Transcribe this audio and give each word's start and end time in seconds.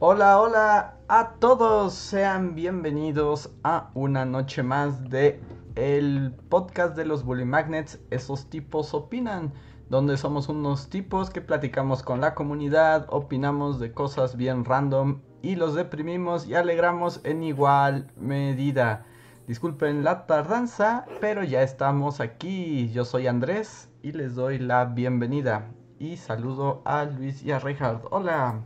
Hola, 0.00 0.40
hola 0.40 0.94
a 1.08 1.30
todos, 1.40 1.92
sean 1.92 2.54
bienvenidos 2.54 3.50
a 3.64 3.90
una 3.94 4.24
noche 4.24 4.62
más 4.62 5.10
de 5.10 5.40
el 5.74 6.32
podcast 6.48 6.94
de 6.94 7.04
los 7.04 7.24
Bully 7.24 7.44
Magnets, 7.44 7.98
esos 8.10 8.48
tipos 8.48 8.94
opinan, 8.94 9.52
donde 9.90 10.16
somos 10.16 10.48
unos 10.48 10.88
tipos 10.88 11.30
que 11.30 11.40
platicamos 11.40 12.04
con 12.04 12.20
la 12.20 12.36
comunidad, 12.36 13.06
opinamos 13.08 13.80
de 13.80 13.92
cosas 13.92 14.36
bien 14.36 14.64
random 14.64 15.20
y 15.42 15.56
los 15.56 15.74
deprimimos 15.74 16.46
y 16.46 16.54
alegramos 16.54 17.20
en 17.24 17.42
igual 17.42 18.12
medida. 18.16 19.04
Disculpen 19.48 20.04
la 20.04 20.26
tardanza, 20.26 21.06
pero 21.20 21.42
ya 21.42 21.62
estamos 21.62 22.20
aquí. 22.20 22.88
Yo 22.92 23.04
soy 23.04 23.26
Andrés 23.26 23.88
y 24.02 24.12
les 24.12 24.36
doy 24.36 24.60
la 24.60 24.84
bienvenida. 24.84 25.72
Y 25.98 26.18
saludo 26.18 26.82
a 26.84 27.02
Luis 27.02 27.42
y 27.42 27.50
a 27.50 27.58
Reinhard. 27.58 28.02
Hola. 28.12 28.62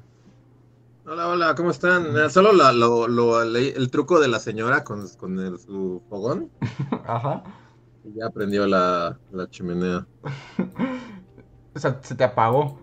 Hola, 1.04 1.28
hola, 1.28 1.54
¿cómo 1.56 1.70
están? 1.70 2.16
Eh, 2.16 2.30
Solo 2.30 2.52
la- 2.52 2.72
lo, 2.72 3.08
lo- 3.08 3.42
el 3.42 3.90
truco 3.90 4.20
de 4.20 4.28
la 4.28 4.38
señora 4.38 4.84
con, 4.84 5.08
con 5.18 5.38
el- 5.38 5.58
su 5.58 6.02
fogón. 6.08 6.50
Ajá. 7.06 7.42
Y 8.04 8.18
ya 8.18 8.30
prendió 8.30 8.66
la, 8.66 9.18
la 9.32 9.48
chimenea. 9.50 10.06
O 11.74 11.78
sea, 11.78 11.98
se 12.02 12.14
te 12.14 12.22
apagó. 12.22 12.78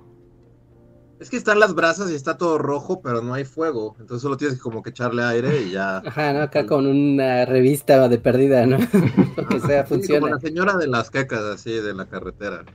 Es 1.19 1.29
que 1.29 1.37
están 1.37 1.59
las 1.59 1.75
brasas 1.75 2.09
y 2.09 2.15
está 2.15 2.39
todo 2.39 2.57
rojo, 2.57 3.01
pero 3.03 3.21
no 3.21 3.35
hay 3.35 3.45
fuego. 3.45 3.95
Entonces 3.99 4.23
solo 4.23 4.35
tienes 4.35 4.55
que 4.57 4.61
como 4.63 4.81
que 4.81 4.89
echarle 4.89 5.21
aire 5.21 5.61
y 5.61 5.69
ya. 5.73 5.97
Ajá, 5.97 6.33
¿no? 6.33 6.41
Acá 6.41 6.65
con 6.65 6.87
una 6.87 7.45
revista 7.45 8.09
de 8.09 8.17
perdida, 8.17 8.65
¿no? 8.65 8.77
Lo 9.37 9.47
que 9.47 9.59
sea, 9.59 9.85
Sí, 9.85 9.89
como 9.89 10.01
funciona. 10.01 10.29
la 10.31 10.39
señora 10.39 10.75
de 10.75 10.87
las 10.87 11.11
quecas, 11.11 11.41
así, 11.41 11.71
de 11.71 11.93
la 11.93 12.07
carretera. 12.07 12.65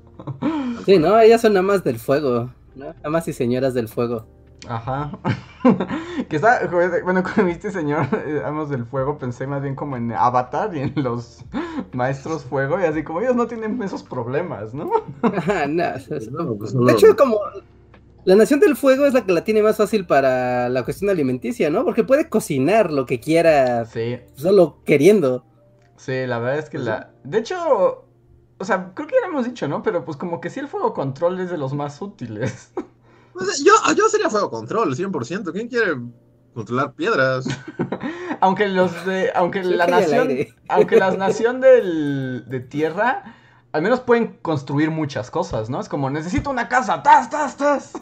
Sí, 0.87 0.98
¿no? 1.00 1.19
Ellas 1.19 1.41
son 1.41 1.56
amas 1.56 1.83
del 1.83 1.98
fuego, 1.98 2.48
¿no? 2.77 2.95
Amas 3.03 3.27
y 3.27 3.33
señoras 3.33 3.75
del 3.75 3.89
fuego. 3.89 4.28
Ajá. 4.67 5.19
que 6.29 6.37
está, 6.37 6.67
bueno, 6.69 7.23
cuando 7.23 7.45
viste 7.45 7.70
señor 7.70 8.07
eh, 8.27 8.43
Amos 8.45 8.71
del 8.71 8.84
Fuego, 8.87 9.19
pensé 9.19 9.47
más 9.47 9.62
bien 9.62 9.75
como 9.75 9.97
en 9.97 10.12
Avatar 10.12 10.75
y 10.75 10.81
en 10.81 10.93
los 10.97 11.45
maestros 11.93 12.45
fuego, 12.45 12.81
y 12.81 12.84
así 12.84 13.03
como 13.05 13.21
ellos 13.21 13.37
no 13.37 13.47
tienen 13.47 13.83
esos 13.83 14.03
problemas, 14.03 14.73
¿no? 14.75 14.91
Ajá, 15.23 15.67
no. 15.67 15.84
es- 15.84 16.11
es- 16.11 16.31
No, 16.31 16.55
pues 16.56 16.73
De 16.73 16.93
hecho, 16.93 17.15
como 17.17 17.39
la 18.25 18.37
nación 18.37 18.61
del 18.61 18.77
fuego 18.77 19.05
es 19.06 19.12
la 19.15 19.25
que 19.27 19.33
la 19.33 19.45
tiene 19.45 19.62
más 19.62 19.77
fácil 19.77 20.06
para 20.06 20.69
la 20.71 20.83
cuestión 20.83 21.11
alimenticia, 21.11 21.69
¿no? 21.71 21.84
Porque 21.84 22.05
puede 22.05 22.28
cocinar 22.28 22.91
lo 22.91 23.05
que 23.06 23.21
quiera 23.21 23.84
Sí, 23.84 24.19
solo 24.34 24.78
queriendo. 24.84 25.45
sí, 25.97 26.27
la 26.27 26.39
verdad 26.39 26.59
es 26.59 26.71
que 26.71 26.78
la. 26.78 27.12
De 27.23 27.39
hecho, 27.39 28.06
o 28.59 28.65
sea, 28.65 28.93
creo 28.95 29.09
que 29.09 29.15
ya 29.21 29.27
lo 29.27 29.33
hemos 29.33 29.45
dicho, 29.47 29.69
¿no? 29.69 29.83
Pero 29.83 30.05
pues 30.05 30.17
como 30.17 30.41
que 30.41 30.51
sí 30.51 30.61
el 30.61 30.69
fuego 30.69 30.95
control 30.95 31.39
es 31.41 31.51
de 31.51 31.59
los 31.59 31.75
más 31.75 32.01
útiles. 32.03 32.73
Pues, 33.35 33.63
yo, 33.65 33.73
yo 33.97 34.09
sería 34.09 34.31
fuego 34.31 34.51
control, 34.51 34.95
100%. 34.97 35.53
¿Quién 35.53 35.69
quiere 35.69 35.97
controlar 36.55 36.95
piedras? 36.95 37.47
aunque 38.41 38.69
los 38.69 39.05
de. 39.05 39.31
Aunque 39.35 39.63
Yo 39.63 39.71
la 39.71 39.87
nación. 39.87 40.29
Aunque 40.69 40.97
la 40.97 41.11
nación 41.13 41.61
del, 41.61 42.45
de 42.49 42.61
tierra. 42.61 43.35
Al 43.73 43.83
menos 43.83 43.99
pueden 43.99 44.39
construir 44.41 44.93
muchas 44.93 45.33
cosas, 45.33 45.69
¿no? 45.69 45.81
Es 45.81 45.89
como, 45.89 46.09
necesito 46.09 46.49
una 46.49 46.69
casa, 46.69 47.03
tas, 47.03 47.28
tas, 47.28 47.56
tas. 47.56 47.93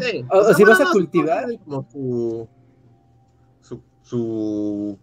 Sí, 0.00 0.24
O- 0.30 0.38
o 0.38 0.54
si 0.54 0.64
vas 0.64 0.80
a 0.80 0.86
cultivar. 0.90 1.46
Como 1.64 1.86
su, 1.88 2.48
su, 3.60 3.80
su, 4.02 4.98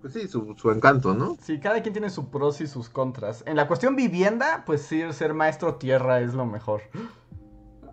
pues 0.00 0.12
sí, 0.12 0.26
su, 0.26 0.56
su 0.56 0.70
encanto, 0.72 1.14
¿no? 1.14 1.36
Sí, 1.40 1.60
cada 1.60 1.80
quien 1.82 1.92
tiene 1.92 2.10
sus 2.10 2.24
pros 2.24 2.60
y 2.60 2.66
sus 2.66 2.88
contras. 2.88 3.44
En 3.46 3.54
la 3.54 3.68
cuestión 3.68 3.94
vivienda, 3.94 4.64
pues 4.66 4.82
sí, 4.82 5.00
ser 5.12 5.32
maestro 5.32 5.76
tierra 5.76 6.20
es 6.20 6.34
lo 6.34 6.46
mejor. 6.46 6.82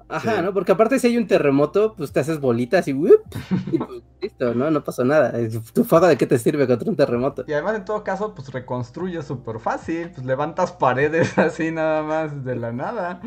Ajá, 0.10 0.38
Sí. 0.38 0.42
¿no? 0.42 0.54
Porque 0.54 0.72
aparte 0.72 1.00
si 1.00 1.08
hay 1.08 1.18
un 1.18 1.28
terremoto, 1.28 1.94
pues 1.96 2.12
te 2.14 2.20
haces 2.22 2.40
bolitas 2.40 2.88
y, 2.88 2.92
y 2.92 3.78
pues, 3.78 4.02
listo, 4.22 4.54
¿no? 4.54 4.72
No 4.72 4.84
pasó 4.84 5.04
nada. 5.04 5.34
¿Tu 5.74 5.84
fuego 5.84 6.08
de 6.08 6.18
qué 6.18 6.26
te 6.26 6.40
sirve 6.40 6.66
contra 6.68 6.90
un 6.90 6.96
terremoto? 6.96 7.44
Y 7.48 7.54
además, 7.54 7.76
en 7.76 7.86
todo 7.86 8.04
caso, 8.04 8.34
pues 8.34 8.52
reconstruye 8.52 9.22
súper 9.22 9.60
fácil. 9.60 10.12
Pues 10.12 10.26
levantas 10.26 10.72
paredes 10.72 11.38
así 11.38 11.72
nada 11.72 12.04
más 12.04 12.44
de 12.46 12.56
la 12.56 12.72
nada. 12.72 13.22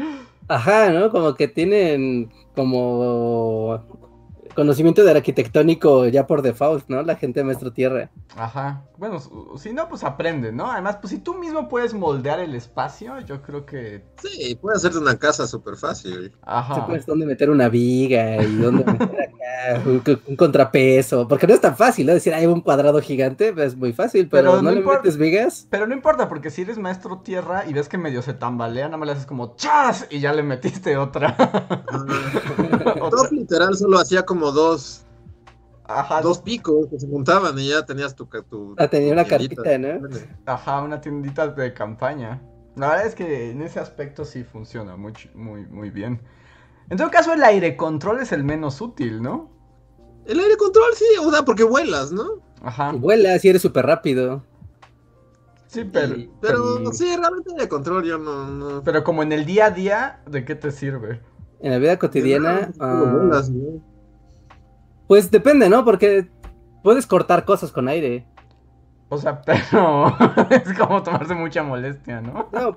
Ajá, 0.48 0.90
¿no? 0.90 1.10
Como 1.10 1.34
que 1.34 1.48
tienen 1.48 2.30
como 2.56 3.84
conocimiento 4.60 5.02
del 5.02 5.16
arquitectónico 5.16 6.06
ya 6.08 6.26
por 6.26 6.42
default, 6.42 6.84
¿no? 6.88 7.02
La 7.02 7.16
gente 7.16 7.40
de 7.40 7.44
Maestro 7.44 7.72
Tierra. 7.72 8.10
Ajá. 8.36 8.82
Bueno, 8.98 9.18
si 9.56 9.72
no, 9.72 9.88
pues 9.88 10.04
aprende, 10.04 10.52
¿no? 10.52 10.70
Además, 10.70 10.98
pues 11.00 11.12
si 11.12 11.18
tú 11.18 11.34
mismo 11.34 11.66
puedes 11.66 11.94
moldear 11.94 12.40
el 12.40 12.54
espacio, 12.54 13.18
yo 13.20 13.40
creo 13.40 13.64
que. 13.64 14.04
Sí, 14.22 14.54
puede 14.60 14.76
hacerte 14.76 14.98
una 14.98 15.18
casa 15.18 15.46
súper 15.46 15.76
fácil. 15.76 16.36
Ajá. 16.42 16.74
Sabes 16.74 17.06
dónde 17.06 17.24
meter 17.24 17.48
una 17.48 17.70
viga 17.70 18.42
y 18.42 18.56
dónde 18.56 18.84
meter 18.84 19.02
acá 19.18 19.80
un, 19.86 20.02
un 20.26 20.36
contrapeso. 20.36 21.26
Porque 21.26 21.46
no 21.46 21.54
es 21.54 21.60
tan 21.62 21.74
fácil, 21.74 22.06
¿no? 22.06 22.12
Decir, 22.12 22.34
hay 22.34 22.44
un 22.44 22.60
cuadrado 22.60 23.00
gigante, 23.00 23.54
pues, 23.54 23.68
es 23.68 23.76
muy 23.76 23.94
fácil, 23.94 24.28
pero, 24.28 24.50
Pero 24.50 24.56
no, 24.56 24.62
no 24.62 24.70
le 24.72 24.80
importa. 24.80 25.00
metes 25.04 25.16
vigas. 25.16 25.66
Pero 25.70 25.86
no 25.86 25.94
importa, 25.94 26.28
porque 26.28 26.50
si 26.50 26.62
eres 26.62 26.76
maestro 26.76 27.20
tierra 27.20 27.64
y 27.66 27.72
ves 27.72 27.88
que 27.88 27.96
medio 27.96 28.20
se 28.20 28.34
tambalea, 28.34 28.86
nada 28.86 28.98
más 28.98 29.06
le 29.06 29.12
haces 29.12 29.24
como 29.26 29.56
¡chas! 29.56 30.06
Y 30.10 30.20
ya 30.20 30.34
le 30.34 30.42
metiste 30.42 30.98
otra. 30.98 31.34
Top 33.10 33.32
literal 33.32 33.74
solo 33.76 33.98
hacía 33.98 34.24
como 34.24 34.49
dos, 34.52 35.04
Ajá. 35.84 36.20
dos 36.22 36.38
picos 36.40 36.86
que 36.88 36.98
se 37.00 37.08
juntaban 37.08 37.58
y 37.58 37.68
ya 37.68 37.84
tenías 37.84 38.14
tu... 38.14 38.26
tu 38.48 38.74
Ah, 38.78 38.88
tenía 38.88 39.12
una 39.12 39.24
tiendita. 39.24 39.62
cartita, 39.62 39.78
¿no? 39.78 40.08
Ajá, 40.46 40.82
una 40.82 41.00
tiendita 41.00 41.48
de 41.48 41.74
campaña. 41.74 42.42
La 42.76 42.88
verdad 42.90 43.06
es 43.06 43.14
que 43.14 43.50
en 43.50 43.62
ese 43.62 43.80
aspecto 43.80 44.24
sí 44.24 44.44
funciona 44.44 44.96
muy, 44.96 45.12
muy, 45.34 45.66
muy 45.66 45.90
bien. 45.90 46.20
En 46.88 46.96
todo 46.96 47.10
caso, 47.10 47.32
el 47.32 47.42
aire 47.42 47.76
control 47.76 48.20
es 48.20 48.32
el 48.32 48.44
menos 48.44 48.80
útil, 48.80 49.20
¿no? 49.22 49.50
El 50.26 50.38
aire 50.38 50.56
control, 50.56 50.92
sí, 50.94 51.04
o 51.24 51.30
sea, 51.30 51.42
porque 51.44 51.64
vuelas, 51.64 52.12
¿no? 52.12 52.24
Ajá. 52.62 52.92
Vuela, 52.92 53.38
si 53.38 53.48
eres 53.48 53.62
súper 53.62 53.86
rápido. 53.86 54.44
Sí, 55.66 55.84
pero, 55.84 56.16
Y- 56.16 56.30
pero 56.40 56.58
pero, 56.78 56.92
sí, 56.92 57.04
realmente 57.16 57.52
aire 57.52 57.68
control 57.68 58.04
yo 58.04 58.18
no... 58.18 58.46
no... 58.46 58.82
pero 58.84 59.02
como 59.04 59.22
en 59.22 59.32
el 59.32 59.44
día 59.46 59.66
a 59.66 59.70
día, 59.70 60.20
¿de 60.28 60.44
qué 60.44 60.54
te 60.54 60.70
sirve? 60.72 61.20
En 61.60 61.72
la 61.72 61.78
vida 61.78 61.98
cotidiana, 61.98 62.72
No, 62.76 62.84
ah, 62.84 63.12
vuelas, 63.12 63.50
¿no? 63.50 63.80
Pues 65.10 65.28
depende, 65.28 65.68
¿no? 65.68 65.84
Porque 65.84 66.30
puedes 66.84 67.04
cortar 67.04 67.44
cosas 67.44 67.72
con 67.72 67.88
aire. 67.88 68.28
O 69.08 69.18
sea, 69.18 69.42
pero 69.44 70.06
es 70.50 70.78
como 70.78 71.02
tomarse 71.02 71.34
mucha 71.34 71.64
molestia, 71.64 72.20
¿no? 72.20 72.48
No, 72.52 72.76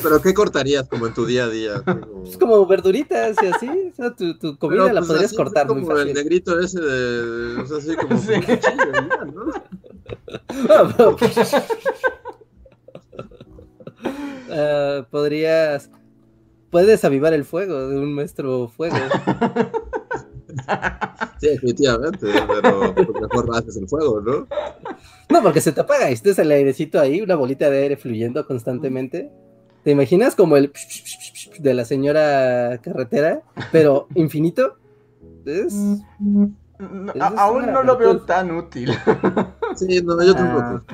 Pero 0.00 0.22
¿qué 0.22 0.32
cortarías 0.32 0.88
como 0.88 1.08
en 1.08 1.14
tu 1.14 1.26
día 1.26 1.46
a 1.46 1.48
día? 1.48 1.82
Como- 1.82 2.22
es 2.22 2.38
como 2.38 2.64
verduritas 2.66 3.36
y 3.42 3.46
así. 3.46 3.68
O 3.68 3.94
sea, 3.96 4.14
tu, 4.14 4.38
tu 4.38 4.56
comida 4.58 4.84
Pero, 4.84 4.94
la 4.94 5.00
pues, 5.00 5.08
podrías 5.10 5.32
cortar 5.32 5.66
como 5.66 5.80
muy 5.80 6.00
el 6.02 6.14
negrito 6.14 6.56
ese 6.60 6.80
de... 6.80 7.62
O 7.62 7.66
sea, 7.66 7.78
así 7.78 7.96
como... 7.96 8.16
Sí. 8.16 8.30
¿no? 9.34 9.46
Ah, 14.52 15.04
podrías. 15.10 15.90
Puedes 16.76 17.02
avivar 17.06 17.32
el 17.32 17.46
fuego 17.46 17.88
de 17.88 17.98
un 17.98 18.12
maestro 18.14 18.68
fuego. 18.68 18.96
Sí, 21.40 21.48
definitivamente, 21.48 22.26
pero 22.48 22.94
pues, 22.94 23.08
mejor 23.20 23.50
haces 23.56 23.76
el 23.76 23.86
fuego, 23.88 24.20
¿no? 24.22 24.46
No, 25.28 25.42
porque 25.42 25.60
se 25.60 25.70
te 25.72 25.80
apaga 25.82 26.08
y 26.10 26.14
estás 26.14 26.38
el 26.38 26.50
airecito 26.50 26.98
ahí, 26.98 27.20
una 27.20 27.34
bolita 27.34 27.68
de 27.70 27.82
aire 27.82 27.96
fluyendo 27.96 28.46
constantemente. 28.46 29.30
¿Te 29.84 29.90
imaginas 29.90 30.34
como 30.34 30.56
el 30.56 30.72
de 31.58 31.74
la 31.74 31.84
señora 31.84 32.78
carretera, 32.82 33.42
pero 33.70 34.08
infinito? 34.14 34.76
Es... 35.44 35.74
No, 36.18 36.52
a- 37.20 37.28
es 37.28 37.38
aún 37.38 37.66
no 37.72 37.82
lo 37.82 37.96
veo 37.98 38.20
tan 38.22 38.50
útil. 38.52 38.90
Sí, 39.76 40.00
no, 40.02 40.22
yo 40.22 40.32
Ah. 40.32 40.36
tampoco. 40.36 40.84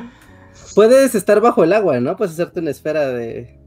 Puedes 0.75 1.15
estar 1.15 1.41
bajo 1.41 1.63
el 1.65 1.73
agua, 1.73 2.01
¿no? 2.01 2.17
Puedes 2.17 2.35
hacerte 2.35 2.61
una 2.61 2.71
esfera 2.71 3.07
de... 3.09 3.62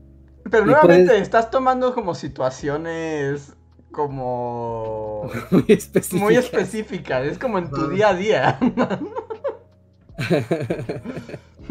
Pero 0.50 0.66
nuevamente, 0.66 1.08
puedes- 1.08 1.22
estás 1.24 1.50
tomando 1.50 1.94
como 1.94 2.14
situaciones 2.16 3.54
como 3.92 5.30
muy 5.52 5.66
específica. 5.70 6.24
muy 6.24 6.36
específicas. 6.36 7.26
Es 7.26 7.38
como 7.40 7.58
en 7.58 7.70
tu 7.70 7.88
día 7.90 8.10
a 8.10 8.14
día. 8.16 8.60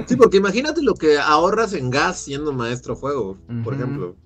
Sí, 0.06 0.16
porque 0.16 0.36
imagínate 0.38 0.82
lo 0.82 0.94
que 0.94 1.18
ahorras 1.18 1.72
en 1.72 1.88
gas 1.88 2.18
siendo 2.18 2.52
maestro 2.52 2.94
fuego, 2.96 3.38
por 3.62 3.72
Ujú. 3.72 3.82
ejemplo. 3.82 4.16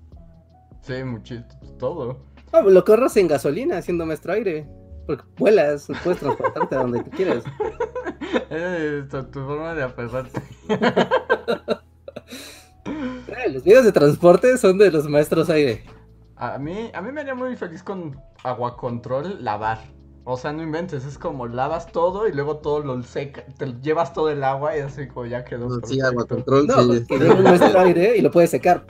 Sí, 0.82 1.04
muchito, 1.04 1.54
todo. 1.78 2.18
Ah, 2.52 2.62
lo 2.62 2.84
corras 2.84 3.16
en 3.18 3.28
gasolina 3.28 3.76
haciendo 3.78 4.06
maestro 4.06 4.32
aire. 4.32 4.66
Porque 5.06 5.22
vuelas, 5.36 5.86
puedes 6.02 6.18
transportarte 6.20 6.74
a 6.74 6.78
donde 6.78 7.02
tú 7.04 7.10
quieras. 7.10 7.44
Es 8.50 9.08
tu, 9.08 9.22
tu 9.24 9.40
forma 9.40 9.74
de 9.74 9.82
aferrarte. 9.84 10.42
Eh, 13.28 13.50
Los 13.52 13.62
videos 13.62 13.84
de 13.84 13.92
transporte 13.92 14.58
son 14.58 14.78
de 14.78 14.90
los 14.90 15.08
maestros 15.08 15.48
aire. 15.50 15.84
A 16.36 16.58
mí, 16.58 16.90
a 16.94 17.02
mí 17.02 17.12
me 17.12 17.20
haría 17.20 17.34
muy 17.34 17.56
feliz 17.56 17.82
con 17.82 18.18
agua 18.44 18.76
control 18.76 19.42
lavar. 19.44 19.80
O 20.24 20.36
sea, 20.36 20.52
no 20.52 20.62
inventes, 20.62 21.04
es 21.04 21.18
como 21.18 21.46
lavas 21.46 21.90
todo 21.90 22.28
y 22.28 22.32
luego 22.32 22.58
todo 22.58 22.80
lo 22.80 23.02
seca, 23.02 23.44
te 23.56 23.66
llevas 23.80 24.12
todo 24.12 24.30
el 24.30 24.44
agua 24.44 24.76
y 24.76 24.80
así 24.80 25.08
como 25.08 25.26
ya 25.26 25.44
quedó. 25.44 25.68
No, 25.68 25.80
sí, 25.86 26.00
agua 26.00 26.26
control, 26.26 26.66
No, 26.66 26.82
sí. 26.92 27.00
porque 27.08 27.24
llega 27.24 27.34
un 27.34 27.42
maestro 27.44 27.80
aire 27.80 28.16
y 28.16 28.20
lo 28.20 28.30
puedes 28.30 28.50
secar. 28.50 28.84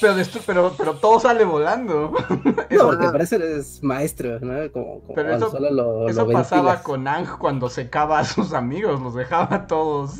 Pero, 0.00 0.14
pero, 0.46 0.74
pero 0.76 0.94
todo 0.94 1.18
sale 1.20 1.44
volando. 1.44 2.12
No, 2.68 2.92
Eso, 2.92 2.98
para 3.12 3.24
eso 3.24 3.36
eres 3.36 3.82
maestro, 3.82 4.38
¿no? 4.40 4.70
Como, 4.70 5.00
como 5.00 5.14
Pero 5.14 5.34
eso- 5.36 5.50
solo 5.50 5.70
lo, 5.70 6.08
eso 6.08 6.26
lo 6.26 6.32
pasaba 6.32 6.82
con 6.82 7.08
Ang 7.08 7.38
cuando 7.38 7.70
secaba 7.70 8.18
a 8.18 8.24
sus 8.24 8.52
amigos, 8.52 9.00
los 9.00 9.14
dejaba 9.14 9.54
a 9.54 9.66
todos. 9.66 10.16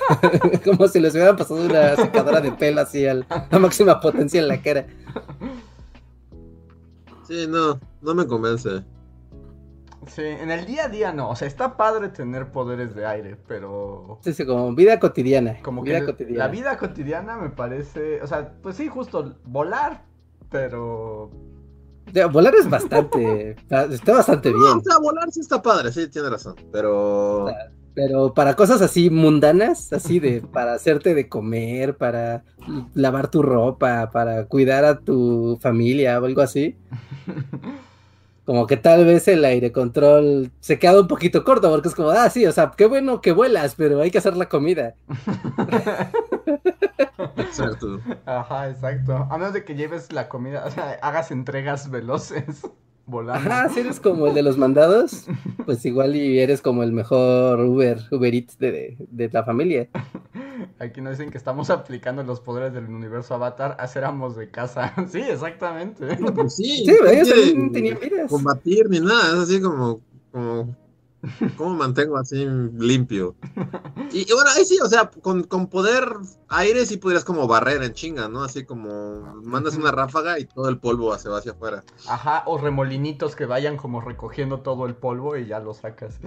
como 0.64 0.88
si 0.88 1.00
les 1.00 1.12
hubieran 1.14 1.36
pasado 1.36 1.60
una 1.66 1.96
secadora 1.96 2.40
de 2.40 2.52
pelo 2.52 2.80
así 2.80 3.06
al- 3.06 3.26
a 3.28 3.58
máxima 3.58 4.00
potencia 4.00 4.40
en 4.40 4.48
la 4.48 4.62
cara. 4.62 4.86
Sí, 7.26 7.46
no, 7.48 7.78
no 8.00 8.14
me 8.14 8.26
convence. 8.26 8.82
Sí, 10.08 10.22
en 10.22 10.50
el 10.50 10.66
día 10.66 10.84
a 10.86 10.88
día 10.88 11.12
no, 11.12 11.30
o 11.30 11.36
sea, 11.36 11.46
está 11.46 11.76
padre 11.76 12.08
tener 12.08 12.50
poderes 12.50 12.94
de 12.94 13.06
aire, 13.06 13.36
pero 13.46 14.18
Sí, 14.22 14.32
sí, 14.32 14.44
como 14.46 14.74
vida 14.74 14.98
cotidiana. 14.98 15.56
como 15.62 15.82
que 15.84 15.90
vida 15.90 15.98
el- 15.98 16.06
cotidiana. 16.06 16.38
la 16.44 16.48
vida 16.50 16.76
cotidiana 16.78 17.36
me 17.36 17.50
parece, 17.50 18.20
o 18.22 18.26
sea, 18.26 18.52
pues 18.62 18.76
sí, 18.76 18.88
justo 18.88 19.36
volar, 19.44 20.02
pero 20.50 21.30
volar 22.32 22.54
es 22.54 22.68
bastante. 22.70 23.50
Está 23.90 24.12
bastante 24.14 24.50
No, 24.50 24.56
bien. 24.58 24.78
o 24.78 24.80
sea, 24.82 24.98
volar 24.98 25.30
sí 25.30 25.40
está 25.40 25.60
padre, 25.62 25.92
sí, 25.92 26.08
tiene 26.08 26.30
razón. 26.30 26.54
Pero. 26.72 27.46
Pero 27.94 28.32
para 28.32 28.54
cosas 28.54 28.80
así 28.80 29.10
mundanas, 29.10 29.92
así 29.92 30.20
de 30.20 30.40
para 30.52 30.72
hacerte 30.74 31.14
de 31.14 31.28
comer, 31.28 31.96
para 31.96 32.44
lavar 32.94 33.28
tu 33.28 33.42
ropa, 33.42 34.08
para 34.12 34.46
cuidar 34.46 34.84
a 34.84 35.00
tu 35.00 35.58
familia 35.60 36.20
o 36.20 36.24
algo 36.24 36.40
así, 36.40 36.76
como 38.48 38.66
que 38.66 38.78
tal 38.78 39.04
vez 39.04 39.28
el 39.28 39.44
aire 39.44 39.72
control 39.72 40.50
se 40.60 40.78
queda 40.78 41.02
un 41.02 41.06
poquito 41.06 41.44
corto 41.44 41.68
porque 41.68 41.88
es 41.88 41.94
como, 41.94 42.08
ah, 42.08 42.30
sí, 42.30 42.46
o 42.46 42.52
sea, 42.52 42.72
qué 42.74 42.86
bueno 42.86 43.20
que 43.20 43.32
vuelas, 43.32 43.74
pero 43.74 44.00
hay 44.00 44.10
que 44.10 44.16
hacer 44.16 44.38
la 44.38 44.48
comida. 44.48 44.94
Exacto. 47.36 48.00
Ajá, 48.24 48.70
exacto. 48.70 49.28
A 49.30 49.36
menos 49.36 49.52
de 49.52 49.66
que 49.66 49.74
lleves 49.74 50.12
la 50.12 50.30
comida, 50.30 50.64
o 50.64 50.70
sea, 50.70 50.98
hagas 51.02 51.30
entregas 51.30 51.90
veloces 51.90 52.62
volando. 53.08 53.50
Ajá, 53.50 53.68
si 53.70 53.80
eres 53.80 53.98
como 53.98 54.28
el 54.28 54.34
de 54.34 54.42
los 54.42 54.56
mandados, 54.56 55.26
pues 55.64 55.84
igual 55.84 56.14
y 56.14 56.38
eres 56.38 56.60
como 56.62 56.82
el 56.82 56.92
mejor 56.92 57.60
Uber, 57.60 57.98
Uber 58.10 58.34
Eats 58.34 58.58
de, 58.58 58.96
de, 58.98 59.28
la 59.30 59.42
familia. 59.44 59.88
Aquí 60.78 61.00
nos 61.00 61.18
dicen 61.18 61.30
que 61.30 61.38
estamos 61.38 61.70
aplicando 61.70 62.22
los 62.22 62.40
poderes 62.40 62.72
del 62.72 62.84
universo 62.86 63.34
Avatar 63.34 63.76
a 63.80 63.86
ser 63.88 64.04
amos 64.04 64.36
de 64.36 64.50
casa. 64.50 64.94
Sí, 65.08 65.20
exactamente. 65.20 66.06
Pues 66.34 66.54
sí, 66.56 66.84
Sí, 66.84 66.96
no 67.02 67.08
ellos 67.08 67.28
tenían 67.72 67.98
vidas. 68.00 68.30
combatir 68.30 68.88
ni 68.90 69.00
nada, 69.00 69.28
es 69.32 69.38
así 69.50 69.60
como, 69.60 70.00
como, 70.30 70.76
¿cómo 71.56 71.74
mantengo 71.74 72.16
así 72.16 72.46
limpio? 72.76 73.34
Y, 74.12 74.32
bueno, 74.32 74.50
ahí 74.56 74.64
sí, 74.64 74.78
o 74.82 74.86
sea, 74.86 75.10
con, 75.10 75.44
con 75.44 75.66
poder 75.66 76.08
aire 76.48 76.86
sí 76.86 76.96
podrías 76.96 77.24
como 77.24 77.46
barrer 77.46 77.82
en 77.82 77.92
chinga, 77.92 78.28
¿no? 78.28 78.42
Así 78.42 78.64
como 78.64 79.20
mandas 79.42 79.76
una 79.76 79.90
ráfaga 79.90 80.38
y 80.38 80.44
todo 80.46 80.68
el 80.68 80.78
polvo 80.78 81.16
se 81.18 81.28
va 81.28 81.38
hacia 81.38 81.52
afuera. 81.52 81.84
Ajá, 82.08 82.42
o 82.46 82.58
remolinitos 82.58 83.36
que 83.36 83.46
vayan 83.46 83.76
como 83.76 84.00
recogiendo 84.00 84.60
todo 84.60 84.86
el 84.86 84.94
polvo 84.94 85.36
y 85.36 85.46
ya 85.46 85.60
lo 85.60 85.74
sacas. 85.74 86.18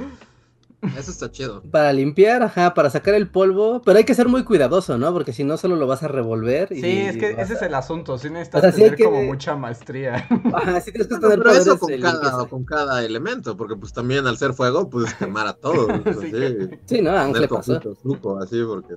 Eso 0.98 1.12
está 1.12 1.30
chido. 1.32 1.62
Para 1.70 1.94
limpiar, 1.94 2.42
ajá, 2.42 2.74
para 2.74 2.90
sacar 2.90 3.14
el 3.14 3.30
polvo, 3.30 3.82
pero 3.86 4.00
hay 4.00 4.04
que 4.04 4.16
ser 4.16 4.28
muy 4.28 4.44
cuidadoso, 4.44 4.98
¿no? 4.98 5.14
Porque 5.14 5.32
si 5.32 5.44
no, 5.44 5.56
solo 5.58 5.76
lo 5.76 5.86
vas 5.86 6.02
a 6.02 6.08
revolver. 6.08 6.70
Y 6.72 6.82
Sí, 6.82 7.00
es 7.02 7.18
que 7.18 7.32
ese 7.40 7.54
es 7.54 7.62
a- 7.62 7.68
el 7.68 7.76
asunto. 7.76 8.18
Sí 8.18 8.30
necesitas 8.32 8.60
O 8.60 8.62
sea, 8.62 8.72
sí 8.72 8.82
tener 8.82 8.96
que- 8.96 9.04
como 9.04 9.22
mucha 9.24 9.56
maestría. 9.56 10.16
Ajá, 10.54 10.82
sí 10.82 10.92
tienes 10.92 11.08
que 11.08 11.16
Bueno, 11.20 11.30
tener 11.30 11.40
pero 11.44 11.52
eso 11.52 11.78
con 11.78 12.00
cada, 12.00 12.46
con 12.48 12.66
cada 12.66 13.06
elemento, 13.06 13.56
porque 13.56 13.76
pues 13.76 13.94
también 13.94 14.26
al 14.26 14.38
ser 14.38 14.54
fuego, 14.54 14.90
puedes 14.90 15.14
quemar 15.16 15.48
a 15.48 15.54
todos. 15.54 15.88
pues, 16.04 16.18
Sí, 16.20 16.26
sí. 16.26 16.32
que- 16.32 16.80
Sí, 16.86 17.02
¿no? 17.02 17.12
Ángel 17.12 17.48
pasó. 17.48 17.80
truco, 17.80 18.40
así, 18.40 18.62
porque 18.64 18.96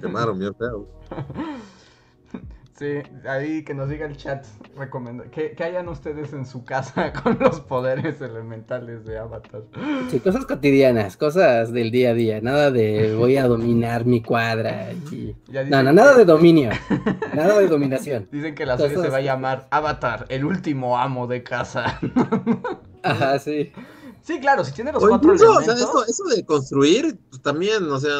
quemaron 0.00 0.38
bien 0.38 0.54
feo. 0.54 0.86
Sí, 2.76 2.86
ahí 3.28 3.62
que 3.62 3.72
nos 3.72 3.88
diga 3.88 4.04
el 4.04 4.16
chat 4.16 4.44
recomenda 4.76 5.26
que, 5.30 5.52
que 5.52 5.62
hayan 5.62 5.88
ustedes 5.88 6.32
en 6.32 6.44
su 6.44 6.64
casa 6.64 7.12
con 7.22 7.38
los 7.38 7.60
poderes 7.60 8.20
elementales 8.20 9.04
de 9.04 9.16
Avatar. 9.16 9.62
Sí, 10.10 10.18
cosas 10.18 10.44
cotidianas, 10.44 11.16
cosas 11.16 11.72
del 11.72 11.92
día 11.92 12.10
a 12.10 12.14
día. 12.14 12.40
Nada 12.40 12.72
de 12.72 13.14
voy 13.14 13.36
a 13.36 13.46
dominar 13.46 14.06
mi 14.06 14.22
cuadra. 14.22 14.90
y- 15.12 15.36
No, 15.70 15.84
no, 15.84 15.92
nada 15.92 16.16
de 16.16 16.24
dominio. 16.24 16.70
Nada 17.32 17.60
de 17.60 17.68
dominación. 17.68 18.28
Dicen 18.32 18.56
que 18.56 18.66
la 18.66 18.76
serie 18.76 18.96
Cosas- 18.96 19.06
se 19.06 19.12
va 19.12 19.18
a 19.18 19.22
llamar 19.22 19.68
Avatar, 19.70 20.26
el 20.28 20.44
último 20.44 20.98
amo 20.98 21.28
de 21.28 21.44
casa. 21.44 22.00
Ajá, 23.04 23.38
sí. 23.38 23.70
Sí, 24.22 24.40
claro, 24.40 24.64
si 24.64 24.72
tiene 24.72 24.90
los 24.90 25.04
O 25.04 25.08
cuatro 25.08 25.32
incluso, 25.34 25.52
o 25.52 25.60
sea, 25.62 25.74
elementos. 25.74 26.08
eso, 26.08 26.24
eso 26.24 26.34
de 26.34 26.44
construir, 26.44 27.18
pues, 27.30 27.40
también, 27.42 27.84
o 27.90 28.00
sea, 28.00 28.10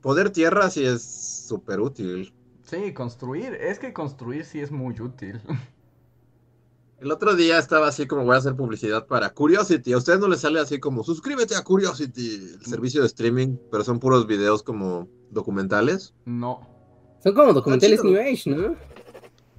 poder 0.00 0.30
tierra 0.30 0.70
sí 0.70 0.84
es 0.84 1.02
súper 1.46 1.78
útil. 1.78 2.32
Sí, 2.66 2.92
construir. 2.92 3.54
Es 3.54 3.78
que 3.78 3.92
construir 3.92 4.44
sí 4.44 4.60
es 4.60 4.70
muy 4.70 5.00
útil. 5.00 5.40
El 6.98 7.12
otro 7.12 7.36
día 7.36 7.58
estaba 7.58 7.88
así 7.88 8.06
como 8.06 8.24
voy 8.24 8.34
a 8.34 8.38
hacer 8.38 8.56
publicidad 8.56 9.06
para 9.06 9.28
Curiosity. 9.30 9.92
A 9.92 9.98
ustedes 9.98 10.18
no 10.18 10.28
les 10.28 10.40
sale 10.40 10.60
así 10.60 10.80
como 10.80 11.04
suscríbete 11.04 11.54
a 11.54 11.62
Curiosity, 11.62 12.54
el 12.54 12.64
servicio 12.64 13.02
de 13.02 13.06
streaming, 13.08 13.56
pero 13.70 13.84
son 13.84 14.00
puros 14.00 14.26
videos 14.26 14.62
como 14.62 15.06
documentales. 15.30 16.14
No. 16.24 16.66
Son 17.22 17.34
como 17.34 17.52
documentales. 17.52 18.02
New 18.02 18.18
Age, 18.18 18.48
¿no? 18.50 18.76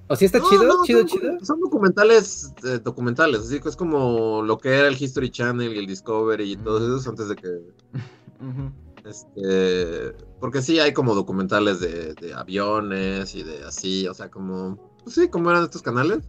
¿O 0.08 0.16
sí 0.16 0.26
está 0.26 0.40
No, 0.40 0.50
chido? 0.50 0.64
no, 0.64 0.84
chido, 0.84 1.00
son, 1.00 1.08
chido. 1.08 1.46
Son 1.46 1.60
documentales, 1.60 2.54
eh, 2.64 2.80
documentales, 2.84 3.42
así 3.42 3.60
que 3.60 3.70
es 3.70 3.76
como 3.76 4.42
lo 4.42 4.58
que 4.58 4.70
era 4.70 4.88
el 4.88 5.00
History 5.00 5.30
Channel 5.30 5.74
y 5.76 5.78
el 5.78 5.86
Discovery 5.86 6.54
y 6.54 6.56
todos 6.58 6.82
esos 6.82 7.08
antes 7.08 7.28
de 7.28 7.36
que 7.36 7.48
Ujú. 8.42 8.72
Este, 9.08 10.14
porque 10.40 10.62
sí 10.62 10.80
hay 10.80 10.94
como 10.94 11.16
documentales 11.16 11.80
de, 11.80 12.14
de 12.14 12.34
aviones 12.34 13.34
y 13.36 13.44
de 13.44 13.64
así, 13.64 14.08
o 14.08 14.14
sea, 14.14 14.30
como, 14.30 14.78
pues 15.04 15.16
sí, 15.16 15.30
como 15.30 15.50
eran 15.50 15.64
estos 15.64 15.82
canales. 15.82 16.20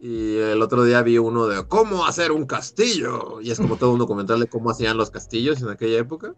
Y 0.00 0.36
el 0.36 0.62
otro 0.62 0.84
día 0.84 1.02
vi 1.02 1.18
uno 1.18 1.46
de 1.46 1.66
cómo 1.66 2.06
hacer 2.06 2.30
un 2.30 2.46
castillo. 2.46 3.40
Y 3.40 3.50
es 3.50 3.58
como 3.58 3.76
todo 3.76 3.92
un 3.92 3.98
documental 3.98 4.40
de 4.40 4.46
cómo 4.46 4.70
hacían 4.70 4.96
los 4.96 5.10
castillos 5.10 5.62
en 5.62 5.70
aquella 5.70 5.98
época. 5.98 6.34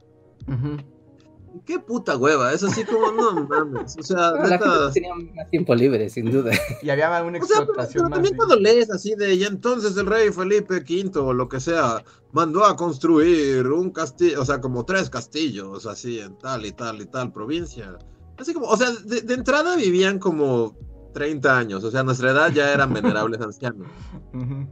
Qué 1.64 1.78
puta 1.78 2.16
hueva, 2.16 2.52
es 2.52 2.62
así 2.62 2.84
como, 2.84 3.12
no 3.12 3.46
mames. 3.46 3.96
O 3.98 4.02
sea, 4.02 4.30
No, 4.32 4.36
la 4.36 4.48
neta, 4.50 4.70
gente 4.70 4.92
tenía 4.94 5.14
más 5.14 5.50
tiempo 5.50 5.74
libre, 5.74 6.08
sin 6.10 6.30
duda. 6.30 6.52
Y 6.82 6.90
había 6.90 7.08
una 7.22 7.38
O 7.38 7.46
sea, 7.46 7.58
pero, 7.58 7.62
explotación 7.64 7.92
pero 7.92 8.08
más. 8.08 8.16
también 8.16 8.36
cuando 8.36 8.56
lees 8.56 8.90
así 8.90 9.14
de, 9.14 9.34
y 9.34 9.44
entonces 9.44 9.96
el 9.96 10.06
rey 10.06 10.30
Felipe 10.32 10.76
V 10.76 11.18
o 11.18 11.32
lo 11.32 11.48
que 11.48 11.60
sea, 11.60 12.02
mandó 12.32 12.64
a 12.64 12.76
construir 12.76 13.66
un 13.66 13.90
castillo, 13.90 14.40
o 14.40 14.44
sea, 14.44 14.60
como 14.60 14.84
tres 14.84 15.08
castillos, 15.10 15.86
así 15.86 16.20
en 16.20 16.36
tal 16.38 16.66
y 16.66 16.72
tal 16.72 17.00
y 17.00 17.06
tal 17.06 17.32
provincia. 17.32 17.98
Así 18.38 18.52
como, 18.54 18.66
o 18.66 18.76
sea, 18.76 18.90
de, 19.04 19.22
de 19.22 19.34
entrada 19.34 19.76
vivían 19.76 20.18
como 20.18 20.76
30 21.14 21.58
años, 21.58 21.84
o 21.84 21.90
sea, 21.90 22.00
a 22.00 22.04
nuestra 22.04 22.30
edad 22.30 22.52
ya 22.52 22.72
eran 22.72 22.92
venerables 22.92 23.40
ancianos. 23.40 23.88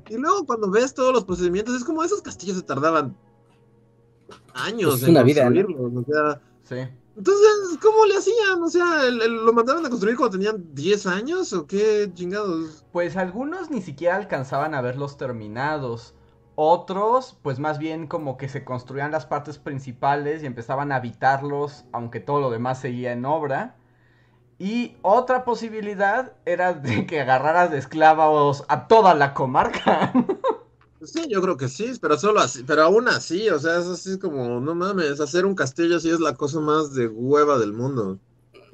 Y 0.09 0.17
luego 0.17 0.45
cuando 0.47 0.71
ves 0.71 0.95
todos 0.95 1.13
los 1.13 1.25
procedimientos, 1.25 1.75
es 1.75 1.85
como 1.85 2.05
esos 2.05 2.23
castillos 2.23 2.57
se 2.59 2.63
tardaban 2.63 3.17
años 4.55 4.97
Es 4.97 5.03
en 5.05 5.11
una 5.11 5.23
vida, 5.23 5.49
¿no? 5.51 5.55
construirlos, 5.63 6.05
o 6.05 6.13
sea, 6.13 6.41
Sí. 6.69 6.75
entonces, 7.17 7.79
¿cómo 7.81 8.05
le 8.07 8.17
hacían? 8.17 8.61
O 8.63 8.69
sea, 8.69 9.05
¿el- 9.07 9.23
el- 9.23 9.47
¿lo 9.47 9.53
mandaban 9.53 9.87
a 9.87 9.89
construir 9.89 10.17
cuando 10.17 10.37
tenían 10.37 10.75
10 10.75 11.07
años 11.07 11.53
o 11.53 11.67
qué 11.67 12.11
chingados? 12.13 12.85
Pues 12.93 13.17
algunos 13.17 13.71
ni 13.71 13.81
siquiera 13.81 14.17
alcanzaban 14.17 14.75
a 14.75 14.81
verlos 14.81 15.17
terminados. 15.17 16.15
Otros, 16.57 17.39
pues 17.43 17.59
más 17.61 17.79
bien 17.79 18.07
como 18.09 18.37
que 18.37 18.49
se 18.49 18.65
construían 18.65 19.13
las 19.13 19.27
partes 19.27 19.59
principales 19.59 20.43
y 20.43 20.47
empezaban 20.47 20.91
a 20.91 20.97
habitarlos, 20.97 21.85
aunque 21.93 22.19
todo 22.21 22.41
lo 22.41 22.51
demás 22.51 22.81
seguía 22.81 23.13
en 23.13 23.25
obra. 23.27 23.77
Y 24.59 24.97
otra 25.03 25.45
posibilidad 25.45 26.33
era 26.47 26.73
de 26.73 27.07
que 27.07 27.21
agarraras 27.21 27.71
de 27.71 27.79
esclavos 27.79 28.65
a 28.69 28.89
toda 28.89 29.15
la 29.15 29.35
comarca. 29.35 30.13
Sí, 31.07 31.27
yo 31.31 31.41
creo 31.41 31.57
que 31.57 31.69
sí, 31.69 31.93
pero 32.01 32.19
solo 32.19 32.41
así, 32.41 32.65
pero 32.67 32.83
aún 32.83 33.09
así, 33.09 33.49
o 33.49 33.59
sea, 33.59 33.79
es 33.79 33.87
así 33.87 34.19
como, 34.19 34.61
no 34.61 34.75
mames, 34.75 35.21
hacer 35.21 35.47
un 35.47 35.55
castillo 35.55 36.01
sí 36.01 36.11
es 36.11 36.21
la 36.21 36.35
cosa 36.35 36.61
más 36.61 36.95
de 36.95 37.07
hueva 37.07 37.59
del 37.59 37.73
mundo. 37.73 38.19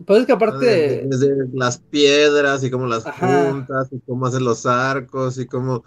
Pues 0.06 0.20
es 0.20 0.26
que 0.26 0.32
aparte, 0.32 1.06
desde 1.06 1.30
las 1.52 1.78
piedras 1.78 2.64
y 2.64 2.70
cómo 2.70 2.86
las 2.86 3.04
Ajá. 3.06 3.26
puntas 3.26 3.88
y 3.92 4.00
cómo 4.00 4.26
hacer 4.26 4.42
los 4.42 4.66
arcos 4.66 5.38
y 5.38 5.46
cómo, 5.46 5.84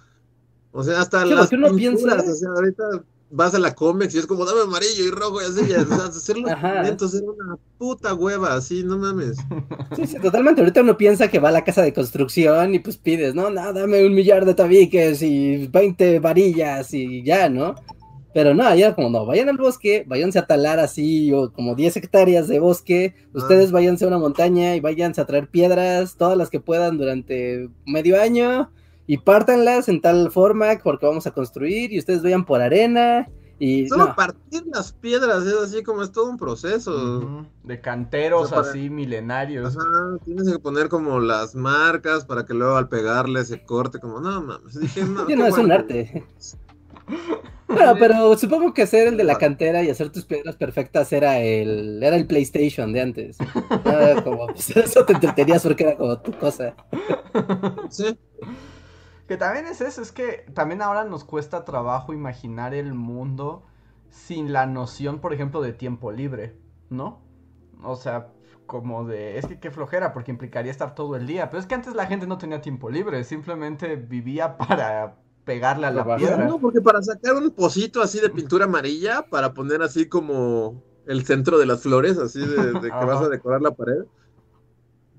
o 0.72 0.84
sea, 0.84 1.02
hasta 1.02 1.24
Sí, 1.24 1.34
las 1.34 1.50
pinturas, 1.50 1.76
piensa- 1.76 2.32
o 2.32 2.36
sea, 2.36 2.50
ahorita 2.52 2.84
vas 3.36 3.54
a 3.54 3.60
la 3.60 3.76
cómics 3.76 4.16
y 4.16 4.20
es 4.20 4.26
como 4.26 4.46
dame 4.46 4.62
amarillo 4.62 5.06
y 5.06 5.12
rojo 5.12 5.42
y 5.42 5.46
así, 5.46 5.60
y, 5.70 5.74
o 5.74 5.86
sea, 5.86 6.06
hacer 6.06 6.38
los 6.38 6.52
Ajá. 6.52 6.82
pigmentos 6.82 7.14
era 7.14 7.26
una 7.26 7.58
puta 7.78 8.14
hueva, 8.14 8.56
así, 8.56 8.84
no 8.84 8.98
mames. 8.98 9.38
Sí, 9.96 10.08
sí, 10.08 10.20
totalmente. 10.20 10.62
Ahorita 10.62 10.82
uno 10.82 10.98
piensa 10.98 11.28
que 11.28 11.40
va 11.40 11.50
a 11.50 11.52
la 11.52 11.64
casa 11.64 11.82
de 11.82 11.94
construcción 11.94 12.74
y 12.74 12.80
pues 12.80 12.98
pides, 12.98 13.36
no, 13.36 13.50
no, 13.50 13.74
dame 13.74 14.06
un 14.06 14.14
millar 14.14 14.46
de 14.46 14.54
tabiques 14.54 15.22
y 15.22 15.68
20 15.68 16.20
varillas 16.20 16.94
y 16.94 17.24
ya, 17.24 17.50
¿no? 17.50 17.76
Pero 18.34 18.54
no, 18.54 18.74
ya 18.76 18.96
como 18.96 19.10
no, 19.10 19.26
vayan 19.26 19.50
al 19.50 19.58
bosque, 19.58 20.04
váyanse 20.08 20.40
a 20.40 20.46
talar 20.46 20.80
así, 20.80 21.32
o 21.32 21.52
como 21.52 21.76
10 21.76 21.98
hectáreas 21.98 22.48
de 22.48 22.60
bosque, 22.60 23.16
ustedes 23.34 23.72
váyanse 23.72 24.06
a 24.06 24.10
una 24.10 24.18
montaña 24.18 24.76
y 24.76 24.82
váyanse 24.82 25.22
a 25.22 25.26
traer 25.26 25.48
piedras, 25.48 26.16
todas 26.18 26.38
las 26.38 26.50
que 26.50 26.60
puedan 26.60 26.98
durante 26.98 27.70
medio 27.86 28.22
año, 28.22 28.72
y 29.08 29.18
pártanlas 29.18 29.88
en 29.90 30.02
tal 30.02 30.32
forma 30.32 30.78
porque 30.84 31.06
vamos 31.06 31.28
a 31.28 31.32
construir, 31.32 31.92
y 31.94 32.00
ustedes 32.00 32.24
vayan 32.24 32.46
por 32.46 32.62
arena, 32.62 33.28
y 33.58 33.88
Solo 33.88 34.08
no, 34.08 34.16
partir 34.16 34.64
las 34.74 34.92
piedras 34.92 35.46
es 35.46 35.54
así 35.54 35.82
como 35.82 36.04
es 36.04 36.12
todo 36.12 36.30
un 36.30 36.38
proceso. 36.38 37.46
De 37.64 37.80
canteros 37.80 38.44
O 38.44 38.48
sea, 38.48 38.58
para- 38.58 38.70
así 38.70 38.90
milenarios. 38.90 39.78
Ajá, 39.78 40.18
tienes 40.26 40.52
que 40.52 40.60
poner 40.60 40.90
como 40.90 41.20
las 41.22 41.56
marcas 41.56 42.26
para 42.26 42.46
que 42.46 42.54
luego 42.54 42.76
al 42.76 42.90
pegarle 42.90 43.46
se 43.46 43.64
corte, 43.64 44.00
como 44.00 44.20
no 44.20 44.42
mames. 44.42 44.78
Dije, 44.78 45.04
no, 45.06 45.22
Sí, 45.22 45.28
qué 45.28 45.36
no, 45.38 45.48
es 45.48 45.58
un 45.58 45.72
arte. 45.72 46.26
Bueno, 47.68 47.94
pero 47.98 48.38
supongo 48.38 48.74
que 48.74 48.84
hacer 48.84 49.08
el 49.08 49.18
de 49.18 49.24
la 49.24 49.38
cantera 49.38 49.82
y 49.84 49.90
hacer 49.90 50.12
tus 50.12 50.26
piedras 50.26 50.56
perfectas 50.58 51.12
era 51.14 51.40
el, 51.40 52.02
era 52.04 52.16
el 52.18 52.28
PlayStation 52.28 52.92
de 52.92 53.02
antes. 53.02 53.38
Era 53.86 54.22
como, 54.24 54.48
pues, 54.48 54.70
eso 54.76 55.06
te 55.06 55.14
entretenías 55.14 55.64
porque 55.64 55.84
era 55.84 55.96
como 55.98 56.20
tu 56.20 56.32
cosa. 56.34 56.76
Sí, 57.90 58.18
Que 59.28 59.38
también 59.38 59.66
es 59.66 59.82
eso, 59.82 60.02
es 60.02 60.12
que 60.12 60.46
también 60.54 60.82
ahora 60.82 61.04
nos 61.04 61.24
cuesta 61.24 61.66
trabajo 61.66 62.14
imaginar 62.14 62.74
el 62.74 62.94
mundo 62.94 63.64
sin 64.10 64.54
la 64.54 64.68
noción, 64.68 65.20
por 65.20 65.34
ejemplo, 65.34 65.62
de 65.62 65.74
tiempo 65.74 66.12
libre, 66.12 66.56
¿no? 66.90 67.22
O 67.84 67.96
sea, 67.96 68.32
como 68.66 69.06
de, 69.06 69.38
es 69.38 69.48
que 69.48 69.60
qué 69.60 69.72
flojera, 69.72 70.14
porque 70.14 70.32
implicaría 70.32 70.72
estar 70.72 70.96
todo 70.96 71.16
el 71.16 71.28
día. 71.28 71.50
Pero 71.50 71.60
es 71.60 71.68
que 71.68 71.76
antes 71.76 71.96
la 71.96 72.06
gente 72.06 72.28
no 72.28 72.38
tenía 72.38 72.62
tiempo 72.62 72.90
libre, 72.90 73.24
simplemente 73.24 73.96
vivía 73.96 74.58
para 74.58 75.18
pegarle 75.44 75.88
a 75.88 75.92
la 75.92 76.16
piedra. 76.16 76.46
no, 76.46 76.60
porque 76.60 76.82
para 76.82 77.02
sacar 77.02 77.36
un 77.36 77.52
pocito 77.52 78.02
así 78.02 78.20
de 78.20 78.30
pintura 78.30 78.66
amarilla, 78.66 79.24
para 79.30 79.54
poner 79.54 79.82
así 79.82 80.08
como 80.08 80.84
el 81.06 81.24
centro 81.26 81.60
de 81.60 81.68
las 81.68 81.82
flores, 81.82 82.18
así 82.18 82.40
de, 82.40 82.74
de 82.74 82.92
que 82.92 83.06
vas 83.06 83.22
a 83.22 83.30
decorar 83.30 83.62
la 83.62 83.72
pared, 83.72 84.06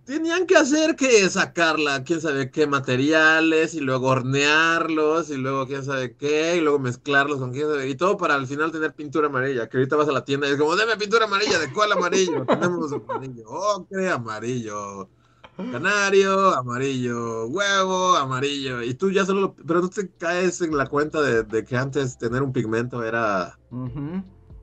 tenían 0.06 0.46
que 0.46 0.56
hacer 0.56 0.96
que 0.96 1.28
sacarla, 1.28 2.04
quién 2.04 2.20
sabe 2.20 2.50
qué 2.50 2.66
materiales, 2.66 3.74
y 3.74 3.80
luego 3.80 4.08
hornearlos, 4.08 5.30
y 5.30 5.36
luego 5.36 5.66
quién 5.66 5.84
sabe 5.84 6.16
qué, 6.16 6.56
y 6.56 6.60
luego 6.60 6.78
mezclarlos 6.78 7.38
con 7.40 7.52
quién 7.52 7.66
sabe, 7.68 7.88
y 7.90 7.96
todo 7.96 8.16
para 8.16 8.34
al 8.36 8.46
final 8.46 8.72
tener 8.72 8.94
pintura 8.94 9.26
amarilla, 9.26 9.68
que 9.68 9.76
ahorita 9.78 9.96
vas 9.96 10.08
a 10.08 10.12
la 10.12 10.24
tienda 10.24 10.48
y 10.48 10.52
es 10.52 10.58
como, 10.58 10.76
deme 10.76 10.96
pintura 10.96 11.26
amarilla, 11.26 11.58
¿de 11.58 11.72
cuál 11.72 11.92
amarillo? 11.92 12.46
Tenemos 12.46 12.92
amarillo, 12.92 13.44
ocre, 13.48 14.08
amarillo, 14.10 15.10
canario, 15.70 16.50
amarillo, 16.54 17.46
huevo, 17.48 18.16
amarillo, 18.16 18.82
y 18.82 18.94
tú 18.94 19.10
ya 19.10 19.26
solo, 19.26 19.40
lo- 19.40 19.54
pero 19.56 19.80
no 19.82 19.90
te 19.90 20.08
caes 20.12 20.60
en 20.62 20.76
la 20.76 20.86
cuenta 20.86 21.20
de, 21.20 21.42
de 21.42 21.64
que 21.64 21.76
antes 21.76 22.16
tener 22.16 22.42
un 22.42 22.52
pigmento 22.52 23.02
era... 23.04 23.58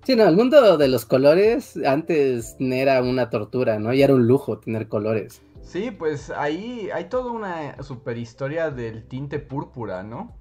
Sí, 0.03 0.17
no, 0.17 0.27
el 0.27 0.35
mundo 0.35 0.77
de 0.77 0.87
los 0.89 1.05
colores 1.05 1.77
antes 1.85 2.57
era 2.59 3.01
una 3.01 3.29
tortura, 3.29 3.79
¿no? 3.79 3.93
Y 3.93 4.01
era 4.01 4.13
un 4.13 4.27
lujo 4.27 4.59
tener 4.59 4.89
colores. 4.89 5.41
Sí, 5.61 5.91
pues 5.91 6.29
ahí 6.29 6.89
hay 6.93 7.05
toda 7.05 7.31
una 7.31 7.81
super 7.83 8.17
historia 8.17 8.69
del 8.69 9.07
tinte 9.07 9.39
púrpura, 9.39 10.03
¿no? 10.03 10.35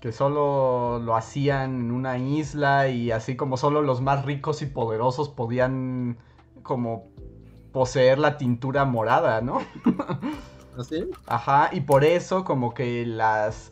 Que 0.00 0.12
solo 0.12 1.00
lo 1.00 1.16
hacían 1.16 1.80
en 1.80 1.90
una 1.90 2.16
isla 2.16 2.88
y 2.88 3.10
así 3.10 3.36
como 3.36 3.56
solo 3.56 3.82
los 3.82 4.00
más 4.00 4.24
ricos 4.24 4.62
y 4.62 4.66
poderosos 4.66 5.28
podían 5.28 6.18
como 6.62 7.08
poseer 7.72 8.18
la 8.18 8.38
tintura 8.38 8.84
morada, 8.84 9.40
¿no? 9.40 9.58
¿Así? 10.78 11.10
Ajá, 11.26 11.70
y 11.72 11.80
por 11.80 12.04
eso 12.04 12.44
como 12.44 12.72
que 12.72 13.04
las 13.04 13.71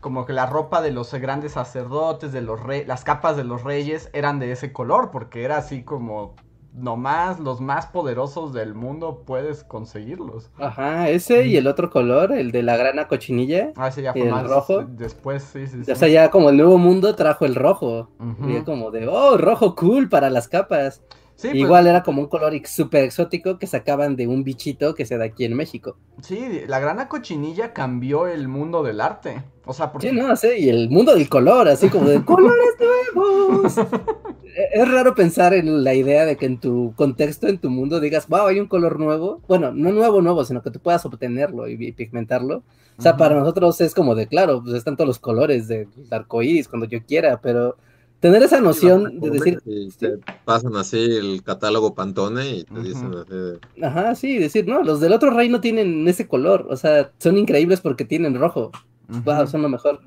como 0.00 0.26
que 0.26 0.32
la 0.32 0.46
ropa 0.46 0.80
de 0.82 0.90
los 0.92 1.12
grandes 1.14 1.52
sacerdotes, 1.52 2.32
de 2.32 2.40
los 2.42 2.60
reyes, 2.62 2.86
las 2.88 3.04
capas 3.04 3.36
de 3.36 3.44
los 3.44 3.62
reyes 3.64 4.10
eran 4.12 4.38
de 4.38 4.52
ese 4.52 4.72
color, 4.72 5.10
porque 5.10 5.44
era 5.44 5.58
así 5.58 5.82
como 5.84 6.34
nomás 6.72 7.40
los 7.40 7.60
más 7.60 7.86
poderosos 7.86 8.52
del 8.52 8.74
mundo 8.74 9.24
puedes 9.26 9.64
conseguirlos. 9.64 10.50
Ajá, 10.58 11.08
ese 11.08 11.46
y 11.46 11.56
el 11.56 11.66
otro 11.66 11.90
color, 11.90 12.32
el 12.32 12.52
de 12.52 12.62
la 12.62 12.76
grana 12.76 13.08
cochinilla. 13.08 13.72
Ah, 13.76 13.88
ese 13.88 14.02
ya 14.02 14.14
fue 14.14 14.26
¿Y 14.26 14.28
el 14.28 14.28
más 14.28 14.46
rojo? 14.46 14.84
después, 14.84 15.42
sí, 15.42 15.66
sí, 15.66 15.84
sí. 15.84 15.90
O 15.90 15.94
sea, 15.96 16.08
ya 16.08 16.30
como 16.30 16.50
el 16.50 16.56
nuevo 16.56 16.78
mundo 16.78 17.14
trajo 17.16 17.44
el 17.44 17.54
rojo. 17.56 18.10
Y 18.38 18.54
era 18.54 18.64
como 18.64 18.90
de, 18.90 19.08
oh, 19.08 19.36
rojo 19.36 19.74
cool 19.74 20.08
para 20.08 20.30
las 20.30 20.48
capas. 20.48 21.02
Sí, 21.34 21.54
pues, 21.58 21.60
Igual 21.60 21.86
era 21.86 22.02
como 22.02 22.20
un 22.22 22.28
color 22.28 22.52
súper 22.66 23.04
exótico 23.04 23.58
que 23.58 23.66
sacaban 23.66 24.14
de 24.16 24.28
un 24.28 24.44
bichito 24.44 24.94
que 24.94 25.06
se 25.06 25.16
da 25.18 25.24
aquí 25.24 25.44
en 25.44 25.54
México. 25.56 25.96
sí, 26.22 26.62
la 26.66 26.78
grana 26.80 27.08
cochinilla 27.08 27.72
cambió 27.72 28.26
el 28.26 28.48
mundo 28.48 28.82
del 28.82 29.00
arte. 29.00 29.42
O 29.70 29.72
sea, 29.72 29.92
porque 29.92 30.10
Sí, 30.10 30.16
no, 30.16 30.34
sí, 30.34 30.48
y 30.58 30.68
el 30.68 30.90
mundo 30.90 31.14
del 31.14 31.28
color, 31.28 31.68
así 31.68 31.88
como 31.88 32.08
de 32.08 32.24
colores 32.24 32.74
nuevos. 33.14 33.74
E- 34.56 34.80
Es 34.80 34.90
raro 34.90 35.14
pensar 35.14 35.54
en 35.54 35.84
la 35.84 35.94
idea 35.94 36.24
de 36.26 36.36
que 36.36 36.44
en 36.46 36.58
tu 36.58 36.92
contexto, 36.96 37.46
en 37.46 37.58
tu 37.58 37.70
mundo, 37.70 38.00
digas, 38.00 38.26
wow, 38.26 38.48
hay 38.48 38.58
un 38.58 38.66
color 38.66 38.98
nuevo. 38.98 39.40
Bueno, 39.46 39.70
no 39.72 39.92
nuevo, 39.92 40.20
nuevo, 40.22 40.44
sino 40.44 40.60
que 40.60 40.72
tú 40.72 40.80
puedas 40.80 41.06
obtenerlo 41.06 41.68
y, 41.68 41.74
y 41.74 41.92
pigmentarlo. 41.92 42.64
O 42.98 43.02
sea, 43.02 43.12
Ujú. 43.12 43.18
para 43.20 43.38
nosotros 43.38 43.80
es 43.80 43.94
como 43.94 44.16
de, 44.16 44.26
claro, 44.26 44.60
pues 44.60 44.74
están 44.74 44.96
todos 44.96 45.06
los 45.06 45.20
colores 45.20 45.68
del 45.68 45.86
arco 46.10 46.42
iris 46.42 46.66
cuando 46.66 46.86
yo 46.88 46.98
quiera, 47.06 47.40
pero 47.40 47.76
tener 48.18 48.42
esa 48.42 48.60
noción 48.60 49.20
de 49.20 49.30
decir, 49.30 49.62
Y 49.64 49.88
te 49.92 50.18
pasan 50.44 50.74
así 50.74 50.98
el 50.98 51.44
catálogo 51.44 51.94
Pantone 51.94 52.50
y 52.56 52.64
te 52.64 52.72
Ujú. 52.72 52.82
dicen 52.88 53.14
así 53.14 53.32
de... 53.32 53.86
ajá, 53.86 54.16
sí, 54.16 54.36
decir, 54.36 54.66
no, 54.66 54.82
los 54.82 54.98
del 55.00 55.12
otro 55.12 55.30
rey 55.30 55.48
no 55.48 55.60
tienen 55.60 56.08
ese 56.08 56.26
color. 56.26 56.66
O 56.70 56.76
sea, 56.76 57.12
son 57.18 57.38
increíbles 57.38 57.80
porque 57.80 58.04
tienen 58.04 58.34
rojo. 58.34 58.72
Ujú. 59.10 59.22
Wow, 59.24 59.46
son 59.46 59.62
lo 59.62 59.68
mejor. 59.68 60.00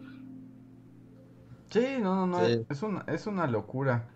Sí, 1.70 1.86
no, 2.00 2.16
no, 2.16 2.28
no, 2.28 2.40
Sí. 2.46 2.66
Es, 2.70 2.84
una, 2.84 3.04
es 3.08 3.28
una 3.28 3.48
locura. 3.48 4.10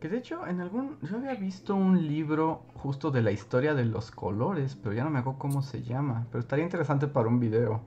Que 0.00 0.08
de 0.08 0.18
hecho, 0.18 0.46
en 0.46 0.60
algún. 0.60 0.98
Yo 1.02 1.16
había 1.18 1.34
visto 1.34 1.74
un 1.76 2.06
libro 2.08 2.62
justo 2.74 3.10
de 3.10 3.22
la 3.22 3.30
historia 3.32 3.74
de 3.74 3.84
los 3.84 4.10
colores, 4.10 4.76
pero 4.82 4.94
ya 4.94 5.04
no 5.04 5.10
me 5.10 5.20
acuerdo 5.20 5.38
cómo 5.38 5.62
se 5.62 5.82
llama. 5.82 6.26
Pero 6.30 6.40
estaría 6.40 6.64
interesante 6.64 7.06
para 7.06 7.28
un 7.28 7.38
video. 7.38 7.82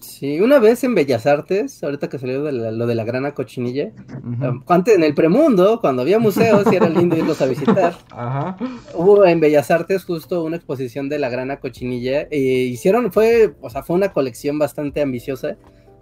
Sí, 0.00 0.40
una 0.40 0.58
vez 0.58 0.82
en 0.82 0.96
Bellas 0.96 1.26
Artes, 1.26 1.80
ahorita 1.84 2.08
que 2.08 2.18
salió 2.18 2.42
de 2.42 2.50
la- 2.50 2.72
lo 2.72 2.88
de 2.88 2.96
la 2.96 3.04
grana 3.04 3.34
cochinilla, 3.34 3.92
antes 4.66 4.96
en 4.96 5.04
el 5.04 5.14
premundo, 5.14 5.80
cuando 5.80 6.02
había 6.02 6.18
museos 6.18 6.64
y 6.72 6.74
era 6.74 6.88
lindo 6.88 7.16
irlos 7.16 7.40
a 7.40 7.46
visitar, 7.46 7.94
Ajá. 8.10 8.56
hubo 8.94 9.24
en 9.24 9.38
Bellas 9.38 9.70
Artes 9.70 10.04
justo 10.04 10.42
una 10.42 10.56
exposición 10.56 11.08
de 11.08 11.20
la 11.20 11.28
grana 11.28 11.60
cochinilla 11.60 12.22
e 12.32 12.38
hicieron, 12.40 13.12
fue, 13.12 13.54
o 13.60 13.70
sea, 13.70 13.84
fue 13.84 13.94
una 13.94 14.12
colección 14.12 14.58
bastante 14.58 15.00
ambiciosa 15.02 15.56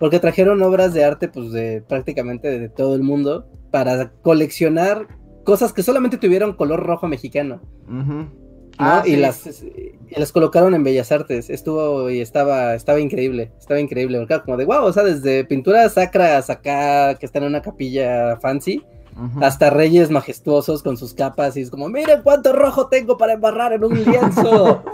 porque 0.05 0.21
trajeron 0.21 0.63
obras 0.63 0.93
de 0.93 1.03
arte 1.03 1.29
pues 1.29 1.51
de 1.51 1.81
prácticamente 1.81 2.59
de 2.59 2.69
todo 2.69 2.95
el 2.95 3.03
mundo 3.03 3.47
para 3.71 4.11
coleccionar 4.21 5.09
cosas 5.45 5.73
que 5.73 5.83
solamente 5.83 6.19
tuvieron 6.19 6.53
color 6.53 6.85
rojo 6.85 7.09
mexicano. 7.09 7.63
Ujú. 7.89 8.13
¿no? 8.13 8.31
Ah, 8.77 9.03
y, 9.07 9.13
sí. 9.13 9.17
las, 9.17 9.47
y 9.47 9.95
las 10.15 10.31
colocaron 10.31 10.75
en 10.75 10.85
Bellas 10.85 11.11
Artes. 11.11 11.49
Estuvo 11.49 12.11
y 12.11 12.21
estaba, 12.21 12.75
estaba 12.75 13.01
increíble, 13.01 13.53
estaba 13.59 13.81
increíble. 13.81 14.19
porque 14.19 14.43
como 14.43 14.59
de 14.59 14.67
wow, 14.67 14.85
o 14.85 14.93
sea, 14.93 15.05
desde 15.05 15.43
pinturas 15.47 15.95
sacras 15.95 16.51
acá 16.51 17.15
que 17.15 17.25
están 17.25 17.45
en 17.45 17.49
una 17.49 17.63
capilla 17.63 18.37
fancy, 18.43 18.83
Ujú. 19.17 19.43
hasta 19.43 19.71
reyes 19.71 20.11
majestuosos 20.11 20.83
con 20.83 20.99
sus 20.99 21.15
capas 21.15 21.57
y 21.57 21.63
es 21.63 21.71
como, 21.71 21.89
miren 21.89 22.21
cuánto 22.23 22.53
rojo 22.53 22.89
tengo 22.89 23.17
para 23.17 23.33
embarrar 23.33 23.73
en 23.73 23.85
un 23.85 24.05
lienzo. 24.05 24.85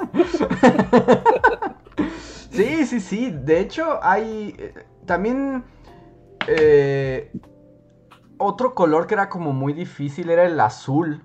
Sí, 2.50 2.86
sí, 2.86 3.00
sí. 3.00 3.30
De 3.30 3.60
hecho, 3.60 3.98
hay 4.02 4.54
eh, 4.58 4.74
también 5.06 5.64
eh, 6.46 7.32
otro 8.38 8.74
color 8.74 9.06
que 9.06 9.14
era 9.14 9.28
como 9.28 9.52
muy 9.52 9.72
difícil 9.72 10.30
era 10.30 10.44
el 10.44 10.58
azul. 10.60 11.22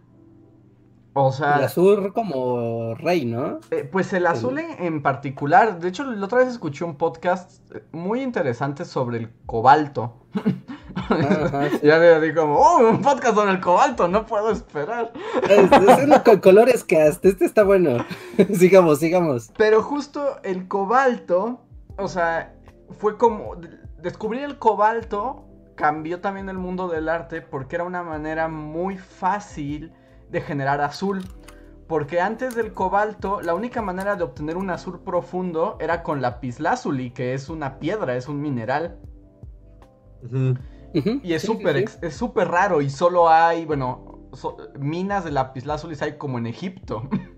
O 1.18 1.32
sea, 1.32 1.56
El 1.60 1.64
azul 1.64 2.12
como 2.12 2.94
rey, 2.96 3.24
¿no? 3.24 3.60
eh, 3.72 3.88
pues 3.90 4.12
el 4.12 4.28
azul 4.28 4.60
en, 4.60 4.84
en 4.84 5.02
particular. 5.02 5.80
De 5.80 5.88
hecho, 5.88 6.04
la 6.04 6.26
otra 6.26 6.40
vez 6.40 6.50
escuché 6.50 6.84
un 6.84 6.98
podcast 6.98 7.62
eh, 7.74 7.84
muy 7.94 8.22
interesante 8.22 8.84
sobre 8.84 9.20
el 9.20 9.30
cobalto. 9.46 10.26
Ajá, 10.96 11.70
sí. 11.72 11.80
Ya 11.84 12.00
me 12.00 12.20
di 12.20 12.34
como, 12.34 12.56
oh, 12.60 12.90
un 12.90 13.02
podcast 13.02 13.36
sobre 13.36 13.52
el 13.52 13.62
cobalto, 13.62 14.10
no 14.10 14.26
puedo 14.26 14.52
esperar. 14.52 15.14
Es, 15.50 15.72
es 15.72 16.04
uno 16.04 16.22
con 16.22 16.42
colores 16.42 16.84
cast, 16.84 17.24
este 17.24 17.46
está 17.46 17.64
bueno. 17.64 18.04
sigamos, 18.54 19.00
sigamos. 19.00 19.52
Pero 19.58 19.82
justo 19.82 20.42
el 20.44 20.68
cobalto, 20.68 21.62
o 21.98 22.08
sea, 22.08 22.56
fue 23.00 23.18
como 23.18 23.56
descubrir 24.02 24.44
el 24.44 24.58
cobalto 24.58 25.46
cambió 25.76 26.22
también 26.22 26.50
el 26.50 26.58
mundo 26.58 26.88
del 26.88 27.10
arte 27.10 27.42
porque 27.42 27.76
era 27.76 27.84
una 27.84 28.04
manera 28.04 28.48
muy 28.48 28.98
fácil 28.98 29.92
de 30.30 30.42
generar 30.42 30.82
azul. 30.82 31.24
Porque 31.88 32.20
antes 32.20 32.56
del 32.56 32.74
cobalto, 32.74 33.42
la 33.42 33.54
única 33.54 33.82
manera 33.82 34.16
de 34.16 34.24
obtener 34.24 34.58
un 34.58 34.72
azul 34.72 35.02
profundo 35.02 35.78
era 35.80 36.02
con 36.02 36.20
lapislázuli, 36.20 37.12
que 37.12 37.36
es 37.36 37.48
una 37.48 37.78
piedra, 37.78 38.16
es 38.16 38.28
un 38.28 38.42
mineral. 38.42 38.98
Y 41.22 41.34
es 41.34 41.42
sí, 41.42 41.48
sí, 41.48 41.54
súper 42.10 42.48
sí. 42.48 42.52
raro 42.52 42.82
y 42.82 42.90
solo 42.90 43.30
hay, 43.30 43.66
bueno, 43.66 44.30
so- 44.34 44.58
minas 44.80 45.26
de 45.26 45.32
lapislázuli 45.32 45.96
hay 46.02 46.18
como 46.18 46.40
en 46.40 46.48
Egipto. 46.48 47.04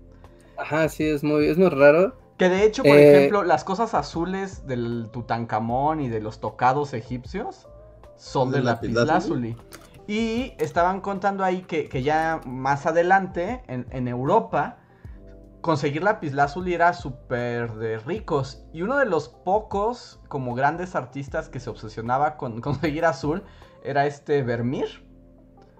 Ajá, 0.58 0.88
sí, 0.90 1.04
es 1.04 1.24
muy, 1.24 1.46
es 1.46 1.56
muy 1.56 1.70
raro. 1.70 2.14
Que 2.36 2.48
de 2.48 2.64
hecho, 2.64 2.86
por 2.86 2.98
Eh, 2.98 3.00
ejemplo, 3.00 3.42
las 3.42 3.64
cosas 3.64 3.94
azules 3.94 4.66
del 4.66 5.10
Tutankamón 5.12 6.00
y 6.00 6.08
de 6.08 6.20
los 6.20 6.40
tocados 6.40 6.94
egipcios 6.94 7.68
son 8.16 8.50
de 8.52 8.58
¿De 8.58 8.62
lapislázuli. 8.62 9.56
Y 10.06 10.54
estaban 10.58 11.00
contando 11.00 11.44
ahí 11.44 11.62
que, 11.62 11.88
que 11.88 12.02
ya 12.02 12.40
más 12.46 12.86
adelante, 12.86 13.62
en, 13.66 13.86
en 13.90 14.08
Europa, 14.08 14.78
conseguir 15.62 16.02
lapislázuli 16.04 16.74
era 16.74 16.94
súper 16.94 17.72
de 17.74 17.98
ricos. 17.98 18.64
Y 18.72 18.82
uno 18.82 18.98
de 18.98 19.06
los 19.06 19.28
pocos, 19.30 20.20
como 20.28 20.54
grandes 20.54 20.94
artistas 20.96 21.48
que 21.50 21.60
se 21.60 21.70
obsesionaba 21.70 22.36
con 22.38 22.60
conseguir 22.62 23.04
azul, 23.06 23.44
era 23.84 24.06
este 24.06 24.42
Vermeer. 24.42 24.88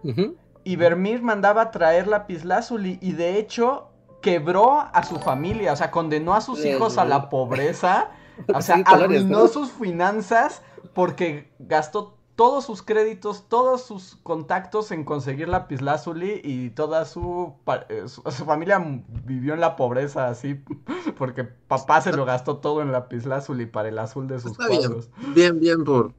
Ujú. 0.02 0.36
Y 0.64 0.76
Vermeer 0.76 1.22
mandaba 1.22 1.70
traer 1.70 2.06
lapislázuli 2.06 2.98
y 3.00 3.12
de 3.12 3.38
hecho 3.38 3.90
quebró 4.28 4.80
a 4.80 5.02
su 5.04 5.16
familia, 5.18 5.72
o 5.72 5.76
sea, 5.76 5.90
condenó 5.90 6.34
a 6.34 6.40
sus 6.40 6.64
hijos 6.64 6.98
a 6.98 7.04
la 7.04 7.30
pobreza, 7.30 8.10
o 8.54 8.60
sea, 8.60 8.82
arruinó 8.84 9.48
sus 9.48 9.70
finanzas 9.72 10.62
porque 10.94 11.50
gastó 11.58 12.14
todos 12.36 12.64
sus 12.64 12.82
créditos, 12.82 13.48
todos 13.48 13.82
sus 13.82 14.16
contactos 14.22 14.92
en 14.92 15.04
conseguir 15.04 15.48
lapislázuli 15.48 16.40
y 16.44 16.70
toda 16.70 17.04
su, 17.04 17.54
eh, 17.88 18.04
su, 18.06 18.22
su 18.30 18.44
familia 18.44 18.80
vivió 19.24 19.54
en 19.54 19.60
la 19.60 19.74
pobreza 19.74 20.28
así 20.28 20.54
porque 21.18 21.42
papá 21.42 22.00
se 22.00 22.12
lo 22.12 22.24
gastó 22.24 22.58
todo 22.58 22.80
en 22.80 22.92
lapislázuli 22.92 23.66
para 23.66 23.88
el 23.88 23.98
azul 23.98 24.28
de 24.28 24.38
sus 24.38 24.52
Está 24.52 24.68
bien. 24.68 24.82
cuadros. 24.82 25.10
Bien, 25.34 25.58
bien 25.58 25.82
por 25.82 26.12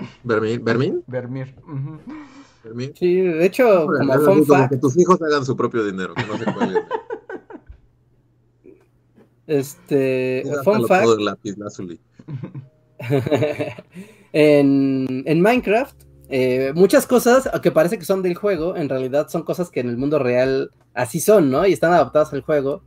ujú. 1.66 2.00
¿Bermín? 2.64 2.94
Sí, 2.96 3.22
de 3.22 3.46
hecho, 3.46 3.88
como 3.88 4.68
que 4.68 4.78
tus 4.78 4.98
hijos 4.98 5.22
hagan 5.22 5.46
su 5.46 5.56
propio 5.56 5.86
dinero, 5.86 6.14
que 6.16 6.26
no 6.26 6.38
se. 6.38 6.44
este, 9.50 10.44
fun 10.64 10.88
fact, 10.88 11.04
todo 11.04 11.18
en, 14.34 15.24
en 15.26 15.42
Minecraft, 15.42 15.96
eh, 16.30 16.72
muchas 16.76 17.08
cosas 17.08 17.50
que 17.62 17.72
parece 17.72 17.98
que 17.98 18.06
son 18.06 18.22
del 18.22 18.36
juego, 18.36 18.76
en 18.76 18.88
realidad 18.88 19.28
son 19.30 19.44
cosas 19.44 19.72
que 19.72 19.80
en 19.80 19.90
el 19.90 19.98
mundo 19.98 20.20
real 20.20 20.72
así 20.94 21.20
son, 21.20 21.50
¿no? 21.50 21.66
Y 21.66 21.74
están 21.74 21.94
adaptadas 21.94 22.32
al 22.34 22.42
juego. 22.42 22.84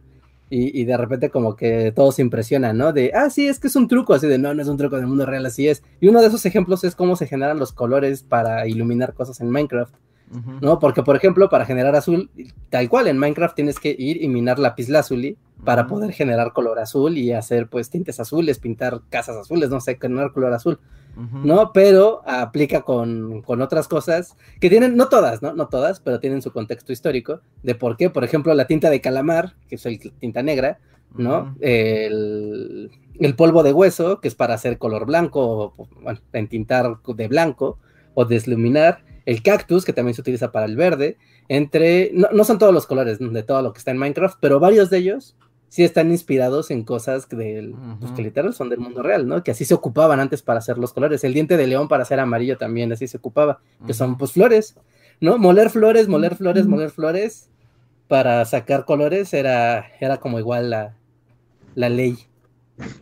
Y, 0.48 0.78
y 0.78 0.84
de 0.84 0.98
repente 0.98 1.30
como 1.30 1.56
que 1.56 1.92
todos 1.92 2.16
se 2.16 2.22
impresionan, 2.22 2.76
¿no? 2.76 2.92
De, 2.92 3.10
ah, 3.14 3.30
sí, 3.30 3.48
es 3.48 3.58
que 3.58 3.68
es 3.68 3.76
un 3.76 3.88
truco, 3.88 4.12
así 4.12 4.26
de, 4.26 4.36
no, 4.36 4.52
no 4.52 4.60
es 4.60 4.68
un 4.68 4.76
truco 4.76 4.96
del 4.96 5.06
mundo 5.06 5.24
real, 5.24 5.46
así 5.46 5.66
es. 5.66 5.82
Y 5.98 6.08
uno 6.08 6.20
de 6.20 6.26
esos 6.26 6.44
ejemplos 6.44 6.84
es 6.84 6.94
cómo 6.94 7.16
se 7.16 7.26
generan 7.26 7.58
los 7.58 7.72
colores 7.72 8.22
para 8.22 8.66
iluminar 8.68 9.14
cosas 9.14 9.40
en 9.40 9.48
Minecraft, 9.48 9.94
¿no? 10.60 10.78
Porque, 10.78 11.02
por 11.02 11.16
ejemplo, 11.16 11.48
para 11.48 11.66
generar 11.66 11.94
azul, 11.94 12.30
tal 12.70 12.88
cual, 12.88 13.08
en 13.08 13.18
Minecraft 13.18 13.54
tienes 13.54 13.78
que 13.78 13.94
ir 13.98 14.22
y 14.22 14.28
minar 14.28 14.58
lapislázuli 14.58 15.36
para 15.64 15.82
Ujú. 15.82 15.90
poder 15.90 16.12
generar 16.12 16.52
color 16.52 16.78
azul 16.78 17.18
y 17.18 17.32
hacer, 17.32 17.68
pues, 17.68 17.90
tintes 17.90 18.18
azules, 18.18 18.58
pintar 18.58 19.02
casas 19.10 19.36
azules, 19.36 19.70
no 19.70 19.80
sé, 19.80 19.98
generar 20.00 20.32
color 20.32 20.52
azul. 20.52 20.78
¿no? 21.44 21.72
Pero 21.74 22.22
aplica 22.26 22.80
con, 22.80 23.42
con 23.42 23.60
otras 23.60 23.86
cosas 23.86 24.34
que 24.60 24.70
tienen, 24.70 24.96
no 24.96 25.10
todas, 25.10 25.42
¿no? 25.42 25.52
No 25.52 25.68
todas, 25.68 26.00
pero 26.00 26.20
tienen 26.20 26.40
su 26.40 26.52
contexto 26.52 26.90
histórico 26.90 27.40
de 27.62 27.74
por 27.74 27.98
qué, 27.98 28.08
por 28.08 28.24
ejemplo, 28.24 28.54
la 28.54 28.66
tinta 28.66 28.88
de 28.88 29.02
calamar, 29.02 29.54
que 29.68 29.74
es 29.74 29.84
el 29.84 29.98
tinta 29.98 30.42
negra, 30.42 30.78
¿no? 31.14 31.54
El, 31.60 32.90
el 33.20 33.36
polvo 33.36 33.62
de 33.62 33.74
hueso, 33.74 34.20
que 34.20 34.28
es 34.28 34.34
para 34.34 34.54
hacer 34.54 34.78
color 34.78 35.04
blanco, 35.04 35.74
o, 35.76 35.88
bueno, 36.00 36.18
entintar 36.32 36.98
de 37.06 37.28
blanco 37.28 37.78
o 38.14 38.24
desluminar, 38.24 39.04
el 39.26 39.42
cactus, 39.42 39.84
que 39.84 39.92
también 39.92 40.14
se 40.14 40.20
utiliza 40.20 40.52
para 40.52 40.66
el 40.66 40.76
verde, 40.76 41.16
entre, 41.48 42.10
no, 42.14 42.28
no 42.32 42.44
son 42.44 42.58
todos 42.58 42.72
los 42.72 42.86
colores 42.86 43.18
de 43.18 43.42
todo 43.42 43.62
lo 43.62 43.72
que 43.72 43.78
está 43.78 43.90
en 43.90 43.98
Minecraft, 43.98 44.38
pero 44.40 44.60
varios 44.60 44.90
de 44.90 44.98
ellos 44.98 45.36
sí 45.72 45.84
están 45.84 46.10
inspirados 46.10 46.70
en 46.70 46.84
cosas 46.84 47.28
del, 47.30 47.74
pues, 47.98 48.12
que 48.12 48.22
literal 48.22 48.52
son 48.52 48.68
del 48.68 48.78
mundo 48.78 49.02
real, 49.02 49.26
¿no? 49.26 49.42
Que 49.42 49.52
así 49.52 49.64
se 49.64 49.72
ocupaban 49.72 50.20
antes 50.20 50.42
para 50.42 50.58
hacer 50.58 50.76
los 50.76 50.92
colores. 50.92 51.24
El 51.24 51.32
diente 51.32 51.56
de 51.56 51.66
león 51.66 51.88
para 51.88 52.02
hacer 52.02 52.20
amarillo 52.20 52.58
también 52.58 52.92
así 52.92 53.08
se 53.08 53.16
ocupaba, 53.16 53.60
que 53.86 53.94
son 53.94 54.18
pues 54.18 54.32
flores, 54.32 54.76
¿no? 55.18 55.38
Moler 55.38 55.70
flores, 55.70 56.08
moler 56.08 56.36
flores, 56.36 56.66
moler 56.66 56.90
flores 56.90 57.48
para 58.06 58.44
sacar 58.44 58.84
colores 58.84 59.32
era, 59.32 59.86
era 59.98 60.18
como 60.18 60.38
igual 60.38 60.68
la, 60.68 60.94
la 61.74 61.88
ley. 61.88 62.18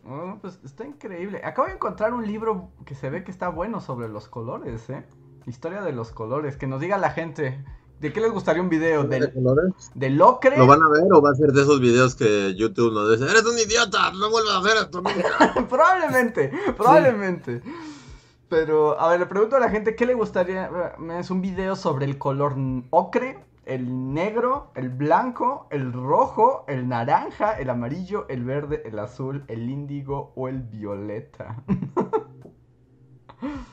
Oh, 0.04 0.38
pues 0.40 0.60
está 0.64 0.86
increíble. 0.86 1.40
Acabo 1.42 1.66
de 1.66 1.74
encontrar 1.74 2.14
un 2.14 2.24
libro 2.24 2.70
que 2.86 2.94
se 2.94 3.10
ve 3.10 3.24
que 3.24 3.32
está 3.32 3.48
bueno 3.48 3.80
sobre 3.80 4.08
los 4.08 4.28
colores, 4.28 4.88
¿eh? 4.90 5.04
Historia 5.46 5.82
de 5.82 5.92
los 5.92 6.10
colores. 6.10 6.56
Que 6.56 6.66
nos 6.66 6.80
diga 6.80 6.98
la 6.98 7.10
gente. 7.10 7.64
¿De 8.00 8.14
qué 8.14 8.20
les 8.20 8.32
gustaría 8.32 8.62
un 8.62 8.70
video? 8.70 9.04
¿De 9.04 9.20
¿Del, 9.20 9.32
colores? 9.32 9.90
del 9.94 10.20
ocre? 10.22 10.56
¿Lo 10.56 10.66
van 10.66 10.82
a 10.82 10.88
ver 10.88 11.02
o 11.12 11.20
va 11.20 11.30
a 11.30 11.34
ser 11.34 11.52
de 11.52 11.62
esos 11.62 11.80
videos 11.80 12.14
que 12.14 12.54
YouTube 12.54 12.94
nos 12.94 13.10
dice, 13.10 13.30
eres 13.30 13.44
un 13.44 13.58
idiota, 13.58 14.10
no 14.12 14.30
vuelvas 14.30 14.54
a 14.54 14.58
hacer 14.60 14.76
esto 14.78 15.02
nunca? 15.02 15.66
probablemente, 15.68 16.50
probablemente. 16.78 17.60
Pero, 18.48 18.98
a 18.98 19.10
ver, 19.10 19.20
le 19.20 19.26
pregunto 19.26 19.56
a 19.56 19.60
la 19.60 19.68
gente 19.68 19.94
qué 19.94 20.06
le 20.06 20.14
gustaría. 20.14 20.70
Es 21.18 21.30
un 21.30 21.42
video 21.42 21.76
sobre 21.76 22.06
el 22.06 22.16
color 22.16 22.56
ocre, 22.88 23.44
el 23.66 24.14
negro, 24.14 24.70
el 24.74 24.88
blanco, 24.88 25.68
el 25.70 25.92
rojo, 25.92 26.64
el 26.68 26.88
naranja, 26.88 27.52
el 27.52 27.68
amarillo, 27.68 28.26
el 28.28 28.44
verde, 28.44 28.82
el 28.86 28.98
azul, 28.98 29.44
el 29.46 29.68
índigo 29.68 30.32
o 30.34 30.48
el 30.48 30.62
violeta. 30.62 31.62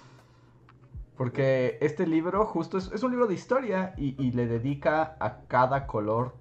Porque 1.18 1.78
este 1.82 2.06
libro 2.06 2.46
justo 2.46 2.78
es, 2.78 2.92
es 2.94 3.04
un 3.04 3.12
libro 3.12 3.28
de 3.28 3.34
historia 3.34 3.94
y, 3.98 4.16
y 4.24 4.32
le 4.32 4.48
dedica 4.48 5.18
a 5.20 5.42
cada 5.48 5.88
color 5.88 6.34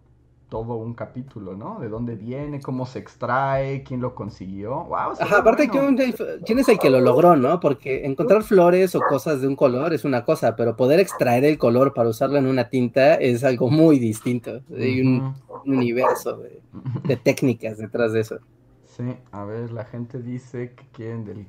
todo 0.48 0.76
un 0.76 0.94
capítulo, 0.94 1.56
¿no? 1.56 1.80
De 1.80 1.88
dónde 1.88 2.14
viene, 2.14 2.60
cómo 2.60 2.86
se 2.86 3.00
extrae, 3.00 3.82
quién 3.82 4.00
lo 4.00 4.14
consiguió. 4.14 4.84
Wow, 4.84 5.14
Ajá, 5.18 5.38
aparte 5.38 5.66
bueno. 5.68 5.96
quién 6.44 6.58
es 6.58 6.68
el 6.68 6.78
que 6.78 6.90
lo 6.90 7.00
logró, 7.00 7.36
¿no? 7.36 7.58
Porque 7.58 8.06
encontrar 8.06 8.42
flores 8.42 8.94
o 8.94 9.00
cosas 9.00 9.40
de 9.40 9.48
un 9.48 9.56
color 9.56 9.92
es 9.92 10.04
una 10.04 10.24
cosa, 10.24 10.54
pero 10.54 10.76
poder 10.76 11.00
extraer 11.00 11.44
el 11.44 11.58
color 11.58 11.94
para 11.94 12.08
usarlo 12.08 12.38
en 12.38 12.46
una 12.46 12.68
tinta 12.68 13.14
es 13.14 13.42
algo 13.42 13.70
muy 13.70 13.98
distinto. 13.98 14.60
Hay 14.76 15.00
un 15.00 15.34
universo 15.64 16.38
de, 16.38 16.62
de 17.04 17.16
técnicas 17.24 17.78
detrás 17.78 18.12
de 18.12 18.20
eso. 18.20 18.38
Sí, 18.84 19.14
a 19.32 19.44
ver, 19.44 19.72
la 19.72 19.84
gente 19.84 20.22
dice 20.22 20.74
que 20.74 20.84
quieren 20.92 21.24
del 21.24 21.46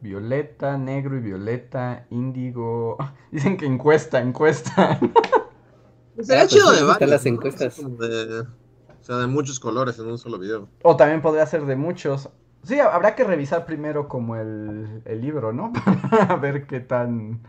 violeta, 0.00 0.76
negro 0.78 1.16
y 1.16 1.20
violeta, 1.20 2.06
índigo. 2.10 2.96
Dicen 3.30 3.56
que 3.56 3.66
encuesta, 3.66 4.20
encuesta. 4.20 4.98
Sería 6.20 6.42
Ah, 6.42 6.46
pues 6.46 6.48
chido 6.48 6.72
de 6.72 6.82
varios, 6.82 7.10
las 7.10 7.26
encuestas. 7.26 7.76
De- 7.98 8.40
o 8.40 9.02
sea, 9.02 9.16
de 9.16 9.26
muchos 9.26 9.58
colores 9.58 9.98
en 9.98 10.06
un 10.06 10.18
solo 10.18 10.38
video. 10.38 10.68
O 10.82 10.96
también 10.96 11.22
podría 11.22 11.46
ser 11.46 11.64
de 11.64 11.76
muchos. 11.76 12.28
Sí, 12.62 12.78
habrá 12.78 13.14
que 13.14 13.24
revisar 13.24 13.64
primero 13.64 14.06
como 14.08 14.36
el, 14.36 15.00
el 15.06 15.20
libro, 15.22 15.52
¿no? 15.52 15.72
Para 16.10 16.36
ver 16.36 16.66
qué 16.66 16.80
tan... 16.80 17.40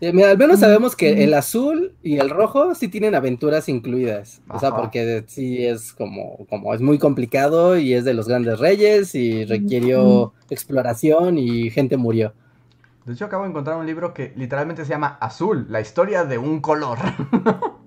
Sí, 0.00 0.12
mira, 0.12 0.30
al 0.30 0.38
menos 0.38 0.60
sabemos 0.60 0.94
que 0.94 1.24
el 1.24 1.34
azul 1.34 1.92
y 2.02 2.18
el 2.18 2.30
rojo 2.30 2.74
sí 2.76 2.86
tienen 2.86 3.16
aventuras 3.16 3.68
incluidas. 3.68 4.40
O 4.48 4.58
sea, 4.60 4.76
porque 4.76 5.24
sí 5.26 5.64
es 5.66 5.92
como, 5.92 6.46
como 6.48 6.72
es 6.72 6.80
muy 6.80 6.98
complicado 6.98 7.76
y 7.76 7.94
es 7.94 8.04
de 8.04 8.14
los 8.14 8.28
grandes 8.28 8.60
reyes 8.60 9.16
y 9.16 9.44
requirió 9.44 10.32
exploración 10.50 11.36
y 11.36 11.70
gente 11.70 11.96
murió. 11.96 12.32
De 13.06 13.14
hecho, 13.14 13.24
acabo 13.24 13.42
de 13.42 13.50
encontrar 13.50 13.76
un 13.76 13.86
libro 13.86 14.14
que 14.14 14.32
literalmente 14.36 14.84
se 14.84 14.90
llama 14.90 15.18
Azul, 15.20 15.66
la 15.68 15.80
historia 15.80 16.24
de 16.24 16.38
un 16.38 16.60
color. 16.60 16.98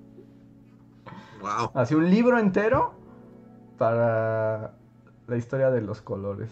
Wow. 1.41 1.71
Así 1.74 1.95
un 1.95 2.08
libro 2.08 2.38
entero 2.38 2.93
para 3.80 4.76
la 5.28 5.38
historia 5.38 5.71
de 5.71 5.82
los 5.82 6.00
colores. 6.00 6.52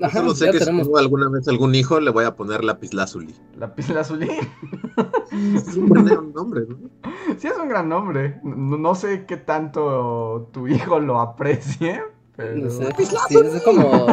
Ajá, 0.00 0.18
Solo 0.18 0.34
sé 0.34 0.50
que 0.50 0.58
si 0.58 0.64
tengo 0.64 0.98
alguna 0.98 1.28
vez 1.28 1.46
algún 1.48 1.74
hijo, 1.74 2.00
le 2.00 2.10
voy 2.10 2.24
a 2.24 2.34
poner 2.34 2.64
lapislázuli. 2.64 3.34
La 3.56 3.74
pizla 3.74 4.00
azulí. 4.00 4.28
Es 5.54 5.76
un 5.76 5.88
buen 5.88 6.32
nombre, 6.32 6.62
¿no? 6.68 6.76
Sí, 7.38 7.46
es 7.48 7.56
un 7.56 7.68
gran 7.68 7.88
nombre. 7.88 8.40
No, 8.42 8.78
no 8.78 8.94
sé 8.94 9.26
qué 9.26 9.36
tanto 9.36 10.48
tu 10.52 10.66
hijo 10.66 10.98
lo 10.98 11.20
aprecie, 11.20 12.02
pero... 12.36 12.56
No 12.56 12.70
sé, 12.70 12.92
sí, 13.28 13.36
es 13.36 13.62
como. 13.62 14.06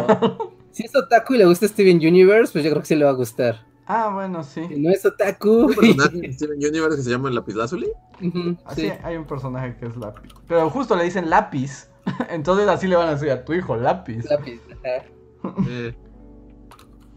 Si 0.72 0.84
es 0.86 0.96
otaku 0.96 1.34
y 1.34 1.38
le 1.39 1.46
gusta 1.46 1.68
Steven 1.68 1.98
Universe, 1.98 2.54
pues 2.54 2.63
yo 2.63 2.70
creo 2.70 2.82
que 2.82 2.88
sí 2.88 2.96
le 2.96 3.06
va 3.06 3.12
a 3.12 3.15
gustar. 3.15 3.65
Ah, 3.88 4.12
bueno, 4.13 4.44
sí. 4.44 4.65
Si 4.68 4.80
no 4.80 4.92
es 4.92 5.04
otaku. 5.04 5.65
¿Un 5.65 5.76
personaje 5.76 6.26
en 6.26 6.34
Steven 6.34 6.58
Universe 6.58 6.98
que 6.98 7.02
se 7.04 7.10
llama 7.10 7.32
lapislázuli? 7.32 7.88
Ujú, 8.22 8.56
Así 8.65 8.82
sí. 8.82 8.92
hay 9.04 9.18
un 9.18 9.26
personaje 9.26 9.76
que 9.78 9.88
es 9.88 9.98
lápiz. 9.98 10.30
Pero 10.48 10.70
justo 10.70 10.96
le 10.96 11.06
dicen 11.06 11.30
lápiz. 11.30 11.89
Entonces 12.30 12.68
así 12.68 12.88
le 12.88 12.96
van 12.96 13.08
a 13.08 13.13
decir 13.13 13.32
a 13.32 13.44
tu 13.44 13.54
hijo 13.54 13.76
lápiz. 13.76 14.30
Lápiz, 14.30 14.62
ajá. 14.72 15.06
Sí. 15.65 15.95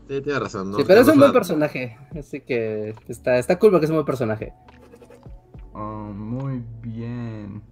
Sí, 0.08 0.20
tiene 0.20 0.38
razón. 0.38 0.70
¿no? 0.70 0.76
Sí, 0.76 0.84
pero 0.86 1.00
es 1.00 1.08
un 1.08 1.18
buen 1.18 1.32
personaje. 1.32 1.96
Así 2.18 2.40
que 2.40 2.94
está, 3.08 3.38
está 3.38 3.58
cool 3.58 3.70
porque 3.70 3.86
es 3.86 3.90
un 3.90 3.96
buen 3.96 4.06
personaje. 4.06 4.52
Oh, 5.72 6.12
muy 6.14 6.62
bien. 6.82 7.62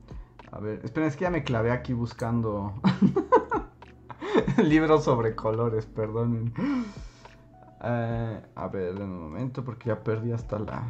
A 0.52 0.58
ver, 0.58 0.80
esperen, 0.84 1.08
es 1.08 1.16
que 1.16 1.22
ya 1.22 1.30
me 1.30 1.44
clavé 1.44 1.70
aquí 1.70 1.92
buscando 1.92 2.74
libros 4.64 5.04
sobre 5.04 5.34
colores, 5.34 5.86
perdonen. 5.86 6.52
Eh, 7.82 8.42
a 8.54 8.68
ver, 8.68 8.96
en 8.96 9.02
un 9.02 9.20
momento, 9.20 9.64
porque 9.64 9.88
ya 9.88 10.02
perdí 10.02 10.32
hasta 10.32 10.58
la 10.58 10.86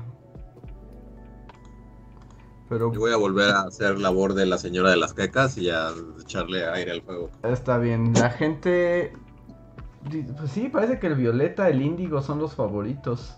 Pero 2.69 2.93
Y 2.93 2.97
voy 2.97 3.13
a 3.13 3.17
volver 3.17 3.51
a 3.51 3.63
hacer 3.63 3.99
labor 3.99 4.35
de 4.35 4.47
la 4.47 4.59
señora 4.59 4.91
de 4.91 4.97
las 4.97 5.15
cacas 5.15 5.59
y 5.59 5.69
a 5.69 5.91
echarle 6.21 6.67
aire 6.67 6.93
al 6.93 7.03
fuego. 7.03 7.31
está 7.43 7.79
bien. 7.79 8.13
La 8.15 8.31
gente. 8.31 9.13
Pues 10.09 10.51
sí, 10.51 10.69
parece 10.69 10.99
que 10.99 11.07
el 11.07 11.15
violeta, 11.15 11.69
el 11.69 11.83
índigo 11.83 12.23
son 12.23 12.39
los 12.39 12.55
favoritos. 12.55 13.37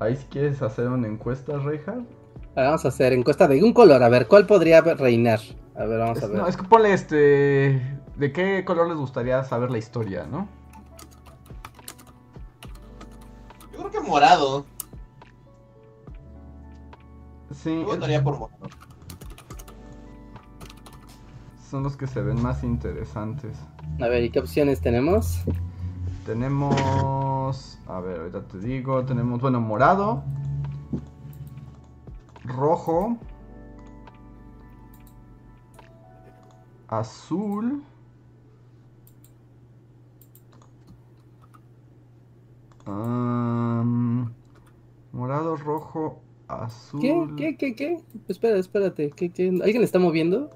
Ahí 0.00 0.16
si 0.16 0.26
quieres 0.26 0.60
hacer 0.62 0.88
una 0.88 1.06
encuesta, 1.08 1.58
Reinhardt. 1.58 2.06
Vamos 2.54 2.84
a 2.84 2.88
hacer 2.88 3.12
encuesta 3.12 3.46
de 3.46 3.62
un 3.62 3.72
color. 3.72 4.02
A 4.02 4.08
ver, 4.08 4.26
¿cuál 4.26 4.46
podría 4.46 4.80
reinar? 4.80 5.40
A 5.76 5.84
ver, 5.84 5.98
vamos 5.98 6.22
a 6.22 6.26
ver. 6.26 6.36
no, 6.38 6.46
es 6.46 6.56
que 6.56 6.64
ponle 6.64 6.92
este. 6.92 8.00
¿De 8.16 8.32
qué 8.32 8.64
color 8.64 8.88
les 8.88 8.96
gustaría 8.96 9.42
saber 9.44 9.70
la 9.70 9.78
historia, 9.78 10.26
no? 10.26 10.48
Yo 13.72 13.78
creo 13.78 13.90
que 13.90 14.00
morado. 14.00 14.66
Sí, 17.52 17.80
Yo 17.80 17.86
votaría 17.86 18.22
por 18.22 18.38
morado. 18.38 18.68
son 21.70 21.82
los 21.82 21.96
que 21.96 22.06
se 22.06 22.22
ven 22.22 22.42
más 22.42 22.64
interesantes. 22.64 23.56
A 24.00 24.08
ver, 24.08 24.24
¿y 24.24 24.30
qué 24.30 24.38
opciones 24.38 24.80
tenemos? 24.80 25.42
Tenemos. 26.24 27.78
A 27.86 28.00
ver, 28.00 28.20
ahorita 28.20 28.46
te 28.46 28.58
digo. 28.58 29.04
Tenemos, 29.04 29.40
bueno, 29.40 29.60
morado. 29.60 30.22
Rojo. 32.44 33.16
Azul. 36.88 37.82
am, 42.86 44.32
morado, 45.12 45.56
rojo, 45.56 46.20
azul. 46.48 47.00
¿Qué? 47.00 47.34
¿Qué? 47.36 47.56
¿Qué? 47.56 47.74
¿Qué? 47.74 48.02
Espera, 48.28 48.58
espérate. 48.58 49.10
¿Qué, 49.10 49.30
qué? 49.30 49.48
¿Alguien 49.62 49.82
está 49.82 49.98
moviendo 49.98 50.50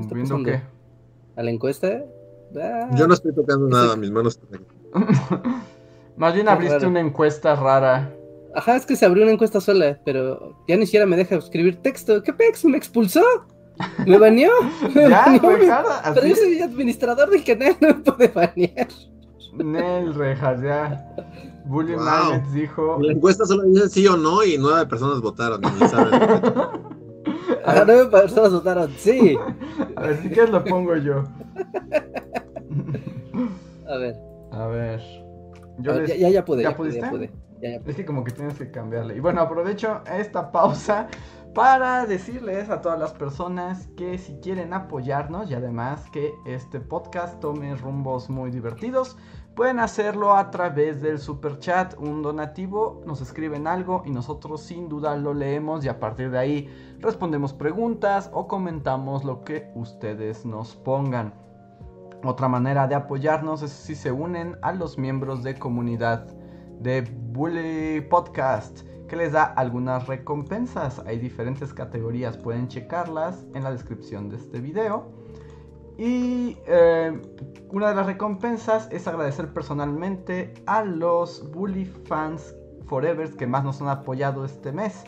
está 0.00 0.14
¿Viendo 0.14 0.36
pasando? 0.36 0.44
qué? 0.50 0.60
a 1.36 1.42
la 1.42 1.50
encuesta? 1.50 2.04
Ah, 2.60 2.88
Yo 2.94 3.06
no 3.06 3.14
estoy 3.14 3.34
tocando 3.34 3.68
nada, 3.68 3.96
mis 3.96 4.10
manos 4.10 4.38
están 4.38 4.60
aquí. 4.60 4.66
Más 6.16 6.34
bien 6.34 6.48
abriste 6.48 6.86
una 6.86 7.00
encuesta 7.00 7.54
rara. 7.56 8.12
Ajá, 8.54 8.76
es 8.76 8.84
que 8.84 8.96
se 8.96 9.06
abrió 9.06 9.22
una 9.22 9.32
encuesta 9.32 9.60
sola, 9.60 9.98
pero 10.04 10.56
ya 10.66 10.76
ni 10.76 10.84
siquiera 10.84 11.06
me 11.06 11.16
deja 11.16 11.36
escribir 11.36 11.76
texto. 11.82 12.22
¿Qué 12.22 12.32
pex? 12.32 12.64
¿Me 12.64 12.76
expulsó? 12.76 13.22
¿Me 14.06 14.18
baneó? 14.18 14.50
¿Me 14.94 15.08
Ya, 15.08 15.24
baneó? 15.26 15.56
Reinhardt, 15.56 16.14
Pero 16.14 16.26
yo 16.26 16.36
soy 16.36 16.60
administrador 16.60 17.30
del 17.30 17.44
canal, 17.44 17.76
no 17.80 17.88
me 17.88 17.94
puede 17.94 18.28
banear. 18.28 18.88
Nel, 19.54 20.14
Reinhardt, 20.14 20.62
ya. 20.64 21.06
Bully 21.66 21.94
Wow. 21.94 22.04
Magnets 22.04 22.52
dijo. 22.52 22.98
La 23.00 23.12
encuesta 23.12 23.44
solo 23.46 23.62
dice 23.64 23.88
sí 23.88 24.06
o 24.08 24.16
no 24.16 24.42
y 24.44 24.58
nueve 24.58 24.86
personas 24.86 25.20
votaron. 25.20 25.60
Ni 25.60 25.88
saben. 25.88 26.20
Ajá, 27.64 27.84
nueve 27.86 28.06
personas 28.10 28.52
votaron, 28.52 28.90
sí. 28.96 29.36
A 29.96 30.02
ver, 30.02 30.16
si 30.22 30.30
quieres 30.30 30.50
lo 30.50 30.64
pongo 30.64 30.96
yo. 30.96 31.24
A 33.86 33.96
ver, 33.96 34.16
A 34.50 34.66
ver. 34.66 35.00
Yo 35.78 35.92
a 35.92 35.94
ver, 35.94 36.02
les- 36.02 36.08
ya, 36.08 36.16
ya, 36.16 36.28
ya 36.30 36.44
pude, 36.44 36.62
¿Ya 36.62 36.70
ya, 36.70 36.76
pude, 36.76 36.92
ya 36.92 37.02
pudiste? 37.02 37.08
pude. 37.08 37.30
Ya, 37.60 37.70
ya 37.72 37.80
pude. 37.80 37.90
Es 37.90 37.96
que 37.96 38.04
como 38.04 38.24
que 38.24 38.32
tienes 38.32 38.58
que 38.58 38.70
cambiarle. 38.70 39.16
Y 39.16 39.20
bueno, 39.20 39.40
aprovecho 39.40 40.02
esta 40.06 40.52
pausa 40.52 41.08
para 41.54 42.06
decirles 42.06 42.70
a 42.70 42.80
todas 42.80 42.98
las 42.98 43.12
personas 43.12 43.88
que 43.96 44.18
si 44.18 44.34
quieren 44.40 44.72
apoyarnos 44.72 45.50
y 45.50 45.54
además 45.54 46.08
que 46.10 46.30
este 46.46 46.80
podcast 46.80 47.40
tome 47.40 47.74
rumbos 47.76 48.30
muy 48.30 48.50
divertidos, 48.50 49.16
pueden 49.60 49.78
hacerlo 49.78 50.34
a 50.36 50.50
través 50.50 51.02
del 51.02 51.18
super 51.18 51.58
chat, 51.58 51.92
un 51.98 52.22
donativo, 52.22 53.02
nos 53.04 53.20
escriben 53.20 53.66
algo 53.66 54.02
y 54.06 54.10
nosotros 54.10 54.62
sin 54.62 54.88
duda 54.88 55.14
lo 55.18 55.34
leemos 55.34 55.84
y 55.84 55.88
a 55.88 56.00
partir 56.00 56.30
de 56.30 56.38
ahí 56.38 56.96
respondemos 56.98 57.52
preguntas 57.52 58.30
o 58.32 58.48
comentamos 58.48 59.22
lo 59.22 59.44
que 59.44 59.70
ustedes 59.74 60.46
nos 60.46 60.76
pongan. 60.76 61.34
Otra 62.24 62.48
manera 62.48 62.88
de 62.88 62.94
apoyarnos 62.94 63.60
es 63.60 63.70
si 63.70 63.94
se 63.94 64.10
unen 64.10 64.56
a 64.62 64.72
los 64.72 64.96
miembros 64.96 65.42
de 65.42 65.58
comunidad 65.58 66.26
de 66.78 67.02
Bully 67.02 68.00
Podcast, 68.08 68.80
que 69.08 69.16
les 69.16 69.32
da 69.32 69.44
algunas 69.44 70.06
recompensas. 70.06 71.00
Hay 71.00 71.18
diferentes 71.18 71.74
categorías, 71.74 72.38
pueden 72.38 72.68
checarlas 72.68 73.44
en 73.52 73.64
la 73.64 73.72
descripción 73.72 74.30
de 74.30 74.36
este 74.36 74.58
video. 74.58 75.19
Y 76.00 76.56
eh, 76.66 77.12
una 77.68 77.90
de 77.90 77.94
las 77.94 78.06
recompensas 78.06 78.88
es 78.90 79.06
agradecer 79.06 79.52
personalmente 79.52 80.54
a 80.64 80.82
los 80.82 81.52
Bully 81.52 81.84
Fans 81.84 82.54
Forever 82.86 83.36
que 83.36 83.46
más 83.46 83.64
nos 83.64 83.82
han 83.82 83.88
apoyado 83.88 84.46
este 84.46 84.72
mes. 84.72 85.04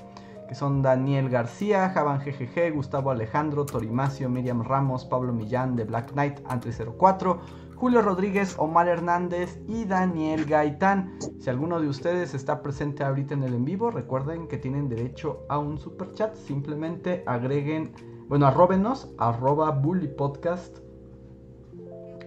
Que 0.46 0.54
son 0.54 0.82
Daniel 0.82 1.30
García, 1.30 1.88
Javan 1.88 2.20
GGG, 2.20 2.74
Gustavo 2.74 3.10
Alejandro, 3.10 3.64
Torimacio, 3.64 4.28
Miriam 4.28 4.62
Ramos, 4.62 5.06
Pablo 5.06 5.32
Millán 5.32 5.76
de 5.76 5.84
Black 5.84 6.12
Knight, 6.12 6.40
Antri04, 6.42 7.38
Julio 7.74 8.02
Rodríguez, 8.02 8.54
Omar 8.58 8.86
Hernández 8.86 9.58
y 9.66 9.86
Daniel 9.86 10.44
Gaitán. 10.44 11.18
Si 11.40 11.48
alguno 11.48 11.80
de 11.80 11.88
ustedes 11.88 12.34
está 12.34 12.60
presente 12.60 13.02
ahorita 13.02 13.32
en 13.32 13.44
el 13.44 13.54
en 13.54 13.64
vivo, 13.64 13.90
recuerden 13.90 14.46
que 14.46 14.58
tienen 14.58 14.90
derecho 14.90 15.46
a 15.48 15.58
un 15.58 15.78
super 15.78 16.12
chat. 16.12 16.34
Simplemente 16.34 17.24
agreguen, 17.26 17.94
bueno, 18.28 18.46
arróbenos, 18.46 19.12
arroba 19.16 19.70
Bully 19.70 20.08
Podcast, 20.08 20.81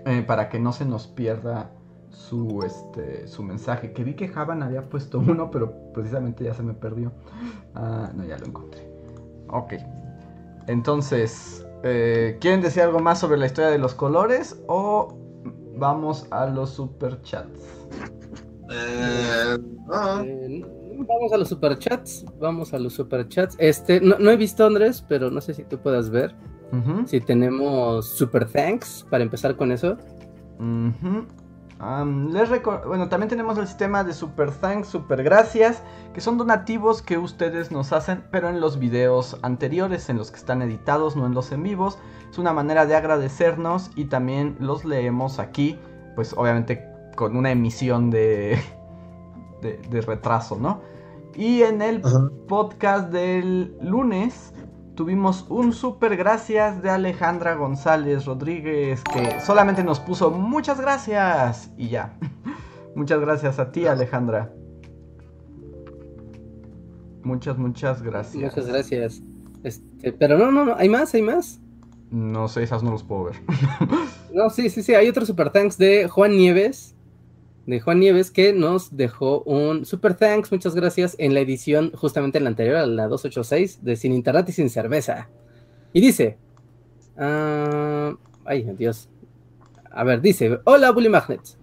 eh, 0.05 0.23
para 0.25 0.49
que 0.49 0.59
no 0.59 0.71
se 0.71 0.85
nos 0.85 1.07
pierda 1.07 1.71
su, 2.09 2.61
este, 2.65 3.27
su 3.27 3.43
mensaje. 3.43 3.91
Que 3.93 4.03
vi 4.03 4.13
que 4.15 4.27
Javan 4.27 4.63
había 4.63 4.89
puesto 4.89 5.19
uno, 5.27 5.51
pero 5.51 5.73
precisamente 5.93 6.43
ya 6.43 6.53
se 6.53 6.63
me 6.63 6.73
perdió. 6.73 7.11
Ah, 7.75 8.11
no, 8.13 8.23
ya 8.25 8.37
lo 8.37 8.45
encontré. 8.45 8.89
Ok. 9.49 9.73
Entonces, 10.67 11.65
eh, 11.83 12.37
¿quieren 12.41 12.61
decir 12.61 12.83
algo 12.83 12.99
más 12.99 13.19
sobre 13.19 13.37
la 13.37 13.45
historia 13.45 13.69
de 13.69 13.77
los 13.77 13.93
colores 13.93 14.59
o 14.67 15.15
vamos 15.77 16.25
a 16.31 16.47
los 16.47 16.71
super 16.71 17.21
chats? 17.21 17.59
Eh, 18.71 19.57
no. 19.85 20.21
Eh, 20.23 20.65
vamos 21.07 21.33
a 21.33 21.37
los 21.37 21.49
superchats, 21.49 22.25
vamos 22.39 22.73
a 22.73 22.79
los 22.79 22.93
superchats. 22.93 23.55
Este, 23.59 24.01
no, 24.01 24.17
no 24.17 24.31
he 24.31 24.37
visto 24.37 24.65
Andrés, 24.65 25.05
pero 25.07 25.29
no 25.29 25.41
sé 25.41 25.53
si 25.53 25.63
tú 25.63 25.77
puedas 25.77 26.09
ver. 26.09 26.35
Si 27.05 27.21
tenemos 27.21 28.09
super 28.09 28.45
thanks 28.49 29.05
para 29.09 29.23
empezar 29.23 29.55
con 29.55 29.71
eso. 29.71 29.97
les 32.31 32.49
bueno, 32.85 33.09
también 33.09 33.29
tenemos 33.29 33.57
el 33.57 33.67
sistema 33.67 34.03
de 34.03 34.13
super 34.13 34.51
thanks, 34.51 34.87
super 34.87 35.23
gracias, 35.23 35.83
que 36.13 36.21
son 36.21 36.37
donativos 36.37 37.01
que 37.01 37.17
ustedes 37.17 37.71
nos 37.71 37.91
hacen, 37.93 38.23
pero 38.31 38.49
en 38.49 38.59
los 38.61 38.79
videos 38.79 39.37
anteriores, 39.41 40.09
en 40.09 40.17
los 40.17 40.31
que 40.31 40.37
están 40.37 40.61
editados, 40.61 41.15
no 41.15 41.25
en 41.25 41.33
los 41.33 41.51
en 41.51 41.63
vivos. 41.63 41.97
Es 42.29 42.37
una 42.37 42.53
manera 42.53 42.85
de 42.85 42.95
agradecernos 42.95 43.91
y 43.95 44.05
también 44.05 44.55
los 44.59 44.85
leemos 44.85 45.39
aquí, 45.39 45.77
pues 46.15 46.33
obviamente 46.37 46.85
con 47.15 47.35
una 47.37 47.51
emisión 47.51 48.09
de, 48.09 48.59
de, 49.61 49.77
de 49.89 50.01
retraso, 50.01 50.57
¿no? 50.57 50.81
Y 51.35 51.63
en 51.63 51.81
el 51.81 52.01
Ajá. 52.03 52.29
podcast 52.47 53.09
del 53.11 53.77
lunes 53.81 54.53
tuvimos 54.95 55.45
un 55.49 55.73
super 55.73 56.15
gracias 56.15 56.81
de 56.81 56.89
Alejandra 56.89 57.55
González 57.55 58.25
Rodríguez 58.25 59.03
que 59.03 59.39
solamente 59.41 59.83
nos 59.83 59.99
puso 59.99 60.31
muchas 60.31 60.79
gracias 60.79 61.71
y 61.77 61.89
ya. 61.89 62.17
Muchas 62.95 63.19
gracias 63.19 63.59
a 63.59 63.71
ti 63.71 63.85
Alejandra. 63.85 64.53
Muchas, 67.23 67.57
muchas 67.57 68.01
gracias. 68.01 68.41
Muchas 68.41 68.67
gracias. 68.67 69.21
Este, 69.63 70.13
pero 70.13 70.37
no, 70.37 70.51
no, 70.51 70.63
no, 70.63 70.75
hay 70.75 70.87
más, 70.87 71.13
hay 71.13 71.23
más. 71.23 71.59
No 72.11 72.47
sé, 72.47 72.63
esas 72.63 72.83
no 72.83 72.91
los 72.91 73.03
puedo 73.03 73.25
ver. 73.25 73.35
No, 74.33 74.49
sí, 74.49 74.69
sí, 74.69 74.83
sí, 74.83 74.93
hay 74.93 75.07
otro 75.07 75.25
super 75.25 75.49
thanks 75.49 75.77
de 75.77 76.09
Juan 76.09 76.35
Nieves. 76.35 76.94
De 77.65 77.79
Juan 77.79 77.99
Nieves 77.99 78.29
que 78.29 78.53
nos 78.53 78.95
dejó 78.95 79.41
un 79.41 79.85
super 79.85 80.13
thanks, 80.13 80.51
muchas 80.51 80.75
gracias, 80.75 81.15
en 81.17 81.33
la 81.33 81.39
edición 81.39 81.91
justamente 81.95 82.37
en 82.37 82.43
la 82.43 82.51
anterior, 82.51 82.75
a 82.75 82.85
la 82.85 83.07
286, 83.07 83.83
de 83.83 83.95
Sin 83.95 84.13
Internet 84.13 84.49
y 84.49 84.51
Sin 84.51 84.69
Cerveza. 84.69 85.29
Y 85.91 86.01
dice, 86.01 86.37
ah, 87.17 88.13
ay, 88.45 88.69
Dios. 88.77 89.09
A 89.91 90.03
ver, 90.03 90.21
dice, 90.21 90.59
hola 90.65 90.91
Bully 90.91 91.09
Magnets. 91.09 91.57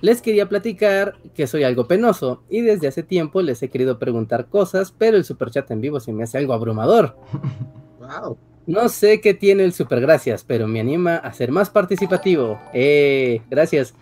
Les 0.00 0.20
quería 0.20 0.48
platicar 0.48 1.14
que 1.34 1.46
soy 1.46 1.62
algo 1.62 1.86
penoso 1.86 2.42
y 2.50 2.60
desde 2.60 2.88
hace 2.88 3.02
tiempo 3.02 3.40
les 3.40 3.62
he 3.62 3.70
querido 3.70 3.98
preguntar 3.98 4.46
cosas, 4.46 4.92
pero 4.96 5.16
el 5.16 5.24
super 5.24 5.50
chat 5.50 5.70
en 5.70 5.80
vivo 5.80 6.00
se 6.00 6.12
me 6.12 6.24
hace 6.24 6.38
algo 6.38 6.52
abrumador. 6.52 7.16
Wow. 8.04 8.36
No 8.66 8.90
sé 8.90 9.22
qué 9.22 9.32
tiene 9.32 9.64
el 9.64 9.72
super 9.72 9.98
gracias, 9.98 10.44
pero 10.44 10.66
me 10.68 10.78
anima 10.78 11.16
a 11.16 11.32
ser 11.32 11.50
más 11.50 11.70
participativo. 11.70 12.60
Eh, 12.74 13.40
gracias. 13.48 13.94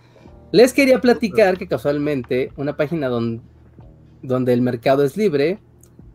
Les 0.53 0.71
quería 0.71 1.01
platicar 1.01 1.57
que 1.57 1.67
casualmente 1.67 2.51
una 2.57 2.77
página 2.77 3.09
don- 3.09 3.41
donde 4.21 4.53
el 4.53 4.61
mercado 4.61 5.03
es 5.03 5.17
libre, 5.17 5.59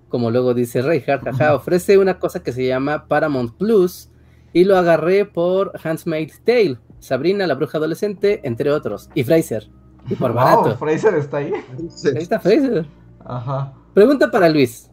como 0.08 0.30
luego 0.30 0.54
dice 0.54 0.80
Reinhardt, 0.80 1.24
jaja, 1.24 1.54
ofrece 1.54 1.98
una 1.98 2.18
cosa 2.20 2.42
que 2.42 2.52
se 2.52 2.66
llama 2.66 3.06
Paramount 3.08 3.56
Plus 3.58 4.10
y 4.52 4.62
lo 4.64 4.76
agarré 4.78 5.24
por 5.26 5.72
Handmaid's 5.84 6.40
Tale, 6.44 6.78
Sabrina 7.00 7.46
la 7.48 7.54
bruja 7.56 7.78
adolescente, 7.78 8.40
entre 8.44 8.70
otros, 8.70 9.10
y 9.14 9.24
Fraser. 9.24 9.68
Y 10.08 10.14
por 10.14 10.32
Wow, 10.32 10.36
barato. 10.42 10.76
Fraser 10.78 11.14
está 11.16 11.38
ahí. 11.38 11.52
Ahí 11.52 12.22
está 12.22 12.40
Fraser. 12.40 12.86
Ajá. 13.24 13.74
Pregunta 13.92 14.30
para 14.30 14.48
Luis. 14.48 14.88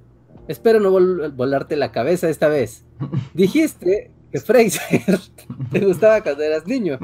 espero 0.48 0.80
no 0.80 0.92
vol- 0.92 1.34
volarte 1.36 1.76
la 1.76 1.92
cabeza 1.92 2.30
esta 2.30 2.48
vez. 2.50 2.84
Dijiste 3.36 4.12
que 4.36 4.41
Fraser 4.41 5.19
te 5.71 5.80
gustaba 5.80 6.21
cuando 6.21 6.43
eras 6.43 6.67
niño. 6.67 7.00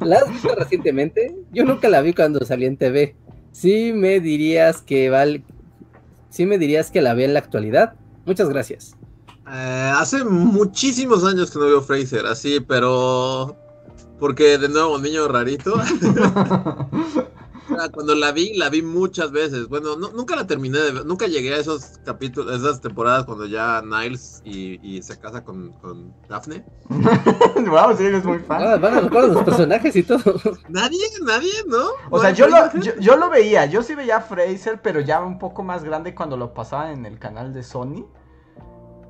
¿La 0.00 0.18
has 0.18 0.30
visto 0.30 0.54
recientemente? 0.54 1.34
Yo 1.52 1.64
nunca 1.64 1.88
la 1.88 2.00
vi 2.00 2.12
cuando 2.12 2.44
salí 2.44 2.66
en 2.66 2.76
TV. 2.76 3.16
Sí 3.52 3.92
me 3.92 4.20
dirías 4.20 4.82
que 4.82 5.10
val... 5.10 5.42
Sí 6.28 6.46
me 6.46 6.58
dirías 6.58 6.92
que 6.92 7.02
la 7.02 7.14
ve 7.14 7.24
en 7.24 7.34
la 7.34 7.40
actualidad. 7.40 7.94
Muchas 8.24 8.48
gracias. 8.48 8.94
Eh, 9.50 9.92
hace 9.96 10.24
muchísimos 10.24 11.24
años 11.24 11.50
que 11.50 11.58
no 11.58 11.64
veo 11.64 11.82
Fraser, 11.82 12.24
así, 12.26 12.60
pero. 12.60 13.56
Porque 14.20 14.56
de 14.58 14.68
nuevo, 14.68 14.96
niño 14.98 15.26
rarito. 15.26 15.74
Ah, 17.82 17.88
Cuando 17.90 18.14
la 18.14 18.32
vi, 18.32 18.54
la 18.56 18.68
vi 18.70 18.82
muchas 18.82 19.30
veces. 19.32 19.66
Bueno, 19.68 19.96
no- 19.96 20.12
nunca 20.12 20.36
la 20.36 20.46
terminé 20.46 20.78
de 20.78 20.92
ver. 20.92 21.06
Nunca 21.06 21.26
llegué 21.26 21.54
a 21.54 21.58
esos 21.58 21.98
capítulos, 22.04 22.54
esas 22.60 22.80
temporadas 22.80 23.24
cuando 23.24 23.46
ya 23.46 23.82
Niles 23.82 24.40
y, 24.44 24.96
y 24.98 25.02
se 25.02 25.18
casa 25.18 25.42
con, 25.44 25.72
con 25.74 26.16
Daphne. 26.28 26.66
wow, 27.70 27.96
sí, 27.96 28.04
eres 28.04 28.24
muy 28.24 28.38
Ah, 28.56 28.76
fan. 28.76 28.80
van 28.80 28.94
a 28.94 29.00
recordar 29.00 29.30
los 29.30 29.42
personajes 29.42 29.94
y 29.96 30.02
todo. 30.04 30.22
Nadie, 30.66 30.98
nadie, 31.24 31.52
¿no? 31.66 31.84
O 32.10 32.18
¿No 32.18 32.18
sea, 32.18 32.30
yo 32.32 32.46
lo, 32.48 32.72
yo, 32.78 32.92
yo 32.98 33.16
lo 33.16 33.30
veía, 33.30 33.66
yo 33.66 33.82
sí 33.82 33.94
veía 33.94 34.18
a 34.18 34.20
Fraser, 34.20 34.80
pero 34.82 35.00
ya 35.00 35.20
un 35.22 35.38
poco 35.38 35.62
más 35.62 35.84
grande 35.84 36.14
cuando 36.14 36.36
lo 36.36 36.54
pasaba 36.54 36.92
en 36.92 37.06
el 37.06 37.18
canal 37.18 37.52
de 37.52 37.62
Sony. 37.62 38.06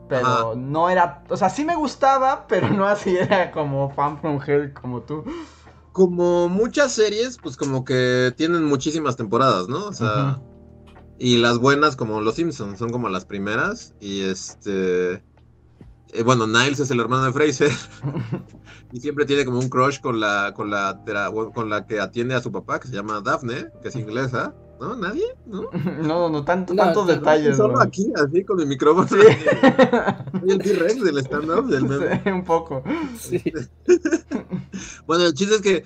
Pero 0.08 0.26
Ajá. 0.26 0.56
no 0.56 0.90
era, 0.90 1.22
o 1.28 1.36
sea, 1.36 1.48
sí 1.50 1.64
me 1.64 1.76
gustaba, 1.76 2.46
pero 2.48 2.68
no 2.68 2.84
así 2.86 3.16
era 3.16 3.52
como 3.52 3.90
fan 3.90 4.18
from 4.20 4.40
hell 4.44 4.72
como 4.72 5.02
tú. 5.02 5.24
Como 6.00 6.48
muchas 6.48 6.92
series, 6.92 7.36
pues 7.36 7.58
como 7.58 7.84
que 7.84 8.32
tienen 8.34 8.64
muchísimas 8.64 9.16
temporadas, 9.16 9.68
¿no? 9.68 9.84
O 9.84 9.92
sea, 9.92 10.40
y 11.18 11.36
las 11.36 11.58
buenas 11.58 11.94
como 11.94 12.22
Los 12.22 12.36
Simpsons 12.36 12.78
son 12.78 12.88
como 12.88 13.10
las 13.10 13.26
primeras. 13.26 13.94
Y 14.00 14.22
este, 14.22 15.12
eh, 15.12 16.22
bueno, 16.24 16.46
Niles 16.46 16.80
es 16.80 16.90
el 16.90 17.00
hermano 17.00 17.24
de 17.24 17.32
Fraser 17.34 17.70
y 18.92 19.00
siempre 19.00 19.26
tiene 19.26 19.44
como 19.44 19.58
un 19.58 19.68
crush 19.68 20.00
con 20.00 20.20
la, 20.20 20.54
con 20.56 20.70
la, 20.70 21.02
con 21.52 21.68
la 21.68 21.86
que 21.86 22.00
atiende 22.00 22.34
a 22.34 22.40
su 22.40 22.50
papá, 22.50 22.80
que 22.80 22.88
se 22.88 22.94
llama 22.94 23.20
Daphne, 23.20 23.66
que 23.82 23.88
es 23.88 23.96
inglesa. 23.96 24.54
¿No? 24.80 24.96
¿Nadie? 24.96 25.24
¿No? 25.46 25.68
No, 26.02 26.30
no, 26.30 26.44
tanto, 26.44 26.72
No, 26.74 26.82
tantos 26.84 27.06
detalles. 27.06 27.56
Solo 27.56 27.78
aquí, 27.80 28.10
así 28.16 28.44
con 28.44 28.58
el 28.60 28.66
micrófono. 28.66 29.06
Sí. 29.06 29.16
Soy 30.40 30.50
el 30.50 30.58
T-Rex 30.58 31.04
del 31.04 31.18
stand-up 31.18 31.66
del 31.66 31.84
meme. 31.84 32.22
Sí, 32.24 32.30
un 32.30 32.44
poco. 32.44 32.82
Sí. 33.18 33.42
Bueno, 35.06 35.26
el 35.26 35.34
chiste 35.34 35.56
es 35.56 35.60
que, 35.60 35.84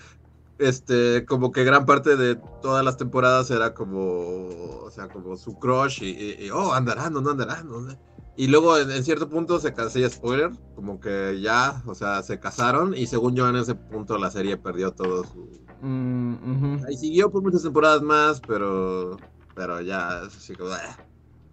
este, 0.59 1.25
como 1.25 1.51
que 1.51 1.65
gran 1.65 1.87
parte 1.87 2.17
de 2.17 2.37
todas 2.63 2.85
las 2.85 2.97
temporadas 2.97 3.51
era 3.51 3.75
como, 3.75 4.49
o 4.85 4.91
sea, 4.91 5.09
como 5.09 5.37
su 5.37 5.59
crush 5.59 6.03
y, 6.03 6.11
y- 6.11 6.47
y, 6.47 6.51
oh, 6.51 6.73
andarán, 6.73 7.17
o 7.17 7.21
no 7.21 7.31
andarán, 7.31 7.69
no 7.69 7.79
andarán. 7.79 7.99
Y 8.37 8.49
luego 8.49 8.77
en, 8.79 8.91
en 8.91 9.05
cierto 9.05 9.29
punto 9.29 9.61
se 9.61 9.73
ya 9.73 10.09
spoiler, 10.11 10.51
como 10.75 11.01
que 11.01 11.41
ya, 11.41 11.83
o 11.87 11.95
sea, 11.95 12.23
se 12.23 12.41
casaron 12.41 12.95
y 12.97 13.07
según 13.07 13.35
yo 13.37 13.49
en 13.49 13.57
ese 13.57 13.75
punto 13.75 14.19
la 14.19 14.31
serie 14.31 14.57
perdió 14.57 14.93
todo 14.93 15.25
su... 15.25 15.64
Mm. 15.81 16.77
Y 16.91 16.97
siguió 16.97 17.31
por 17.31 17.43
muchas 17.43 17.63
temporadas 17.63 18.03
más, 18.03 18.41
pero, 18.43 19.25
pero 19.55 19.81
ya, 19.81 20.23
es 20.27 20.37
así 20.37 20.57
como... 20.57 20.71
ah. 20.73 21.01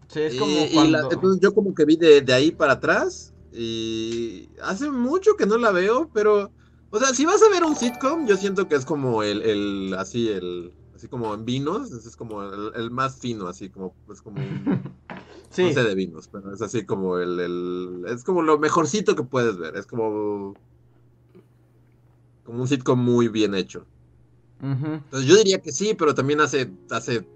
Sí, 0.10 0.21
es 0.21 0.36
como 0.36 0.69
y 0.71 0.73
cuando... 0.73 0.97
la- 0.97 1.05
entonces 1.10 1.39
yo 1.41 1.53
como 1.53 1.73
que 1.73 1.86
vi 1.86 1.97
de, 1.97 2.21
de 2.21 2.34
ahí 2.34 2.51
para 2.51 2.73
atrás 2.73 3.34
y 3.51 4.53
hace 4.62 4.89
mucho 4.91 5.36
que 5.38 5.45
no 5.45 5.57
la 5.57 5.71
veo, 5.71 6.10
pero, 6.13 6.53
o 6.89 6.99
sea, 6.99 7.13
si 7.13 7.25
vas 7.25 7.41
a 7.43 7.49
ver 7.49 7.63
un 7.63 7.75
sitcom, 7.75 8.25
yo 8.27 8.38
siento 8.38 8.67
que 8.67 8.75
es 8.75 8.86
como 8.86 9.23
el, 9.23 9.41
el 9.41 9.93
así, 9.97 10.29
el, 10.29 10.75
así 10.93 11.07
como 11.10 11.34
en 11.34 11.45
vinos, 11.45 11.91
es 11.91 12.15
como 12.15 12.43
el, 12.43 12.71
el 12.75 12.91
más 12.91 13.19
fino, 13.19 13.47
así 13.47 13.69
como, 13.71 13.97
es 14.12 14.21
como, 14.21 14.43
un- 14.43 14.89
Sí, 15.51 15.63
no 15.63 15.71
sé 15.71 15.84
de 15.84 15.95
vinos, 15.95 16.27
pero 16.29 16.53
es 16.53 16.62
así 16.62 16.86
como 16.86 17.19
el, 17.19 17.39
el, 17.39 18.03
es 18.07 18.23
como 18.23 18.41
lo 18.41 18.60
mejorcito 18.60 19.15
que 19.15 19.23
puedes 19.23 19.57
ver, 19.57 19.75
es 19.77 19.88
como, 19.88 20.60
como 22.43 22.62
un 22.62 22.67
sitcom 22.67 22.99
muy 23.03 23.27
bien 23.29 23.55
hecho. 23.55 23.88
Entonces 24.62 25.28
yo 25.28 25.36
diría 25.38 25.60
que 25.60 25.71
sí, 25.71 25.93
pero 25.95 26.13
también 26.13 26.39
hace, 26.39 26.69
hace 26.91 27.28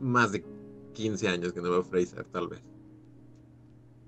más 0.00 0.32
de 0.32 0.44
15 0.92 1.28
años 1.28 1.52
que 1.52 1.60
no 1.62 1.70
veo 1.70 1.82
Fraser, 1.82 2.24
tal 2.24 2.48
vez. 2.48 2.60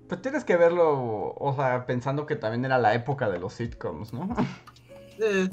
Pues 0.07 0.21
tienes 0.21 0.43
que 0.45 0.55
verlo, 0.55 1.33
o 1.35 1.53
sea, 1.55 1.85
pensando 1.85 2.25
que 2.25 2.35
también 2.35 2.63
era 2.63 2.77
la 2.77 2.93
época 2.93 3.29
de 3.29 3.39
los 3.39 3.53
sitcoms, 3.53 4.13
¿no? 4.13 4.29
Eh, 5.19 5.49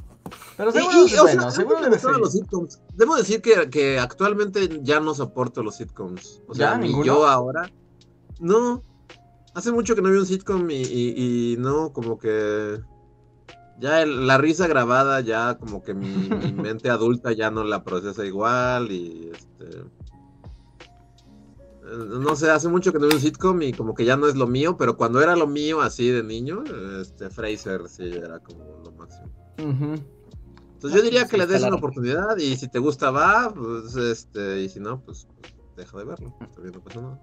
Pero 0.59 0.73
seguro 0.73 1.07
y, 1.07 1.17
bueno, 1.17 1.41
sea, 1.41 1.43
a 1.43 1.47
mí 1.47 1.53
seguro 1.53 1.77
me 1.77 1.85
debe 1.85 1.95
gustaban 1.95 2.17
ser. 2.17 2.21
los 2.23 2.33
sitcoms. 2.33 2.83
Debo 2.93 3.17
decir 3.17 3.41
que, 3.41 3.71
que 3.71 3.99
actualmente 3.99 4.81
ya 4.83 5.01
no 5.01 5.15
soporto 5.15 5.63
los 5.63 5.77
sitcoms. 5.77 6.43
O 6.47 6.55
sea, 6.55 6.77
ni 6.77 6.93
yo 7.03 7.27
ahora. 7.27 7.71
No. 8.41 8.83
Hace 9.55 9.73
mucho 9.73 9.95
que 9.95 10.03
no 10.03 10.11
vi 10.11 10.19
un 10.19 10.27
sitcom 10.27 10.69
y 10.71 11.57
no, 11.59 11.95
como 11.95 12.19
que. 12.19 12.79
Ya 13.81 14.03
el- 14.03 14.27
la 14.27 14.39
risa 14.39 14.67
grabada, 14.69 15.21
ya 15.21 15.57
como 15.59 15.83
que 15.83 15.95
mi, 15.95 16.07
mi 16.07 16.29
mente 16.53 16.91
adulta 16.91 17.33
ya 17.33 17.51
no 17.51 17.65
la 17.65 17.83
procesa 17.83 18.25
igual 18.25 18.91
y 18.93 19.31
este. 19.33 19.79
eh, 19.79 19.85
No 22.21 22.37
sé, 22.37 22.51
hace 22.51 22.69
mucho 22.69 22.93
que 22.93 22.99
no 22.99 23.09
vi 23.09 23.15
un 23.15 23.21
sitcom 23.21 23.61
y 23.63 23.73
como 23.73 23.95
que 23.95 24.05
ya 24.05 24.17
no 24.17 24.27
es 24.29 24.37
lo 24.37 24.47
mío, 24.47 24.77
pero 24.77 24.97
cuando 24.97 25.21
era 25.21 25.37
lo 25.37 25.47
mío 25.47 25.81
así 25.81 26.09
de 26.09 26.23
niño, 26.23 26.63
este 27.01 27.31
Fraser 27.31 27.89
sí 27.89 28.05
era 28.05 28.39
como 28.41 28.65
lo 28.85 28.93
máximo. 28.93 29.29
Entonces 30.75 30.99
yo 31.01 31.03
diría 31.03 31.27
que 31.27 31.37
le 31.39 31.47
des 31.47 31.63
una 31.63 31.77
oportunidad 31.79 32.37
y 32.37 32.57
si 32.57 32.69
te 32.69 32.79
gusta 32.79 33.11
va, 33.11 33.53
pues 33.55 33.97
este, 33.97 34.63
y 34.63 34.69
si 34.69 34.81
no, 34.81 35.01
pues, 35.01 35.27
pues, 35.41 35.55
deja 35.77 35.99
de 35.99 36.05
verlo. 36.05 36.35
Está 36.43 36.61
bien, 36.61 36.75
no 36.75 36.81
pasa 36.83 37.01
nada. 37.01 37.21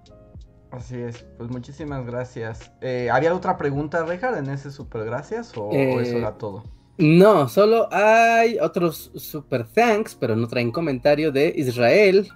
Así 0.72 0.96
es, 1.00 1.24
pues 1.36 1.50
muchísimas 1.50 2.04
gracias. 2.06 2.72
Eh, 2.80 3.10
¿Había 3.12 3.34
otra 3.34 3.56
pregunta, 3.58 4.04
Rejar, 4.04 4.36
en 4.38 4.48
ese 4.50 4.70
super 4.72 5.04
gracias 5.04 5.56
o, 5.56 5.62
o 5.86 6.00
eso 6.00 6.16
Eh, 6.16 6.18
era 6.18 6.36
todo? 6.38 6.64
No, 6.98 7.48
solo 7.48 7.88
hay 7.92 8.58
otros 8.60 9.12
super 9.16 9.66
thanks, 9.68 10.14
pero 10.16 10.36
no 10.36 10.48
traen 10.48 10.72
comentario 10.72 11.32
de 11.32 11.52
Israel, 11.56 12.28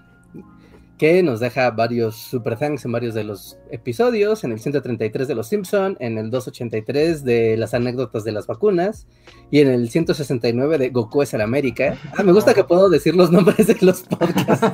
que 0.98 1.22
nos 1.22 1.40
deja 1.40 1.70
varios 1.70 2.16
super 2.16 2.56
thanks 2.56 2.84
en 2.84 2.92
varios 2.92 3.14
de 3.14 3.24
los 3.24 3.58
episodios, 3.70 4.44
en 4.44 4.52
el 4.52 4.60
133 4.60 5.28
de 5.28 5.34
Los 5.34 5.48
Simpson, 5.48 5.96
en 6.00 6.16
el 6.16 6.30
283 6.30 7.24
de 7.24 7.56
las 7.56 7.74
anécdotas 7.74 8.24
de 8.24 8.32
las 8.32 8.46
vacunas 8.46 9.06
y 9.50 9.60
en 9.60 9.68
el 9.68 9.90
169 9.90 10.78
de 10.78 10.90
Goku 10.90 11.22
es 11.22 11.34
el 11.34 11.42
América. 11.42 11.98
Ah, 12.16 12.22
me 12.22 12.32
gusta 12.32 12.54
que 12.54 12.64
puedo 12.64 12.88
decir 12.88 13.14
los 13.14 13.30
nombres 13.30 13.66
de 13.66 13.76
los 13.82 14.02
podcasts, 14.02 14.66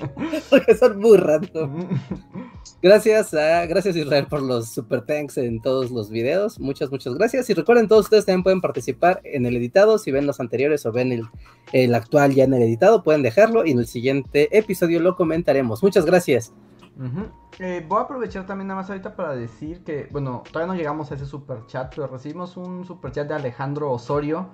porque 0.50 0.74
son 0.76 0.98
muy 0.98 1.16
random. 1.16 1.88
Gracias 2.82 3.34
a 3.34 3.66
gracias 3.66 3.96
Israel 3.96 4.26
por 4.26 4.42
los 4.42 4.70
super 4.70 5.02
thanks 5.02 5.38
en 5.38 5.60
todos 5.60 5.90
los 5.90 6.10
videos. 6.10 6.58
Muchas, 6.58 6.90
muchas 6.90 7.14
gracias. 7.14 7.48
Y 7.50 7.54
recuerden, 7.54 7.88
todos 7.88 8.06
ustedes 8.06 8.26
también 8.26 8.42
pueden 8.42 8.60
participar 8.60 9.20
en 9.24 9.46
el 9.46 9.56
editado. 9.56 9.98
Si 9.98 10.10
ven 10.10 10.26
los 10.26 10.40
anteriores 10.40 10.84
o 10.86 10.92
ven 10.92 11.12
el, 11.12 11.22
el 11.72 11.94
actual 11.94 12.34
ya 12.34 12.44
en 12.44 12.54
el 12.54 12.62
editado, 12.62 13.02
pueden 13.02 13.22
dejarlo 13.22 13.66
y 13.66 13.72
en 13.72 13.80
el 13.80 13.86
siguiente 13.86 14.56
episodio 14.56 15.00
lo 15.00 15.16
comentaremos. 15.16 15.69
Muchas 15.82 16.04
gracias. 16.04 16.52
Eh, 17.58 17.84
voy 17.88 17.98
a 17.98 18.02
aprovechar 18.02 18.46
también 18.46 18.68
nada 18.68 18.80
más 18.80 18.90
ahorita 18.90 19.16
para 19.16 19.34
decir 19.34 19.82
que, 19.84 20.08
bueno, 20.10 20.42
todavía 20.50 20.72
no 20.72 20.78
llegamos 20.78 21.10
a 21.10 21.14
ese 21.14 21.24
super 21.24 21.64
chat, 21.66 21.94
pero 21.94 22.08
recibimos 22.08 22.56
un 22.56 22.84
super 22.84 23.10
chat 23.12 23.26
de 23.26 23.34
Alejandro 23.34 23.90
Osorio 23.90 24.48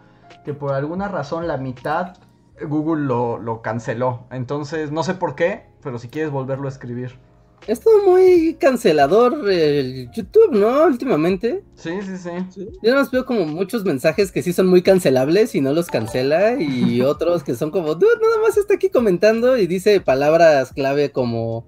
que 0.45 0.55
por 0.55 0.73
alguna 0.75 1.09
razón 1.09 1.47
la 1.49 1.57
mitad 1.57 2.19
Google 2.61 3.05
lo, 3.05 3.39
lo 3.39 3.63
canceló. 3.63 4.27
Entonces, 4.31 4.93
no 4.93 5.03
sé 5.03 5.15
por 5.15 5.35
qué, 5.35 5.67
pero 5.83 5.99
si 5.99 6.09
quieres 6.09 6.31
volverlo 6.31 6.67
a 6.67 6.71
escribir. 6.71 7.19
Es 7.67 7.81
todo 7.81 8.05
muy 8.05 8.55
cancelador 8.61 9.51
el 9.51 10.09
YouTube, 10.13 10.53
¿no? 10.53 10.85
Últimamente. 10.85 11.65
Sí, 11.75 12.01
sí, 12.01 12.17
sí. 12.17 12.31
Sí. 12.51 12.69
Yo 12.81 12.91
nada 12.91 13.03
más 13.03 13.11
veo 13.11 13.27
como 13.27 13.45
muchos 13.45 13.85
mensajes 13.85 14.31
que 14.31 14.43
sí 14.43 14.53
son 14.53 14.69
muy 14.69 14.83
cancelables 14.83 15.55
y 15.57 15.61
no 15.61 15.73
los 15.73 15.89
cancela. 15.89 16.61
Y 16.61 17.01
otros 17.03 17.43
que 17.43 17.57
son 17.57 17.73
como, 17.73 17.97
dude, 17.97 18.21
nada 18.23 18.41
más 18.41 18.57
está 18.57 18.75
aquí 18.75 18.89
comentando 18.89 19.57
y 19.57 19.67
dice 19.67 20.01
palabras 20.01 20.73
clave 20.73 21.11
como, 21.11 21.67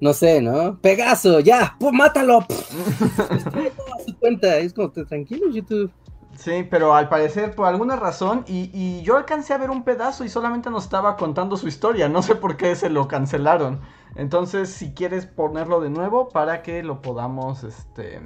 no 0.00 0.14
sé, 0.14 0.40
¿no? 0.40 0.80
Pegaso, 0.80 1.40
ya, 1.40 1.76
¡pum, 1.78 1.94
mátalo. 1.94 2.46
Estoy 3.36 3.66
a 3.66 4.04
su 4.06 4.18
cuenta. 4.18 4.56
Es 4.56 4.72
como, 4.72 4.90
tranquilo, 4.90 5.50
YouTube. 5.50 5.92
Sí, 6.34 6.66
pero 6.70 6.94
al 6.94 7.10
parecer 7.10 7.54
por 7.54 7.66
alguna 7.66 7.96
razón, 7.96 8.44
y, 8.46 8.70
y 8.72 9.02
yo 9.02 9.16
alcancé 9.18 9.52
a 9.52 9.58
ver 9.58 9.70
un 9.70 9.82
pedazo 9.82 10.24
y 10.24 10.28
solamente 10.30 10.70
nos 10.70 10.84
estaba 10.84 11.16
contando 11.16 11.56
su 11.56 11.66
historia, 11.66 12.08
no 12.08 12.22
sé 12.22 12.36
por 12.36 12.56
qué 12.56 12.74
se 12.76 12.88
lo 12.88 13.08
cancelaron. 13.08 13.80
Entonces, 14.14 14.70
si 14.70 14.92
quieres 14.92 15.26
ponerlo 15.26 15.80
de 15.80 15.90
nuevo 15.90 16.28
para 16.28 16.62
que 16.62 16.82
lo 16.82 17.02
podamos 17.02 17.64
este, 17.64 18.20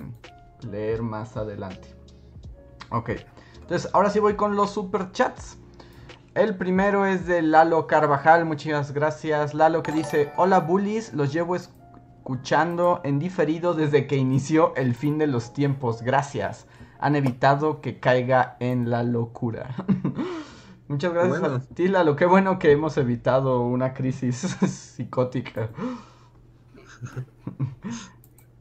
leer 0.62 1.02
más 1.02 1.36
adelante. 1.36 1.94
Ok, 2.90 3.10
entonces 3.60 3.90
ahora 3.94 4.10
sí 4.10 4.18
voy 4.18 4.34
con 4.34 4.56
los 4.56 4.70
super 4.70 5.12
chats. 5.12 5.58
El 6.34 6.56
primero 6.56 7.04
es 7.04 7.26
de 7.26 7.42
Lalo 7.42 7.86
Carvajal, 7.86 8.44
muchas 8.44 8.92
gracias 8.92 9.52
Lalo 9.52 9.82
que 9.82 9.92
dice, 9.92 10.32
hola 10.36 10.60
bullies, 10.60 11.12
los 11.12 11.32
llevo 11.32 11.56
escuchando 11.56 13.00
en 13.04 13.18
diferido 13.18 13.74
desde 13.74 14.06
que 14.06 14.16
inició 14.16 14.74
el 14.76 14.94
fin 14.94 15.18
de 15.18 15.26
los 15.26 15.52
tiempos, 15.52 16.02
gracias 16.02 16.66
han 17.02 17.16
evitado 17.16 17.80
que 17.80 17.98
caiga 17.98 18.56
en 18.60 18.88
la 18.88 19.02
locura. 19.02 19.74
Muchas 20.92 21.14
gracias 21.14 21.40
Bueno. 21.40 21.56
a 21.56 21.60
ti, 21.74 21.88
Lalo. 21.88 22.16
Qué 22.16 22.26
bueno 22.26 22.58
que 22.58 22.70
hemos 22.70 22.98
evitado 22.98 23.62
una 23.62 23.94
crisis 23.94 24.36
psicótica. 24.68 25.70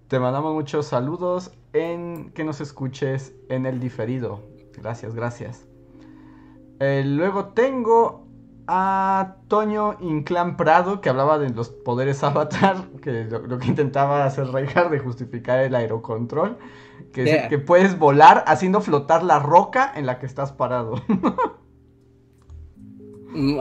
Te 0.07 0.19
mandamos 0.19 0.53
muchos 0.53 0.87
saludos 0.87 1.51
en 1.73 2.31
que 2.31 2.43
nos 2.43 2.61
escuches 2.61 3.33
en 3.49 3.65
el 3.65 3.79
diferido. 3.79 4.41
Gracias, 4.77 5.15
gracias. 5.15 5.65
Eh, 6.79 7.03
luego 7.05 7.45
tengo 7.47 8.27
a 8.67 9.35
Toño 9.47 9.97
Inclán 9.99 10.57
Prado, 10.57 11.01
que 11.01 11.09
hablaba 11.09 11.37
de 11.37 11.49
los 11.49 11.69
poderes 11.69 12.23
avatar, 12.29 12.77
que 13.01 13.25
lo, 13.25 13.39
lo 13.39 13.57
que 13.59 13.67
intentaba 13.67 14.25
hacer 14.25 14.47
Reinhardt 14.47 14.91
de 14.91 14.99
justificar 14.99 15.59
el 15.59 15.75
aerocontrol, 15.75 16.57
que, 17.13 17.23
es 17.23 17.29
Yeah. 17.29 17.49
que 17.49 17.59
puedes 17.59 17.97
volar 17.99 18.43
haciendo 18.47 18.81
flotar 18.81 19.23
la 19.23 19.39
roca 19.39 19.91
en 19.95 20.05
la 20.05 20.19
que 20.19 20.25
estás 20.25 20.51
parado. 20.53 20.95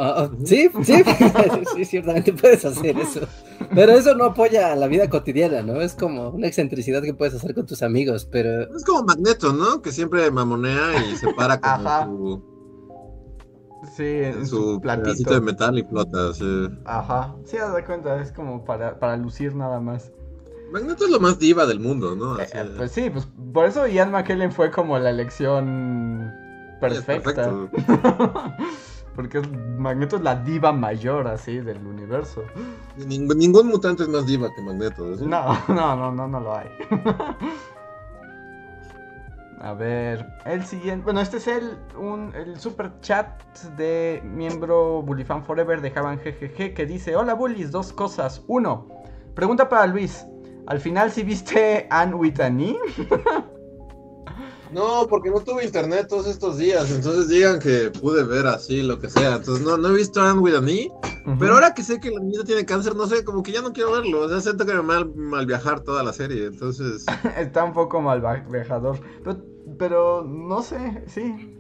Ah, 0.01 0.29
sí, 0.45 0.69
sí, 0.83 1.03
sí, 1.75 1.85
ciertamente 1.85 2.33
puedes 2.33 2.65
hacer 2.65 2.99
eso. 2.99 3.21
Pero 3.75 3.93
eso 3.93 4.15
no 4.17 4.25
apoya 4.25 4.73
a 4.73 4.77
la 4.77 4.89
vida 4.89 5.09
cotidiana, 5.09 5.63
¿no? 5.63 5.81
Es 5.81 5.95
como 5.95 6.31
una 6.31 6.47
excentricidad 6.49 7.03
que 7.03 7.15
puedes 7.15 7.35
hacer 7.35 7.55
con 7.55 7.67
tus 7.67 7.83
amigos, 7.83 8.27
pero 8.31 8.63
Es 8.77 8.85
como 8.85 9.05
Magneto, 9.05 9.53
¿no? 9.53 9.81
Que 9.81 9.93
siempre 9.93 10.31
mamonea 10.31 11.05
y 11.05 11.17
se 11.17 11.29
para 11.35 11.61
como 11.61 11.89
Ajá. 11.89 12.07
su, 12.07 12.43
sí, 13.97 14.05
en, 14.05 14.39
en 14.39 14.47
su, 14.47 14.81
su 14.81 14.81
pedacito 14.81 15.31
platito. 15.31 15.35
de 15.35 15.41
metal 15.41 15.79
y 15.79 15.85
flota. 15.85 16.35
sí. 16.35 16.69
Ajá, 16.85 17.37
sí, 17.45 17.57
haz 17.59 17.75
de 17.75 17.85
cuenta, 17.85 18.21
es 18.21 18.33
como 18.33 18.65
para, 18.65 18.99
para 18.99 19.17
lucir 19.17 19.55
nada 19.55 19.81
más. 19.81 20.13
Magneto 20.73 21.05
es 21.05 21.11
lo 21.11 21.21
más 21.21 21.39
diva 21.39 21.67
del 21.67 21.81
mundo, 21.81 22.15
¿no? 22.17 22.39
Eh, 22.39 22.43
Así, 22.43 22.59
eh, 22.59 22.65
pues 22.77 22.93
sí, 22.93 23.11
pues 23.11 23.29
por 23.53 23.67
eso 23.67 23.87
Ian 23.87 24.11
McKellen 24.13 24.53
fue 24.53 24.71
como 24.71 24.99
la 24.99 25.11
elección 25.11 26.33
perfecta. 26.81 27.51
perfecto. 27.51 27.71
Porque 29.15 29.41
Magneto 29.77 30.17
es 30.17 30.23
la 30.23 30.37
diva 30.37 30.73
mayor 30.73 31.27
así 31.27 31.59
del 31.59 31.85
universo. 31.87 32.45
Ning- 32.97 33.35
ningún 33.37 33.69
mutante 33.69 34.05
es 34.05 34.09
más 34.09 34.27
diva 34.27 34.49
que 34.55 34.63
Magneto. 34.63 35.17
¿sí? 35.17 35.27
No, 35.27 35.53
no, 35.69 35.97
no, 35.97 36.13
no, 36.13 36.29
no 36.29 36.41
lo 36.41 36.57
hay. 36.57 36.69
A 39.63 39.75
ver, 39.75 40.27
el 40.47 40.65
siguiente. 40.65 41.05
Bueno, 41.05 41.21
este 41.21 41.37
es 41.37 41.47
el, 41.47 41.77
un, 41.99 42.33
el 42.35 42.59
super 42.59 42.99
chat 43.01 43.43
de 43.77 44.23
miembro 44.25 45.03
Bullifan 45.03 45.45
Forever 45.45 45.83
de 45.83 45.91
Javan 45.91 46.19
GGG 46.19 46.73
que 46.73 46.87
dice: 46.87 47.15
Hola 47.15 47.35
Bullies, 47.35 47.71
dos 47.71 47.93
cosas. 47.93 48.43
Uno, 48.47 48.89
pregunta 49.35 49.69
para 49.69 49.87
Luis. 49.87 50.25
Al 50.67 50.81
final, 50.81 51.11
si 51.11 51.25
viste 51.25 51.87
Anne 51.91 52.17
E? 52.29 52.77
No, 54.73 55.07
porque 55.09 55.31
no 55.31 55.41
tuve 55.41 55.65
internet 55.65 56.07
todos 56.09 56.27
estos 56.27 56.59
días. 56.59 56.91
Entonces 56.91 57.29
digan 57.29 57.59
que 57.59 57.91
pude 57.91 58.25
ver 58.25 58.47
así, 58.47 58.83
lo 58.83 58.99
que 58.99 59.11
sea. 59.11 59.37
Entonces 59.37 59.65
no, 59.65 59.77
no 59.77 59.89
he 59.89 59.95
visto 59.95 60.21
Anne 60.21 60.41
with 60.41 60.55
an 60.55 60.69
E, 60.69 60.91
Pero 61.39 61.55
ahora 61.55 61.75
que 61.75 61.83
sé 61.83 61.99
que 61.99 62.11
la 62.11 62.21
niña 62.21 62.45
tiene 62.45 62.65
cáncer, 62.65 62.95
no 62.95 63.07
sé, 63.07 63.25
como 63.25 63.43
que 63.43 63.53
ya 63.53 63.63
no 63.63 63.73
quiero 63.73 63.93
verlo. 63.93 64.21
O 64.21 64.29
sea, 64.29 64.41
siento 64.41 64.65
que 64.65 64.73
me 64.73 64.79
va 64.79 64.85
mal, 64.85 65.15
mal 65.15 65.47
viajar 65.47 65.81
toda 65.81 66.03
la 66.03 66.13
serie. 66.13 66.47
Entonces. 66.47 67.05
Está 67.37 67.65
un 67.65 67.73
poco 67.73 68.01
mal 68.01 68.23
viajador. 68.49 69.01
Pero, 69.25 69.39
pero 69.79 70.25
no 70.25 70.63
sé, 70.63 71.05
sí. 71.07 71.60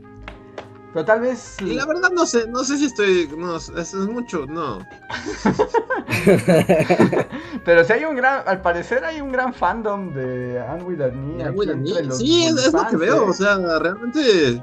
Pero 0.93 1.05
tal 1.05 1.21
vez. 1.21 1.57
Y 1.61 1.75
la 1.75 1.87
verdad 1.87 2.11
no 2.13 2.27
sé, 2.27 2.49
no 2.49 2.65
sé 2.65 2.77
si 2.77 2.87
estoy. 2.87 3.29
No, 3.37 3.57
es, 3.57 3.69
es 3.71 3.95
mucho, 3.95 4.45
no. 4.47 4.81
Pero 7.65 7.85
sí 7.85 7.93
hay 7.93 8.05
un 8.05 8.17
gran. 8.17 8.43
Al 8.47 8.61
parecer 8.63 9.05
hay 9.05 9.21
un 9.21 9.33
gran 9.33 9.55
fandom 9.55 10.13
de 10.13 10.61
Anne 10.61 10.83
with 10.83 11.01
E 11.01 12.03
los 12.05 12.19
Sí, 12.19 12.45
es, 12.45 12.67
es 12.67 12.73
lo 12.73 12.87
que 12.89 12.97
veo. 12.97 13.27
O 13.27 13.33
sea, 13.33 13.57
realmente. 13.79 14.63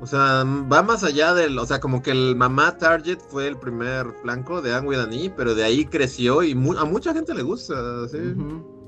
O 0.00 0.06
sea, 0.06 0.44
va 0.72 0.82
más 0.82 1.04
allá 1.04 1.34
del. 1.34 1.58
O 1.58 1.66
sea, 1.66 1.80
como 1.80 2.02
que 2.02 2.12
el 2.12 2.36
mamá 2.36 2.78
Target 2.78 3.18
fue 3.28 3.48
el 3.48 3.58
primer 3.58 4.06
flanco 4.22 4.62
de 4.62 4.74
Anne 4.74 4.86
with 4.88 4.98
an 4.98 5.12
E, 5.12 5.30
pero 5.36 5.54
de 5.54 5.64
ahí 5.64 5.84
creció 5.84 6.42
y 6.42 6.54
mu- 6.54 6.78
a 6.78 6.84
mucha 6.84 7.12
gente 7.12 7.34
le 7.34 7.42
gusta. 7.42 7.74
¿sí? 8.08 8.16
Ujú. 8.18 8.79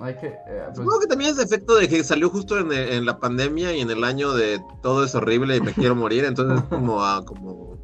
Hay 0.00 0.14
que. 0.14 0.26
eh, 0.26 0.62
pues, 0.66 0.76
Supongo 0.76 1.00
que 1.00 1.06
también 1.06 1.30
es 1.30 1.38
efecto 1.38 1.76
de 1.76 1.88
que 1.88 2.04
salió 2.04 2.28
justo 2.30 2.58
en, 2.58 2.72
en 2.72 3.06
la 3.06 3.18
pandemia 3.18 3.74
y 3.74 3.80
en 3.80 3.90
el 3.90 4.04
año 4.04 4.32
de 4.32 4.60
todo 4.82 5.04
es 5.04 5.14
horrible 5.14 5.56
y 5.56 5.60
me 5.60 5.72
quiero 5.72 5.94
morir, 5.94 6.24
entonces 6.24 6.58
es 6.58 6.64
como, 6.68 7.02
ah, 7.02 7.22
como, 7.24 7.78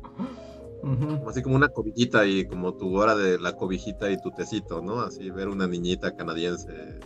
así 1.28 1.42
como 1.42 1.56
una 1.56 1.68
cobijita 1.68 2.26
y 2.26 2.46
como 2.46 2.74
tu 2.74 2.96
hora 2.96 3.14
de 3.14 3.38
la 3.38 3.56
cobijita 3.56 4.10
y 4.10 4.20
tu 4.20 4.30
tecito, 4.30 4.82
¿no? 4.82 5.00
Así 5.00 5.30
ver 5.30 5.48
una 5.48 5.66
niñita 5.66 6.14
canadiense 6.14 7.00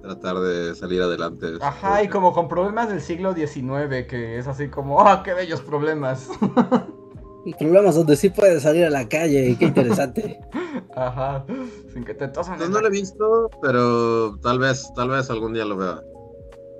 tratar 0.00 0.38
de 0.38 0.74
salir 0.74 1.02
adelante. 1.02 1.46
Ajá, 1.60 2.02
y 2.02 2.08
como 2.08 2.32
con 2.32 2.48
problemas 2.48 2.88
del 2.88 3.00
siglo 3.00 3.34
XIX, 3.34 4.06
que 4.08 4.38
es 4.38 4.46
así 4.46 4.68
como, 4.68 5.00
¡ah, 5.00 5.22
qué 5.22 5.34
bellos 5.34 5.60
problemas! 5.60 6.28
problemas 7.58 7.94
donde 7.94 8.16
sí 8.16 8.30
puedes 8.30 8.62
salir 8.62 8.84
a 8.84 8.90
la 8.90 9.08
calle, 9.08 9.56
qué 9.58 9.66
interesante. 9.66 10.40
Ajá, 10.96 11.44
sin 11.92 12.04
que 12.04 12.14
te 12.14 12.28
tosen. 12.28 12.58
No 12.58 12.68
la- 12.68 12.80
lo 12.82 12.86
he 12.88 12.90
visto, 12.90 13.50
pero 13.62 14.38
tal 14.42 14.58
vez, 14.58 14.90
tal 14.94 15.08
vez 15.10 15.30
algún 15.30 15.52
día 15.54 15.64
lo 15.64 15.76
vea. 15.76 16.02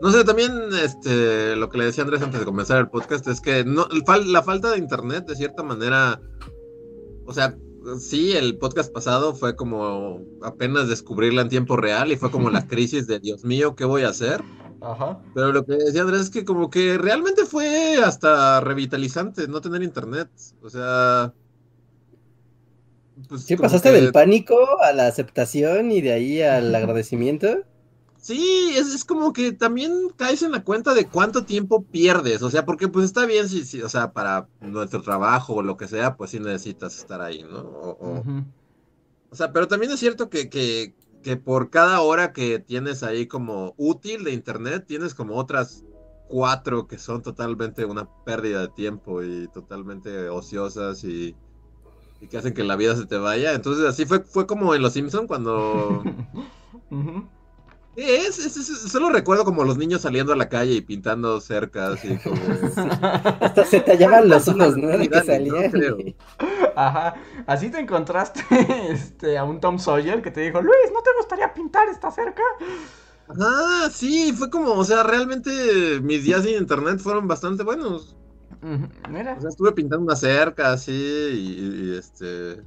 No 0.00 0.11
sé, 0.11 0.24
también 0.24 0.53
este, 0.83 1.57
lo 1.57 1.68
que 1.68 1.79
le 1.79 1.85
decía 1.85 2.05
Andrés 2.05 2.22
antes 2.22 2.40
de 2.40 2.46
comenzar 2.46 2.79
el 2.79 2.88
podcast 2.88 3.26
es 3.29 3.40
que 3.40 3.64
no, 3.64 3.87
fal- 4.07 4.24
la 4.26 4.42
falta 4.42 4.70
de 4.70 4.79
internet, 4.79 5.26
de 5.26 5.37
cierta 5.37 5.62
manera, 5.62 6.20
o 7.26 7.33
sea, 7.35 7.55
sí, 7.98 8.33
el 8.33 8.57
podcast 8.57 8.92
pasado 8.92 9.35
fue 9.35 9.57
como 9.57 10.20
apenas 10.42 10.88
descubrirla 10.88 11.42
en 11.42 11.48
tiempo 11.50 11.76
real 11.76 12.11
y 12.12 12.16
fue 12.16 12.31
como 12.31 12.48
la 12.50 12.66
crisis 12.68 13.07
de 13.07 13.20
Dios 13.20 13.44
mío, 13.44 13.74
¿qué 13.76 13.85
voy 13.85 14.03
a 14.05 14.09
hacer? 14.09 14.42
Ajá. 14.81 15.20
Pero 15.35 15.53
lo 15.53 15.66
que 15.66 15.74
decía 15.74 16.00
Andrés 16.00 16.22
es 16.22 16.31
que 16.31 16.46
como 16.46 16.70
que 16.70 16.96
realmente 16.96 17.44
fue 17.44 17.96
hasta 18.03 18.61
revitalizante 18.61 19.46
no 19.48 19.61
tener 19.61 19.83
internet. 19.83 20.31
O 20.62 20.70
sea... 20.70 21.35
Pues 23.28 23.44
¿Sí 23.44 23.56
pasaste 23.56 23.90
que- 23.90 23.92
del 23.92 24.12
pánico 24.12 24.56
a 24.83 24.92
la 24.92 25.06
aceptación 25.06 25.90
y 25.92 26.00
de 26.00 26.12
ahí 26.12 26.42
al 26.42 26.74
agradecimiento? 26.74 27.64
Sí, 28.16 28.74
es, 28.76 28.88
es 28.94 29.04
como 29.04 29.33
que 29.33 29.52
también 29.52 29.92
caes 30.16 30.42
en 30.42 30.52
la 30.52 30.62
cuenta 30.62 30.92
de 30.94 31.09
cuánto 31.09 31.44
tiempo 31.46 31.85
pierdes, 31.87 32.42
o 32.42 32.50
sea, 32.50 32.66
porque 32.66 32.87
pues 32.88 33.06
está 33.06 33.24
bien 33.24 33.48
si, 33.48 33.64
si 33.64 33.80
o 33.83 33.88
sea, 33.88 34.12
para 34.12 34.46
nuestro 34.61 35.00
trabajo 35.02 35.54
o 35.54 35.62
lo 35.62 35.76
que 35.78 35.88
sea, 35.88 36.16
pues 36.16 36.30
sí 36.30 36.38
necesitas 36.38 36.98
estar 36.98 37.22
ahí, 37.22 37.42
¿no? 37.44 37.61
O, 37.61 38.26
o 39.30 39.37
sea, 39.37 39.52
pero 39.52 39.68
también 39.68 39.92
es 39.92 40.00
cierto 40.00 40.28
que, 40.30 40.48
que, 40.50 40.94
que 41.22 41.37
por 41.37 41.70
cada 41.70 42.00
hora 42.00 42.33
que 42.33 42.59
tienes 42.59 43.02
ahí 43.02 43.26
como 43.26 43.74
útil 43.76 44.24
de 44.24 44.33
internet, 44.33 44.85
tienes 44.87 45.14
como 45.14 45.37
otras 45.37 45.85
cuatro 46.26 46.87
que 46.87 46.98
son 46.98 47.22
totalmente 47.22 47.85
una 47.85 48.09
pérdida 48.24 48.62
de 48.62 48.68
tiempo 48.68 49.22
y 49.22 49.48
totalmente 49.48 50.28
ociosas 50.28 51.04
y, 51.04 51.37
y 52.20 52.28
que 52.28 52.38
hacen 52.38 52.54
que 52.54 52.64
la 52.64 52.76
vida 52.76 52.96
se 52.96 53.06
te 53.06 53.16
vaya. 53.18 53.54
Entonces 53.54 53.87
así 53.87 54.04
fue, 54.06 54.20
fue 54.20 54.46
como 54.46 54.74
en 54.74 54.83
Los 54.83 54.92
Simpson 54.94 55.26
cuando... 55.26 56.02
Es, 57.96 58.38
es- 58.38 58.56
es- 58.56 58.92
solo 58.92 59.11
recuerdo 59.11 59.44
como 59.44 59.64
los 59.64 59.76
niños 59.76 60.02
saliendo 60.02 60.33
a 60.33 60.37
la 60.37 60.48
calle 60.48 60.74
y 60.74 60.80
pintando 60.80 61.40
cercas 61.40 62.04
y 62.04 62.18
como... 62.18 62.40
Hasta 63.40 63.64
se 63.64 63.80
tallaban 63.80 64.28
los 64.28 64.48
ojos, 64.48 64.76
¿no? 64.76 64.96
De 64.96 65.09
que 65.11 65.22
no 65.22 65.22
salían. 65.22 65.70
creo. 65.70 65.98
Ajá, 66.76 67.14
así 67.46 67.70
te 67.70 67.80
encontraste 67.80 68.42
este, 68.90 69.37
a 69.38 69.44
un 69.44 69.61
Tom 69.61 69.78
Sawyer 69.78 70.22
que 70.22 70.30
te 70.30 70.40
dijo, 70.40 70.62
Luis, 70.62 70.76
¿no 70.94 71.02
te 71.02 71.11
gustaría 71.18 71.52
pintar 71.52 71.88
esta 71.88 72.11
cerca? 72.11 72.42
Ajá, 73.28 73.90
sí, 73.90 74.33
fue 74.33 74.50
como, 74.50 74.72
o 74.74 74.85
sea, 74.85 75.02
realmente 75.04 76.00
mis 76.02 76.24
días 76.24 76.42
sin 76.44 76.56
internet 76.59 76.98
fueron 77.00 77.28
bastante 77.28 77.62
buenos. 77.62 78.16
Mira. 79.09 79.35
O 79.37 79.40
sea, 79.40 79.51
estuve 79.51 79.73
pintando 79.73 80.05
una 80.05 80.16
cerca 80.16 80.73
así 80.73 80.92
y, 80.92 81.92
y, 81.92 81.99
este... 81.99 82.62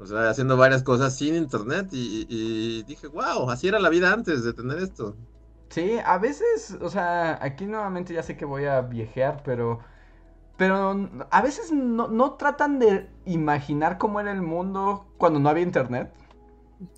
O 0.00 0.06
sea, 0.06 0.30
haciendo 0.30 0.56
varias 0.56 0.82
cosas 0.84 1.16
sin 1.16 1.34
internet 1.34 1.88
y 1.90 2.84
dije, 2.84 3.08
wow, 3.08 3.50
así 3.50 3.66
era 3.66 3.80
la 3.80 3.88
vida 3.88 4.12
antes 4.12 4.44
de 4.44 4.52
tener 4.52 4.78
esto. 4.78 5.16
Sí, 5.70 5.98
a 6.04 6.18
veces, 6.18 6.78
o 6.80 6.88
sea, 6.88 7.38
aquí 7.42 7.66
nuevamente 7.66 8.14
ya 8.14 8.22
sé 8.22 8.36
que 8.36 8.44
voy 8.44 8.64
a 8.66 8.80
viejear, 8.80 9.42
pero... 9.44 9.80
Pero 10.56 11.08
a 11.30 11.42
veces 11.42 11.70
no, 11.70 12.08
no 12.08 12.32
tratan 12.32 12.80
de 12.80 13.08
imaginar 13.24 13.96
cómo 13.96 14.18
era 14.18 14.32
el 14.32 14.42
mundo 14.42 15.06
cuando 15.16 15.38
no 15.38 15.48
había 15.48 15.62
internet. 15.62 16.12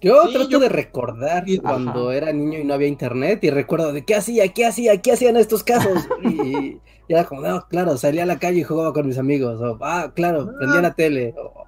Yo 0.00 0.26
Sí, 0.26 0.32
trato 0.34 0.48
yo- 0.50 0.58
de 0.60 0.68
recordar 0.68 1.44
cuando 1.62 2.08
ajá. 2.10 2.16
era 2.16 2.32
niño 2.32 2.58
y 2.58 2.64
no 2.64 2.74
había 2.74 2.88
internet 2.88 3.42
y 3.44 3.50
recuerdo 3.50 3.92
de 3.92 4.04
qué 4.04 4.14
hacía, 4.14 4.46
qué 4.52 4.66
hacía, 4.66 5.00
qué 5.00 5.12
hacían 5.12 5.36
estos 5.36 5.64
casos. 5.64 5.92
Y, 6.22 6.80
y 7.08 7.14
era 7.14 7.24
como, 7.24 7.40
no, 7.40 7.66
claro, 7.68 7.96
salía 7.96 8.22
a 8.24 8.26
la 8.26 8.38
calle 8.38 8.60
y 8.60 8.64
jugaba 8.64 8.92
con 8.92 9.06
mis 9.06 9.18
amigos. 9.18 9.60
O, 9.60 9.78
ah, 9.82 10.12
claro, 10.14 10.48
Ah. 10.50 10.54
prendía 10.58 10.82
la 10.82 10.92
tele. 10.94 11.34
o, 11.38 11.64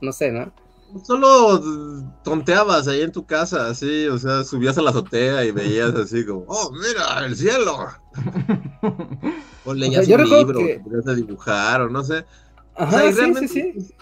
no 0.00 0.12
sé, 0.12 0.32
¿no? 0.32 0.50
Solo 1.04 1.60
tonteabas 2.24 2.88
ahí 2.88 3.02
en 3.02 3.12
tu 3.12 3.24
casa, 3.24 3.68
así, 3.68 4.08
o 4.08 4.18
sea, 4.18 4.42
subías 4.42 4.76
a 4.76 4.82
la 4.82 4.90
azotea 4.90 5.44
y 5.44 5.52
veías 5.52 5.94
así 5.94 6.26
como, 6.26 6.44
oh, 6.48 6.72
mira, 6.72 7.24
el 7.26 7.36
cielo. 7.36 7.86
O 9.64 9.74
leías 9.74 10.06
yo 10.08 10.16
un 10.16 10.28
libro, 10.28 10.58
que- 10.58 10.66
que 10.66 10.80
podías 10.80 11.06
a 11.06 11.14
dibujar, 11.14 11.82
o 11.82 11.90
no 11.90 12.02
sé. 12.02 12.24
O 12.76 12.82
Ajá, 12.82 12.98
sea, 12.98 13.06
y 13.06 13.12
sí, 13.12 13.18
realmente- 13.20 13.48
sí, 13.48 13.72
sí. 13.78 13.94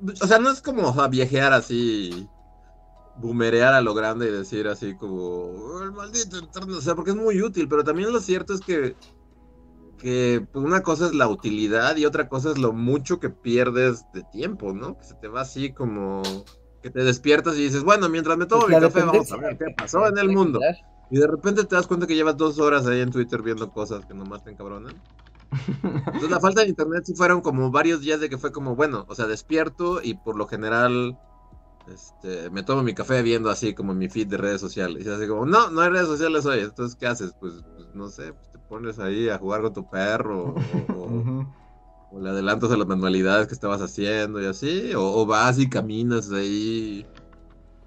O 0.00 0.26
sea, 0.26 0.38
no 0.38 0.50
es 0.50 0.60
como 0.60 0.88
o 0.88 0.94
sea, 0.94 1.08
viejear 1.08 1.52
así, 1.52 2.28
boomerear 3.16 3.74
a 3.74 3.80
lo 3.80 3.94
grande 3.94 4.28
y 4.28 4.32
decir 4.32 4.68
así 4.68 4.96
como, 4.96 5.14
"Oh, 5.16 5.82
el 5.82 5.92
maldito 5.92 6.38
internet, 6.38 6.76
o 6.76 6.80
sea, 6.80 6.94
porque 6.94 7.10
es 7.10 7.16
muy 7.16 7.42
útil, 7.42 7.68
pero 7.68 7.84
también 7.84 8.12
lo 8.12 8.20
cierto 8.20 8.54
es 8.54 8.60
que, 8.60 8.94
que 9.98 10.46
pues, 10.52 10.64
una 10.64 10.82
cosa 10.82 11.06
es 11.06 11.14
la 11.14 11.28
utilidad 11.28 11.96
y 11.96 12.06
otra 12.06 12.28
cosa 12.28 12.50
es 12.50 12.58
lo 12.58 12.72
mucho 12.72 13.18
que 13.18 13.30
pierdes 13.30 14.04
de 14.12 14.22
tiempo, 14.24 14.72
¿no? 14.72 14.96
Que 14.96 15.04
se 15.04 15.14
te 15.14 15.28
va 15.28 15.40
así 15.40 15.72
como, 15.72 16.22
que 16.82 16.90
te 16.90 17.02
despiertas 17.02 17.56
y 17.56 17.64
dices, 17.64 17.82
bueno, 17.82 18.08
mientras 18.08 18.38
me 18.38 18.46
tomo 18.46 18.62
Pues 18.62 18.76
mi 18.76 18.80
café, 18.80 19.02
vamos 19.02 19.32
a 19.32 19.36
ver 19.36 19.58
qué 19.58 19.74
pasó 19.76 20.06
en 20.06 20.18
el 20.18 20.28
mundo. 20.30 20.60
Y 21.10 21.18
de 21.18 21.26
repente 21.26 21.64
te 21.64 21.74
das 21.74 21.86
cuenta 21.86 22.06
que 22.06 22.14
llevas 22.14 22.36
dos 22.36 22.58
horas 22.58 22.86
ahí 22.86 23.00
en 23.00 23.10
Twitter 23.10 23.42
viendo 23.42 23.70
cosas 23.72 24.04
que 24.06 24.14
nomás 24.14 24.44
te 24.44 24.50
encabronan. 24.50 24.94
Entonces 26.12 26.30
la 26.30 26.40
falta 26.40 26.62
de 26.62 26.68
internet 26.68 27.04
sí 27.06 27.14
fueron 27.14 27.40
como 27.42 27.70
varios 27.70 28.00
días 28.00 28.20
de 28.20 28.28
que 28.30 28.38
fue 28.38 28.52
como, 28.52 28.74
bueno, 28.76 29.04
o 29.08 29.14
sea, 29.14 29.26
despierto 29.26 30.00
y 30.02 30.14
por 30.14 30.36
lo 30.36 30.46
general 30.48 31.18
este, 31.86 32.50
me 32.50 32.62
tomo 32.64 32.82
mi 32.82 32.94
café 32.94 33.22
viendo 33.22 33.50
así 33.50 33.74
como 33.74 33.94
mi 33.94 34.08
feed 34.08 34.28
de 34.28 34.36
redes 34.38 34.60
sociales. 34.60 35.06
Y 35.06 35.10
así 35.10 35.26
como, 35.28 35.46
no, 35.46 35.70
no 35.70 35.80
hay 35.82 35.90
redes 35.90 36.08
sociales 36.08 36.46
hoy. 36.46 36.60
Entonces, 36.60 36.96
¿qué 36.96 37.06
haces? 37.06 37.34
Pues, 37.38 37.64
pues, 37.76 37.88
no 37.94 38.08
sé, 38.10 38.34
pues 38.34 38.50
te 38.50 38.58
pones 38.60 38.98
ahí 38.98 39.28
a 39.30 39.38
jugar 39.38 39.62
con 39.62 39.72
tu 39.74 39.86
perro 39.88 40.44
o, 40.44 41.06
o- 41.06 41.06
Ujú. 41.20 41.46
o 42.10 42.20
le 42.20 42.30
adelantas 42.30 42.70
a 42.70 42.76
las 42.76 42.86
manualidades 42.88 43.46
que 43.48 43.54
estabas 43.54 43.80
haciendo 43.82 44.40
y 44.42 44.46
así, 44.46 44.94
o, 44.94 45.02
o 45.04 45.26
vas 45.26 45.58
y 45.58 45.68
caminas 45.68 46.30
ahí. 46.32 47.08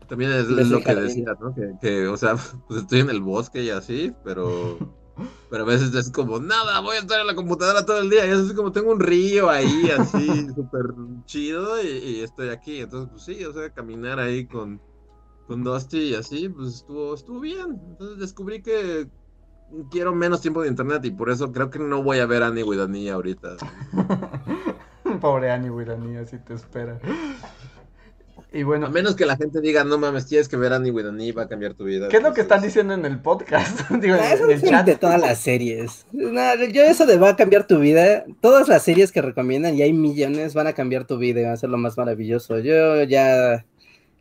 También 0.07 0.31
es, 0.31 0.47
lo 0.47 0.83
que 0.83 0.95
decía, 0.95 1.35
¿no? 1.39 1.53
Que, 1.53 1.77
que, 1.79 2.07
o 2.07 2.17
sea, 2.17 2.35
pues 2.67 2.81
estoy 2.81 2.99
en 3.01 3.09
el 3.09 3.21
bosque 3.21 3.63
y 3.63 3.69
así, 3.69 4.15
pero, 4.23 4.79
pero 5.49 5.63
a 5.63 5.67
veces 5.67 5.93
es 5.93 6.09
como, 6.11 6.39
nada, 6.39 6.79
voy 6.79 6.95
a 6.95 6.99
estar 6.99 7.19
en 7.19 7.27
la 7.27 7.35
computadora 7.35 7.85
todo 7.85 7.99
el 7.99 8.09
día. 8.09 8.25
Y 8.25 8.29
es 8.29 8.39
así 8.39 8.55
como, 8.55 8.71
tengo 8.71 8.91
un 8.91 8.99
río 8.99 9.49
ahí, 9.49 9.89
así, 9.97 10.47
súper 10.55 10.93
chido, 11.25 11.81
y, 11.81 11.87
y 11.87 12.21
estoy 12.21 12.49
aquí. 12.49 12.81
Entonces, 12.81 13.09
pues 13.11 13.23
sí, 13.23 13.43
o 13.45 13.53
sea, 13.53 13.69
caminar 13.69 14.19
ahí 14.19 14.45
con, 14.47 14.81
con 15.47 15.63
Dusty 15.63 15.99
y 15.99 16.15
así, 16.15 16.49
pues 16.49 16.75
estuvo, 16.75 17.13
estuvo 17.13 17.39
bien. 17.39 17.79
Entonces 17.89 18.17
descubrí 18.19 18.61
que 18.61 19.09
quiero 19.89 20.13
menos 20.13 20.41
tiempo 20.41 20.61
de 20.61 20.67
internet 20.67 21.03
y 21.05 21.11
por 21.11 21.29
eso 21.29 21.51
creo 21.51 21.69
que 21.69 21.79
no 21.79 22.03
voy 22.03 22.19
a 22.19 22.25
ver 22.25 22.43
a 22.43 22.47
Annie 22.47 22.63
with 22.63 22.79
Annie 22.79 23.09
ahorita. 23.09 23.57
Pobre 25.21 25.51
Annie 25.51 25.69
Wirani, 25.69 26.17
así 26.17 26.37
te 26.39 26.53
espera. 26.53 26.99
Y 28.53 28.63
bueno, 28.63 28.87
A 28.87 28.89
menos 28.89 29.15
que 29.15 29.25
la 29.25 29.37
gente 29.37 29.61
diga, 29.61 29.83
no 29.83 29.97
mames, 29.97 30.27
tienes 30.27 30.49
que 30.49 30.57
ver 30.57 30.73
a 30.73 30.75
Annie 30.75 30.91
with 30.91 31.05
va 31.37 31.43
a 31.43 31.47
cambiar 31.47 31.73
tu 31.73 31.85
vida. 31.85 32.09
¿qué 32.09 32.17
es 32.17 32.23
lo 32.23 32.33
que 32.33 32.41
están 32.41 32.61
diciendo 32.61 32.93
en 32.93 33.05
el 33.05 33.19
podcast? 33.19 33.89
Digo, 34.01 34.15
Ah, 34.19 34.33
Eso 34.33 34.45
en 34.45 34.51
el 34.51 34.61
chat. 34.61 34.85
de 34.85 34.95
todas 34.95 35.21
las 35.21 35.39
series. 35.39 36.05
No, 36.11 36.55
yo 36.65 36.83
eso 36.83 37.05
de 37.05 37.17
va 37.17 37.29
a 37.29 37.35
cambiar 37.35 37.65
tu 37.65 37.79
vida, 37.79 38.25
todas 38.41 38.67
las 38.67 38.83
series 38.83 39.11
que 39.11 39.21
recomiendan, 39.21 39.75
y 39.75 39.81
hay 39.83 39.93
millones, 39.93 40.53
van 40.53 40.67
a 40.67 40.73
cambiar 40.73 41.05
tu 41.05 41.17
vida 41.17 41.39
y 41.39 41.43
van 41.43 41.53
a 41.53 41.57
ser 41.57 41.69
lo 41.69 41.77
más 41.77 41.97
maravilloso. 41.97 42.59
Yo 42.59 43.03
ya, 43.03 43.65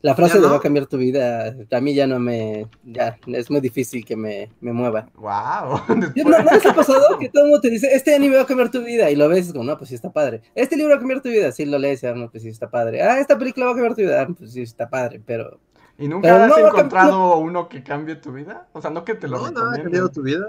la 0.02 0.14
frase 0.14 0.34
¿Ya 0.34 0.40
de 0.40 0.46
no? 0.46 0.52
va 0.52 0.58
a 0.58 0.60
cambiar 0.60 0.86
tu 0.86 0.96
vida, 0.96 1.54
a 1.70 1.80
mí 1.80 1.94
ya 1.94 2.06
no 2.06 2.18
me, 2.18 2.66
ya, 2.84 3.18
es 3.26 3.50
muy 3.50 3.60
difícil 3.60 4.04
que 4.04 4.16
me, 4.16 4.50
me 4.60 4.72
mueva. 4.72 5.08
Wow. 5.16 5.82
¿No, 5.88 6.30
¿No 6.30 6.52
les 6.52 6.66
ha 6.66 6.74
pasado 6.74 7.18
que 7.18 7.28
todo 7.28 7.44
el 7.44 7.50
mundo 7.50 7.60
te 7.60 7.70
dice, 7.70 7.94
este 7.94 8.14
anime 8.14 8.36
va 8.36 8.42
a 8.42 8.46
cambiar 8.46 8.70
tu 8.70 8.82
vida? 8.82 9.10
Y 9.10 9.16
lo 9.16 9.28
ves 9.28 9.46
y 9.46 9.48
es 9.48 9.52
como, 9.52 9.64
no, 9.64 9.76
pues 9.76 9.90
sí 9.90 9.94
está 9.94 10.10
padre. 10.10 10.40
Este 10.54 10.76
libro 10.76 10.92
va 10.92 10.96
a 10.96 10.98
cambiar 11.00 11.20
tu 11.20 11.28
vida, 11.28 11.52
sí 11.52 11.66
lo 11.66 11.78
lees, 11.78 12.02
y, 12.02 12.06
ah, 12.06 12.14
no, 12.14 12.30
pues 12.30 12.42
sí 12.42 12.48
está 12.48 12.70
padre. 12.70 13.02
Ah, 13.02 13.20
esta 13.20 13.38
película 13.38 13.66
va 13.66 13.72
a 13.72 13.74
cambiar 13.74 13.94
tu 13.94 14.02
vida, 14.02 14.22
ah, 14.22 14.28
pues 14.36 14.52
sí 14.52 14.62
está 14.62 14.88
padre, 14.88 15.20
pero... 15.24 15.60
¿Y 15.98 16.08
nunca 16.08 16.28
Pero 16.28 16.44
has 16.44 16.48
no 16.48 16.68
encontrado 16.68 17.36
uno 17.36 17.68
que 17.68 17.82
cambie 17.82 18.16
tu 18.16 18.32
vida? 18.32 18.68
O 18.72 18.80
sea, 18.80 18.90
no 18.90 19.04
que 19.04 19.14
te 19.14 19.28
lo 19.28 19.36
No, 19.36 19.50
nada 19.50 19.74
ha 19.74 19.82
cambiado 19.82 20.08
tu 20.08 20.22
vida. 20.22 20.46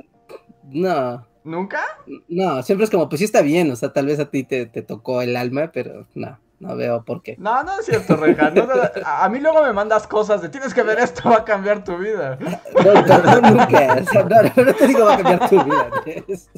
No, 0.64 1.28
¿Nunca? 1.44 1.82
no, 2.30 2.64
siempre 2.64 2.86
es 2.86 2.90
como, 2.90 3.10
pues 3.10 3.20
sí 3.20 3.26
está 3.26 3.42
bien, 3.42 3.70
o 3.72 3.76
sea, 3.76 3.92
tal 3.92 4.06
vez 4.06 4.20
a 4.20 4.30
ti 4.30 4.44
te, 4.44 4.66
te 4.68 4.82
tocó 4.82 5.22
el 5.22 5.36
alma, 5.36 5.72
pero 5.74 6.08
no, 6.16 6.40
no 6.62 6.76
veo 6.76 7.04
por 7.04 7.24
qué. 7.24 7.36
No, 7.40 7.64
no 7.64 7.80
es 7.80 7.88
cierto, 7.88 8.16
Reja. 8.16 8.52
No, 8.52 8.68
a 9.04 9.26
a 9.26 9.30
mí 9.30 9.40
luego 9.40 9.64
me 9.64 9.74
mandas 9.74 10.06
cosas 10.06 10.44
de 10.44 10.50
tienes 10.50 10.76
que 10.76 10.84
ver 10.84 11.00
esto, 11.00 11.28
va 11.28 11.38
a 11.38 11.44
cambiar 11.44 11.84
tu 11.84 11.98
vida. 11.98 12.38
No, 12.40 12.94
no, 12.94 13.42
no, 13.42 13.50
nunca, 13.50 13.98
o 14.00 14.12
sea, 14.12 14.24
no, 14.24 14.74
te 14.76 14.88
digo 14.88 15.06
va 15.06 15.16
a 15.16 15.18
cambiar 15.18 15.50
tu 15.50 15.64
vida, 15.64 15.90
Andrés. 15.92 16.50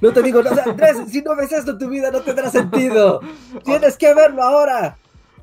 No 0.00 0.10
te 0.10 0.22
digo, 0.22 0.42
no, 0.42 0.50
o 0.50 0.54
sea, 0.54 0.64
Andrés, 0.64 0.96
si 1.08 1.20
no 1.20 1.36
ves 1.36 1.52
esto, 1.52 1.76
tu 1.76 1.88
vida 1.90 2.10
no 2.10 2.22
tendrá 2.22 2.48
sentido. 2.48 3.20
Tienes 3.62 3.98
que 3.98 4.14
verlo 4.14 4.42
ahora. 4.42 4.96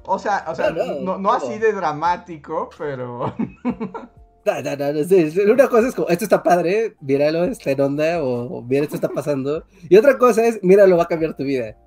O 0.06 0.18
sea, 0.18 0.44
o 0.48 0.56
sea, 0.56 0.72
No, 0.72 1.32
así 1.32 1.60
de 1.60 1.72
dramático, 1.72 2.70
pero. 2.78 3.36
No, 4.46 4.62
no, 4.62 4.76
no, 4.76 5.04
sí, 5.06 5.40
una 5.50 5.70
cosa 5.70 5.88
es 5.88 5.96
como, 5.96 6.10
esto 6.10 6.26
está 6.26 6.44
padre, 6.44 6.98
míralo, 7.00 7.46
está 7.46 7.72
en 7.72 7.80
onda, 7.80 8.22
o, 8.22 8.58
o 8.58 8.62
mira, 8.62 8.84
esto 8.84 8.96
está 8.96 9.08
pasando. 9.08 9.64
Y 9.88 9.96
otra 9.96 10.18
cosa 10.18 10.46
es, 10.46 10.62
míralo, 10.62 10.98
va 10.98 11.04
a 11.04 11.08
cambiar 11.08 11.34
tu 11.34 11.46
vida. 11.46 11.78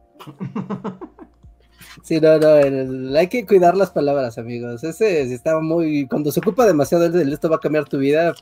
Sí, 2.03 2.21
no, 2.21 2.39
no, 2.39 2.57
el- 2.57 3.17
hay 3.17 3.29
que 3.29 3.47
cuidar 3.47 3.77
las 3.77 3.91
palabras, 3.91 4.39
amigos. 4.39 4.85
Ese 4.85 5.23
está 5.33 5.59
muy, 5.61 6.07
cuando 6.07 6.31
se 6.31 6.41
ocupa 6.41 6.67
demasiado 6.67 7.09
de 7.11 7.23
esto 7.33 7.49
va 7.51 7.57
a 7.57 7.61
cambiar 7.61 7.85
tu 7.89 7.99
vida, 7.99 8.35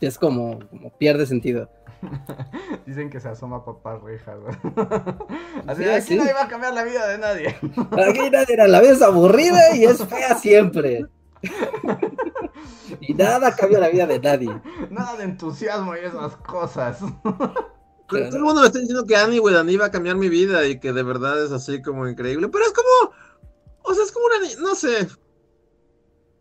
es 0.00 0.18
como, 0.18 0.58
como 0.70 0.90
pierde 0.96 1.26
sentido. 1.26 1.68
Dicen 2.86 3.10
que 3.10 3.18
se 3.20 3.28
asoma 3.28 3.64
papá 3.64 3.98
Reja. 4.02 4.36
Así, 5.66 5.82
Sí, 5.82 5.88
aquí 5.88 6.06
sí. 6.06 6.16
nadie 6.16 6.32
va 6.32 6.44
a 6.44 6.48
cambiar 6.48 6.72
la 6.74 6.84
vida 6.84 7.08
de 7.08 7.18
nadie. 7.18 7.48
Aquí 8.08 8.30
nadie 8.30 8.54
era 8.54 8.68
la 8.68 8.80
vez 8.80 9.02
aburrida 9.02 9.74
y 9.74 9.84
es 9.84 10.04
fea 10.06 10.36
siempre. 10.36 11.06
Y 13.00 13.14
nada 13.14 13.54
cambia 13.54 13.80
la 13.80 13.88
vida 13.88 14.06
de 14.06 14.18
nadie. 14.20 14.50
Nada 14.90 15.16
de 15.16 15.24
entusiasmo 15.24 15.94
y 15.96 16.00
esas 16.00 16.36
cosas. 16.36 17.00
Todo 18.08 18.36
el 18.36 18.42
mundo 18.42 18.62
me 18.62 18.66
está 18.66 18.78
diciendo 18.78 19.04
que 19.04 19.16
Annie 19.16 19.40
with 19.40 19.54
Annie 19.54 19.76
va 19.76 19.86
a 19.86 19.90
cambiar 19.90 20.16
mi 20.16 20.28
vida 20.28 20.66
y 20.66 20.80
que 20.80 20.92
de 20.92 21.02
verdad 21.02 21.44
es 21.44 21.52
así 21.52 21.82
como 21.82 22.08
increíble. 22.08 22.48
Pero 22.48 22.64
es 22.64 22.72
como. 22.72 23.12
O 23.82 23.94
sea, 23.94 24.04
es 24.04 24.12
como 24.12 24.26
una. 24.26 24.60
No 24.60 24.74
sé. 24.74 25.08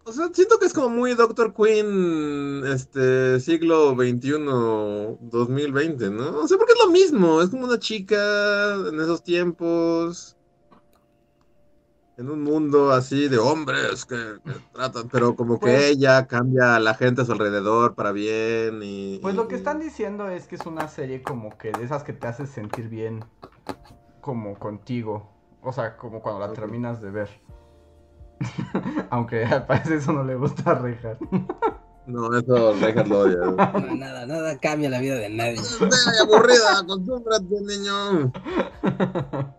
O 0.05 0.13
sea, 0.13 0.29
siento 0.33 0.57
que 0.57 0.65
es 0.65 0.73
como 0.73 0.87
muy 0.87 1.15
Doctor 1.15 1.53
Queen, 1.53 2.63
este, 2.65 3.41
siglo 3.41 3.93
XXI, 3.93 5.17
2020, 5.19 6.09
¿no? 6.11 6.39
O 6.39 6.47
sea, 6.47 6.57
porque 6.57 6.71
es 6.71 6.79
lo 6.79 6.89
mismo. 6.89 7.41
Es 7.41 7.49
como 7.49 7.65
una 7.65 7.77
chica 7.77 8.75
en 8.87 9.01
esos 9.01 9.21
tiempos. 9.21 10.36
En 12.17 12.31
un 12.31 12.43
mundo 12.43 12.91
así 12.91 13.27
de 13.27 13.37
hombres 13.37 14.05
que, 14.05 14.15
que 14.43 14.51
tratan, 14.73 15.07
pero 15.07 15.35
como 15.35 15.59
que 15.59 15.67
Pues- 15.67 15.83
ella 15.91 16.25
cambia 16.25 16.75
a 16.75 16.79
la 16.79 16.95
gente 16.95 17.21
a 17.21 17.25
su 17.25 17.31
alrededor 17.31 17.93
para 17.93 18.11
bien 18.11 18.79
y... 18.81 19.19
Pues 19.21 19.35
lo 19.35 19.47
que 19.47 19.55
están 19.55 19.79
diciendo 19.79 20.27
es 20.27 20.47
que 20.47 20.55
es 20.55 20.65
una 20.65 20.87
serie 20.87 21.21
como 21.21 21.55
que 21.59 21.71
de 21.71 21.83
esas 21.83 22.03
que 22.03 22.13
te 22.13 22.25
hace 22.25 22.47
sentir 22.47 22.89
bien 22.89 23.23
como 24.19 24.57
contigo. 24.57 25.29
O 25.61 25.71
sea, 25.71 25.95
como 25.95 26.21
cuando 26.21 26.39
la 26.39 26.53
terminas 26.53 27.01
de 27.01 27.11
ver. 27.11 27.29
Aunque 29.11 29.45
al 29.45 29.65
parecer 29.67 29.93
eso 29.97 30.11
no 30.11 30.23
le 30.23 30.35
gusta 30.35 30.71
a 30.71 30.75
Reja. 30.75 31.17
No, 32.07 32.33
eso 32.37 32.73
Rejas 32.79 33.07
lo 33.09 33.19
odia. 33.19 33.37
No, 33.37 33.95
nada, 33.95 34.25
nada 34.25 34.57
cambia 34.59 34.89
la 34.89 34.99
vida 34.99 35.15
de 35.15 35.29
nadie. 35.29 35.57
Ay, 35.81 36.17
aburrida, 36.23 36.79
acostúmbrate, 36.79 37.61
niño. 37.61 38.31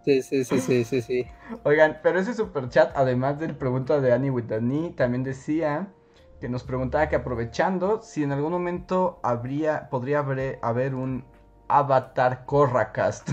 Sí, 0.04 0.22
sí, 0.22 0.44
sí, 0.44 0.58
sí, 0.58 0.84
sí, 0.84 1.02
sí. 1.02 1.26
Oigan, 1.64 1.98
pero 2.02 2.18
ese 2.18 2.32
super 2.32 2.70
chat, 2.70 2.90
además 2.96 3.38
del 3.38 3.54
pregunta 3.54 4.00
de 4.00 4.12
Annie 4.12 4.30
with 4.30 4.50
Annie, 4.50 4.94
también 4.96 5.24
decía 5.24 5.92
que 6.40 6.48
nos 6.48 6.64
preguntaba 6.64 7.10
que 7.10 7.16
aprovechando 7.16 8.00
si 8.00 8.22
en 8.22 8.32
algún 8.32 8.52
momento 8.52 9.20
habría, 9.22 9.90
podría 9.90 10.20
haber, 10.20 10.58
haber 10.62 10.94
un 10.94 11.24
Avatar 11.68 12.46
Corracast. 12.46 13.28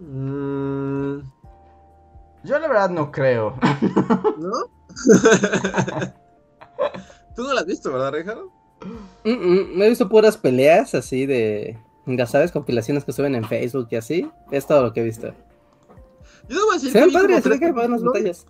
Mm, 0.00 1.20
Yo 2.42 2.58
la 2.58 2.66
verdad 2.66 2.90
no 2.90 3.12
creo. 3.12 3.54
¿No? 4.38 4.81
Tú 7.36 7.42
no 7.42 7.54
la 7.54 7.60
has 7.60 7.66
visto, 7.66 7.92
¿verdad, 7.92 8.12
Rejas? 8.12 8.38
Mm, 9.24 9.30
mm, 9.30 9.76
me 9.76 9.86
he 9.86 9.88
visto 9.88 10.08
puras 10.08 10.36
peleas 10.36 10.94
así 10.94 11.26
de, 11.26 11.78
ya 12.06 12.26
sabes, 12.26 12.52
compilaciones 12.52 13.04
que 13.04 13.12
suben 13.12 13.34
en 13.34 13.44
Facebook 13.44 13.88
y 13.90 13.96
así. 13.96 14.30
Es 14.50 14.66
todo 14.66 14.82
lo 14.82 14.92
que 14.92 15.00
he 15.00 15.04
visto. 15.04 15.28
Yo 16.48 16.58
debo 16.58 16.72
decir 16.72 16.90
Se 16.92 16.98
que 16.98 17.00
ven 17.00 17.08
vi 17.08 17.14
como 17.14 17.24
padres, 17.26 17.42
tres 17.44 17.60
que 17.60 17.66
capítulos, 17.72 18.04
batallas. 18.04 18.46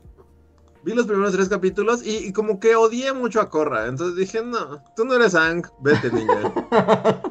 vi 0.82 0.94
los 0.94 1.06
primeros 1.06 1.32
tres 1.32 1.48
capítulos 1.48 2.04
y, 2.04 2.16
y 2.28 2.32
como 2.32 2.58
que 2.58 2.74
odié 2.74 3.12
mucho 3.12 3.40
a 3.40 3.50
Corra. 3.50 3.86
Entonces 3.86 4.16
dije, 4.16 4.42
no, 4.42 4.82
tú 4.96 5.04
no 5.04 5.14
eres 5.14 5.34
Ang, 5.34 5.64
vete, 5.80 6.10
niña. 6.10 6.52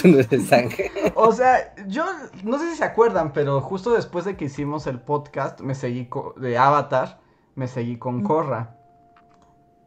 Tú 0.00 0.08
no 0.08 0.18
eres 0.18 0.52
Ángel. 0.52 0.90
O 1.14 1.30
sea, 1.30 1.74
yo 1.86 2.04
no 2.42 2.58
sé 2.58 2.70
si 2.70 2.78
se 2.78 2.84
acuerdan, 2.84 3.32
pero 3.32 3.60
justo 3.60 3.92
después 3.92 4.24
de 4.24 4.36
que 4.36 4.46
hicimos 4.46 4.86
el 4.86 4.98
podcast, 4.98 5.60
me 5.60 5.74
seguí 5.74 6.08
de 6.36 6.58
Avatar, 6.58 7.20
me 7.58 7.66
seguí 7.66 7.98
con 7.98 8.22
Korra. 8.22 8.76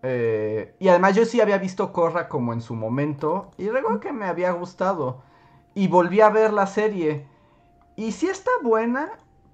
Eh, 0.03 0.75
y 0.77 0.89
además 0.89 1.15
yo 1.15 1.25
sí 1.25 1.39
había 1.39 1.57
visto 1.57 1.93
Korra 1.93 2.27
como 2.27 2.51
en 2.51 2.59
su 2.59 2.75
momento, 2.75 3.51
y 3.57 3.69
luego 3.69 4.01
que 4.01 4.11
me 4.11 4.25
había 4.25 4.51
gustado. 4.51 5.21
Y 5.73 5.87
volví 5.87 6.19
a 6.19 6.29
ver 6.29 6.51
la 6.51 6.67
serie. 6.67 7.27
Y 7.95 8.11
sí 8.11 8.27
está 8.27 8.51
buena, 8.61 9.09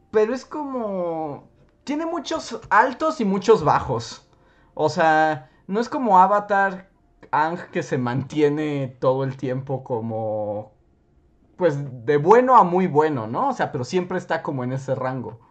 pero 0.09 0.34
es 0.34 0.45
como... 0.45 1.47
Tiene 1.84 2.07
muchos 2.07 2.59
altos 2.72 3.22
y 3.22 3.26
muchos 3.26 3.63
bajos. 3.63 4.28
O 4.74 4.89
sea, 4.89 5.51
no 5.68 5.80
es 5.80 5.88
como 5.88 6.20
Avatar 6.20 6.89
Ang 7.30 7.70
que 7.72 7.84
se 7.84 7.99
mantiene 7.99 8.97
todo 8.99 9.24
el 9.24 9.38
tiempo 9.38 9.84
como 9.84 10.72
pues 11.55 12.05
de 12.05 12.18
bueno 12.18 12.55
a 12.55 12.63
muy 12.63 12.88
bueno, 12.88 13.28
¿no? 13.28 13.49
O 13.49 13.53
sea, 13.53 13.72
pero 13.72 13.84
siempre 13.84 14.18
está 14.18 14.41
como 14.43 14.63
en 14.63 14.74
ese 14.74 14.95
rango. 14.95 15.47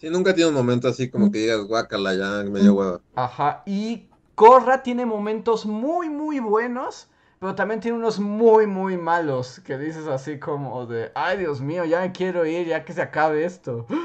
Sí, 0.00 0.08
nunca 0.10 0.34
tiene 0.34 0.48
un 0.48 0.54
momento 0.56 0.88
así 0.88 1.10
como 1.10 1.30
que 1.30 1.38
digas, 1.38 1.60
guácala, 1.66 2.14
ya, 2.14 2.42
me 2.50 2.60
dio 2.60 2.74
hueva. 2.74 3.00
Ajá, 3.14 3.62
y 3.66 4.08
Korra 4.34 4.82
tiene 4.82 5.04
momentos 5.06 5.66
muy 5.66 6.08
muy 6.08 6.40
buenos, 6.40 7.08
pero 7.38 7.54
también 7.54 7.80
tiene 7.80 7.98
unos 7.98 8.18
muy 8.18 8.66
muy 8.66 8.96
malos 8.96 9.60
que 9.60 9.76
dices 9.78 10.06
así 10.06 10.38
como 10.38 10.86
de, 10.86 11.12
ay 11.14 11.38
Dios 11.38 11.60
mío, 11.60 11.84
ya 11.84 12.00
me 12.00 12.12
quiero 12.12 12.46
ir, 12.46 12.66
ya 12.68 12.84
que 12.84 12.92
se 12.94 13.02
acabe 13.02 13.44
esto. 13.44 13.86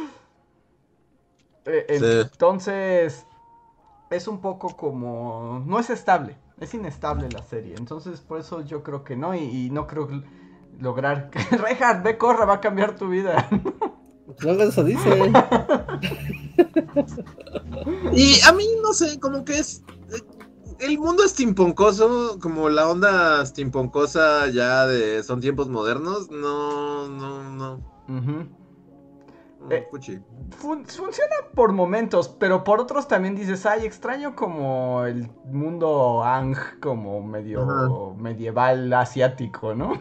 Eh, 1.67 1.85
Sí. 1.99 2.05
Entonces, 2.31 3.25
es 4.11 4.27
un 4.27 4.41
poco 4.41 4.77
como... 4.77 5.63
No 5.65 5.79
es 5.79 5.89
estable, 5.89 6.37
es 6.59 6.73
inestable 6.75 7.29
la 7.29 7.41
serie. 7.43 7.75
Entonces, 7.75 8.21
por 8.21 8.39
eso 8.39 8.61
yo 8.61 8.83
creo 8.83 9.03
que 9.03 9.15
no, 9.15 9.35
y, 9.35 9.39
y 9.39 9.69
no 9.71 9.87
creo 9.87 10.07
lograr... 10.79 11.29
que 11.31 11.39
Reinhardt, 11.57 12.03
ve, 12.03 12.17
corra, 12.17 12.45
va 12.45 12.55
a 12.55 12.61
cambiar 12.61 12.95
tu 12.95 13.09
vida. 13.09 13.49
Luego 14.39 14.63
eso 14.63 14.83
dice. 14.83 15.09
Y 18.13 18.39
a 18.47 18.51
mí, 18.53 18.65
no 18.81 18.93
sé, 18.93 19.19
como 19.19 19.43
que 19.45 19.59
es. 19.59 19.83
eh, 20.13 20.21
El 20.79 20.97
mundo 20.99 21.23
steampunkoso, 21.27 22.39
como 22.39 22.69
la 22.69 22.89
onda 22.89 23.45
steampunkosa 23.45 24.47
ya 24.49 24.85
de 24.87 25.23
son 25.23 25.39
tiempos 25.41 25.69
modernos, 25.69 26.29
no, 26.31 27.07
no, 27.09 27.43
no. 27.51 27.77
No, 28.07 29.71
Eh. 29.71 29.87
Fun- 30.57 30.85
funciona 30.85 31.35
por 31.55 31.71
momentos, 31.73 32.29
pero 32.29 32.63
por 32.63 32.79
otros 32.79 33.07
también 33.07 33.35
dices, 33.35 33.65
ay, 33.65 33.85
extraño 33.85 34.35
como 34.35 35.05
el 35.05 35.29
mundo 35.51 36.23
Ang, 36.23 36.55
como 36.81 37.21
medio 37.23 37.63
Ajá. 37.63 37.89
medieval 38.17 38.93
asiático, 38.93 39.73
¿no? 39.73 39.93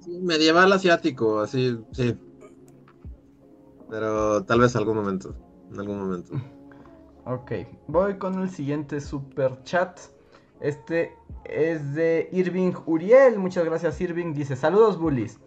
Sí, 0.00 0.18
medieval 0.22 0.72
asiático, 0.72 1.40
así, 1.40 1.78
sí. 1.92 2.16
Pero 3.88 4.44
tal 4.44 4.60
vez 4.60 4.74
algún 4.76 4.96
momento. 4.96 5.34
En 5.72 5.80
algún 5.80 5.98
momento. 6.00 6.34
Ok, 7.24 7.52
voy 7.88 8.18
con 8.18 8.40
el 8.40 8.50
siguiente 8.50 9.00
super 9.00 9.62
chat. 9.64 9.98
Este 10.60 11.12
es 11.44 11.94
de 11.94 12.28
Irving 12.32 12.72
Uriel. 12.86 13.38
Muchas 13.38 13.64
gracias, 13.64 14.00
Irving. 14.00 14.32
Dice: 14.32 14.56
Saludos, 14.56 14.98
bullies. 14.98 15.40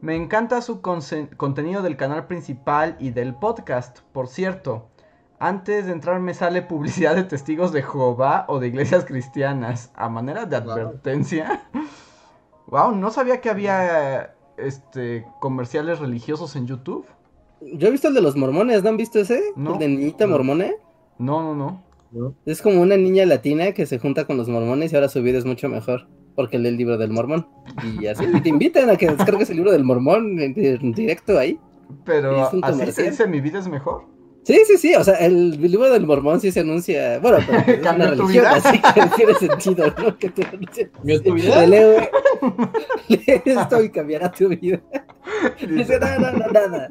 Me 0.00 0.16
encanta 0.16 0.60
su 0.60 0.82
contenido 0.82 1.80
del 1.82 1.96
canal 1.96 2.26
principal 2.26 2.96
y 2.98 3.10
del 3.10 3.34
podcast. 3.34 4.00
Por 4.12 4.28
cierto, 4.28 4.88
antes 5.38 5.86
de 5.86 5.92
entrar 5.92 6.20
me 6.20 6.34
sale 6.34 6.60
publicidad 6.60 7.14
de 7.16 7.24
testigos 7.24 7.72
de 7.72 7.82
Jehová 7.82 8.44
o 8.48 8.60
de 8.60 8.66
iglesias 8.68 9.04
cristianas. 9.06 9.90
A 9.94 10.08
manera 10.10 10.44
de 10.46 10.60
Wow. 10.60 10.70
advertencia. 10.72 11.68
Wow, 12.66 12.94
no 12.96 13.10
sabía 13.10 13.42
que 13.42 13.50
había 13.50 14.34
este 14.56 15.26
comerciales 15.38 15.98
religiosos 15.98 16.56
en 16.56 16.66
YouTube. 16.66 17.04
Yo 17.60 17.88
he 17.88 17.90
visto 17.90 18.08
el 18.08 18.14
de 18.14 18.20
los 18.20 18.36
mormones, 18.36 18.82
¿no 18.82 18.90
han 18.90 18.96
visto 18.96 19.18
ese? 19.18 19.40
No. 19.56 19.74
El 19.74 19.78
de 19.78 19.88
niñita 19.88 20.26
No. 20.26 20.32
mormona. 20.32 20.70
No, 21.18 21.42
no, 21.42 21.54
no. 21.54 21.82
¿no? 22.12 22.34
Es 22.46 22.62
como 22.62 22.80
una 22.80 22.96
niña 22.96 23.26
latina 23.26 23.72
que 23.72 23.86
se 23.86 23.98
junta 23.98 24.24
con 24.26 24.36
los 24.36 24.48
mormones 24.48 24.92
y 24.92 24.96
ahora 24.96 25.08
su 25.08 25.22
vida 25.22 25.38
es 25.38 25.44
mucho 25.44 25.68
mejor. 25.68 26.06
Porque 26.36 26.58
lee 26.58 26.68
el 26.68 26.76
libro 26.76 26.98
del 26.98 27.10
mormón. 27.10 27.46
Y 28.00 28.06
así 28.06 28.24
y 28.32 28.40
te 28.40 28.48
invitan 28.48 28.90
a 28.90 28.96
que 28.96 29.08
descargues 29.08 29.50
el 29.50 29.56
libro 29.56 29.70
del 29.70 29.84
mormón 29.84 30.40
en, 30.40 30.54
en 30.56 30.92
directo 30.92 31.38
ahí. 31.38 31.58
Pero 32.04 32.48
¿Es 32.48 32.52
un 32.52 32.64
así 32.64 32.90
se 32.90 33.02
dice: 33.10 33.26
Mi 33.28 33.40
vida 33.40 33.60
es 33.60 33.68
mejor. 33.68 34.02
Sí, 34.44 34.60
sí, 34.66 34.76
sí. 34.78 34.94
O 34.94 35.02
sea, 35.02 35.14
el 35.14 35.52
libro 35.60 35.90
del 35.90 36.06
mormón 36.06 36.40
sí 36.40 36.52
se 36.52 36.60
anuncia. 36.60 37.18
Bueno, 37.18 37.38
pero 37.46 37.58
es 37.60 37.66
una 37.78 37.80
¿Cambió 37.82 38.06
tu 38.16 38.22
religión, 38.26 38.44
vida? 38.44 38.50
así 38.52 38.80
que 38.80 39.16
tiene 39.16 39.34
sentido, 39.34 39.94
¿no? 39.98 40.18
Que 40.18 40.28
te 40.30 40.44
anuncie. 40.46 40.90
¿Cambió 40.90 41.22
tu 41.22 41.32
vida? 41.34 41.60
Le 41.60 41.66
leo, 41.66 42.08
lee 43.08 43.42
esto 43.44 43.82
y 43.82 43.90
cambiará 43.90 44.30
tu 44.30 44.48
vida. 44.48 44.80
Dice, 45.60 45.74
Dice, 45.74 45.98
no, 45.98 46.18
no, 46.18 46.32
no, 46.32 46.46
nada. 46.48 46.90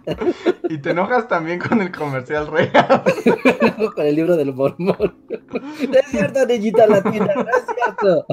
Y 0.70 0.78
te 0.80 0.89
enojas 0.91 1.28
también 1.28 1.60
con 1.60 1.82
el 1.82 1.91
comercial 1.91 2.47
real. 2.47 3.04
Con 3.95 4.06
el 4.06 4.16
libro 4.16 4.36
del 4.36 4.54
mormón. 4.54 4.95
No 5.30 5.99
es 5.99 6.06
cierto, 6.08 6.45
niñita 6.47 6.88
latina, 6.88 7.28
no 7.36 7.41
es 7.41 7.66
cierto. 7.76 8.26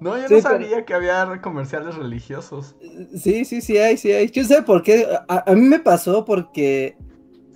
No, 0.00 0.16
yo 0.18 0.28
Sí, 0.28 0.34
no 0.34 0.40
pero- 0.42 0.42
sabía 0.42 0.84
que 0.84 0.94
había 0.94 1.40
comerciales 1.42 1.94
religiosos. 1.96 2.76
Sí, 3.16 3.44
sí, 3.44 3.60
sí 3.60 3.78
hay, 3.78 3.96
sí 3.96 4.12
hay. 4.12 4.28
Yo 4.30 4.44
sé 4.44 4.62
por 4.62 4.82
qué. 4.82 5.06
A, 5.28 5.50
a 5.50 5.54
mí 5.54 5.62
me 5.62 5.78
pasó 5.78 6.24
porque 6.24 6.96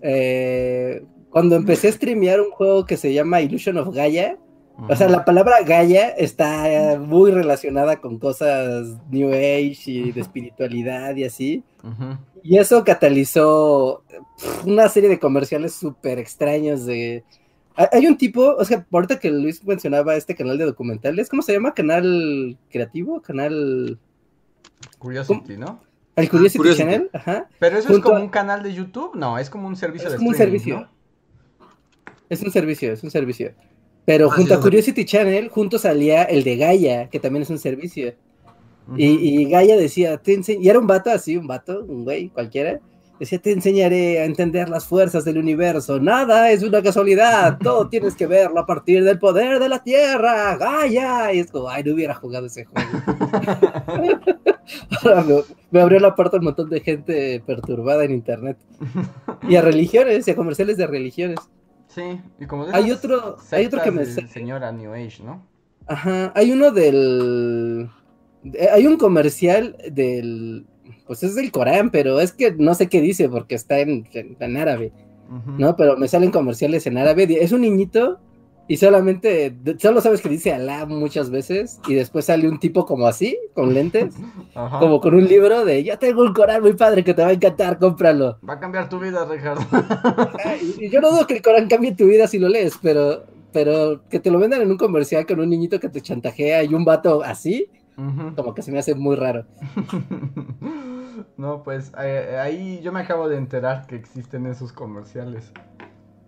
eh, 0.03 1.03
cuando 1.31 1.57
empecé 1.57 1.89
a 1.89 1.93
streamear 1.93 2.41
un 2.41 2.51
juego 2.51 2.85
que 2.87 2.97
se 2.97 3.13
llama 3.13 3.41
Illusion 3.41 3.77
of 3.79 3.95
Gaia, 3.95 4.37
o 4.89 4.95
sea, 4.95 5.09
la 5.09 5.25
palabra 5.25 5.57
Gaia 5.63 6.09
está 6.11 6.99
muy 7.01 7.33
relacionada 7.33 8.01
con 8.01 8.17
cosas 8.19 8.87
New 9.11 9.31
Age 9.31 9.83
y 9.87 10.13
de 10.13 10.21
espiritualidad 10.21 11.17
y 11.17 11.25
así. 11.25 11.65
Y 12.45 12.59
eso 12.59 12.85
catalizó 12.85 14.05
una 14.65 14.89
serie 14.89 15.09
de 15.09 15.19
comerciales 15.19 15.73
súper 15.75 16.21
extraños 16.21 16.87
de... 16.87 17.25
Hay- 17.75 17.89
Hay 17.91 18.07
un 18.07 18.17
tipo, 18.17 18.55
o 18.57 18.65
sea, 18.65 18.87
ahorita 18.93 19.19
que 19.19 19.31
Luis 19.31 19.65
mencionaba 19.65 20.15
este 20.15 20.37
canal 20.37 20.57
de 20.59 20.65
documentales, 20.67 21.29
¿cómo 21.29 21.43
se 21.43 21.53
llama? 21.55 21.75
¿Canal 21.75 22.57
creativo? 22.71 23.21
¿Canal... 23.21 23.99
Curiosity, 25.01 25.57
¿no? 25.57 25.81
El 26.23 26.29
Curiosity, 26.31 26.59
Curiosity. 26.59 26.83
Channel? 26.85 27.11
Ajá. 27.12 27.49
Pero 27.59 27.79
eso 27.79 27.93
es 27.93 27.99
como 28.01 28.16
a- 28.16 28.21
un 28.21 28.29
canal 28.29 28.62
de 28.62 28.75
YouTube, 28.75 29.14
no, 29.14 29.39
es 29.39 29.51
como 29.51 29.69
un 29.69 29.77
servicio 29.77 30.07
Es 30.09 30.12
de 30.12 30.19
como 30.19 30.31
un 30.31 30.37
servicio. 30.37 30.81
¿no? 30.81 30.89
Es 32.29 32.43
un 32.43 32.51
servicio, 32.51 32.93
es 32.93 33.03
un 33.03 33.11
servicio. 33.11 33.53
Pero 34.05 34.29
Ah, 34.31 34.35
junto 34.35 34.49
sí, 34.49 34.55
a 34.55 34.57
sí. 34.57 34.62
Curiosity 34.62 35.05
Channel, 35.05 35.49
junto 35.49 35.79
salía 35.79 36.23
el 36.25 36.45
de 36.45 36.57
Gaia, 36.57 37.09
que 37.11 37.21
también 37.21 37.43
es 37.43 37.51
un 37.51 37.59
servicio. 37.59 38.14
Y, 38.97 39.07
y 39.07 39.45
Gaia 39.51 39.77
decía, 39.77 40.19
y 40.27 40.69
era 40.69 40.79
un 40.79 40.87
vato 40.87 41.11
así, 41.11 41.37
un 41.37 41.47
vato, 41.47 41.85
un 41.85 42.05
güey 42.05 42.31
cualquiera. 42.31 42.81
Decía, 43.19 43.39
te 43.41 43.51
enseñaré 43.53 44.21
a 44.21 44.25
entender 44.25 44.69
las 44.69 44.87
fuerzas 44.87 45.25
del 45.25 45.39
universo. 45.39 45.99
Nada 46.01 46.51
es 46.53 46.62
una 46.62 46.81
casualidad. 46.83 47.59
Todo 47.62 47.89
tienes 47.89 48.14
que 48.14 48.27
verlo 48.27 48.61
a 48.61 48.66
partir 48.66 49.03
del 49.05 49.19
poder 49.19 49.59
de 49.59 49.69
la 49.69 49.83
Tierra. 49.83 50.57
Gaia. 50.57 51.33
Y 51.33 51.41
es 51.41 51.51
como, 51.51 51.69
ay, 51.69 51.83
no 51.85 51.95
hubiera 51.95 52.14
jugado 52.14 52.47
ese 52.47 52.64
juego. 52.66 52.89
Ahora 55.05 55.23
me, 55.25 55.35
me 55.71 55.81
abrió 55.81 55.99
la 55.99 56.14
puerta 56.14 56.37
un 56.37 56.45
montón 56.45 56.69
de 56.71 56.81
gente 56.81 57.43
perturbada 57.47 58.05
en 58.05 58.12
internet. 58.12 58.59
Y 59.49 59.57
a 59.57 59.62
religiones, 59.62 60.27
y 60.27 60.31
a 60.31 60.37
comerciales 60.37 60.77
de 60.77 60.87
religiones. 60.87 61.39
Sí, 61.89 62.21
y 62.39 62.47
como 62.47 62.66
de 62.66 62.75
Hay 62.75 62.91
otro- 62.91 63.37
hay 63.51 63.66
otro 63.66 63.83
que 63.83 63.91
me 63.91 64.05
señora 64.05 64.71
New 64.73 64.93
Age, 64.93 65.23
¿no? 65.25 65.47
Ajá, 65.87 66.33
hay 66.37 66.53
uno 66.53 66.71
del... 66.71 67.89
eh, 68.53 68.69
Hay 68.73 68.87
un 68.87 68.97
comercial 68.99 69.77
del... 69.91 70.66
Pues 71.09 71.23
es 71.25 71.35
del 71.35 71.51
Corán, 71.51 71.91
pero 71.91 72.21
es 72.21 72.33
que 72.33 72.53
no 72.53 72.75
sé 72.75 72.89
qué 72.89 73.01
dice 73.01 73.29
porque 73.29 73.57
está 73.57 73.81
en, 73.81 74.07
en- 74.13 74.37
en 74.39 74.57
árabe, 74.57 74.93
Ujú. 75.29 75.53
¿no? 75.59 75.75
Pero 75.75 75.97
me 75.97 76.07
salen 76.07 76.31
comerciales 76.31 76.87
en 76.87 76.99
árabe. 76.99 77.27
Es 77.43 77.51
un 77.51 77.63
niñito 77.63 78.21
y 78.71 78.77
solamente, 78.77 79.57
solo 79.79 80.03
sabes 80.03 80.21
que 80.21 80.29
dice 80.29 80.53
Alá 80.53 80.85
muchas 80.85 81.31
veces 81.31 81.81
y 81.89 81.95
después 81.95 82.27
sale 82.27 82.47
un 82.47 82.59
tipo 82.61 82.85
como 82.85 83.07
así, 83.07 83.39
con 83.55 83.73
lentes, 83.73 84.15
Ajá. 84.55 84.79
como 84.79 85.01
con 85.01 85.15
un 85.15 85.27
libro 85.27 85.65
de 85.65 85.83
yo 85.83 85.99
tengo 85.99 86.21
un 86.23 86.35
Corán 86.35 86.61
muy 86.61 86.75
padre 86.75 87.03
que 87.03 87.15
te 87.15 87.23
va 87.23 87.29
a 87.29 87.33
encantar, 87.33 87.79
cómpralo. 87.79 88.39
Va 88.47 88.53
a 88.55 88.61
cambiar 88.61 88.91
tu 88.91 88.99
vida, 89.01 89.25
Ricardo. 89.25 89.63
Ah, 89.73 90.55
Y 90.79 90.91
yo 90.91 91.01
no 91.01 91.11
dudo 91.11 91.27
que 91.27 91.35
el 91.37 91.43
Corán 91.43 91.67
cambie 91.69 91.95
tu 91.97 92.05
vida 92.05 92.27
si 92.29 92.39
lo 92.39 92.51
lees, 92.51 92.75
pero, 92.83 93.25
pero 93.55 94.03
que 94.11 94.21
te 94.21 94.31
lo 94.31 94.39
vendan 94.39 94.61
en 94.61 94.71
un 94.71 94.77
comercial 94.77 95.25
con 95.25 95.41
un 95.41 95.49
niñito 95.49 95.81
que 95.81 95.89
te 95.89 96.03
chantajea 96.03 96.63
y 96.65 96.75
un 96.75 96.85
vato 96.85 97.23
así, 97.25 97.67
como 98.37 98.53
que 98.55 98.61
se 98.63 98.71
me 98.71 98.79
hace 98.79 98.95
muy 98.95 99.17
raro. 99.17 99.47
No, 101.37 101.62
pues 101.62 101.93
eh, 101.99 102.39
ahí 102.41 102.81
yo 102.83 102.93
me 102.93 103.01
acabo 103.01 103.29
de 103.29 103.37
enterar 103.37 103.87
que 103.87 103.97
existen 103.97 104.47
esos 104.47 104.73
comerciales. 104.73 105.53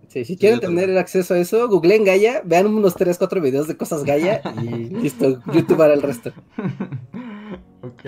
Sí, 0.09 0.25
si 0.25 0.37
Sí, 0.37 0.37
quieren 0.37 0.61
tener 0.61 0.97
acceso 0.99 1.35
a 1.35 1.39
eso, 1.39 1.69
googleen 1.69 2.05
Gaia, 2.05 2.43
vean 2.45 2.67
unos 2.67 2.97
3, 2.97 3.17
4 3.17 3.41
videos 3.41 3.69
de 3.69 3.77
cosas 3.77 4.05
Gaia 4.05 4.43
y 4.51 4.91
listo, 4.91 5.43
YouTube 5.47 5.81
hará 5.83 5.95
el 5.95 6.03
resto. 6.03 6.35
ok. 7.83 8.05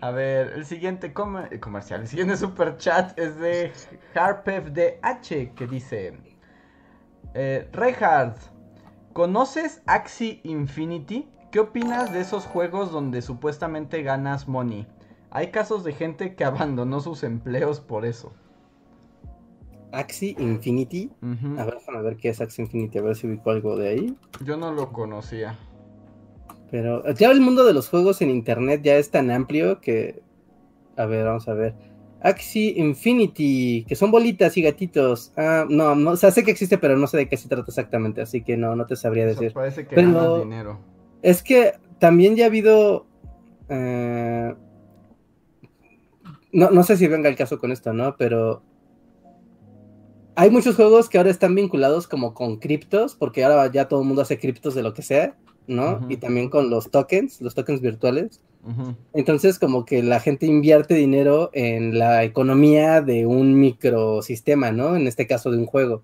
A 0.00 0.10
ver, 0.12 0.52
el 0.54 0.64
siguiente 0.64 1.12
comer- 1.12 1.52
eh, 1.52 1.58
comercial, 1.60 2.02
el 2.02 2.08
siguiente 2.08 2.36
super 2.36 2.76
chat 2.76 3.18
es 3.18 3.36
de 3.36 3.72
HarpefDH 4.14 5.54
que 5.54 5.66
dice: 5.66 6.14
eh, 7.34 7.68
Reinhard, 7.72 8.36
¿conoces 9.12 9.82
Axie 9.86 10.40
Infinity? 10.44 11.28
¿Qué 11.50 11.60
opinas 11.60 12.12
de 12.12 12.20
esos 12.20 12.46
juegos 12.46 12.92
donde 12.92 13.22
supuestamente 13.22 14.02
ganas 14.02 14.48
money? 14.48 14.86
Hay 15.30 15.48
casos 15.50 15.84
de 15.84 15.92
gente 15.92 16.34
que 16.34 16.44
abandonó 16.44 17.00
sus 17.00 17.22
empleos 17.24 17.80
por 17.80 18.04
eso. 18.04 18.32
Axie 19.92 20.36
Infinity. 20.38 21.10
A 21.56 21.64
ver, 21.64 21.74
déjame 21.74 22.02
ver 22.02 22.16
qué 22.16 22.28
es 22.28 22.40
Axie 22.40 22.62
Infinity, 22.64 22.98
a 22.98 23.02
ver 23.02 23.16
si 23.16 23.26
ubico 23.26 23.50
algo 23.50 23.76
de 23.76 23.88
ahí. 23.88 24.16
Yo 24.44 24.56
no 24.58 24.70
lo 24.72 24.92
conocía. 24.92 25.56
Pero 26.70 27.02
ya 27.14 27.30
el 27.30 27.40
mundo 27.40 27.64
de 27.64 27.72
los 27.72 27.88
juegos 27.88 28.20
en 28.20 28.28
internet 28.28 28.82
ya 28.84 28.96
es 28.96 29.10
tan 29.10 29.30
amplio 29.30 29.80
que. 29.80 30.22
A 30.98 31.06
ver, 31.06 31.24
vamos 31.24 31.48
a 31.48 31.54
ver. 31.54 31.74
Axie 32.20 32.74
Infinity, 32.76 33.84
que 33.88 33.94
son 33.96 34.10
bolitas 34.10 34.56
y 34.58 34.62
gatitos. 34.62 35.32
Ah, 35.36 35.64
no, 35.70 35.94
no, 35.94 36.10
o 36.10 36.16
sea, 36.16 36.32
sé 36.32 36.44
que 36.44 36.50
existe, 36.50 36.76
pero 36.76 36.96
no 36.98 37.06
sé 37.06 37.16
de 37.16 37.28
qué 37.28 37.36
se 37.38 37.48
trata 37.48 37.64
exactamente, 37.68 38.20
así 38.20 38.42
que 38.42 38.56
no, 38.58 38.74
no 38.76 38.84
te 38.86 38.96
sabría 38.96 39.24
decir. 39.24 39.52
parece 39.54 39.86
que 39.86 39.94
Pero- 39.94 40.40
dinero. 40.40 40.78
Es 41.22 41.42
que 41.42 41.72
también 41.98 42.36
ya 42.36 42.44
ha 42.44 42.48
habido. 42.48 43.06
eh, 43.70 44.54
no, 46.58 46.70
no 46.70 46.82
sé 46.82 46.96
si 46.96 47.06
venga 47.08 47.28
el 47.28 47.36
caso 47.36 47.58
con 47.58 47.72
esto, 47.72 47.92
¿no? 47.92 48.16
Pero. 48.16 48.62
Hay 50.34 50.50
muchos 50.50 50.76
juegos 50.76 51.08
que 51.08 51.18
ahora 51.18 51.30
están 51.30 51.56
vinculados 51.56 52.06
como 52.06 52.32
con 52.32 52.58
criptos, 52.58 53.16
porque 53.16 53.44
ahora 53.44 53.72
ya 53.72 53.88
todo 53.88 54.02
el 54.02 54.06
mundo 54.06 54.22
hace 54.22 54.38
criptos 54.38 54.74
de 54.76 54.84
lo 54.84 54.94
que 54.94 55.02
sea. 55.02 55.36
¿no? 55.68 56.00
Y 56.08 56.16
también 56.16 56.48
con 56.48 56.70
los 56.70 56.90
tokens, 56.90 57.40
los 57.40 57.54
tokens 57.54 57.80
virtuales. 57.80 58.40
Entonces, 59.14 59.58
como 59.58 59.86
que 59.86 60.02
la 60.02 60.20
gente 60.20 60.44
invierte 60.44 60.94
dinero 60.94 61.50
en 61.54 61.98
la 61.98 62.24
economía 62.24 63.00
de 63.00 63.24
un 63.24 63.58
microsistema, 63.58 64.72
¿no? 64.72 64.96
En 64.96 65.06
este 65.06 65.26
caso 65.26 65.50
de 65.50 65.58
un 65.58 65.66
juego, 65.66 66.02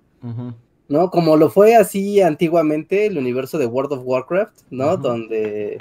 ¿no? 0.89 1.11
Como 1.11 1.37
lo 1.37 1.51
fue 1.51 1.75
así 1.75 2.23
antiguamente 2.23 3.07
el 3.07 3.19
universo 3.19 3.59
de 3.59 3.67
World 3.67 3.95
of 3.95 4.03
Warcraft, 4.05 4.61
¿no? 4.71 4.97
Donde, 4.97 5.79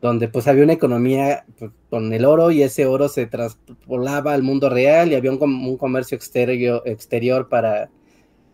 donde 0.00 0.28
pues 0.28 0.46
había 0.46 0.64
una 0.64 0.74
economía 0.74 1.44
pues, 1.58 1.72
con 1.90 2.12
el 2.12 2.24
oro 2.24 2.50
y 2.50 2.62
ese 2.62 2.86
oro 2.86 3.08
se 3.08 3.26
traspolaba 3.26 4.32
al 4.32 4.42
mundo 4.42 4.68
real 4.68 5.10
y 5.10 5.14
había 5.14 5.32
un, 5.32 5.42
un 5.42 5.76
comercio 5.76 6.16
exterior, 6.16 6.82
exterior 6.84 7.48
para, 7.48 7.90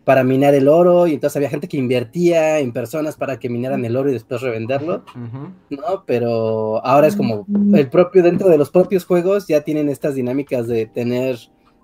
para 0.05 0.23
minar 0.23 0.53
el 0.53 0.67
oro 0.67 1.07
y 1.07 1.13
entonces 1.13 1.35
había 1.35 1.49
gente 1.49 1.67
que 1.67 1.77
invertía 1.77 2.59
en 2.59 2.71
personas 2.71 3.17
para 3.17 3.39
que 3.39 3.49
minaran 3.49 3.83
el 3.83 3.97
oro 3.97 4.09
y 4.09 4.13
después 4.13 4.41
revenderlo. 4.41 5.03
¿no? 5.69 6.03
Pero 6.05 6.85
ahora 6.85 7.07
es 7.07 7.15
como 7.15 7.45
el 7.73 7.89
propio, 7.89 8.23
dentro 8.23 8.47
de 8.47 8.57
los 8.57 8.69
propios 8.69 9.03
juegos 9.03 9.47
ya 9.47 9.61
tienen 9.61 9.89
estas 9.89 10.15
dinámicas 10.15 10.67
de 10.67 10.85
tener 10.85 11.37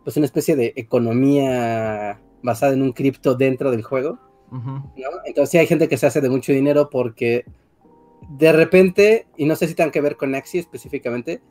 pues 0.04 0.18
una 0.18 0.26
especie 0.26 0.56
de 0.56 0.74
economía 0.76 2.20
basada 2.44 2.74
en 2.74 2.82
un 2.82 2.94
cripto 2.94 3.36
dentro 3.36 3.72
del 3.72 3.84
juego, 3.84 4.20
¿no? 4.52 4.92
Entonces 5.26 5.50
sí 5.50 5.58
hay 5.58 5.68
gente 5.68 5.88
que 5.88 5.98
se 5.98 6.08
hace 6.08 6.22
de 6.22 6.30
mucho 6.30 6.52
dinero 6.52 6.90
porque 6.90 7.46
de 8.30 8.52
repente, 8.52 9.28
y 9.38 9.46
no 9.46 9.56
sé 9.56 9.68
si 9.68 9.76
tengan 9.76 9.92
que 9.92 10.02
ver 10.02 10.18
con 10.18 10.36
Axie 10.36 10.60
específicamente, 10.60 11.42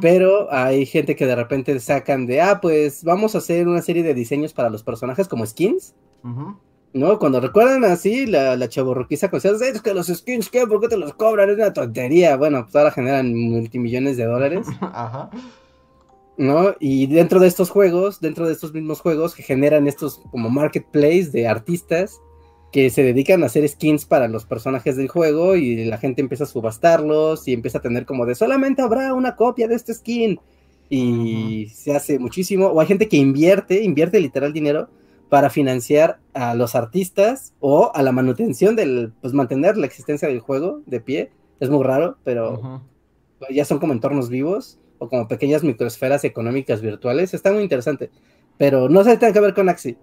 pero 0.00 0.52
hay 0.52 0.86
gente 0.86 1.16
que 1.16 1.26
de 1.26 1.34
repente 1.34 1.78
sacan 1.80 2.26
de, 2.26 2.40
ah, 2.40 2.60
pues 2.60 3.02
vamos 3.02 3.34
a 3.34 3.38
hacer 3.38 3.66
una 3.66 3.82
serie 3.82 4.04
de 4.04 4.14
diseños 4.14 4.52
para 4.52 4.70
los 4.70 4.84
personajes 4.84 5.26
como 5.26 5.44
skins. 5.44 5.94
¿no? 6.92 7.18
Cuando 7.18 7.40
recuerdan 7.40 7.84
así, 7.84 8.24
la, 8.24 8.56
la 8.56 8.68
chavorruquiza 8.68 9.28
con 9.30 9.40
es 9.44 9.82
que 9.82 9.94
los 9.94 10.06
skins, 10.06 10.48
¿qué? 10.48 10.64
¿Por 10.64 10.80
qué 10.80 10.88
te 10.88 10.96
los 10.96 11.12
cobran? 11.14 11.50
Es 11.50 11.56
una 11.56 11.72
tontería. 11.72 12.36
Bueno, 12.36 12.62
pues 12.62 12.76
ahora 12.76 12.92
generan 12.92 13.34
multimillones 13.34 14.16
de 14.16 14.24
dólares, 14.24 14.66
Ajá. 14.80 15.28
¿no? 16.36 16.74
Y 16.78 17.08
dentro 17.08 17.40
de 17.40 17.48
estos 17.48 17.68
juegos, 17.68 18.20
dentro 18.20 18.46
de 18.46 18.52
estos 18.52 18.72
mismos 18.72 19.00
juegos 19.00 19.34
que 19.34 19.42
generan 19.42 19.88
estos 19.88 20.22
como 20.30 20.50
marketplace 20.50 21.30
de 21.32 21.48
artistas 21.48 22.20
que 22.74 22.90
se 22.90 23.04
dedican 23.04 23.44
a 23.44 23.46
hacer 23.46 23.68
skins 23.68 24.04
para 24.04 24.26
los 24.26 24.46
personajes 24.46 24.96
del 24.96 25.06
juego 25.06 25.54
y 25.54 25.84
la 25.84 25.96
gente 25.96 26.20
empieza 26.20 26.42
a 26.42 26.48
subastarlos 26.48 27.46
y 27.46 27.52
empieza 27.52 27.78
a 27.78 27.80
tener 27.80 28.04
como 28.04 28.26
de 28.26 28.34
solamente 28.34 28.82
habrá 28.82 29.14
una 29.14 29.36
copia 29.36 29.68
de 29.68 29.76
este 29.76 29.94
skin 29.94 30.40
y 30.90 31.68
se 31.72 31.94
hace 31.94 32.18
muchísimo 32.18 32.66
o 32.66 32.80
hay 32.80 32.88
gente 32.88 33.06
que 33.06 33.16
invierte, 33.16 33.84
invierte 33.84 34.18
literal 34.18 34.52
dinero 34.52 34.88
para 35.28 35.50
financiar 35.50 36.18
a 36.32 36.56
los 36.56 36.74
artistas 36.74 37.54
o 37.60 37.92
a 37.94 38.02
la 38.02 38.10
manutención 38.10 38.74
del, 38.74 39.12
pues 39.20 39.34
mantener 39.34 39.76
la 39.76 39.86
existencia 39.86 40.26
del 40.26 40.40
juego 40.40 40.80
de 40.84 41.00
pie. 41.00 41.30
Es 41.60 41.70
muy 41.70 41.84
raro, 41.84 42.16
pero 42.24 42.82
ya 43.50 43.64
son 43.64 43.78
como 43.78 43.92
entornos 43.92 44.30
vivos 44.30 44.80
o 44.98 45.08
como 45.08 45.28
pequeñas 45.28 45.62
microesferas 45.62 46.24
económicas 46.24 46.82
virtuales. 46.82 47.34
Está 47.34 47.52
muy 47.52 47.62
interesante. 47.62 48.10
Pero 48.58 48.88
no 48.88 49.04
si 49.04 49.16
tiene 49.16 49.32
que 49.32 49.38
ver 49.38 49.54
con 49.54 49.68
Axie. 49.68 49.96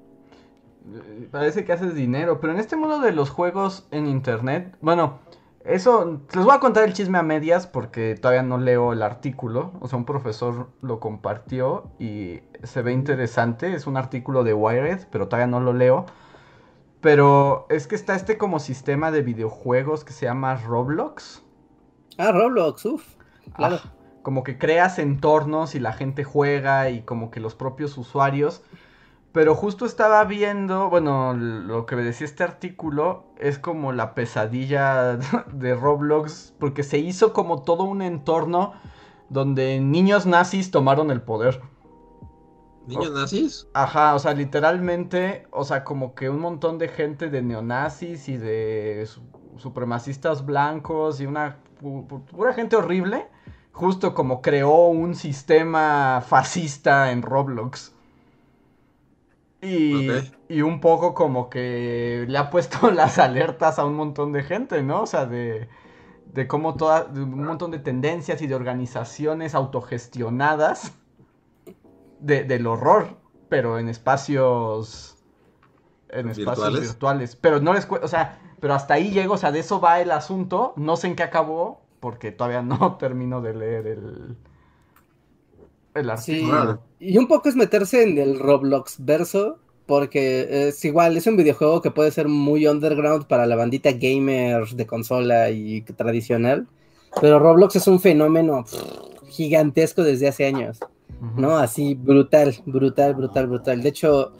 Parece 1.31 1.63
que 1.63 1.73
haces 1.73 1.95
dinero, 1.95 2.39
pero 2.39 2.53
en 2.53 2.59
este 2.59 2.75
mundo 2.75 2.99
de 2.99 3.11
los 3.11 3.29
juegos 3.29 3.87
en 3.91 4.07
internet, 4.07 4.75
bueno, 4.81 5.19
eso, 5.63 6.21
les 6.33 6.43
voy 6.43 6.55
a 6.55 6.59
contar 6.59 6.85
el 6.85 6.93
chisme 6.93 7.19
a 7.19 7.23
medias 7.23 7.67
porque 7.67 8.15
todavía 8.15 8.41
no 8.41 8.57
leo 8.57 8.93
el 8.93 9.03
artículo, 9.03 9.73
o 9.79 9.87
sea, 9.87 9.99
un 9.99 10.05
profesor 10.05 10.69
lo 10.81 10.99
compartió 10.99 11.91
y 11.99 12.41
se 12.63 12.81
ve 12.81 12.93
interesante, 12.93 13.73
es 13.73 13.85
un 13.85 13.95
artículo 13.95 14.43
de 14.43 14.53
Wired, 14.53 15.07
pero 15.11 15.27
todavía 15.27 15.47
no 15.47 15.59
lo 15.59 15.73
leo. 15.73 16.05
Pero 16.99 17.65
es 17.69 17.87
que 17.87 17.95
está 17.95 18.15
este 18.15 18.37
como 18.37 18.59
sistema 18.59 19.11
de 19.11 19.21
videojuegos 19.21 20.03
que 20.03 20.13
se 20.13 20.25
llama 20.25 20.55
Roblox. 20.55 21.43
Ah, 22.17 22.31
Roblox, 22.31 22.85
uff. 22.85 23.15
Claro. 23.55 23.79
Ah, 23.83 23.91
como 24.21 24.43
que 24.43 24.57
creas 24.57 24.99
entornos 24.99 25.73
y 25.73 25.79
la 25.79 25.93
gente 25.93 26.23
juega 26.23 26.89
y 26.89 27.01
como 27.01 27.31
que 27.31 27.39
los 27.39 27.55
propios 27.55 27.97
usuarios. 27.97 28.63
Pero 29.33 29.55
justo 29.55 29.85
estaba 29.85 30.23
viendo, 30.25 30.89
bueno, 30.89 31.33
lo 31.33 31.85
que 31.85 31.95
me 31.95 32.03
decía 32.03 32.25
este 32.25 32.43
artículo 32.43 33.23
es 33.37 33.59
como 33.59 33.93
la 33.93 34.13
pesadilla 34.13 35.17
de 35.53 35.75
Roblox, 35.75 36.53
porque 36.59 36.83
se 36.83 36.97
hizo 36.97 37.31
como 37.33 37.63
todo 37.63 37.83
un 37.83 38.01
entorno 38.01 38.73
donde 39.29 39.79
niños 39.79 40.25
nazis 40.25 40.69
tomaron 40.71 41.11
el 41.11 41.21
poder. 41.21 41.61
¿Niños 42.85 43.11
nazis? 43.13 43.67
Ajá, 43.73 44.15
o 44.15 44.19
sea, 44.19 44.33
literalmente, 44.33 45.47
o 45.51 45.63
sea, 45.63 45.83
como 45.83 46.13
que 46.15 46.29
un 46.29 46.39
montón 46.39 46.77
de 46.77 46.87
gente 46.89 47.29
de 47.29 47.41
neonazis 47.41 48.27
y 48.27 48.37
de 48.37 49.05
su- 49.07 49.21
supremacistas 49.57 50.45
blancos 50.45 51.21
y 51.21 51.25
una 51.25 51.59
pu- 51.81 52.07
pu- 52.07 52.25
pura 52.25 52.53
gente 52.53 52.75
horrible, 52.75 53.27
justo 53.71 54.13
como 54.13 54.41
creó 54.41 54.87
un 54.87 55.15
sistema 55.15 56.21
fascista 56.27 57.11
en 57.11 57.21
Roblox. 57.21 57.93
Y, 59.61 60.33
y 60.49 60.61
un 60.63 60.79
poco 60.81 61.13
como 61.13 61.49
que 61.49 62.25
le 62.27 62.37
ha 62.37 62.49
puesto 62.49 62.91
las 62.91 63.19
alertas 63.19 63.79
a 63.79 63.85
un 63.85 63.95
montón 63.95 64.31
de 64.33 64.43
gente, 64.43 64.81
¿no? 64.83 65.03
O 65.03 65.07
sea, 65.07 65.25
de, 65.25 65.69
de 66.25 66.47
cómo 66.47 66.75
toda, 66.77 67.05
de 67.05 67.21
un 67.23 67.43
montón 67.45 67.71
de 67.71 67.79
tendencias 67.79 68.41
y 68.41 68.47
de 68.47 68.55
organizaciones 68.55 69.55
autogestionadas 69.55 70.93
de- 72.19 72.43
del 72.43 72.67
horror, 72.67 73.17
pero 73.49 73.79
en 73.79 73.89
espacios 73.89 75.17
en 76.09 76.29
espacios 76.29 76.79
¿Virtuales? 76.79 77.35
Pero 77.35 77.59
no 77.61 77.73
les 77.73 77.87
o 77.91 78.07
sea, 78.07 78.39
pero 78.59 78.73
hasta 78.75 78.95
ahí 78.95 79.11
llego, 79.11 79.35
o 79.35 79.37
sea, 79.37 79.51
de 79.51 79.59
eso 79.59 79.81
va 79.81 80.01
el 80.01 80.11
asunto, 80.11 80.73
no 80.77 80.97
sé 80.97 81.07
en 81.07 81.15
qué 81.15 81.23
acabó, 81.23 81.81
porque 81.99 82.31
todavía 82.31 82.61
no 82.63 82.97
termino 82.97 83.41
de 83.41 83.53
leer 83.55 83.87
el 83.87 84.37
el 85.93 86.17
Sí. 86.17 86.47
Y 86.99 87.17
un 87.17 87.27
poco 87.27 87.49
es 87.49 87.55
meterse 87.55 88.03
en 88.03 88.17
el 88.17 88.39
Roblox 88.39 88.97
verso, 88.99 89.59
porque 89.85 90.67
es 90.67 90.83
igual, 90.85 91.17
es 91.17 91.27
un 91.27 91.37
videojuego 91.37 91.81
que 91.81 91.91
puede 91.91 92.11
ser 92.11 92.27
muy 92.27 92.67
underground 92.67 93.27
para 93.27 93.45
la 93.45 93.55
bandita 93.55 93.91
gamer 93.91 94.67
de 94.67 94.85
consola 94.85 95.49
y 95.49 95.81
tradicional, 95.81 96.67
pero 97.19 97.39
Roblox 97.39 97.75
es 97.75 97.87
un 97.87 97.99
fenómeno 97.99 98.63
pff, 98.63 99.29
gigantesco 99.29 100.03
desde 100.03 100.27
hace 100.27 100.45
años. 100.45 100.79
¿no? 101.37 101.57
Así 101.57 101.93
brutal, 101.95 102.55
brutal, 102.65 103.13
brutal, 103.13 103.47
brutal. 103.47 103.81
De 103.81 103.89
hecho, 103.89 104.33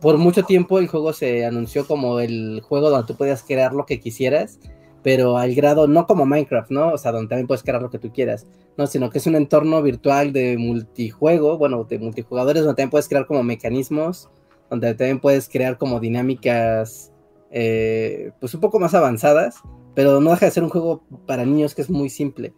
por 0.00 0.16
mucho 0.18 0.42
tiempo 0.44 0.78
el 0.78 0.88
juego 0.88 1.12
se 1.12 1.44
anunció 1.44 1.86
como 1.86 2.20
el 2.20 2.60
juego 2.62 2.90
donde 2.90 3.06
tú 3.06 3.16
podías 3.16 3.42
crear 3.42 3.74
lo 3.74 3.84
que 3.84 4.00
quisieras, 4.00 4.58
pero 5.06 5.38
al 5.38 5.54
grado, 5.54 5.86
no 5.86 6.04
como 6.04 6.26
Minecraft, 6.26 6.72
¿no? 6.72 6.88
O 6.88 6.98
sea, 6.98 7.12
donde 7.12 7.28
también 7.28 7.46
puedes 7.46 7.62
crear 7.62 7.80
lo 7.80 7.90
que 7.90 8.00
tú 8.00 8.12
quieras, 8.12 8.44
¿no? 8.76 8.88
Sino 8.88 9.08
que 9.08 9.18
es 9.18 9.26
un 9.28 9.36
entorno 9.36 9.80
virtual 9.80 10.32
de 10.32 10.58
multijuego, 10.58 11.58
bueno, 11.58 11.84
de 11.84 12.00
multijugadores, 12.00 12.64
donde 12.64 12.74
también 12.74 12.90
puedes 12.90 13.08
crear 13.08 13.24
como 13.24 13.44
mecanismos, 13.44 14.28
donde 14.68 14.92
también 14.94 15.20
puedes 15.20 15.48
crear 15.48 15.78
como 15.78 16.00
dinámicas, 16.00 17.12
eh, 17.52 18.32
pues 18.40 18.52
un 18.54 18.60
poco 18.60 18.80
más 18.80 18.94
avanzadas, 18.94 19.58
pero 19.94 20.20
no 20.20 20.30
deja 20.30 20.46
de 20.46 20.50
ser 20.50 20.64
un 20.64 20.70
juego 20.70 21.04
para 21.24 21.44
niños 21.44 21.76
que 21.76 21.82
es 21.82 21.90
muy 21.90 22.10
simple. 22.10 22.52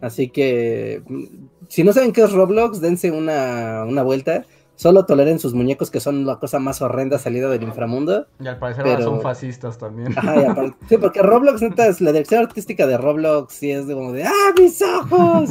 Así 0.00 0.28
que, 0.28 1.02
mm, 1.04 1.24
si 1.66 1.82
no 1.82 1.92
saben 1.92 2.12
qué 2.12 2.22
es 2.22 2.30
Roblox, 2.30 2.80
dense 2.80 3.10
una, 3.10 3.84
una 3.88 4.04
vuelta. 4.04 4.46
Solo 4.78 5.06
toleren 5.06 5.40
sus 5.40 5.54
muñecos 5.54 5.90
que 5.90 5.98
son 5.98 6.24
la 6.24 6.38
cosa 6.38 6.60
más 6.60 6.80
horrenda 6.82 7.18
salida 7.18 7.48
del 7.50 7.64
inframundo. 7.64 8.28
Y 8.38 8.46
al 8.46 8.60
parecer 8.60 8.86
ahora 8.86 9.02
son 9.02 9.20
fascistas 9.20 9.76
también. 9.76 10.16
Ajá, 10.16 10.40
y 10.40 10.44
aparte- 10.44 10.76
sí, 10.88 10.98
porque 10.98 11.20
Roblox, 11.20 11.60
neta, 11.62 11.88
es- 11.88 12.00
la 12.00 12.12
dirección 12.12 12.44
artística 12.44 12.86
de 12.86 12.96
Roblox 12.96 13.52
sí 13.54 13.72
es 13.72 13.88
de 13.88 13.94
como 13.94 14.12
de 14.12 14.22
¡Ah, 14.22 14.52
mis 14.56 14.80
ojos! 14.80 15.50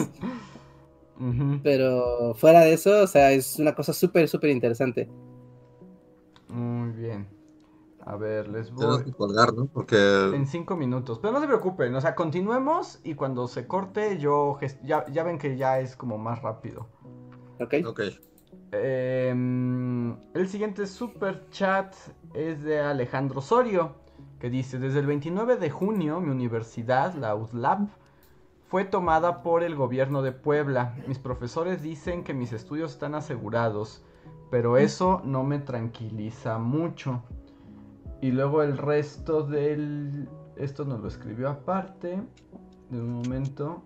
Pero 1.63 2.35
fuera 2.35 2.61
de 2.61 2.71
eso, 2.73 3.01
o 3.01 3.07
sea, 3.07 3.31
es 3.33 3.59
una 3.59 3.75
cosa 3.75 3.91
súper, 3.91 4.29
súper 4.29 4.49
interesante. 4.51 5.09
Muy 6.47 6.91
bien. 6.91 7.27
A 8.05 8.15
ver, 8.15 8.47
les 8.47 8.67
Tenemos 8.67 8.97
voy 9.03 9.05
que 9.05 9.11
colgar, 9.11 9.53
¿no? 9.53 9.65
Porque 9.65 9.97
en 10.33 10.47
cinco 10.47 10.77
minutos. 10.77 11.19
Pero 11.19 11.33
no 11.33 11.41
se 11.41 11.47
preocupen, 11.47 11.93
o 11.95 11.99
sea, 11.99 12.15
continuemos 12.15 13.01
y 13.03 13.15
cuando 13.15 13.49
se 13.49 13.67
corte 13.67 14.19
yo 14.19 14.57
ges- 14.61 14.79
ya, 14.85 15.05
ya 15.11 15.23
ven 15.23 15.37
que 15.37 15.57
ya 15.57 15.81
es 15.81 15.97
como 15.97 16.17
más 16.17 16.41
rápido. 16.41 16.87
¿Ok? 17.59 17.73
Ok. 17.85 18.01
Em, 18.71 20.11
el 20.33 20.47
siguiente 20.49 20.87
super 20.87 21.49
chat 21.51 21.95
es 22.33 22.63
de 22.63 22.79
Alejandro 22.79 23.39
Osorio, 23.39 23.95
que 24.39 24.49
dice, 24.49 24.77
desde 24.77 24.99
el 24.99 25.05
29 25.05 25.55
de 25.57 25.69
junio 25.69 26.19
mi 26.19 26.29
universidad, 26.29 27.13
la 27.15 27.35
USLAP, 27.35 27.89
fue 28.67 28.83
tomada 28.83 29.41
por 29.43 29.63
el 29.63 29.75
gobierno 29.75 30.21
de 30.21 30.33
Puebla. 30.33 30.95
Mis 31.07 31.19
profesores 31.19 31.81
dicen 31.81 32.25
que 32.25 32.33
mis 32.33 32.51
estudios 32.51 32.91
están 32.91 33.15
asegurados, 33.15 34.03
pero 34.51 34.77
eso 34.77 35.21
no 35.23 35.43
me 35.43 35.59
tranquiliza 35.59 36.57
mucho. 36.57 37.23
Y 38.21 38.31
luego 38.31 38.63
el 38.63 38.77
resto 38.77 39.43
del... 39.43 40.27
Esto 40.57 40.83
nos 40.83 40.99
lo 40.99 41.07
escribió 41.07 41.49
aparte. 41.49 42.21
De 42.89 42.99
un 42.99 43.13
momento. 43.13 43.83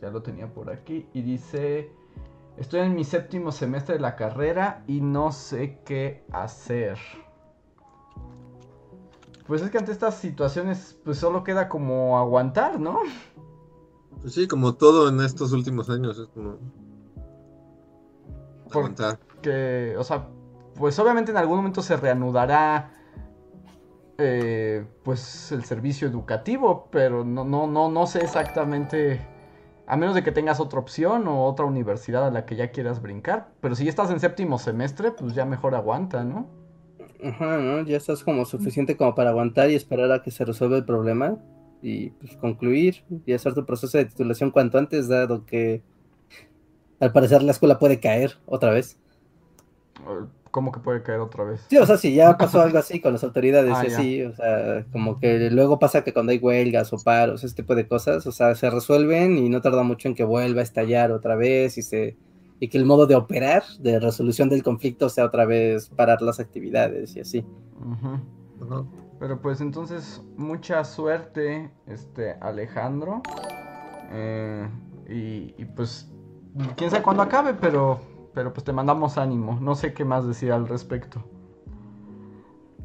Ya 0.00 0.10
lo 0.10 0.22
tenía 0.22 0.52
por 0.52 0.70
aquí. 0.70 1.06
Y 1.12 1.22
dice... 1.22 1.92
Estoy 2.58 2.80
en 2.80 2.94
mi 2.94 3.04
séptimo 3.04 3.52
semestre 3.52 3.94
de 3.94 4.00
la 4.00 4.16
carrera 4.16 4.82
y 4.86 5.00
no 5.00 5.30
sé 5.30 5.78
qué 5.84 6.24
hacer. 6.32 6.98
Pues 9.46 9.62
es 9.62 9.70
que 9.70 9.78
ante 9.78 9.92
estas 9.92 10.16
situaciones, 10.16 10.98
pues 11.04 11.18
solo 11.18 11.44
queda 11.44 11.68
como 11.68 12.18
aguantar, 12.18 12.80
¿no? 12.80 13.00
Pues 14.20 14.34
sí, 14.34 14.48
como 14.48 14.74
todo 14.74 15.08
en 15.08 15.20
estos 15.20 15.52
últimos 15.52 15.88
años, 15.88 16.18
es 16.18 16.26
como. 16.28 16.58
Aguantar. 18.70 19.18
Que, 19.40 19.94
o 19.96 20.02
sea, 20.02 20.28
pues 20.74 20.98
obviamente 20.98 21.30
en 21.30 21.36
algún 21.36 21.58
momento 21.58 21.80
se 21.80 21.96
reanudará 21.96 22.90
eh, 24.18 24.84
pues 25.04 25.52
el 25.52 25.64
servicio 25.64 26.08
educativo, 26.08 26.88
pero 26.90 27.24
no, 27.24 27.44
no, 27.44 27.68
no, 27.68 27.88
no 27.88 28.06
sé 28.08 28.18
exactamente, 28.18 29.24
a 29.88 29.96
menos 29.96 30.14
de 30.14 30.22
que 30.22 30.32
tengas 30.32 30.60
otra 30.60 30.78
opción 30.78 31.26
o 31.28 31.44
otra 31.44 31.64
universidad 31.64 32.26
a 32.26 32.30
la 32.30 32.44
que 32.44 32.56
ya 32.56 32.70
quieras 32.70 33.00
brincar, 33.00 33.48
pero 33.62 33.74
si 33.74 33.84
ya 33.84 33.90
estás 33.90 34.10
en 34.10 34.20
séptimo 34.20 34.58
semestre, 34.58 35.12
pues 35.12 35.34
ya 35.34 35.46
mejor 35.46 35.74
aguanta, 35.74 36.24
¿no? 36.24 36.46
Ajá, 37.24 37.56
¿no? 37.56 37.82
Ya 37.82 37.96
estás 37.96 38.22
como 38.22 38.44
suficiente 38.44 38.98
como 38.98 39.14
para 39.14 39.30
aguantar 39.30 39.70
y 39.70 39.74
esperar 39.74 40.12
a 40.12 40.22
que 40.22 40.30
se 40.30 40.44
resuelva 40.44 40.76
el 40.76 40.84
problema 40.84 41.38
y 41.80 42.10
pues 42.10 42.36
concluir 42.36 43.02
y 43.24 43.32
hacer 43.32 43.54
tu 43.54 43.64
proceso 43.64 43.96
de 43.96 44.04
titulación 44.04 44.50
cuanto 44.50 44.76
antes, 44.76 45.08
dado 45.08 45.46
que 45.46 45.82
al 47.00 47.12
parecer 47.12 47.42
la 47.42 47.52
escuela 47.52 47.78
puede 47.78 47.98
caer 47.98 48.34
otra 48.44 48.72
vez. 48.72 48.98
¿Cómo 50.50 50.72
que 50.72 50.80
puede 50.80 51.02
caer 51.02 51.20
otra 51.20 51.44
vez? 51.44 51.66
Sí, 51.68 51.76
o 51.76 51.84
sea, 51.84 51.98
si 51.98 52.14
ya 52.14 52.36
pasó 52.38 52.60
algo 52.62 52.78
así 52.78 53.00
con 53.00 53.12
las 53.12 53.22
autoridades 53.22 53.72
Ah, 53.74 53.84
y 53.84 53.90
ya. 53.90 53.98
así, 53.98 54.22
o 54.22 54.34
sea, 54.34 54.86
como 54.92 55.20
que 55.20 55.50
luego 55.50 55.78
pasa 55.78 56.02
que 56.04 56.12
cuando 56.14 56.32
hay 56.32 56.38
huelgas 56.38 56.92
o 56.92 56.98
paros, 56.98 57.44
ese 57.44 57.54
tipo 57.54 57.74
de 57.74 57.86
cosas, 57.86 58.26
o 58.26 58.32
sea, 58.32 58.54
se 58.54 58.70
resuelven 58.70 59.36
y 59.36 59.48
no 59.50 59.60
tarda 59.60 59.82
mucho 59.82 60.08
en 60.08 60.14
que 60.14 60.24
vuelva 60.24 60.60
a 60.60 60.64
estallar 60.64 61.12
otra 61.12 61.36
vez 61.36 61.76
y 61.78 61.82
se 61.82 62.16
y 62.60 62.68
que 62.68 62.78
el 62.78 62.84
modo 62.86 63.06
de 63.06 63.14
operar, 63.14 63.62
de 63.78 64.00
resolución 64.00 64.48
del 64.48 64.64
conflicto 64.64 65.08
sea 65.08 65.26
otra 65.26 65.44
vez 65.44 65.90
parar 65.90 66.22
las 66.22 66.40
actividades 66.40 67.14
y 67.14 67.20
así. 67.20 67.44
Pero 69.20 69.40
pues 69.40 69.60
entonces, 69.60 70.22
mucha 70.36 70.82
suerte, 70.84 71.70
este, 71.86 72.32
Alejandro. 72.40 73.22
Eh, 74.12 74.68
y, 75.08 75.54
y, 75.60 75.64
pues, 75.76 76.08
quién 76.76 76.90
sabe 76.90 77.02
cuándo 77.02 77.22
acabe, 77.22 77.54
pero, 77.54 78.00
pero 78.38 78.52
pues 78.52 78.62
te 78.62 78.72
mandamos 78.72 79.18
ánimo. 79.18 79.58
No 79.60 79.74
sé 79.74 79.92
qué 79.92 80.04
más 80.04 80.24
decir 80.24 80.52
al 80.52 80.68
respecto. 80.68 81.24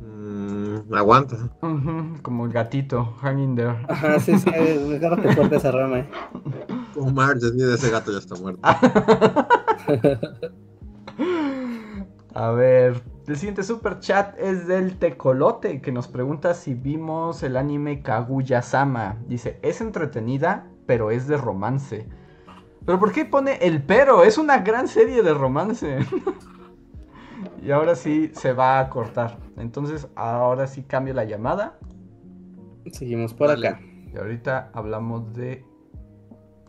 Mm, 0.02 0.92
aguanta. 0.96 1.38
Como 2.24 2.48
el 2.48 2.52
gatito, 2.52 3.14
hanging 3.22 3.56
there. 3.56 3.76
Ajá, 3.88 4.20
sí, 4.20 4.36
sí, 4.40 4.50
mejor 4.50 5.22
que 5.22 5.36
corte 5.36 5.58
esa 5.58 5.72
rama. 5.72 6.00
eh. 6.00 6.10
Como 6.96 7.12
Marge, 7.12 7.50
ese 7.72 7.92
gato 7.92 8.12
ya 8.12 8.18
está 8.18 8.34
muerto. 8.34 8.62
A 12.34 12.50
ver, 12.50 13.04
el 13.28 13.38
siguiente 13.38 13.62
super 13.62 14.00
chat 14.00 14.36
es 14.40 14.66
del 14.66 14.98
Tecolote 14.98 15.82
que 15.84 15.92
nos 15.92 16.08
pregunta 16.08 16.56
si 16.56 16.74
vimos 16.74 17.44
el 17.44 17.58
anime 17.58 18.02
Kaguya-sama. 18.02 19.18
Dice, 19.28 19.60
es 19.62 19.82
entretenida, 19.82 20.68
pero 20.88 21.12
es 21.12 21.28
de 21.28 21.38
romance. 21.38 22.10
¿Pero 22.86 23.00
por 23.00 23.12
qué 23.12 23.26
pone 23.26 23.56
el 23.62 23.82
pero? 23.82 24.24
Es 24.24 24.38
una 24.38 24.60
gran 24.60 24.88
serie 24.88 25.24
de 25.24 25.34
romance. 25.34 26.00
y 27.62 27.72
ahora 27.72 27.96
sí 27.96 28.32
se 28.34 28.54
va 28.54 28.80
a 28.80 28.90
cortar. 28.90 29.40
Entonces, 29.58 30.08
ahora 30.16 30.68
sí 30.68 30.84
cambio 30.84 31.14
la 31.14 31.24
llamada. 31.24 31.80
Seguimos 32.92 33.34
por 33.34 33.48
Vale. 33.48 33.68
acá. 33.68 33.80
Y 34.14 34.18
ahorita 34.18 34.72
hablamos 34.74 35.34
de 35.34 35.66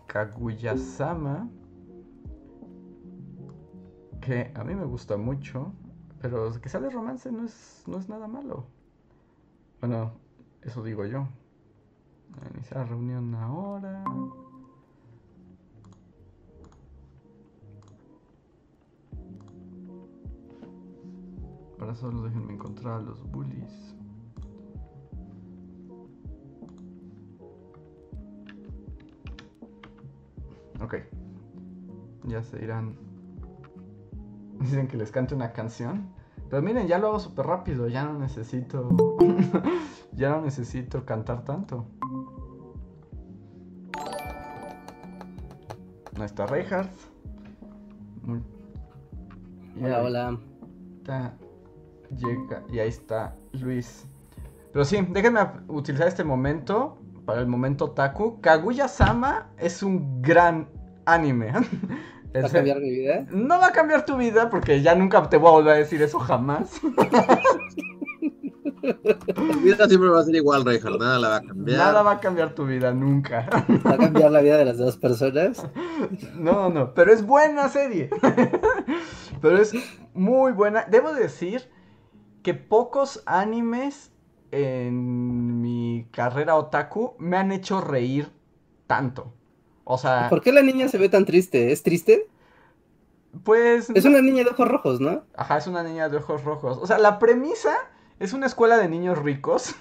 Kaguya-sama. 0.07 1.49
Que 4.21 4.53
a 4.55 4.63
mí 4.63 4.75
me 4.75 4.85
gusta 4.85 5.17
mucho. 5.17 5.73
Pero 6.21 6.53
que 6.61 6.69
sea 6.69 6.81
de 6.81 6.91
romance 6.91 7.31
no 7.31 7.45
es, 7.45 7.83
no 7.87 7.99
es 7.99 8.09
nada 8.09 8.29
malo. 8.29 8.67
Bueno, 9.81 10.13
eso 10.63 10.83
digo 10.83 11.05
yo. 11.05 11.27
Iniciar 12.55 12.81
la 12.81 12.85
reunión 12.87 13.35
ahora. 13.35 14.05
Ahora 21.81 21.95
solo 21.95 22.23
déjenme 22.23 22.53
encontrar 22.55 23.01
a 23.01 23.03
los 23.03 23.23
bullies. 23.31 23.95
Ok. 30.81 30.97
Ya 32.25 32.43
se 32.43 32.63
irán. 32.63 32.97
Dicen 34.61 34.89
que 34.89 34.97
les 34.97 35.11
cante 35.11 35.35
una 35.35 35.53
canción. 35.53 36.09
Pero 36.51 36.63
miren, 36.63 36.87
ya 36.87 36.99
lo 36.99 37.09
hago 37.09 37.19
súper 37.21 37.47
rápido. 37.47 37.89
Ya 37.89 38.05
no 38.05 38.19
necesito. 38.19 38.89
ya 40.13 40.31
no 40.31 40.43
necesito 40.43 41.05
cantar 41.05 41.45
tanto. 41.45 41.87
No 46.17 46.25
está 46.25 46.47
Reinhardt. 46.47 46.93
Muy- 48.23 48.43
Hola, 49.83 50.03
hola. 50.03 50.39
está- 50.99 51.35
Llega. 52.11 52.63
Y 52.73 52.79
ahí 52.79 52.89
está 52.89 53.35
Luis. 53.53 54.07
Pero 54.73 54.85
sí, 54.85 54.99
déjenme 55.11 55.41
utilizar 55.69 56.09
este 56.09 56.25
momento 56.25 56.99
para 57.25 57.41
el 57.41 57.47
momento 57.47 57.91
Taku. 57.91 58.41
Kaguya-sama 58.41 59.51
es 59.59 59.83
un 59.83 60.21
gran 60.23 60.69
anime. 61.07 61.53
¿Va 62.35 62.49
a 62.49 62.51
cambiar 62.51 62.81
mi 62.81 62.91
vida? 62.91 63.27
no 63.31 63.61
va 63.61 63.69
a 63.69 63.73
cambiar 63.73 64.05
tu 64.05 64.17
vida 64.17 64.51
porque 64.51 64.83
ya 64.83 64.97
nunca 64.97 65.29
te 65.29 65.37
voy 65.37 65.51
a 65.51 65.53
volver 65.53 65.75
a 65.75 65.77
decir 65.77 66.03
eso 66.03 66.19
jamás. 66.19 66.81
Tu 69.35 69.61
vida 69.61 69.89
siempre 69.89 70.11
va 70.11 70.21
a 70.21 70.25
ser 70.25 70.35
igual, 70.35 70.65
Reinhardt. 70.65 71.01
Nada 71.01 71.19
la 71.19 71.29
va 71.29 71.37
a 71.37 71.43
cambiar. 71.43 71.79
Nada 71.79 72.03
va 72.03 72.13
a 72.13 72.21
cambiar 72.21 72.55
tu 72.55 72.67
vida 72.67 72.93
nunca. 72.93 73.49
¿Va 73.87 73.93
a 73.93 73.97
cambiar 73.97 74.31
la 74.31 74.41
vida 74.41 74.59
de 74.59 74.65
las 74.65 74.79
dos 74.79 74.97
personas? 74.97 75.67
No, 76.35 76.69
no, 76.69 76.93
pero 76.93 77.13
es 77.13 77.25
buena 77.25 77.69
serie. 77.69 78.11
Pero 79.41 79.59
es 79.59 79.73
muy 80.15 80.53
buena. 80.53 80.87
Debo 80.91 81.13
decir 81.13 81.69
que 82.45 82.55
pocos 82.55 83.25
animes 83.27 84.13
en 84.53 85.61
mi 85.61 86.07
carrera 86.13 86.55
otaku 86.55 87.15
me 87.19 87.37
han 87.37 87.51
hecho 87.51 87.81
reír 87.81 88.31
tanto. 88.87 89.33
O 89.83 89.99
sea, 89.99 90.29
¿Por 90.31 90.41
qué 90.41 90.53
la 90.53 90.63
niña 90.63 90.87
se 90.89 90.99
ve 90.99 91.09
tan 91.09 91.25
triste? 91.25 91.73
¿Es 91.73 91.83
triste? 91.83 92.29
pues... 93.43 93.91
Es 93.91 94.05
una 94.05 94.23
niña 94.23 94.45
de 94.45 94.51
ojos 94.51 94.69
rojos, 94.69 95.01
¿no? 95.01 95.25
Ajá, 95.37 95.57
es 95.59 95.67
una 95.67 95.83
niña 95.83 96.09
de 96.09 96.19
ojos 96.19 96.45
rojos. 96.45 96.79
O 96.81 96.87
sea, 96.87 96.99
la 96.99 97.19
premisa 97.19 97.75
es 98.21 98.33
una 98.33 98.47
escuela 98.47 98.77
de 98.77 98.89
niños 98.89 99.19
ricos. 99.19 99.75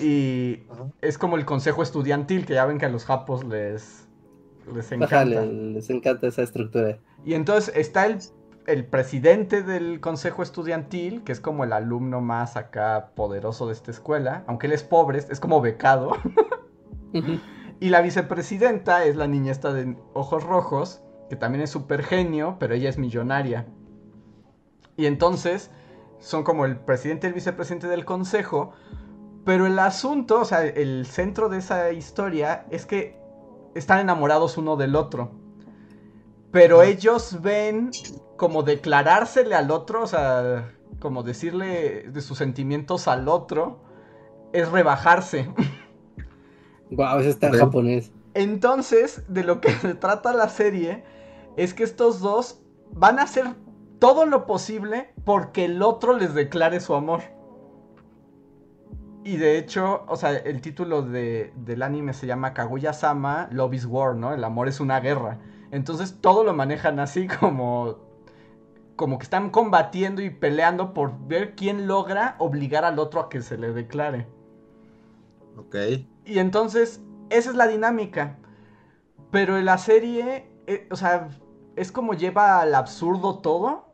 Y 0.00 0.60
Ajá. 0.70 0.86
es 1.00 1.18
como 1.18 1.36
el 1.36 1.44
consejo 1.44 1.82
estudiantil, 1.82 2.46
que 2.46 2.54
ya 2.54 2.66
ven 2.66 2.78
que 2.78 2.86
a 2.86 2.88
los 2.88 3.04
japos 3.04 3.44
les, 3.44 4.06
les 4.72 4.92
encanta. 4.92 5.16
Ajá, 5.16 5.24
le- 5.24 5.72
les 5.72 5.90
encanta 5.90 6.26
esa 6.28 6.42
estructura. 6.42 6.98
Y 7.24 7.34
entonces 7.34 7.74
está 7.76 8.06
el, 8.06 8.18
el 8.66 8.86
presidente 8.86 9.62
del 9.62 10.00
consejo 10.00 10.42
estudiantil, 10.42 11.22
que 11.22 11.32
es 11.32 11.40
como 11.40 11.64
el 11.64 11.72
alumno 11.72 12.20
más 12.20 12.56
acá 12.56 13.10
poderoso 13.14 13.66
de 13.66 13.72
esta 13.72 13.90
escuela, 13.90 14.44
aunque 14.46 14.66
él 14.66 14.72
es 14.72 14.82
pobre, 14.82 15.18
es 15.18 15.40
como 15.40 15.60
becado. 15.60 16.12
Y 17.80 17.90
la 17.90 18.00
vicepresidenta 18.00 19.04
es 19.04 19.16
la 19.16 19.26
niña 19.26 19.52
esta 19.52 19.72
de 19.72 19.96
ojos 20.14 20.44
rojos, 20.44 21.02
que 21.28 21.36
también 21.36 21.62
es 21.62 21.70
súper 21.70 22.02
genio, 22.02 22.56
pero 22.58 22.74
ella 22.74 22.88
es 22.88 22.98
millonaria. 22.98 23.66
Y 24.96 25.06
entonces 25.06 25.70
son 26.18 26.44
como 26.44 26.64
el 26.64 26.76
presidente 26.76 27.26
y 27.26 27.28
el 27.28 27.34
vicepresidente 27.34 27.88
del 27.88 28.04
consejo, 28.04 28.72
pero 29.44 29.66
el 29.66 29.78
asunto, 29.78 30.40
o 30.40 30.44
sea, 30.44 30.64
el 30.64 31.04
centro 31.04 31.48
de 31.48 31.58
esa 31.58 31.92
historia 31.92 32.64
es 32.70 32.86
que 32.86 33.20
están 33.74 34.00
enamorados 34.00 34.56
uno 34.56 34.76
del 34.76 34.96
otro. 34.96 35.32
Pero 36.50 36.82
ellos 36.82 37.42
ven 37.42 37.90
como 38.36 38.62
declarársele 38.62 39.54
al 39.54 39.70
otro, 39.70 40.02
o 40.02 40.06
sea, 40.06 40.72
como 41.00 41.22
decirle 41.22 42.08
de 42.10 42.20
sus 42.20 42.38
sentimientos 42.38 43.08
al 43.08 43.28
otro, 43.28 43.80
es 44.52 44.70
rebajarse. 44.70 45.48
Guau, 46.90 47.18
ese 47.20 47.30
está 47.30 47.48
en 47.48 47.54
japonés. 47.54 48.12
Entonces, 48.34 49.22
de 49.28 49.44
lo 49.44 49.60
que 49.60 49.70
se 49.80 49.94
trata 49.94 50.32
la 50.32 50.48
serie 50.48 51.04
es 51.56 51.74
que 51.74 51.84
estos 51.84 52.20
dos 52.20 52.60
van 52.92 53.18
a 53.18 53.22
hacer 53.22 53.54
todo 53.98 54.26
lo 54.26 54.46
posible 54.46 55.12
porque 55.24 55.64
el 55.64 55.82
otro 55.82 56.12
les 56.16 56.34
declare 56.34 56.80
su 56.80 56.94
amor. 56.94 57.22
Y 59.24 59.38
de 59.38 59.56
hecho, 59.56 60.04
o 60.06 60.16
sea, 60.16 60.32
el 60.36 60.60
título 60.60 61.00
de- 61.02 61.52
del 61.56 61.82
anime 61.82 62.12
se 62.12 62.26
llama 62.26 62.52
Kaguya-sama, 62.52 63.48
Love 63.50 63.74
is 63.74 63.86
War, 63.86 64.14
¿no? 64.14 64.34
El 64.34 64.44
amor 64.44 64.68
es 64.68 64.80
una 64.80 65.00
guerra. 65.00 65.38
Entonces 65.70 66.18
todo 66.20 66.44
lo 66.44 66.52
manejan 66.52 67.00
así 67.00 67.26
como 67.26 67.96
como 68.96 69.18
que 69.18 69.24
están 69.24 69.50
combatiendo 69.50 70.22
y 70.22 70.30
peleando 70.30 70.94
por 70.94 71.26
ver 71.26 71.54
quién 71.54 71.86
logra 71.86 72.36
obligar 72.38 72.84
al 72.84 72.98
otro 72.98 73.20
a 73.20 73.28
que 73.28 73.40
se 73.42 73.58
le 73.58 73.72
declare. 73.72 74.26
Ok. 75.56 75.76
Y 76.24 76.38
entonces, 76.38 77.02
esa 77.30 77.50
es 77.50 77.56
la 77.56 77.66
dinámica. 77.66 78.38
Pero 79.30 79.58
en 79.58 79.64
la 79.64 79.78
serie, 79.78 80.48
eh, 80.66 80.86
o 80.90 80.96
sea, 80.96 81.28
es 81.76 81.90
como 81.90 82.14
lleva 82.14 82.60
al 82.60 82.74
absurdo 82.74 83.38
todo. 83.38 83.92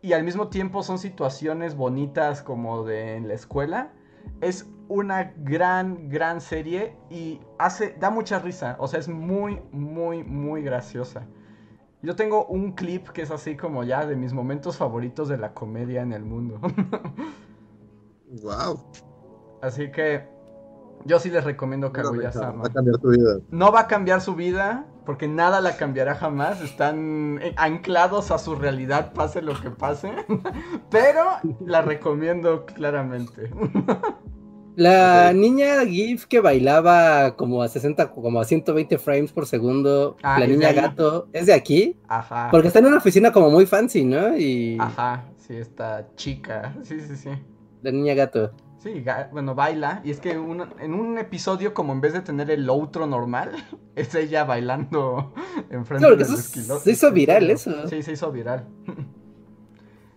Y 0.00 0.12
al 0.12 0.22
mismo 0.22 0.48
tiempo 0.48 0.82
son 0.82 0.98
situaciones 0.98 1.74
bonitas 1.74 2.42
como 2.42 2.84
de 2.84 3.16
en 3.16 3.28
la 3.28 3.34
escuela. 3.34 3.92
es 4.40 4.66
una 4.88 5.34
gran, 5.36 6.08
gran 6.08 6.40
serie 6.40 6.96
y 7.10 7.40
hace, 7.58 7.94
da 7.98 8.10
mucha 8.10 8.38
risa. 8.38 8.76
O 8.78 8.88
sea, 8.88 9.00
es 9.00 9.08
muy, 9.08 9.60
muy, 9.72 10.24
muy 10.24 10.62
graciosa. 10.62 11.26
Yo 12.00 12.14
tengo 12.14 12.46
un 12.46 12.72
clip 12.72 13.08
que 13.08 13.22
es 13.22 13.30
así 13.30 13.56
como 13.56 13.82
ya 13.82 14.06
de 14.06 14.14
mis 14.14 14.32
momentos 14.32 14.76
favoritos 14.76 15.28
de 15.28 15.36
la 15.36 15.52
comedia 15.52 16.02
en 16.02 16.12
el 16.12 16.24
mundo. 16.24 16.60
wow. 18.42 18.80
Así 19.62 19.90
que 19.90 20.28
yo 21.04 21.18
sí 21.18 21.30
les 21.30 21.44
recomiendo 21.44 21.92
Kaguya-sama. 21.92 22.62
Va 22.62 22.68
a 22.68 22.72
cambiar 22.72 22.98
tu 22.98 23.10
vida. 23.10 23.38
No 23.50 23.72
va 23.72 23.80
a 23.80 23.86
cambiar 23.88 24.20
su 24.20 24.34
vida, 24.36 24.86
porque 25.04 25.26
nada 25.26 25.60
la 25.60 25.76
cambiará 25.76 26.14
jamás. 26.14 26.60
Están 26.60 27.40
anclados 27.56 28.30
a 28.30 28.38
su 28.38 28.54
realidad, 28.54 29.12
pase 29.12 29.42
lo 29.42 29.60
que 29.60 29.70
pase. 29.70 30.12
Pero 30.90 31.24
la 31.60 31.82
recomiendo 31.82 32.64
claramente. 32.66 33.50
La 34.78 35.32
niña 35.32 35.84
GIF 35.84 36.26
que 36.26 36.38
bailaba 36.40 37.34
como 37.36 37.62
a 37.64 37.68
60, 37.68 38.12
como 38.12 38.40
a 38.40 38.44
120 38.44 38.96
frames 38.98 39.32
por 39.32 39.44
segundo, 39.46 40.16
Ah, 40.22 40.38
la 40.38 40.44
¿es 40.44 40.50
de 40.52 40.56
niña 40.56 40.72
gato, 40.72 41.28
¿es 41.32 41.46
de 41.46 41.52
aquí? 41.52 41.96
Ajá. 42.06 42.46
Porque 42.52 42.68
está 42.68 42.78
en 42.78 42.86
una 42.86 42.98
oficina 42.98 43.32
como 43.32 43.50
muy 43.50 43.66
fancy, 43.66 44.04
¿no? 44.04 44.36
Y 44.38 44.76
Ajá, 44.78 45.24
sí, 45.36 45.56
esta 45.56 46.06
chica. 46.14 46.76
Sí, 46.84 47.00
sí, 47.00 47.16
sí. 47.16 47.30
la 47.82 47.90
niña 47.90 48.14
gato. 48.14 48.52
Sí, 48.78 48.90
ga- 49.04 49.28
bueno, 49.32 49.56
baila. 49.56 50.00
Y 50.04 50.12
es 50.12 50.20
que 50.20 50.38
uno- 50.38 50.68
en 50.78 50.94
un 50.94 51.18
episodio, 51.18 51.74
como 51.74 51.92
en 51.92 52.00
vez 52.00 52.12
de 52.12 52.20
tener 52.20 52.48
el 52.48 52.70
outro 52.70 53.08
normal, 53.08 53.50
es 53.96 54.14
ella 54.14 54.44
bailando 54.44 55.34
enfrente 55.70 56.08
del 56.08 56.20
eso 56.20 56.34
esquilo- 56.34 56.78
se 56.78 56.92
hizo 56.92 57.10
viral, 57.10 57.50
eso. 57.50 57.88
Sí, 57.88 58.00
se 58.04 58.12
hizo 58.12 58.30
viral. 58.30 58.64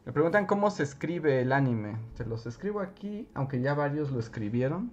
Me 0.06 0.12
preguntan 0.12 0.48
cómo 0.48 0.72
se 0.72 0.84
escribe 0.84 1.42
el 1.42 1.52
anime. 1.52 1.98
Se 2.16 2.26
los 2.26 2.46
escribo 2.48 2.80
aquí, 2.80 3.28
aunque 3.34 3.62
ya 3.62 3.74
varios 3.74 4.12
lo 4.12 4.20
escribieron. 4.20 4.92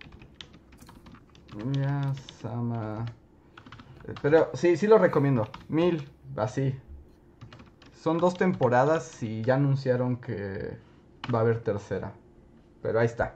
Ya, 1.73 2.13
Sama. 2.41 3.07
Eh, 4.07 4.15
Pero 4.21 4.51
sí, 4.55 4.77
sí 4.77 4.87
lo 4.87 4.99
recomiendo. 4.99 5.49
Mil, 5.69 6.09
así. 6.37 6.79
Son 7.95 8.19
dos 8.19 8.35
temporadas 8.35 9.23
y 9.23 9.43
ya 9.43 9.55
anunciaron 9.55 10.17
que 10.17 10.77
va 11.33 11.39
a 11.39 11.43
haber 11.43 11.61
tercera. 11.61 12.13
Pero 12.83 13.01
ahí 13.01 13.07
está. 13.07 13.35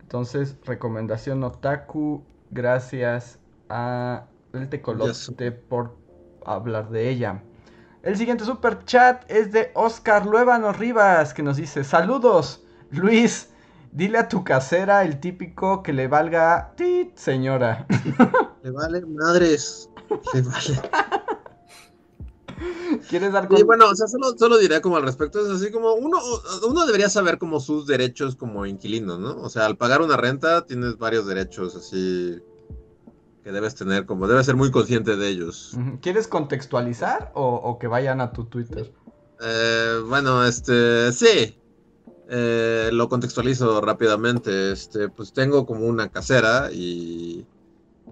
Entonces, 0.00 0.56
recomendación 0.64 1.42
Otaku. 1.44 2.22
Gracias 2.50 3.38
a 3.68 4.26
el 4.52 4.68
Tecolote 4.68 5.52
por 5.52 5.96
hablar 6.46 6.90
de 6.90 7.10
ella. 7.10 7.42
El 8.04 8.18
siguiente 8.18 8.44
super 8.44 8.84
chat 8.84 9.24
es 9.30 9.50
de 9.50 9.70
Oscar 9.74 10.26
Luevano 10.26 10.74
Rivas 10.74 11.32
que 11.32 11.42
nos 11.42 11.56
dice: 11.56 11.84
Saludos, 11.84 12.62
Luis. 12.90 13.48
Dile 13.92 14.18
a 14.18 14.28
tu 14.28 14.44
casera 14.44 15.04
el 15.04 15.20
típico 15.20 15.82
que 15.82 15.94
le 15.94 16.06
valga 16.06 16.74
tit, 16.76 17.16
señora. 17.16 17.86
Le 18.62 18.70
vale 18.72 19.00
madres. 19.06 19.88
Le 20.34 20.42
vale. 20.42 20.82
¿Quieres 23.08 23.32
dar 23.32 23.48
Y 23.56 23.62
bueno, 23.62 23.88
o 23.88 23.94
sea, 23.94 24.06
solo, 24.06 24.36
solo 24.36 24.58
diré 24.58 24.80
como 24.80 24.96
al 24.96 25.02
respecto, 25.02 25.40
es 25.40 25.50
así 25.50 25.70
como 25.70 25.94
uno, 25.94 26.18
uno 26.66 26.86
debería 26.86 27.08
saber 27.08 27.38
como 27.38 27.60
sus 27.60 27.86
derechos 27.86 28.36
como 28.36 28.66
inquilino, 28.66 29.18
¿no? 29.18 29.36
O 29.42 29.48
sea, 29.48 29.66
al 29.66 29.76
pagar 29.76 30.02
una 30.02 30.16
renta 30.16 30.66
tienes 30.66 30.98
varios 30.98 31.26
derechos 31.26 31.76
así 31.76 32.40
que 33.44 33.52
debes 33.52 33.74
tener, 33.74 34.06
como 34.06 34.26
debes 34.26 34.46
ser 34.46 34.56
muy 34.56 34.70
consciente 34.70 35.16
de 35.16 35.28
ellos. 35.28 35.76
¿Quieres 36.00 36.26
contextualizar 36.26 37.30
o, 37.34 37.44
o 37.54 37.78
que 37.78 37.86
vayan 37.86 38.20
a 38.22 38.32
tu 38.32 38.46
Twitter? 38.46 38.90
Eh, 39.40 40.00
bueno, 40.08 40.44
este, 40.44 41.12
sí, 41.12 41.54
Eh, 42.26 42.88
lo 42.92 43.08
contextualizo 43.10 43.82
rápidamente, 43.82 44.72
este, 44.72 45.10
pues 45.10 45.34
tengo 45.34 45.66
como 45.66 45.86
una 45.86 46.08
casera 46.08 46.70
y 46.72 47.46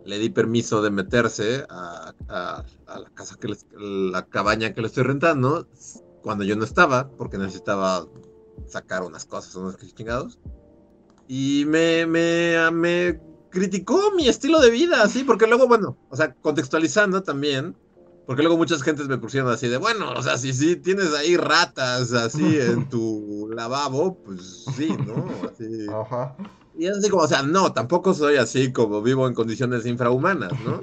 le 0.04 0.18
di 0.18 0.28
permiso 0.28 0.82
de 0.82 0.90
meterse 0.90 1.64
a, 1.70 2.12
a- 2.28 2.64
a 2.86 2.98
la 3.00 3.10
casa 3.10 3.36
que 3.40 3.48
les- 3.48 3.66
la 3.72 4.26
cabaña 4.26 4.74
que 4.74 4.82
le 4.82 4.88
estoy 4.88 5.04
rentando 5.04 5.66
cuando 6.22 6.44
yo 6.44 6.56
no 6.56 6.64
estaba, 6.64 7.08
porque 7.16 7.38
necesitaba 7.38 8.06
sacar 8.68 9.02
unas 9.02 9.24
cosas, 9.24 9.54
unos 9.54 9.76
chingados. 9.94 10.38
Y 11.26 11.64
me, 11.66 12.04
me, 12.06 12.70
me 12.70 13.20
criticó 13.52 14.12
mi 14.16 14.28
estilo 14.28 14.60
de 14.60 14.70
vida, 14.70 15.02
así, 15.02 15.22
porque 15.24 15.46
luego, 15.46 15.68
bueno, 15.68 15.96
o 16.08 16.16
sea, 16.16 16.34
contextualizando 16.34 17.22
también, 17.22 17.76
porque 18.26 18.42
luego 18.42 18.56
muchas 18.56 18.82
gentes 18.82 19.08
me 19.08 19.18
pusieron 19.18 19.52
así 19.52 19.68
de, 19.68 19.76
bueno, 19.76 20.12
o 20.16 20.22
sea, 20.22 20.38
si 20.38 20.52
sí 20.54 20.76
tienes 20.76 21.12
ahí 21.14 21.36
ratas 21.36 22.12
así 22.12 22.58
en 22.58 22.88
tu 22.88 23.48
lavabo, 23.54 24.16
pues 24.24 24.64
sí, 24.76 24.88
¿no? 25.06 25.26
Así. 25.48 25.86
Ajá. 25.88 26.34
Y 26.76 26.86
es 26.86 26.96
así 26.96 27.10
como, 27.10 27.24
o 27.24 27.28
sea, 27.28 27.42
no, 27.42 27.72
tampoco 27.72 28.14
soy 28.14 28.36
así 28.36 28.72
como 28.72 29.02
vivo 29.02 29.28
en 29.28 29.34
condiciones 29.34 29.84
infrahumanas, 29.84 30.52
¿no? 30.64 30.80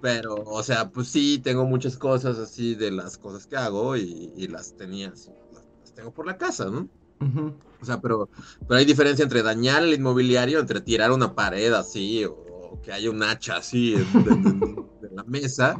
Pero, 0.00 0.36
o 0.46 0.62
sea, 0.62 0.90
pues 0.90 1.08
sí, 1.08 1.38
tengo 1.38 1.64
muchas 1.66 1.98
cosas 1.98 2.38
así 2.38 2.74
de 2.74 2.90
las 2.90 3.18
cosas 3.18 3.46
que 3.46 3.56
hago 3.56 3.96
y, 3.96 4.32
y 4.36 4.48
las 4.48 4.74
tenía 4.74 5.10
así, 5.10 5.30
las, 5.52 5.94
tengo 5.94 6.12
por 6.12 6.26
la 6.26 6.38
casa, 6.38 6.64
¿no? 6.70 6.88
Ujú. 7.20 7.52
O 7.80 7.84
sea, 7.84 8.00
pero, 8.00 8.28
pero 8.66 8.78
hay 8.78 8.84
diferencia 8.84 9.22
entre 9.22 9.42
dañar 9.42 9.82
el 9.82 9.94
inmobiliario, 9.94 10.58
entre 10.60 10.80
tirar 10.80 11.12
una 11.12 11.34
pared 11.34 11.72
así, 11.72 12.24
o, 12.24 12.80
que 12.82 12.92
haya 12.92 13.10
un 13.10 13.22
hacha 13.22 13.56
así 13.56 13.94
en, 13.94 14.00
en- 14.00 14.46
en- 14.46 15.08
en 15.10 15.16
la 15.16 15.24
mesa. 15.24 15.76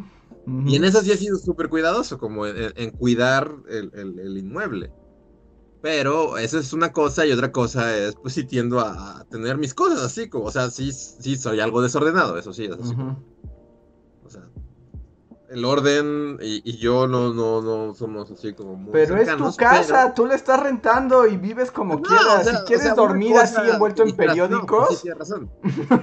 Y 0.67 0.77
en 0.77 0.85
eso 0.85 1.01
sí 1.03 1.11
he 1.13 1.17
sido 1.17 1.37
súper 1.39 1.69
cuidadoso, 1.69 2.19
como 2.19 2.47
en, 2.47 2.91
cuidar 2.93 3.53
el, 3.69 3.91
el- 3.95 4.19
el 4.19 4.39
inmueble. 4.39 4.91
Pero 5.81 6.39
eso 6.39 6.59
es 6.59 6.73
una 6.73 6.93
cosa 6.93 7.25
y 7.25 7.33
otra 7.33 7.53
cosa 7.53 7.97
es, 7.97 8.15
pues 8.21 8.35
sí 8.35 8.45
tiendo 8.45 8.81
a, 8.81 9.21
a 9.21 9.25
tener 9.27 9.57
mis 9.59 9.75
cosas 9.75 10.01
así, 10.03 10.29
como, 10.29 10.47
o 10.47 10.51
sea, 10.51 10.71
sí, 10.71 10.91
sí 10.93 11.37
soy 11.37 11.61
algo 11.61 11.81
desordenado, 11.83 12.37
eso 12.37 12.53
sí, 12.53 12.65
eso 12.65 12.83
sí. 12.83 12.95
Ujú. 12.95 13.11
O 13.11 13.15
sea, 13.15 13.58
el 15.49 15.65
orden 15.65 16.39
y, 16.43 16.61
y 16.69 16.77
yo 16.77 17.07
no, 17.07 17.33
no, 17.33 17.63
no 17.63 17.95
somos 17.95 18.31
así 18.31 18.53
como 18.53 18.77
muy 18.77 18.93
Pero 18.93 19.17
es 19.17 19.35
tu 19.37 19.55
casa, 19.57 20.13
tú 20.15 20.27
la 20.27 20.35
estás 20.35 20.61
rentando 20.61 21.27
y 21.27 21.37
vives 21.37 21.71
como 21.71 21.97
No, 21.97 22.03
quieras. 22.03 22.41
o 22.41 22.45
sea, 22.45 22.59
si 22.59 22.65
quieres 22.65 22.85
o 22.87 22.95
sea, 22.95 22.95
una 22.95 23.03
dormir 23.03 23.33
cosa- 23.33 23.61
así 23.63 23.71
envuelto 23.71 24.03
en 24.03 24.09
no, 24.11 24.17
pues 24.17 24.29
periódicos, 24.29 24.89
sí, 24.91 24.97
tienes 25.03 25.19
razón. 25.19 25.51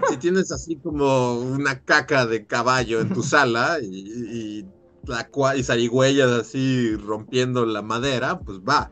si 0.09 0.17
tienes 0.17 0.51
así 0.51 0.77
como 0.77 1.39
una 1.39 1.79
caca 1.79 2.25
de 2.25 2.45
caballo 2.45 2.99
en 3.01 3.13
tu 3.13 3.21
sala 3.23 3.77
y, 3.81 3.85
y, 3.87 4.65
la 5.05 5.29
y 5.55 5.63
zarigüeyas 5.63 6.31
así 6.31 6.95
rompiendo 6.95 7.65
la 7.65 7.83
madera, 7.83 8.39
pues 8.39 8.59
va. 8.59 8.91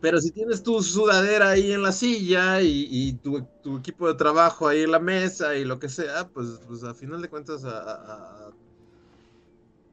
Pero 0.00 0.20
si 0.20 0.30
tienes 0.30 0.62
tu 0.62 0.80
sudadera 0.80 1.50
ahí 1.50 1.72
en 1.72 1.82
la 1.82 1.90
silla 1.90 2.62
y, 2.62 2.86
y 2.88 3.14
tu, 3.14 3.44
tu 3.60 3.78
equipo 3.78 4.06
de 4.06 4.14
trabajo 4.14 4.68
ahí 4.68 4.82
en 4.84 4.92
la 4.92 5.00
mesa 5.00 5.56
y 5.56 5.64
lo 5.64 5.80
que 5.80 5.88
sea, 5.88 6.28
pues, 6.28 6.60
pues 6.68 6.84
a 6.84 6.94
final 6.94 7.20
de 7.20 7.28
cuentas, 7.28 7.64
a- 7.64 8.47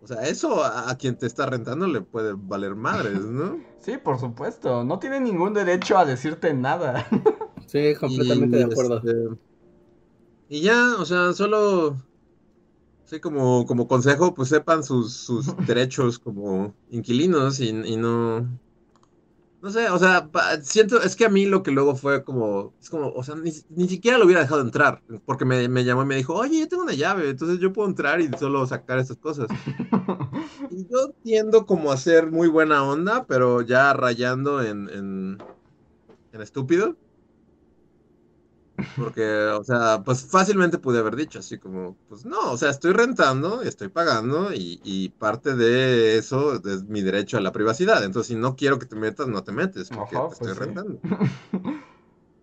o 0.06 0.08
sea, 0.08 0.22
eso 0.28 0.64
a, 0.64 0.90
a 0.92 0.98
quien 0.98 1.18
te 1.18 1.26
está 1.26 1.48
rentando 1.48 1.88
le 1.88 2.02
puede 2.02 2.34
valer 2.38 2.76
madres, 2.76 3.26
¿no? 3.26 3.66
Sí, 3.80 3.98
por 3.98 4.20
supuesto. 4.20 4.84
No 4.84 5.00
tiene 5.00 5.20
ningún 5.20 5.54
derecho 5.54 5.98
a 5.98 6.06
decirte 6.06 6.54
nada. 6.54 7.08
Sí, 7.68 7.96
completamente 8.00 8.58
Y, 8.58 8.60
de 8.60 8.64
acuerdo. 8.66 9.04
este, 9.04 9.12
y 10.48 10.62
ya, 10.62 10.96
o 11.00 11.06
sea, 11.06 11.34
solo, 11.34 11.98
sí, 13.06 13.20
como, 13.20 13.66
como 13.66 13.88
consejo, 13.88 14.34
pues 14.34 14.50
sepan 14.50 14.84
sus, 14.84 15.14
sus 15.14 15.56
derechos 15.66 16.20
como 16.20 16.76
inquilinos 16.90 17.60
y, 17.60 17.70
y 17.70 17.98
no, 17.98 18.48
no 19.66 19.72
sé, 19.72 19.90
o 19.90 19.98
sea, 19.98 20.30
siento, 20.62 21.02
es 21.02 21.16
que 21.16 21.26
a 21.26 21.30
mí 21.30 21.48
lo 21.48 21.64
que 21.64 21.72
luego 21.72 21.96
fue 21.96 22.24
como, 22.24 22.76
es 22.80 22.88
como, 22.88 23.10
o 23.10 23.24
sea, 23.24 23.34
ni, 23.34 23.52
ni 23.70 23.90
siquiera 23.90 24.20
lo 24.20 24.26
hubiera 24.26 24.42
dejado 24.42 24.62
entrar, 24.62 25.02
porque 25.26 25.44
me, 25.44 25.68
me 25.70 25.84
llamó 25.84 26.04
y 26.04 26.06
me 26.06 26.16
dijo, 26.16 26.36
oye, 26.36 26.60
yo 26.60 26.68
tengo 26.68 26.84
una 26.84 26.94
llave, 26.94 27.32
entonces 27.32 27.58
yo 27.58 27.74
puedo 27.74 27.90
entrar 27.90 28.22
y 28.22 28.30
solo 28.38 28.68
sacar 28.68 29.00
estas 29.00 29.18
cosas. 29.18 29.48
Y 30.70 30.88
yo 30.88 31.12
tiendo 31.24 31.66
como 31.66 31.92
a 31.92 31.98
ser 31.98 32.32
muy 32.32 32.48
buena 32.48 32.84
onda, 32.84 33.26
pero 33.26 33.62
ya 33.62 33.94
rayando 33.94 34.62
en, 34.64 34.90
en, 34.90 35.38
en 36.32 36.42
estúpido. 36.42 36.96
Porque, 38.98 39.24
o 39.26 39.64
sea, 39.64 40.04
pues 40.06 40.26
fácilmente 40.26 40.78
pude 40.80 41.00
haber 41.00 41.16
dicho 41.16 41.40
así 41.40 41.60
como, 41.60 41.98
pues 42.08 42.26
no, 42.26 42.52
o 42.52 42.58
sea, 42.58 42.70
estoy 42.70 42.94
rentando, 42.94 43.62
estoy 43.62 43.90
pagando 43.90 44.54
y, 44.54 44.80
y 44.84 45.10
parte 45.10 45.56
de 45.56 46.18
eso 46.18 46.56
es 46.66 46.84
mi 46.86 47.02
derecho 47.02 47.38
a 47.38 47.42
la 47.42 47.52
privacidad. 47.52 48.04
Entonces, 48.04 48.28
si 48.30 48.36
no 48.36 48.56
quiero 48.56 48.80
que 48.80 48.86
te 48.86 48.96
metas, 48.96 49.28
no 49.28 49.44
te 49.44 49.52
metes, 49.52 49.92
porque 49.92 50.16
Ajá, 50.16 50.28
te 50.28 50.34
estoy 50.36 50.54
pues 50.54 50.58
sí. 50.58 50.60
rentando. 50.60 51.02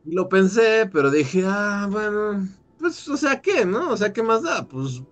Y 0.04 0.14
lo 0.14 0.28
pensé, 0.28 0.88
pero 0.92 1.10
dije, 1.10 1.44
ah, 1.46 1.86
bueno, 1.90 2.48
pues, 2.78 3.06
o 3.08 3.16
sea, 3.16 3.40
¿qué, 3.40 3.64
no? 3.64 3.90
O 3.90 3.96
sea, 3.96 4.12
¿qué 4.12 4.22
más 4.22 4.42
da? 4.42 4.66
Pues, 4.66 5.02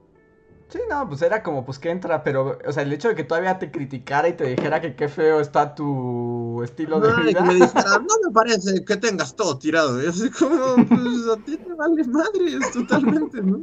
Sí, 0.70 0.78
no, 0.88 1.08
pues 1.08 1.20
era 1.22 1.42
como, 1.42 1.64
pues 1.64 1.80
que 1.80 1.90
entra, 1.90 2.22
pero, 2.22 2.56
o 2.64 2.72
sea, 2.72 2.84
el 2.84 2.92
hecho 2.92 3.08
de 3.08 3.16
que 3.16 3.24
todavía 3.24 3.58
te 3.58 3.72
criticara 3.72 4.28
y 4.28 4.34
te 4.34 4.44
dijera 4.44 4.80
que 4.80 4.94
qué 4.94 5.08
feo 5.08 5.40
está 5.40 5.74
tu 5.74 6.62
estilo 6.62 7.00
de 7.00 7.12
vida. 7.22 7.40
que 7.40 7.44
me 7.44 7.54
dijera, 7.54 7.98
no 7.98 8.14
me 8.24 8.32
parece 8.32 8.84
que 8.84 8.96
tengas 8.96 9.34
todo 9.34 9.58
tirado. 9.58 10.00
Y 10.00 10.06
así 10.06 10.30
como, 10.30 10.76
pues, 10.86 11.26
a 11.28 11.36
ti 11.44 11.56
te 11.56 11.74
vale 11.74 12.04
madre, 12.04 12.56
es 12.60 12.72
totalmente, 12.72 13.42
¿no? 13.42 13.62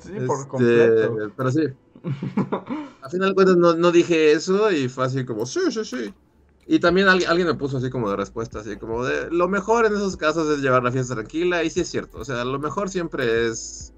Sí, 0.00 0.12
por 0.26 0.38
Este, 0.40 0.48
completo. 0.48 1.32
Pero 1.36 1.50
sí. 1.52 1.62
A 3.00 3.08
final 3.08 3.28
de 3.30 3.34
cuentas 3.34 3.56
no, 3.56 3.74
no 3.74 3.92
dije 3.92 4.32
eso 4.32 4.70
y 4.72 4.88
fue 4.88 5.04
así 5.04 5.24
como, 5.24 5.46
sí, 5.46 5.60
sí, 5.70 5.84
sí. 5.84 6.12
Y 6.66 6.80
también 6.80 7.08
alguien, 7.08 7.30
alguien 7.30 7.48
me 7.48 7.54
puso 7.54 7.76
así 7.76 7.90
como 7.90 8.10
de 8.10 8.16
respuesta, 8.16 8.58
así 8.58 8.76
como 8.76 9.04
de 9.04 9.30
lo 9.30 9.48
mejor 9.48 9.86
en 9.86 9.94
esos 9.94 10.16
casos 10.16 10.48
es 10.48 10.62
llevar 10.62 10.82
la 10.82 10.92
fiesta 10.92 11.14
tranquila, 11.14 11.62
y 11.62 11.70
sí 11.70 11.80
es 11.80 11.88
cierto, 11.88 12.18
o 12.18 12.24
sea, 12.24 12.44
lo 12.44 12.58
mejor 12.58 12.88
siempre 12.90 13.46
es 13.46 13.93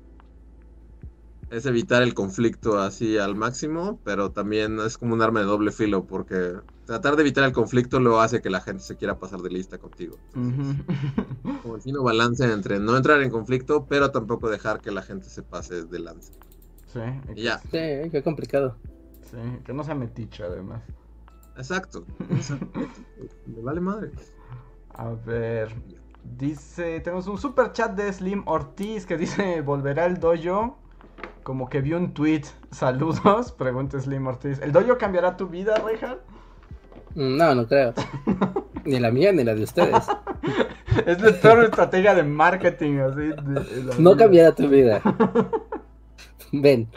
es 1.51 1.67
evitar 1.67 2.03
el 2.03 2.15
conflicto 2.15 2.79
así 2.79 3.19
al 3.19 3.37
máximo, 3.37 4.01
pero 4.05 4.33
también 4.33 4.79
es 4.81 4.99
como 4.99 5.15
un 5.15 5.23
arma 5.23 5.41
de 5.41 5.47
doble 5.47 5.73
filo, 5.73 6.07
porque 6.07 6.55
tratar 6.85 7.17
de 7.17 7.23
evitar 7.23 7.45
el 7.45 7.53
conflicto 7.53 8.01
lo 8.01 8.21
hace 8.21 8.43
que 8.43 8.51
la 8.51 8.61
gente 8.61 8.83
se 8.85 8.97
quiera 8.97 9.19
pasar 9.19 9.41
de 9.41 9.51
lista 9.51 9.79
contigo. 9.79 10.21
Entonces. 10.35 10.77
Como 11.63 11.77
el 11.77 11.83
fino 11.83 12.03
balance 12.03 12.51
entre 12.53 12.81
no 12.81 12.97
entrar 12.97 13.23
en 13.23 13.31
conflicto, 13.31 13.87
pero 13.89 14.11
tampoco 14.11 14.49
dejar 14.51 14.81
que 14.81 14.91
la 14.91 15.03
gente 15.03 15.29
se 15.29 15.43
pase 15.43 15.85
de 15.85 15.99
lanza. 15.99 16.35
Sí, 16.87 17.01
Y 17.35 17.43
ya, 17.45 17.65
Sí, 17.71 18.11
qué 18.11 18.23
complicado. 18.25 18.81
sí, 19.21 19.37
que 19.65 19.73
no 19.75 19.85
sea 19.85 19.95
metiche 19.95 20.43
además. 20.45 20.83
exacto. 21.57 22.07
exacto. 22.29 22.67
Me 23.47 23.61
vale 23.63 23.81
madre. 23.81 24.13
A 24.91 25.11
ver, 25.11 25.75
dice, 26.23 27.01
tenemos 27.01 27.27
un 27.29 27.39
super 27.39 27.73
chat 27.73 27.95
de 27.97 28.13
Slim 28.13 28.43
Ortiz 28.47 29.07
que 29.07 29.17
dice, 29.17 29.61
volverá 29.63 30.07
el 30.07 30.19
dojo. 30.19 30.79
Como 31.47 31.69
que 31.69 31.81
vi 31.81 31.93
un 31.93 32.13
tweet. 32.13 32.43
Saludos, 32.73 33.53
pregunta 33.53 34.01
Slim 34.01 34.27
Ortiz. 34.27 34.59
¿El 34.61 34.73
dojo 34.73 34.99
cambiará 34.99 35.37
tu 35.37 35.47
vida, 35.47 35.77
Reinhardt? 35.77 36.21
Mm, 37.15 37.37
No, 37.37 37.55
no 37.55 37.69
creo. 37.69 37.95
Ni 38.85 38.99
la 38.99 39.13
mía 39.13 39.31
ni 39.33 39.45
la 39.45 39.55
de 39.55 39.63
ustedes. 39.63 40.05
Es 41.07 41.21
la 41.21 41.31
peor 41.41 41.63
estrategia 41.65 42.15
de 42.17 42.23
marketing, 42.25 42.99
así. 42.99 43.21
de- 43.21 43.83
de 43.83 43.95
No 43.99 44.17
cambiará 44.17 44.53
tu 44.55 44.67
vida. 44.69 45.01
Ven. 46.53 46.89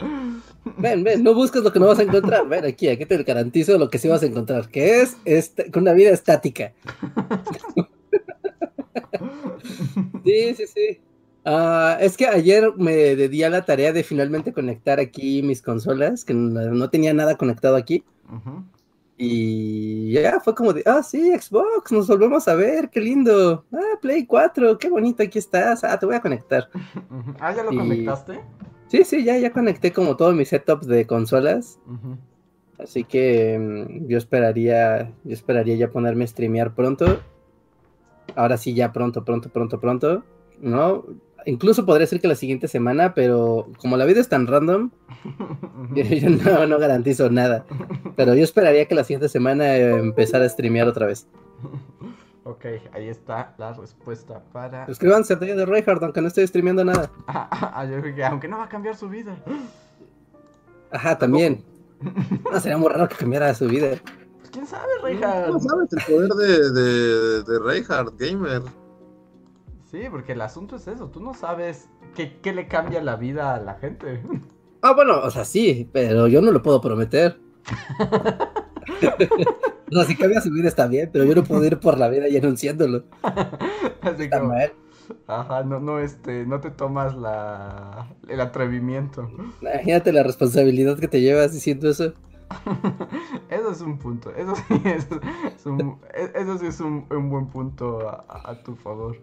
Ven, 0.78 1.04
ven, 1.04 1.22
no 1.22 1.32
busques 1.34 1.62
lo 1.62 1.72
que 1.72 1.78
no 1.78 1.86
vas 1.86 1.98
a 2.00 2.02
encontrar. 2.04 2.48
Ven 2.48 2.64
aquí, 2.64 2.88
aquí 2.88 3.04
te 3.06 3.22
garantizo 3.22 3.76
lo 3.78 3.88
que 3.90 3.98
sí 3.98 4.08
vas 4.08 4.22
a 4.22 4.26
encontrar, 4.26 4.68
que 4.68 5.02
es 5.02 5.16
este, 5.26 5.70
con 5.70 5.82
una 5.82 5.92
vida 5.92 6.10
estática. 6.10 6.72
Sí, 10.24 10.54
sí, 10.54 10.66
sí. 10.66 11.00
Ah, 11.44 11.96
es 12.00 12.16
que 12.16 12.26
ayer 12.26 12.72
me 12.76 13.16
di 13.16 13.42
a 13.42 13.50
la 13.50 13.64
tarea 13.64 13.92
de 13.92 14.02
finalmente 14.04 14.52
conectar 14.52 15.00
aquí 15.00 15.42
mis 15.42 15.62
consolas, 15.62 16.24
que 16.24 16.34
no, 16.34 16.60
no 16.72 16.90
tenía 16.90 17.14
nada 17.14 17.36
conectado 17.36 17.76
aquí. 17.76 18.04
Y 19.16 20.12
ya 20.12 20.40
fue 20.40 20.54
como 20.54 20.72
de, 20.72 20.82
ah, 20.86 21.02
sí, 21.02 21.30
Xbox, 21.38 21.92
nos 21.92 22.08
volvemos 22.08 22.48
a 22.48 22.54
ver, 22.54 22.88
qué 22.88 23.00
lindo. 23.00 23.64
Ah, 23.72 23.98
Play 24.00 24.24
4, 24.24 24.78
qué 24.78 24.88
bonito, 24.88 25.22
aquí 25.22 25.38
estás. 25.38 25.84
Ah, 25.84 25.98
te 25.98 26.06
voy 26.06 26.14
a 26.14 26.20
conectar. 26.22 26.68
Ah, 27.38 27.54
¿ya 27.54 27.62
lo 27.62 27.72
Y- 27.72 27.76
conectaste? 27.76 28.40
Sí, 28.88 29.04
sí, 29.04 29.22
ya, 29.22 29.36
ya 29.38 29.52
conecté 29.52 29.92
como 29.92 30.16
todo 30.16 30.32
mi 30.32 30.44
setup 30.44 30.82
de 30.84 31.06
consolas. 31.06 31.78
Así 32.78 33.04
que 33.04 33.58
mm, 33.58 34.08
yo 34.08 34.16
esperaría, 34.18 35.12
yo 35.24 35.32
esperaría 35.34 35.76
ya 35.76 35.90
ponerme 35.90 36.24
a 36.24 36.26
streamear 36.26 36.74
pronto. 36.74 37.20
Ahora 38.36 38.56
sí, 38.56 38.72
ya 38.74 38.90
pronto, 38.92 39.24
pronto, 39.24 39.50
pronto, 39.50 39.78
pronto. 39.80 40.24
¿No? 40.60 41.04
Incluso 41.46 41.86
podría 41.86 42.06
ser 42.06 42.20
que 42.20 42.28
la 42.28 42.34
siguiente 42.34 42.68
semana, 42.68 43.14
pero 43.14 43.68
como 43.78 43.96
la 43.96 44.04
vida 44.04 44.20
es 44.20 44.28
tan 44.28 44.46
random, 44.46 44.90
yo, 45.94 46.02
yo 46.02 46.30
no, 46.30 46.66
no 46.66 46.78
garantizo 46.78 47.30
nada. 47.30 47.64
Pero 48.16 48.34
yo 48.34 48.44
esperaría 48.44 48.86
que 48.86 48.94
la 48.94 49.04
siguiente 49.04 49.28
semana 49.28 49.76
eh, 49.76 49.98
empezar 49.98 50.42
a 50.42 50.48
streamear 50.48 50.88
otra 50.88 51.06
vez. 51.06 51.26
Ok, 52.44 52.64
ahí 52.92 53.08
está 53.08 53.54
la 53.58 53.72
respuesta 53.74 54.42
para... 54.52 54.86
Suscríbanse 54.86 55.34
al 55.34 55.40
de 55.40 55.66
Reinhardt, 55.66 56.02
aunque 56.02 56.20
no 56.20 56.28
estoy 56.28 56.46
streameando 56.46 56.84
nada. 56.84 57.10
Ah, 57.26 57.48
ah, 57.50 57.72
ah, 57.76 57.84
yo 57.84 58.26
aunque 58.26 58.48
no 58.48 58.58
va 58.58 58.64
a 58.64 58.68
cambiar 58.68 58.96
su 58.96 59.08
vida. 59.08 59.36
Ajá, 60.90 61.16
también. 61.18 61.64
No, 62.50 62.58
sería 62.58 62.78
muy 62.78 62.88
raro 62.88 63.08
que 63.08 63.16
cambiara 63.16 63.54
su 63.54 63.68
vida. 63.68 63.90
Pues 64.38 64.50
quién 64.50 64.66
sabe, 64.66 64.90
Reinhardt. 65.02 65.46
¿Cómo 65.46 65.60
sabes 65.60 65.92
el 65.92 66.02
poder 66.12 66.30
de, 66.30 66.70
de, 66.72 67.42
de 67.44 67.58
Reinhardt 67.60 68.18
Gamer? 68.18 68.62
Sí, 69.90 70.02
porque 70.10 70.32
el 70.32 70.40
asunto 70.42 70.76
es 70.76 70.86
eso. 70.88 71.10
Tú 71.10 71.20
no 71.20 71.34
sabes 71.34 71.88
qué, 72.14 72.38
qué 72.40 72.52
le 72.52 72.68
cambia 72.68 73.02
la 73.02 73.16
vida 73.16 73.54
a 73.54 73.60
la 73.60 73.74
gente. 73.74 74.22
Ah, 74.82 74.94
bueno, 74.94 75.18
o 75.20 75.30
sea, 75.30 75.44
sí, 75.44 75.88
pero 75.92 76.26
yo 76.28 76.40
no 76.40 76.52
lo 76.52 76.62
puedo 76.62 76.80
prometer. 76.80 77.38
no, 79.90 80.04
si 80.04 80.16
cambia 80.16 80.40
su 80.40 80.50
vida 80.50 80.68
está 80.68 80.86
bien, 80.86 81.10
pero 81.12 81.24
yo 81.24 81.34
no 81.34 81.44
puedo 81.44 81.64
ir 81.64 81.78
por 81.80 81.98
la 81.98 82.08
vida 82.08 82.28
y 82.28 82.36
anunciándolo. 82.36 83.04
Así 84.02 84.24
Está 84.24 84.30
como, 84.30 84.48
mal. 84.48 84.72
ajá, 85.26 85.64
no, 85.64 85.80
no, 85.80 85.98
este, 86.00 86.44
no 86.46 86.60
te 86.60 86.70
tomas 86.70 87.16
la, 87.16 88.08
el 88.28 88.40
atrevimiento. 88.40 89.30
Imagínate 89.62 90.12
la 90.12 90.22
responsabilidad 90.22 90.98
que 90.98 91.08
te 91.08 91.20
llevas 91.22 91.52
diciendo 91.52 91.88
eso. 91.88 92.12
Eso 93.48 93.70
es 93.70 93.80
un 93.80 93.98
punto. 93.98 94.34
Eso 94.34 94.54
sí 94.56 94.82
es, 94.84 95.08
es 95.56 95.66
un, 95.66 95.98
e- 96.14 96.32
eso 96.34 96.58
sí 96.58 96.66
es 96.66 96.80
un, 96.80 97.06
un 97.10 97.30
buen 97.30 97.46
punto 97.48 98.08
a 98.28 98.62
tu 98.62 98.74
favor. 98.76 99.16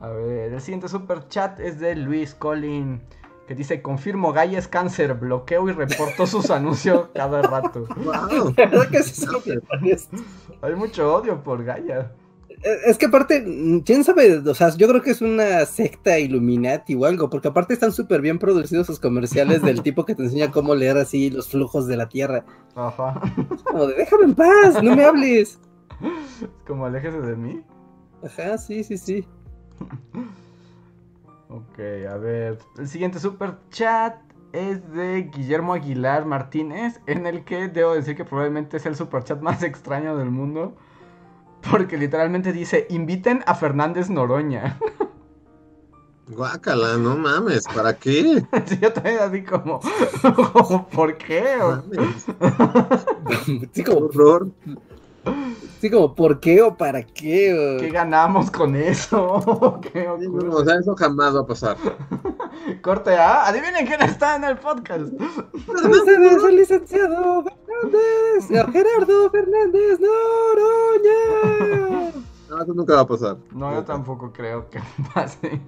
A 0.00 0.08
ver, 0.08 0.52
el 0.52 0.60
siguiente 0.60 0.88
super 0.88 1.28
chat 1.28 1.60
es 1.60 1.78
de 1.78 1.94
Luis 1.94 2.34
Collin. 2.34 3.00
Que 3.46 3.54
dice, 3.54 3.82
confirmo, 3.82 4.32
Gaia 4.32 4.58
es 4.58 4.68
cáncer, 4.68 5.14
bloqueo 5.14 5.68
y 5.68 5.72
reporto 5.72 6.26
sus 6.26 6.50
anuncios 6.50 7.08
cada 7.14 7.42
rato. 7.42 7.86
¡Wow! 7.96 8.54
Verdad 8.56 8.88
que 8.88 9.02
demonios. 9.50 10.08
Hay 10.62 10.74
mucho 10.74 11.14
odio 11.14 11.42
por 11.42 11.64
Gaia. 11.64 12.12
Es 12.86 12.98
que 12.98 13.06
aparte, 13.06 13.42
quién 13.86 14.04
sabe, 14.04 14.36
o 14.38 14.54
sea, 14.54 14.68
yo 14.76 14.86
creo 14.86 15.00
que 15.00 15.10
es 15.10 15.22
una 15.22 15.64
secta 15.64 16.18
Illuminati 16.18 16.94
o 16.94 17.06
algo, 17.06 17.30
porque 17.30 17.48
aparte 17.48 17.72
están 17.72 17.90
súper 17.90 18.20
bien 18.20 18.38
producidos 18.38 18.86
sus 18.86 19.00
comerciales 19.00 19.62
del 19.62 19.82
tipo 19.82 20.04
que 20.04 20.14
te 20.14 20.24
enseña 20.24 20.50
cómo 20.50 20.74
leer 20.74 20.98
así 20.98 21.30
los 21.30 21.48
flujos 21.48 21.86
de 21.86 21.96
la 21.96 22.08
Tierra. 22.08 22.44
Ajá. 22.74 23.20
Como 23.64 23.86
de, 23.86 23.94
déjame 23.94 24.24
en 24.24 24.34
paz, 24.34 24.82
no 24.82 24.94
me 24.94 25.04
hables. 25.04 25.58
Como 26.66 26.86
aléjese 26.86 27.20
de 27.20 27.36
mí. 27.36 27.64
Ajá, 28.22 28.58
sí, 28.58 28.84
sí, 28.84 28.98
sí. 28.98 29.26
Ok, 31.52 31.80
a 32.08 32.16
ver. 32.16 32.58
El 32.78 32.86
siguiente 32.86 33.18
super 33.18 33.56
chat 33.70 34.14
es 34.52 34.92
de 34.92 35.30
Guillermo 35.34 35.72
Aguilar 35.72 36.24
Martínez, 36.24 37.00
en 37.06 37.26
el 37.26 37.44
que 37.44 37.66
debo 37.66 37.92
decir 37.94 38.16
que 38.16 38.24
probablemente 38.24 38.76
es 38.76 38.86
el 38.86 38.94
super 38.94 39.24
chat 39.24 39.40
más 39.40 39.62
extraño 39.64 40.16
del 40.16 40.30
mundo. 40.30 40.76
Porque 41.70 41.98
literalmente 41.98 42.52
dice, 42.52 42.86
inviten 42.88 43.42
a 43.46 43.54
Fernández 43.54 44.08
Noroña. 44.08 44.78
Guácala, 46.28 46.96
no 46.96 47.16
mames, 47.16 47.64
¿para 47.74 47.96
qué? 47.96 48.44
Sí, 48.66 48.78
yo 48.80 48.92
también 48.92 49.18
así 49.18 49.42
como, 49.42 49.80
como, 50.54 50.86
¿por 50.86 51.18
qué? 51.18 51.56
Mames, 51.58 52.26
Sí, 53.72 53.82
como, 53.82 54.06
horror. 54.06 54.48
Sí, 55.80 55.90
como, 55.90 56.14
¿por 56.14 56.40
qué 56.40 56.60
o 56.62 56.76
para 56.76 57.02
qué? 57.02 57.52
o- 57.54 57.80
¿Qué 57.80 57.90
ganamos 57.90 58.50
con 58.50 58.74
eso? 58.76 59.80
¿Qué 59.92 60.02
Sí, 60.20 60.26
ocurre? 60.26 60.48
no, 60.48 60.54
o 60.56 60.64
sea, 60.64 60.76
eso 60.78 60.94
jamás 60.96 61.34
va 61.36 61.40
a 61.40 61.46
pasar. 61.46 61.76
Corte 62.82 63.14
A, 63.16 63.46
adivinen 63.46 63.86
quién 63.86 64.02
está 64.02 64.36
en 64.36 64.44
el 64.44 64.56
podcast. 64.58 65.12
Ustedes, 65.66 66.44
el 66.44 66.56
licenciado 66.56 67.44
Fernández, 67.44 68.48
Gerardo 68.72 69.30
Fernández 69.30 69.98
Noroña. 71.00 72.12
No, 72.48 72.62
eso 72.62 72.74
nunca 72.74 72.94
va 72.96 73.00
a 73.02 73.06
pasar. 73.06 73.36
No, 73.52 73.72
yo 73.72 73.84
tampoco 73.84 74.32
creo 74.32 74.68
que 74.68 74.80
pase. 75.14 75.60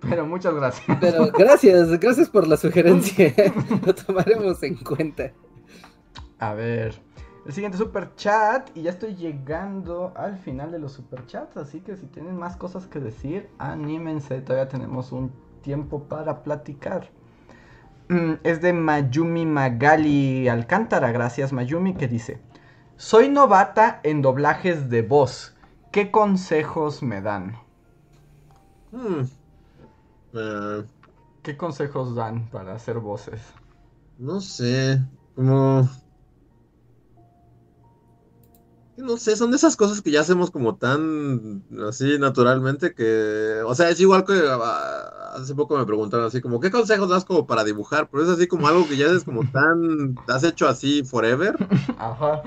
Pero 0.00 0.24
muchas 0.26 0.54
gracias. 0.54 0.96
Pero 1.00 1.26
gracias, 1.36 1.98
gracias 2.00 2.28
por 2.30 2.46
la 2.48 2.56
sugerencia. 2.56 3.34
Lo 3.84 3.94
tomaremos 3.94 4.62
en 4.62 4.76
cuenta. 4.76 5.32
A 6.38 6.54
ver, 6.54 6.98
el 7.44 7.52
siguiente 7.52 7.78
super 7.78 8.14
chat 8.16 8.70
y 8.76 8.82
ya 8.82 8.90
estoy 8.90 9.16
llegando 9.16 10.12
al 10.16 10.38
final 10.38 10.72
de 10.72 10.78
los 10.78 10.92
super 10.92 11.26
chats, 11.26 11.56
así 11.56 11.80
que 11.80 11.96
si 11.96 12.06
tienen 12.06 12.36
más 12.36 12.56
cosas 12.56 12.86
que 12.86 13.00
decir, 13.00 13.50
anímense, 13.58 14.40
todavía 14.42 14.68
tenemos 14.68 15.12
un 15.12 15.32
tiempo 15.62 16.04
para 16.08 16.42
platicar. 16.42 17.10
Mm, 18.08 18.34
Es 18.42 18.60
de 18.60 18.72
Mayumi 18.74 19.46
Magali 19.46 20.48
Alcántara, 20.48 21.12
gracias 21.12 21.52
Mayumi, 21.52 21.96
que 21.96 22.08
dice, 22.08 22.42
soy 22.96 23.28
novata 23.30 24.00
en 24.02 24.22
doblajes 24.22 24.90
de 24.90 25.02
voz, 25.02 25.56
¿qué 25.92 26.10
consejos 26.10 27.02
me 27.02 27.22
dan? 27.22 27.56
Hmm. 28.92 29.22
Eh, 30.32 30.86
¿Qué 31.42 31.56
consejos 31.56 32.14
dan 32.14 32.48
para 32.50 32.74
hacer 32.74 32.98
voces? 32.98 33.42
no 34.18 34.40
sé, 34.40 35.00
como... 35.34 35.88
No 39.00 39.16
sé, 39.16 39.36
son 39.36 39.50
de 39.50 39.56
esas 39.56 39.76
cosas 39.76 40.02
que 40.02 40.10
ya 40.10 40.20
hacemos 40.20 40.50
como 40.50 40.76
tan 40.76 41.64
así 41.88 42.18
naturalmente 42.18 42.94
que, 42.94 43.62
o 43.64 43.74
sea, 43.74 43.88
es 43.90 44.00
igual 44.00 44.24
que 44.24 44.34
ah, 44.48 45.32
hace 45.34 45.54
poco 45.54 45.78
me 45.78 45.86
preguntaron 45.86 46.26
así 46.26 46.40
como, 46.40 46.60
¿qué 46.60 46.70
consejos 46.70 47.08
das 47.08 47.24
como 47.24 47.46
para 47.46 47.64
dibujar? 47.64 48.08
Pero 48.10 48.24
es 48.24 48.28
así 48.28 48.46
como 48.46 48.68
algo 48.68 48.86
que 48.88 48.96
ya 48.96 49.06
es 49.06 49.24
como 49.24 49.42
tan, 49.52 50.16
has 50.28 50.44
hecho 50.44 50.68
así 50.68 51.02
forever, 51.04 51.56
Ajá. 51.98 52.42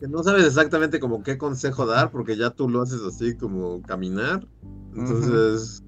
que 0.00 0.08
no 0.08 0.22
sabes 0.22 0.44
exactamente 0.44 1.00
como 1.00 1.22
qué 1.22 1.38
consejo 1.38 1.86
dar 1.86 2.10
porque 2.10 2.36
ya 2.36 2.50
tú 2.50 2.68
lo 2.68 2.82
haces 2.82 3.00
así 3.02 3.36
como 3.36 3.82
caminar. 3.82 4.46
Entonces, 4.94 5.82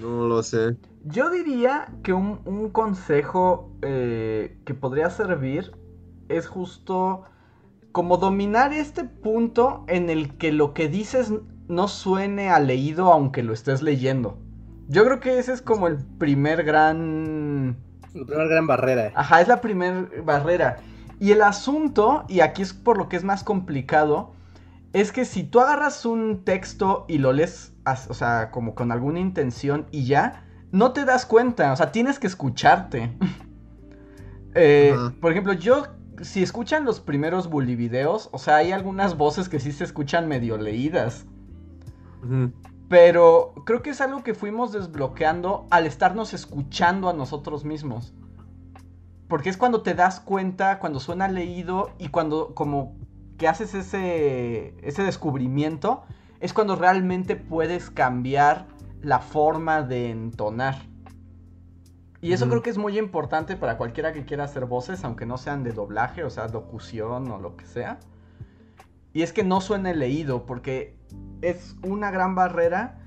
no 0.00 0.28
lo 0.28 0.42
sé. 0.42 0.76
Yo 1.04 1.30
diría 1.30 1.88
que 2.02 2.12
un, 2.12 2.40
un 2.44 2.70
consejo 2.70 3.70
eh, 3.82 4.58
que 4.64 4.74
podría 4.74 5.10
servir 5.10 5.72
es 6.28 6.48
justo 6.48 7.24
como 7.96 8.18
dominar 8.18 8.74
este 8.74 9.04
punto 9.04 9.86
en 9.88 10.10
el 10.10 10.36
que 10.36 10.52
lo 10.52 10.74
que 10.74 10.86
dices 10.86 11.32
no 11.66 11.88
suene 11.88 12.50
a 12.50 12.60
leído 12.60 13.10
aunque 13.10 13.42
lo 13.42 13.54
estés 13.54 13.80
leyendo. 13.80 14.36
Yo 14.86 15.02
creo 15.06 15.18
que 15.18 15.38
ese 15.38 15.54
es 15.54 15.62
como 15.62 15.86
el 15.86 15.96
primer 15.96 16.62
gran... 16.62 17.78
La 18.12 18.26
primera 18.26 18.48
gran 18.48 18.66
barrera. 18.66 19.12
Ajá, 19.14 19.40
es 19.40 19.48
la 19.48 19.62
primera 19.62 20.10
barrera. 20.22 20.76
Y 21.20 21.32
el 21.32 21.40
asunto, 21.40 22.26
y 22.28 22.40
aquí 22.40 22.60
es 22.60 22.74
por 22.74 22.98
lo 22.98 23.08
que 23.08 23.16
es 23.16 23.24
más 23.24 23.42
complicado, 23.42 24.34
es 24.92 25.10
que 25.10 25.24
si 25.24 25.44
tú 25.44 25.60
agarras 25.60 26.04
un 26.04 26.44
texto 26.44 27.06
y 27.08 27.16
lo 27.16 27.32
lees, 27.32 27.72
o 28.10 28.12
sea, 28.12 28.50
como 28.50 28.74
con 28.74 28.92
alguna 28.92 29.20
intención 29.20 29.86
y 29.90 30.04
ya, 30.04 30.44
no 30.70 30.92
te 30.92 31.06
das 31.06 31.24
cuenta, 31.24 31.72
o 31.72 31.76
sea, 31.76 31.92
tienes 31.92 32.18
que 32.18 32.26
escucharte. 32.26 33.16
Eh, 34.58 34.96
por 35.20 35.32
ejemplo, 35.32 35.52
yo, 35.52 35.84
si 36.22 36.42
escuchan 36.42 36.84
los 36.84 37.00
primeros 37.00 37.48
bully 37.48 37.76
videos, 37.76 38.28
o 38.32 38.38
sea, 38.38 38.56
hay 38.56 38.72
algunas 38.72 39.16
voces 39.16 39.48
que 39.48 39.60
sí 39.60 39.72
se 39.72 39.84
escuchan 39.84 40.28
medio 40.28 40.56
leídas. 40.56 41.26
Pero 42.88 43.52
creo 43.64 43.82
que 43.82 43.90
es 43.90 44.00
algo 44.00 44.22
que 44.22 44.34
fuimos 44.34 44.72
desbloqueando 44.72 45.66
al 45.70 45.86
estarnos 45.86 46.34
escuchando 46.34 47.08
a 47.08 47.12
nosotros 47.12 47.64
mismos. 47.64 48.14
Porque 49.28 49.48
es 49.48 49.56
cuando 49.56 49.82
te 49.82 49.94
das 49.94 50.20
cuenta, 50.20 50.78
cuando 50.78 51.00
suena 51.00 51.28
leído 51.28 51.90
y 51.98 52.08
cuando 52.08 52.54
como 52.54 52.96
que 53.38 53.48
haces 53.48 53.74
ese, 53.74 54.74
ese 54.86 55.02
descubrimiento, 55.02 56.04
es 56.40 56.52
cuando 56.52 56.76
realmente 56.76 57.36
puedes 57.36 57.90
cambiar 57.90 58.66
la 59.02 59.18
forma 59.18 59.82
de 59.82 60.10
entonar. 60.10 60.76
Y 62.26 62.32
eso 62.32 62.48
creo 62.48 62.60
que 62.60 62.70
es 62.70 62.76
muy 62.76 62.98
importante 62.98 63.56
para 63.56 63.76
cualquiera 63.76 64.12
que 64.12 64.24
quiera 64.24 64.42
hacer 64.42 64.64
voces, 64.64 65.04
aunque 65.04 65.26
no 65.26 65.38
sean 65.38 65.62
de 65.62 65.70
doblaje, 65.70 66.24
o 66.24 66.30
sea, 66.30 66.48
locución 66.48 67.30
o 67.30 67.38
lo 67.38 67.56
que 67.56 67.66
sea. 67.66 68.00
Y 69.12 69.22
es 69.22 69.32
que 69.32 69.44
no 69.44 69.60
suene 69.60 69.94
leído, 69.94 70.44
porque 70.44 70.98
es 71.40 71.76
una 71.84 72.10
gran 72.10 72.34
barrera 72.34 72.98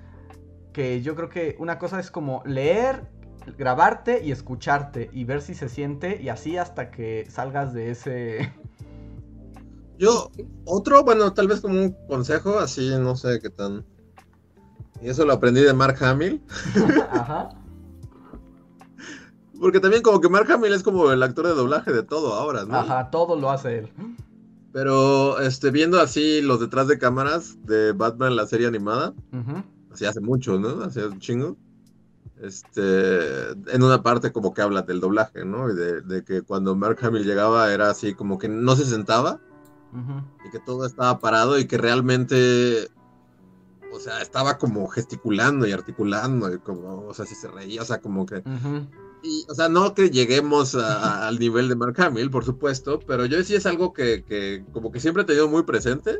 que 0.71 1.01
yo 1.01 1.17
creo 1.17 1.27
que 1.27 1.57
una 1.59 1.79
cosa 1.79 1.99
es 1.99 2.11
como 2.11 2.41
leer, 2.45 3.09
grabarte 3.57 4.23
y 4.23 4.31
escucharte 4.31 5.09
y 5.11 5.25
ver 5.25 5.41
si 5.41 5.53
se 5.53 5.67
siente 5.67 6.21
y 6.21 6.29
así 6.29 6.55
hasta 6.55 6.89
que 6.89 7.27
salgas 7.29 7.73
de 7.73 7.91
ese... 7.91 8.53
Yo, 9.97 10.31
otro, 10.63 11.03
bueno, 11.03 11.33
tal 11.33 11.49
vez 11.49 11.59
como 11.59 11.73
un 11.77 11.91
consejo, 12.07 12.57
así 12.57 12.89
no 12.97 13.17
sé 13.17 13.41
qué 13.41 13.49
tan... 13.49 13.85
Y 15.01 15.09
eso 15.09 15.25
lo 15.25 15.33
aprendí 15.33 15.59
de 15.59 15.73
Mark 15.73 15.97
Hamill. 16.01 16.41
Ajá. 17.11 17.58
Porque 19.59 19.79
también 19.79 20.01
como 20.01 20.21
que 20.21 20.29
Mark 20.29 20.49
Hamill 20.51 20.73
es 20.73 20.83
como 20.83 21.11
el 21.11 21.21
actor 21.21 21.47
de 21.47 21.53
doblaje 21.53 21.91
de 21.91 22.03
todo 22.03 22.33
ahora, 22.33 22.65
¿no? 22.65 22.75
Ajá, 22.75 23.09
todo 23.11 23.35
lo 23.35 23.49
hace 23.51 23.79
él. 23.79 23.89
Pero 24.71 25.39
este, 25.39 25.71
viendo 25.71 25.99
así 25.99 26.41
los 26.41 26.59
detrás 26.59 26.87
de 26.87 26.99
cámaras 26.99 27.57
de 27.65 27.91
Batman, 27.91 28.35
la 28.35 28.45
serie 28.45 28.67
animada, 28.67 29.13
así 29.91 30.05
hace 30.05 30.21
mucho, 30.21 30.59
¿no? 30.59 30.83
Hace 30.83 31.07
un 31.07 31.19
chingo. 31.19 31.57
Este, 32.41 33.49
en 33.49 33.83
una 33.83 34.01
parte 34.01 34.31
como 34.31 34.53
que 34.53 34.61
habla 34.61 34.83
del 34.83 35.01
doblaje, 35.01 35.43
¿no? 35.43 35.69
Y 35.69 35.75
de, 35.75 36.23
que 36.23 36.41
cuando 36.41 36.75
Mark 36.75 36.97
Hamill 37.01 37.25
llegaba 37.25 37.73
era 37.73 37.89
así 37.89 38.13
como 38.13 38.37
que 38.37 38.47
no 38.47 38.75
se 38.75 38.85
sentaba 38.85 39.41
y 40.45 40.51
que 40.51 40.59
todo 40.59 40.85
estaba 40.85 41.19
parado 41.19 41.59
y 41.59 41.65
que 41.65 41.77
realmente, 41.77 42.87
o 43.91 43.99
sea, 43.99 44.21
estaba 44.21 44.57
como 44.57 44.87
gesticulando 44.87 45.67
y 45.67 45.73
articulando 45.73 46.53
y 46.53 46.59
como, 46.59 47.07
o 47.07 47.13
sea, 47.13 47.25
si 47.25 47.35
se 47.35 47.49
reía, 47.49 47.81
o 47.81 47.85
sea, 47.85 47.99
como 47.99 48.25
que 48.25 48.41
y, 49.21 49.45
o 49.49 49.55
sea, 49.55 49.69
no 49.69 49.93
que 49.93 50.09
lleguemos 50.09 50.75
al 50.75 51.39
nivel 51.39 51.67
de 51.67 51.75
Mark 51.75 51.99
Hamill, 52.01 52.29
por 52.29 52.45
supuesto, 52.45 52.99
pero 53.05 53.25
yo 53.25 53.43
sí 53.43 53.55
es 53.55 53.65
algo 53.65 53.93
que, 53.93 54.63
como 54.71 54.91
que 54.91 54.99
siempre 54.99 55.23
he 55.23 55.25
tenido 55.25 55.47
muy 55.47 55.63
presente. 55.63 56.19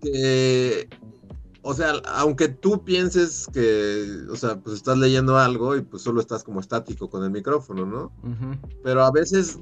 Que, 0.00 0.88
o 1.62 1.74
sea, 1.74 1.92
aunque 2.06 2.48
tú 2.48 2.84
pienses 2.84 3.46
que, 3.52 4.26
o 4.30 4.36
sea, 4.36 4.58
pues 4.60 4.76
estás 4.76 4.98
leyendo 4.98 5.38
algo 5.38 5.76
y 5.76 5.82
pues 5.82 6.02
solo 6.02 6.20
estás 6.20 6.42
como 6.42 6.60
estático 6.60 7.08
con 7.08 7.24
el 7.24 7.30
micrófono, 7.30 7.86
¿no? 7.86 8.12
Pero 8.82 9.04
a 9.04 9.10
veces, 9.10 9.58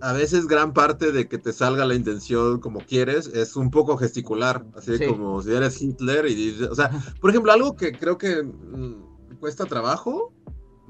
a 0.00 0.12
veces 0.12 0.46
gran 0.46 0.72
parte 0.72 1.12
de 1.12 1.28
que 1.28 1.38
te 1.38 1.52
salga 1.52 1.84
la 1.84 1.94
intención 1.94 2.60
como 2.60 2.80
quieres 2.80 3.26
es 3.26 3.56
un 3.56 3.70
poco 3.70 3.96
gesticular, 3.96 4.64
así 4.76 5.06
como 5.06 5.42
si 5.42 5.52
eres 5.52 5.80
Hitler 5.82 6.26
y 6.26 6.34
dices, 6.34 6.68
o 6.68 6.74
sea, 6.74 6.90
por 7.20 7.30
ejemplo, 7.30 7.52
algo 7.52 7.76
que 7.76 7.92
creo 7.92 8.16
que 8.16 8.42
mm, 8.42 9.38
cuesta 9.40 9.66
trabajo 9.66 10.32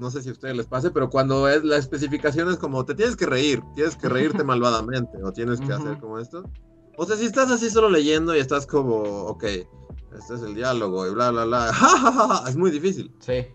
no 0.01 0.09
sé 0.09 0.23
si 0.23 0.29
a 0.29 0.31
ustedes 0.31 0.57
les 0.57 0.65
pase, 0.65 0.89
pero 0.89 1.11
cuando 1.11 1.47
es 1.47 1.63
la 1.63 1.77
especificación 1.77 2.49
es 2.49 2.57
como 2.57 2.83
te 2.83 2.95
tienes 2.95 3.15
que 3.15 3.27
reír, 3.27 3.61
tienes 3.75 3.95
que 3.95 4.09
reírte 4.09 4.43
malvadamente 4.43 5.23
o 5.23 5.31
tienes 5.31 5.61
que 5.61 5.71
hacer 5.71 5.99
como 5.99 6.17
esto. 6.17 6.43
O 6.97 7.05
sea, 7.05 7.15
si 7.15 7.25
estás 7.25 7.51
así 7.51 7.69
solo 7.69 7.87
leyendo 7.87 8.35
y 8.35 8.39
estás 8.39 8.65
como, 8.65 8.95
ok, 8.95 9.43
este 9.43 10.33
es 10.33 10.41
el 10.41 10.55
diálogo 10.55 11.05
y 11.05 11.13
bla, 11.13 11.29
bla, 11.29 11.45
bla, 11.45 11.71
es 12.49 12.57
muy 12.57 12.71
difícil. 12.71 13.13
Sí. 13.19 13.45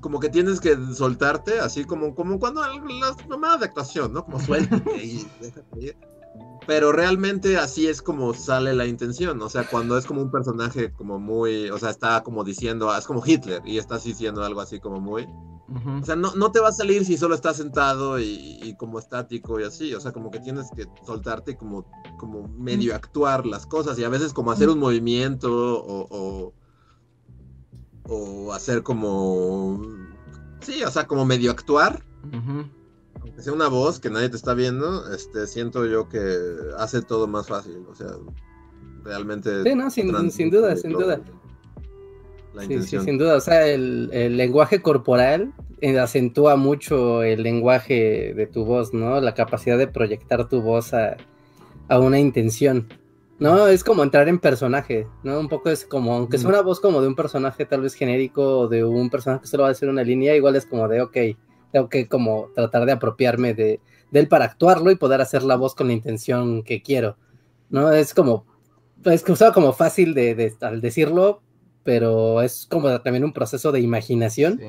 Como 0.00 0.20
que 0.20 0.28
tienes 0.28 0.60
que 0.60 0.76
soltarte, 0.94 1.58
así 1.58 1.84
como, 1.84 2.14
como 2.14 2.38
cuando 2.38 2.62
las 2.64 3.28
mamadas 3.28 3.58
de 3.58 3.66
actuación, 3.66 4.12
¿no? 4.12 4.24
Como 4.24 4.38
suéltate 4.38 5.04
y 5.04 5.28
déjate 5.40 5.80
ir. 5.80 5.96
Pero 6.68 6.92
realmente 6.92 7.56
así 7.56 7.88
es 7.88 8.02
como 8.02 8.34
sale 8.34 8.74
la 8.74 8.84
intención, 8.84 9.40
o 9.40 9.48
sea, 9.48 9.66
cuando 9.66 9.96
es 9.96 10.04
como 10.04 10.20
un 10.20 10.30
personaje 10.30 10.92
como 10.92 11.18
muy, 11.18 11.70
o 11.70 11.78
sea, 11.78 11.88
está 11.88 12.22
como 12.22 12.44
diciendo, 12.44 12.94
es 12.94 13.06
como 13.06 13.24
Hitler 13.24 13.62
y 13.64 13.78
estás 13.78 14.04
diciendo 14.04 14.44
algo 14.44 14.60
así 14.60 14.78
como 14.78 15.00
muy, 15.00 15.26
o 16.02 16.04
sea, 16.04 16.14
no, 16.14 16.34
no, 16.34 16.52
te 16.52 16.60
va 16.60 16.68
a 16.68 16.72
salir 16.72 17.06
si 17.06 17.16
solo 17.16 17.34
estás 17.34 17.56
sentado 17.56 18.20
y, 18.20 18.74
como 18.78 18.98
estático 18.98 19.58
y 19.58 19.64
así. 19.64 19.94
O 19.94 20.00
sea, 20.00 20.12
como 20.12 20.30
que 20.30 20.40
tienes 20.40 20.70
que 20.74 20.86
soltarte 21.06 21.56
como, 21.56 21.84
como 22.18 22.48
medio 22.48 22.94
actuar 22.94 23.44
las 23.44 23.66
cosas 23.66 23.98
y 23.98 24.04
a 24.04 24.08
veces 24.08 24.32
como 24.32 24.50
hacer 24.50 24.68
un 24.68 24.78
movimiento 24.78 25.50
o, 25.50 26.54
o, 28.04 28.52
hacer 28.52 28.82
como... 28.82 29.82
Sí, 30.60 30.82
o 30.82 30.90
sea, 30.90 31.06
como 31.06 31.24
medio 31.24 31.50
actuar. 31.50 32.02
Aunque 32.32 32.77
sea 33.42 33.52
una 33.52 33.68
voz 33.68 34.00
que 34.00 34.10
nadie 34.10 34.28
te 34.28 34.36
está 34.36 34.54
viendo, 34.54 35.12
este, 35.12 35.46
siento 35.46 35.86
yo 35.86 36.08
que 36.08 36.36
hace 36.76 37.02
todo 37.02 37.26
más 37.26 37.48
fácil. 37.48 37.84
O 37.90 37.94
sea, 37.94 38.08
realmente... 39.04 39.62
Sí, 39.62 39.74
no, 39.74 39.90
sin, 39.90 40.30
sin 40.30 40.50
duda, 40.50 40.76
sin 40.76 40.92
duda 40.92 41.20
sí, 42.66 42.82
sí, 42.82 42.98
sin 42.98 43.18
duda. 43.18 43.36
O 43.36 43.40
sea, 43.40 43.66
el, 43.66 44.36
lenguaje 44.36 44.82
corporal 44.82 45.52
eh, 45.80 45.98
acentúa 45.98 46.56
mucho 46.56 47.22
el 47.22 47.42
lenguaje 47.42 48.32
de 48.34 48.46
tu 48.46 48.64
voz, 48.64 48.92
¿no? 48.92 49.20
La 49.20 49.34
capacidad 49.34 49.78
de 49.78 49.86
proyectar 49.86 50.48
tu 50.48 50.62
voz 50.62 50.92
a, 50.94 51.16
una 51.90 52.18
intención. 52.18 52.88
¿no? 53.38 53.68
Es 53.68 53.84
como 53.84 54.02
entrar 54.02 54.28
en 54.28 54.40
personaje, 54.40 55.06
¿no? 55.22 55.38
Un 55.38 55.48
poco 55.48 55.70
es 55.70 55.86
como, 55.86 56.12
aunque 56.14 56.38
sea 56.38 56.48
una 56.48 56.60
voz 56.60 56.80
como 56.80 57.00
de 57.00 57.06
un 57.06 57.14
personaje 57.14 57.64
tal 57.64 57.82
vez 57.82 57.94
genérico 57.94 58.60
o 58.60 58.68
de 58.68 58.82
un 58.82 59.08
personaje 59.10 59.42
que 59.42 59.46
solo 59.46 59.62
va 59.62 59.68
a 59.68 59.72
decir 59.72 59.88
una 59.88 60.02
línea, 60.02 60.34
igual 60.34 60.56
es 60.56 60.66
como 60.66 60.88
de, 60.88 61.00
ok, 61.00 61.16
tengo 61.72 61.88
que 61.88 62.08
como 62.08 62.50
tratar 62.54 62.86
de 62.86 62.92
apropiarme 62.92 63.54
de, 63.54 63.80
él 64.12 64.28
para 64.28 64.46
actuarlo 64.46 64.90
y 64.90 64.96
poder 64.96 65.20
hacer 65.20 65.42
la 65.42 65.56
voz 65.56 65.74
con 65.74 65.88
la 65.88 65.92
intención 65.92 66.62
que 66.62 66.82
quiero, 66.82 67.16
¿no? 67.68 67.92
Es 67.92 68.14
como, 68.14 68.46
es 69.04 69.22
como 69.52 69.72
fácil 69.72 70.14
de, 70.14 70.54
al 70.60 70.80
decirlo, 70.80 71.42
pero 71.84 72.42
es 72.42 72.66
como 72.70 73.00
también 73.00 73.24
un 73.24 73.32
proceso 73.32 73.72
de 73.72 73.80
imaginación, 73.80 74.60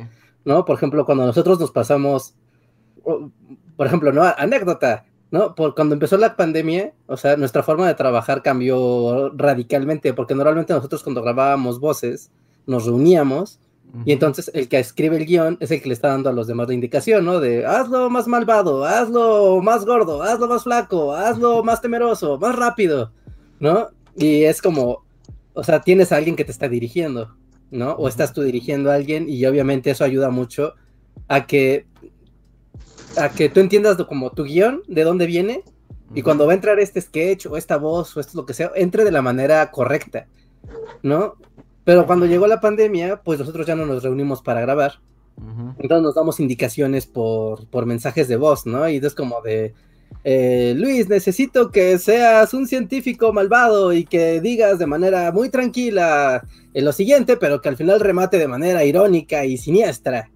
¿no? 0.45 0.65
Por 0.65 0.75
ejemplo, 0.77 1.05
cuando 1.05 1.25
nosotros 1.25 1.59
nos 1.59 1.71
pasamos, 1.71 2.35
por 3.03 3.87
ejemplo, 3.87 4.11
¿no? 4.11 4.23
Anécdota, 4.23 5.05
¿no? 5.31 5.55
Por 5.55 5.75
cuando 5.75 5.95
empezó 5.95 6.17
la 6.17 6.35
pandemia, 6.35 6.93
o 7.07 7.17
sea, 7.17 7.37
nuestra 7.37 7.63
forma 7.63 7.87
de 7.87 7.95
trabajar 7.95 8.41
cambió 8.41 9.31
radicalmente, 9.35 10.13
porque 10.13 10.35
normalmente 10.35 10.73
nosotros 10.73 11.03
cuando 11.03 11.21
grabábamos 11.21 11.79
voces, 11.79 12.31
nos 12.65 12.85
reuníamos, 12.85 13.59
y 14.05 14.11
entonces 14.11 14.51
el 14.53 14.67
que 14.67 14.79
escribe 14.79 15.17
el 15.17 15.25
guion 15.25 15.57
es 15.59 15.71
el 15.71 15.81
que 15.81 15.87
le 15.87 15.93
está 15.93 16.09
dando 16.09 16.29
a 16.29 16.33
los 16.33 16.47
demás 16.47 16.67
la 16.67 16.73
indicación, 16.75 17.25
¿no? 17.25 17.39
De 17.39 17.65
hazlo 17.65 18.09
más 18.09 18.27
malvado, 18.27 18.85
hazlo 18.85 19.61
más 19.61 19.85
gordo, 19.85 20.21
hazlo 20.21 20.47
más 20.47 20.63
flaco, 20.63 21.13
hazlo 21.13 21.63
más 21.63 21.81
temeroso, 21.81 22.37
más 22.37 22.55
rápido, 22.55 23.11
¿no? 23.59 23.89
Y 24.15 24.43
es 24.43 24.61
como, 24.61 25.05
o 25.53 25.63
sea, 25.63 25.81
tienes 25.81 26.11
a 26.11 26.17
alguien 26.17 26.35
que 26.35 26.45
te 26.45 26.51
está 26.51 26.69
dirigiendo, 26.69 27.35
¿no? 27.71 27.93
O 27.93 28.07
estás 28.07 28.31
tú 28.31 28.43
dirigiendo 28.43 28.91
a 28.91 28.95
alguien 28.95 29.27
y 29.27 29.43
obviamente 29.45 29.89
eso 29.89 30.03
ayuda 30.03 30.29
mucho 30.29 30.75
a 31.27 31.47
que 31.47 31.87
a 33.17 33.29
que 33.29 33.49
tú 33.49 33.59
entiendas 33.59 33.97
como 34.03 34.31
tu 34.31 34.43
guion, 34.43 34.83
de 34.87 35.03
dónde 35.03 35.25
viene, 35.25 35.63
y 36.13 36.21
cuando 36.21 36.45
va 36.45 36.53
a 36.53 36.55
entrar 36.55 36.79
este 36.79 37.01
sketch 37.01 37.47
o 37.47 37.57
esta 37.57 37.77
voz 37.77 38.15
o 38.15 38.19
esto 38.19 38.37
lo 38.37 38.45
que 38.45 38.53
sea, 38.53 38.71
entre 38.75 39.03
de 39.03 39.11
la 39.11 39.21
manera 39.21 39.69
correcta, 39.71 40.27
¿no? 41.03 41.35
Pero 41.89 42.05
cuando 42.05 42.27
llegó 42.27 42.45
la 42.45 42.61
pandemia, 42.61 43.19
pues 43.23 43.39
nosotros 43.39 43.65
ya 43.65 43.75
no 43.75 43.83
nos 43.87 44.03
reunimos 44.03 44.43
para 44.43 44.61
grabar. 44.61 44.99
Entonces 45.79 46.03
nos 46.03 46.13
damos 46.13 46.39
indicaciones 46.39 47.07
por, 47.07 47.65
por 47.65 47.87
mensajes 47.87 48.27
de 48.27 48.35
voz, 48.35 48.67
¿no? 48.67 48.87
Y 48.87 48.97
es 48.97 49.15
como 49.15 49.41
de, 49.41 49.73
eh, 50.23 50.75
Luis, 50.77 51.09
necesito 51.09 51.71
que 51.71 51.97
seas 51.97 52.53
un 52.53 52.67
científico 52.67 53.33
malvado 53.33 53.91
y 53.91 54.05
que 54.05 54.39
digas 54.39 54.77
de 54.77 54.85
manera 54.85 55.31
muy 55.31 55.49
tranquila 55.49 56.43
lo 56.75 56.91
siguiente, 56.91 57.37
pero 57.37 57.59
que 57.59 57.69
al 57.69 57.75
final 57.75 57.99
remate 58.01 58.37
de 58.37 58.47
manera 58.47 58.85
irónica 58.85 59.43
y 59.45 59.57
siniestra, 59.57 60.29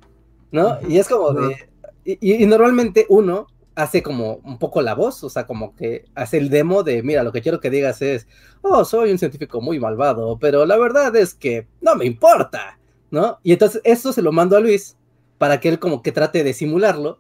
¿no? 0.52 0.80
Y 0.90 0.98
es 0.98 1.08
como 1.08 1.34
de... 1.34 1.56
Y, 2.04 2.48
normalmente 2.48 3.06
uno, 3.10 3.46
hace 3.76 4.04
como 4.04 4.36
un 4.44 4.60
poco 4.60 4.82
la 4.82 4.94
voz, 4.94 5.24
o 5.24 5.30
sea, 5.30 5.48
como 5.48 5.76
que 5.76 6.06
hace 6.16 6.38
el 6.38 6.50
demo 6.50 6.84
de, 6.84 7.02
mira, 7.02 7.24
lo 7.24 7.32
que 7.32 7.42
quiero 7.42 7.60
que 7.60 7.70
digas 7.70 8.02
es, 8.02 8.28
oh, 8.62 8.86
soy 8.86 9.12
un 9.12 9.18
científico 9.18 9.62
muy 9.62 9.80
malvado, 9.80 10.38
pero 10.40 10.66
la 10.66 10.78
verdad 10.78 11.16
es 11.16 11.34
que 11.34 11.68
no 11.82 11.96
me 11.96 12.06
importa, 12.06 12.78
¿no? 13.10 13.40
Y 13.44 13.54
entonces 13.54 13.82
esto 13.84 14.14
se 14.14 14.22
lo 14.22 14.32
mando 14.32 14.58
a 14.58 14.60
Luis 14.60 14.96
para 15.38 15.60
que 15.60 15.70
él 15.70 15.80
como 15.80 16.02
que 16.02 16.12
trate 16.12 16.44
de 16.44 16.54
simularlo 16.54 17.20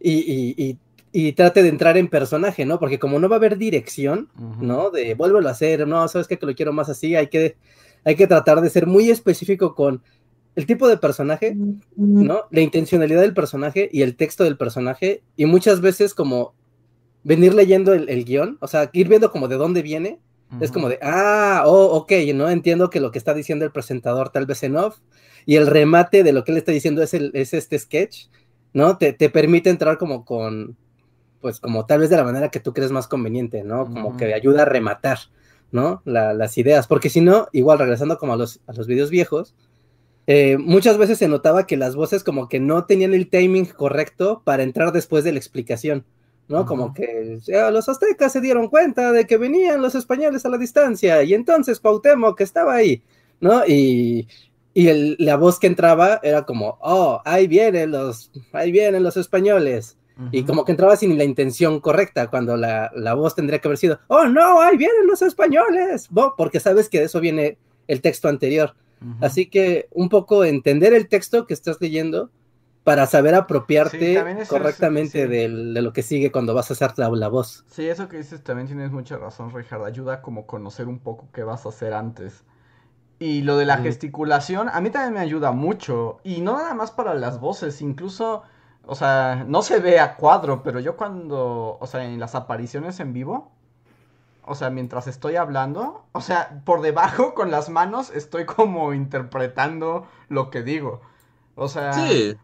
y, 0.00 0.78
trate 1.36 1.62
de 1.62 1.68
entrar 1.68 1.96
en 1.96 2.08
personaje, 2.08 2.66
¿no? 2.66 2.78
Porque 2.80 2.98
como 2.98 3.18
no 3.18 3.28
va 3.28 3.36
a 3.36 3.38
haber 3.38 3.56
dirección, 3.56 4.28
¿no? 4.60 4.90
De 4.90 5.14
vuélvelo 5.14 5.48
a 5.48 5.52
hacer, 5.52 5.86
no, 5.86 6.06
sabes 6.08 6.26
qué? 6.26 6.38
que 6.38 6.46
lo 6.46 6.54
quiero 6.54 6.72
más 6.72 6.88
así, 6.88 7.14
hay 7.14 7.28
que, 7.28 7.56
hay 8.04 8.16
que 8.16 8.26
tratar 8.26 8.60
de 8.60 8.70
ser 8.70 8.86
muy 8.86 9.10
específico 9.10 9.74
con 9.74 10.02
el 10.54 10.66
tipo 10.66 10.86
de 10.88 10.98
personaje, 10.98 11.56
¿no? 11.96 12.42
La 12.50 12.60
intencionalidad 12.60 13.22
del 13.22 13.34
personaje 13.34 13.88
y 13.92 14.02
el 14.02 14.16
texto 14.16 14.44
del 14.44 14.56
personaje, 14.56 15.22
y 15.36 15.46
muchas 15.46 15.80
veces 15.80 16.14
como 16.14 16.54
venir 17.24 17.54
leyendo 17.54 17.94
el, 17.94 18.24
guion, 18.24 18.58
o 18.60 18.66
sea, 18.66 18.90
ir 18.92 19.08
viendo 19.08 19.30
como 19.30 19.48
de 19.48 19.56
dónde 19.56 19.82
viene, 19.82 20.20
es 20.60 20.70
como 20.70 20.90
de, 20.90 20.98
ah, 21.00 21.62
oh, 21.64 21.96
ok, 21.96 22.12
¿no? 22.34 22.50
Entiendo 22.50 22.90
que 22.90 23.00
lo 23.00 23.10
que 23.10 23.16
está 23.16 23.32
diciendo 23.32 23.64
el 23.64 23.72
presentador 23.72 24.28
tal 24.28 24.44
vez 24.44 24.62
en 24.62 24.76
off, 24.76 24.98
y 25.46 25.56
el 25.56 25.66
remate 25.66 26.22
de 26.22 26.34
lo 26.34 26.44
que 26.44 26.52
él 26.52 26.58
está 26.58 26.72
diciendo 26.72 27.02
es, 27.02 27.14
el, 27.14 27.30
es 27.32 27.54
este 27.54 27.78
sketch, 27.78 28.26
¿no? 28.74 28.98
Te, 28.98 29.14
permite 29.30 29.70
entrar 29.70 29.96
como 29.96 30.26
con, 30.26 30.76
pues 31.40 31.58
como 31.58 31.86
tal 31.86 32.00
vez 32.00 32.10
de 32.10 32.18
la 32.18 32.24
manera 32.24 32.50
que 32.50 32.60
tú 32.60 32.74
crees 32.74 32.90
más 32.90 33.08
conveniente, 33.08 33.64
¿no? 33.64 33.86
Como 33.86 34.18
que 34.18 34.34
ayuda 34.34 34.62
a 34.62 34.66
rematar, 34.66 35.18
¿no? 35.70 36.02
las 36.04 36.58
ideas, 36.58 36.86
porque 36.86 37.08
si 37.08 37.22
no, 37.22 37.48
igual 37.52 37.78
regresando 37.78 38.18
como 38.18 38.34
a 38.34 38.36
los, 38.36 38.60
a 38.66 38.74
los 38.74 38.86
videos 38.86 39.08
viejos, 39.08 39.54
eh, 40.26 40.56
muchas 40.58 40.98
veces 40.98 41.18
se 41.18 41.28
notaba 41.28 41.66
que 41.66 41.76
las 41.76 41.96
voces 41.96 42.22
como 42.22 42.48
que 42.48 42.60
no 42.60 42.84
tenían 42.84 43.14
el 43.14 43.28
timing 43.28 43.66
correcto 43.66 44.42
para 44.44 44.62
entrar 44.62 44.92
después 44.92 45.24
de 45.24 45.32
la 45.32 45.38
explicación, 45.38 46.04
¿no? 46.48 46.64
Como 46.64 46.94
que 46.94 47.40
los 47.72 47.88
aztecas 47.88 48.32
se 48.32 48.40
dieron 48.40 48.68
cuenta 48.68 49.10
de 49.10 49.26
que 49.26 49.36
venían 49.36 49.82
los 49.82 49.94
españoles 49.94 50.44
a 50.44 50.48
la 50.48 50.58
distancia 50.58 51.22
y 51.22 51.34
entonces 51.34 51.80
Cuauhtémoc 51.80 52.38
que 52.38 52.44
estaba 52.44 52.74
ahí, 52.74 53.02
¿no? 53.40 53.66
Y, 53.66 54.28
y 54.74 55.16
la 55.22 55.36
voz 55.36 55.58
que 55.58 55.66
entraba 55.66 56.20
era 56.22 56.44
como, 56.44 56.78
oh, 56.80 57.20
ahí 57.24 57.48
vienen 57.48 57.90
los, 57.90 58.30
ahí 58.52 58.70
vienen 58.70 59.02
los 59.02 59.16
españoles. 59.16 59.96
Y 60.30 60.44
como 60.44 60.64
que 60.64 60.70
entraba 60.70 60.94
sin 60.94 61.18
la 61.18 61.24
intención 61.24 61.80
correcta, 61.80 62.28
cuando 62.28 62.56
la, 62.56 62.92
la, 62.94 63.14
voz 63.14 63.34
tendría 63.34 63.58
que 63.58 63.66
haber 63.66 63.78
sido, 63.78 63.98
oh 64.06 64.26
no, 64.26 64.60
ahí 64.60 64.76
vienen 64.76 65.06
los 65.08 65.20
españoles, 65.20 66.08
porque 66.36 66.60
sabes 66.60 66.88
que 66.88 67.00
de 67.00 67.06
eso 67.06 67.18
viene 67.18 67.58
el 67.88 68.00
texto 68.00 68.28
anterior. 68.28 68.74
Así 69.20 69.46
que 69.46 69.88
un 69.90 70.08
poco 70.08 70.44
entender 70.44 70.92
el 70.92 71.08
texto 71.08 71.46
que 71.46 71.54
estás 71.54 71.78
leyendo 71.80 72.30
para 72.84 73.06
saber 73.06 73.34
apropiarte 73.34 74.46
correctamente 74.48 75.28
de, 75.28 75.48
lo 75.48 75.92
que 75.92 76.02
sigue 76.02 76.32
cuando 76.32 76.54
vas 76.54 76.70
a 76.70 76.74
hacer 76.74 76.92
la, 76.96 77.28
voz. 77.28 77.64
Sí, 77.68 77.88
eso 77.88 78.08
que 78.08 78.16
dices 78.16 78.42
también 78.42 78.66
tienes 78.66 78.90
mucha 78.90 79.16
razón, 79.16 79.52
Richard. 79.54 79.84
Ayuda 79.84 80.20
como 80.20 80.46
conocer 80.46 80.88
un 80.88 80.98
poco 80.98 81.28
qué 81.32 81.44
vas 81.44 81.64
a 81.64 81.68
hacer 81.68 81.92
antes. 81.92 82.44
Y 83.18 83.42
lo 83.42 83.56
de 83.56 83.66
la 83.66 83.76
gesticulación, 83.76 84.68
a 84.68 84.80
mí 84.80 84.90
también 84.90 85.14
me 85.14 85.20
ayuda 85.20 85.52
mucho. 85.52 86.18
Y 86.24 86.40
no 86.40 86.54
nada 86.54 86.74
más 86.74 86.90
para 86.90 87.14
las 87.14 87.38
voces, 87.38 87.80
incluso, 87.80 88.42
o 88.84 88.96
sea, 88.96 89.44
no 89.46 89.62
se 89.62 89.78
ve 89.78 90.00
a 90.00 90.16
cuadro, 90.16 90.64
pero 90.64 90.80
yo 90.80 90.96
cuando, 90.96 91.78
o 91.80 91.86
sea, 91.86 92.04
en 92.04 92.18
las 92.18 92.34
apariciones 92.34 92.98
en 92.98 93.12
vivo, 93.12 93.52
o 94.44 94.54
sea, 94.54 94.70
mientras 94.70 95.06
estoy 95.06 95.36
hablando, 95.36 96.04
o 96.12 96.20
sea, 96.20 96.62
por 96.64 96.82
debajo 96.82 97.34
con 97.34 97.50
las 97.50 97.68
manos 97.68 98.10
estoy 98.10 98.44
como 98.46 98.92
interpretando 98.94 100.06
lo 100.28 100.50
que 100.50 100.62
digo. 100.62 101.00
O 101.54 101.68
sea, 101.68 101.92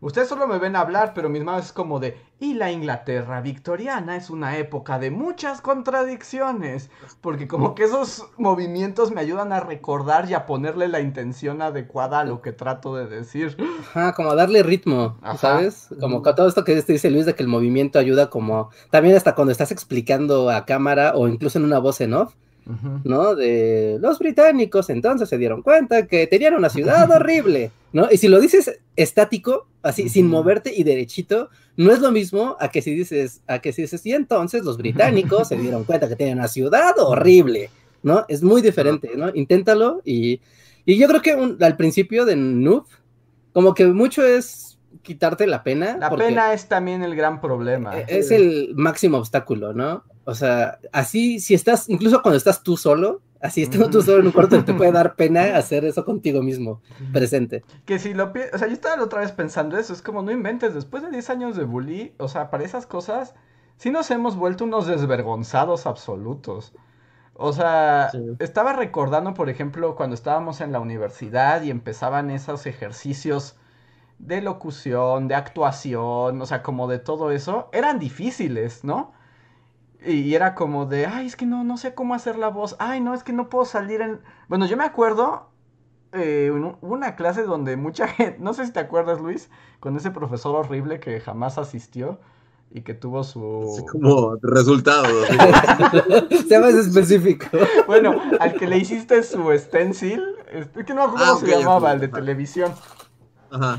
ustedes 0.01 0.29
solo 0.29 0.47
me 0.47 0.59
ven 0.59 0.77
hablar, 0.77 1.13
pero 1.15 1.31
mis 1.31 1.43
manos 1.43 1.67
es 1.67 1.73
como 1.73 1.99
de, 1.99 2.19
y 2.41 2.55
la 2.55 2.71
Inglaterra 2.71 3.41
victoriana 3.41 4.17
es 4.17 4.29
una 4.29 4.59
época 4.59 4.99
de 4.99 5.11
muchas 5.11 5.63
contradicciones, 5.63 6.91
porque 7.23 7.49
como 7.49 7.75
que 7.75 7.85
esos 7.85 8.27
movimientos 8.37 9.11
me 9.11 9.23
ayudan 9.23 9.55
a 9.55 9.61
recordar 9.61 10.29
y 10.29 10.35
a 10.35 10.45
ponerle 10.45 10.89
la 10.89 11.01
intención 11.01 11.63
adecuada 11.63 12.21
a 12.21 12.25
lo 12.25 12.43
que 12.43 12.53
trato 12.53 12.97
de 12.97 13.07
decir. 13.07 13.57
Ajá, 13.81 14.13
como 14.13 14.31
a 14.31 14.35
darle 14.35 14.63
ritmo, 14.63 15.17
¿sabes? 15.39 15.89
Como 16.01 16.21
con 16.21 16.35
todo 16.35 16.47
esto 16.47 16.65
que 16.65 16.81
te 16.83 16.93
dice 16.93 17.11
Luis 17.11 17.25
de 17.25 17.35
que 17.35 17.43
el 17.43 17.49
movimiento 17.49 17.99
ayuda 17.99 18.29
como, 18.29 18.69
también 18.91 19.17
hasta 19.17 19.35
cuando 19.35 19.53
estás 19.53 19.73
explicando 19.73 20.51
a 20.51 20.67
cámara 20.67 21.13
o 21.15 21.29
incluso 21.29 21.59
en 21.59 21.65
una 21.65 21.79
voz 21.79 22.03
en 22.03 22.13
off, 22.13 22.35
¿no? 23.05 23.35
De 23.35 23.99
los 24.01 24.19
británicos 24.19 24.90
entonces 24.90 25.28
se 25.28 25.39
dieron 25.39 25.62
cuenta 25.62 26.07
que 26.07 26.27
tenían 26.27 26.55
una 26.55 26.69
ciudad 26.69 27.11
horrible, 27.15 27.70
¿no? 27.93 28.09
Y 28.11 28.19
si 28.19 28.28
lo 28.28 28.40
dices 28.40 28.78
estático, 28.97 29.66
así, 29.82 30.09
sin 30.09 30.27
moverte 30.27 30.73
y 30.74 30.85
derechito, 30.85 31.49
no 31.77 31.93
es 31.93 32.01
lo 32.01 32.11
mismo 32.12 32.57
a 32.61 32.69
que 32.69 32.82
si 32.82 32.95
dices, 32.95 33.40
a 33.47 33.61
que 33.61 33.73
si 33.73 33.82
dices, 33.82 34.05
y 34.05 34.12
entonces 34.12 34.65
los 34.65 34.77
británicos 34.77 35.49
se 35.49 35.57
dieron 35.57 35.85
cuenta 35.85 36.09
que 36.09 36.16
tenían 36.16 36.39
una 36.39 36.49
ciudad 36.49 36.99
horrible, 36.99 37.70
¿no? 38.03 38.24
Es 38.28 38.43
muy 38.43 38.61
diferente, 38.61 39.11
¿no? 39.16 39.35
Inténtalo 39.35 40.03
y, 40.05 40.40
y 40.85 40.99
yo 40.99 41.09
creo 41.09 41.23
que 41.23 41.65
al 41.65 41.77
principio 41.77 42.24
de 42.24 42.36
Noob, 42.36 42.85
como 43.53 43.74
que 43.74 43.86
mucho 43.86 44.24
es 44.27 44.68
quitarte 45.09 45.47
la 45.47 45.63
pena. 45.63 45.97
La 45.97 46.11
pena 46.11 46.53
es 46.53 46.69
también 46.69 47.03
el 47.03 47.17
gran 47.17 47.41
problema. 47.41 47.99
E, 47.99 48.05
es 48.09 48.31
el 48.31 48.75
máximo 48.77 49.17
obstáculo, 49.17 49.73
¿no? 49.73 50.05
O 50.25 50.35
sea, 50.35 50.79
así, 50.93 51.41
si 51.41 51.55
estás, 51.55 51.89
incluso 51.89 52.21
cuando 52.21 52.37
estás 52.37 52.63
tú 52.63 52.77
solo, 52.77 53.23
así 53.41 53.63
estando 53.63 53.89
tú 53.89 54.03
solo 54.03 54.21
en 54.21 54.27
un 54.27 54.33
cuarto, 54.33 54.63
te 54.63 54.75
puede 54.75 54.93
dar 54.93 55.15
pena 55.17 55.41
hacer 55.57 55.87
eso 55.87 56.05
contigo 56.05 56.43
mismo, 56.43 56.83
presente. 57.13 57.65
Que 57.87 57.99
si 57.99 58.13
lo 58.13 58.33
o 58.53 58.59
sea, 58.59 58.69
yo 58.69 58.75
estaba 58.75 58.97
la 58.97 59.05
otra 59.05 59.21
vez 59.21 59.33
pensando 59.33 59.79
eso, 59.79 59.95
es 59.95 60.03
como 60.03 60.23
no 60.23 60.31
inventes, 60.31 60.75
después 60.75 61.03
de 61.03 61.11
10 61.11 61.31
años 61.31 61.57
de 61.57 61.65
bully, 61.65 62.13
o 62.19 62.29
sea, 62.29 62.51
para 62.51 62.65
esas 62.65 62.87
cosas, 62.87 63.35
sí 63.79 63.91
nos 63.91 64.11
hemos 64.11 64.37
vuelto 64.37 64.65
unos 64.65 64.87
desvergonzados 64.87 65.87
absolutos. 65.87 66.75
O 67.41 67.53
sea, 67.53 68.11
estaba 68.41 68.75
recordando, 68.75 69.33
por 69.33 69.49
ejemplo, 69.49 69.95
cuando 69.95 70.15
estábamos 70.15 70.61
en 70.61 70.73
la 70.73 70.81
universidad 70.81 71.63
y 71.63 71.71
empezaban 71.71 72.31
esos 72.31 72.67
ejercicios 72.67 73.57
de 74.19 74.43
locución, 74.43 75.28
de 75.28 75.35
actuación, 75.35 76.40
o 76.40 76.47
sea, 76.47 76.62
como 76.62 76.89
de 76.89 76.99
todo 76.99 77.31
eso, 77.31 77.69
eran 77.73 77.99
difíciles, 77.99 78.85
¿no? 78.85 79.12
Y 80.05 80.35
era 80.35 80.55
como 80.55 80.86
de, 80.86 81.07
ay, 81.07 81.27
es 81.27 81.36
que 81.36 81.47
no, 81.47 81.65
no 81.65 81.77
sé 81.77 81.95
cómo 81.95 82.15
hacer 82.15 82.36
la 82.36 82.49
voz. 82.49 82.77
Ay, 82.78 83.01
no, 83.01 83.15
es 83.15 83.24
que 83.24 83.32
no 83.32 83.49
puedo 83.49 83.65
salir 83.65 84.01
en... 84.01 84.20
Bueno, 84.49 84.66
yo 84.66 84.77
me 84.77 84.85
acuerdo, 84.85 85.51
eh, 86.12 86.53
una 86.81 87.16
clase 87.16 87.43
donde 87.43 87.77
mucha 87.77 88.07
gente, 88.09 88.39
no 88.40 88.55
sé 88.55 88.66
si 88.66 88.73
te 88.73 88.81
acuerdas, 88.81 89.20
Luis, 89.20 89.51
con 89.81 89.97
ese 89.97 90.11
profesor 90.11 90.55
horrible 90.55 91.01
que 91.01 91.20
jamás 91.20 91.59
asistió 91.59 92.20
y 92.70 92.82
que 92.82 92.95
tuvo 92.95 93.24
su... 93.24 93.73
Así 93.73 93.86
como 93.86 94.36
resultado. 94.43 95.09
Sea 96.49 96.61
más 96.61 96.74
específico. 96.74 97.47
Bueno, 97.86 98.15
al 98.39 98.55
que 98.55 98.66
le 98.66 98.78
hiciste 98.78 99.23
su 99.23 99.51
stencil, 99.57 100.23
es 100.53 100.69
que 100.69 100.95
no 100.95 101.07
me 101.07 101.09
acuerdo 101.09 101.27
cómo 101.27 101.39
ah, 101.39 101.40
se 101.40 101.47
llamaba, 101.47 101.93
el 101.93 102.01
de 102.01 102.09
televisión. 102.09 102.73
Ajá. 103.51 103.77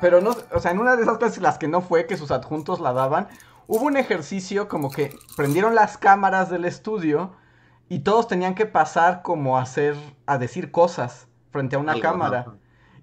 Pero 0.00 0.20
no, 0.20 0.34
o 0.52 0.60
sea, 0.60 0.70
en 0.70 0.78
una 0.78 0.96
de 0.96 1.02
esas 1.02 1.18
clases 1.18 1.42
las 1.42 1.58
que 1.58 1.68
no 1.68 1.80
fue, 1.80 2.06
que 2.06 2.16
sus 2.16 2.30
adjuntos 2.30 2.80
la 2.80 2.92
daban, 2.92 3.28
hubo 3.66 3.84
un 3.84 3.96
ejercicio 3.96 4.68
como 4.68 4.90
que 4.90 5.16
prendieron 5.36 5.74
las 5.74 5.98
cámaras 5.98 6.50
del 6.50 6.64
estudio 6.64 7.32
y 7.88 8.00
todos 8.00 8.28
tenían 8.28 8.54
que 8.54 8.66
pasar 8.66 9.22
como 9.22 9.58
a 9.58 9.62
hacer, 9.62 9.96
a 10.26 10.38
decir 10.38 10.70
cosas 10.70 11.26
frente 11.50 11.76
a 11.76 11.78
una 11.78 12.00
cámara. 12.00 12.46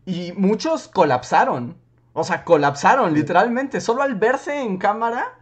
Y 0.05 0.31
muchos 0.37 0.87
colapsaron. 0.87 1.77
O 2.13 2.23
sea, 2.23 2.43
colapsaron, 2.45 3.13
literalmente. 3.13 3.81
Solo 3.81 4.01
al 4.01 4.15
verse 4.15 4.61
en 4.61 4.77
cámara, 4.77 5.37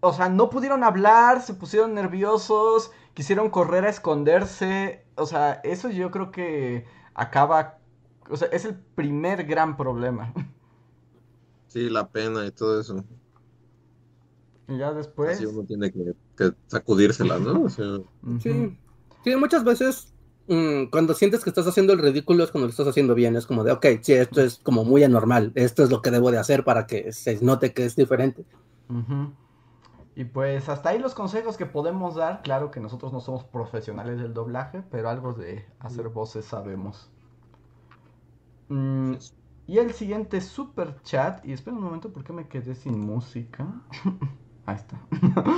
o 0.00 0.12
sea, 0.12 0.28
no 0.28 0.48
pudieron 0.48 0.84
hablar, 0.84 1.42
se 1.42 1.54
pusieron 1.54 1.94
nerviosos, 1.94 2.92
quisieron 3.14 3.50
correr 3.50 3.84
a 3.84 3.90
esconderse. 3.90 5.04
O 5.16 5.26
sea, 5.26 5.60
eso 5.64 5.90
yo 5.90 6.10
creo 6.10 6.30
que 6.30 6.86
acaba. 7.14 7.78
O 8.30 8.36
sea, 8.36 8.48
es 8.52 8.64
el 8.64 8.76
primer 8.76 9.44
gran 9.44 9.76
problema. 9.76 10.32
Sí, 11.68 11.88
la 11.90 12.08
pena 12.08 12.46
y 12.46 12.50
todo 12.50 12.80
eso. 12.80 13.04
Y 14.68 14.78
ya 14.78 14.92
después. 14.92 15.36
Así 15.36 15.46
uno 15.46 15.64
tiene 15.64 15.90
que, 15.90 16.14
que 16.36 16.52
sacudírsela, 16.66 17.38
¿no? 17.38 17.68
Sí. 17.68 18.76
Sí, 19.24 19.36
muchas 19.36 19.64
veces 19.64 20.14
mm, 20.48 20.86
cuando 20.90 21.14
sientes 21.14 21.42
que 21.42 21.50
estás 21.50 21.66
haciendo 21.66 21.92
el 21.92 21.98
ridículo 21.98 22.44
es 22.44 22.50
cuando 22.50 22.66
lo 22.66 22.70
estás 22.70 22.88
haciendo 22.88 23.14
bien. 23.14 23.36
Es 23.36 23.46
como 23.46 23.64
de, 23.64 23.72
ok, 23.72 23.86
sí, 24.02 24.14
esto 24.14 24.42
es 24.42 24.58
como 24.58 24.84
muy 24.84 25.04
anormal. 25.04 25.52
Esto 25.54 25.84
es 25.84 25.90
lo 25.90 26.02
que 26.02 26.10
debo 26.10 26.30
de 26.30 26.38
hacer 26.38 26.64
para 26.64 26.86
que 26.86 27.12
se 27.12 27.38
note 27.44 27.72
que 27.72 27.84
es 27.84 27.96
diferente. 27.96 28.44
Y 30.14 30.24
pues 30.24 30.68
hasta 30.68 30.90
ahí 30.90 30.98
los 30.98 31.14
consejos 31.14 31.56
que 31.56 31.66
podemos 31.66 32.14
dar. 32.14 32.42
Claro 32.42 32.70
que 32.70 32.80
nosotros 32.80 33.12
no 33.12 33.20
somos 33.20 33.44
profesionales 33.44 34.18
del 34.18 34.34
doblaje, 34.34 34.82
pero 34.90 35.08
algo 35.08 35.32
de 35.32 35.64
hacer 35.78 36.08
voces 36.08 36.44
sabemos. 36.44 37.10
Mm, 38.68 39.14
y 39.68 39.78
el 39.78 39.92
siguiente 39.92 40.40
super 40.40 41.00
chat. 41.02 41.44
Y 41.44 41.52
espera 41.52 41.76
un 41.76 41.84
momento 41.84 42.10
porque 42.10 42.32
me 42.32 42.48
quedé 42.48 42.74
sin 42.74 42.98
música. 42.98 43.66
Ahí 44.66 44.76
está. 44.76 44.98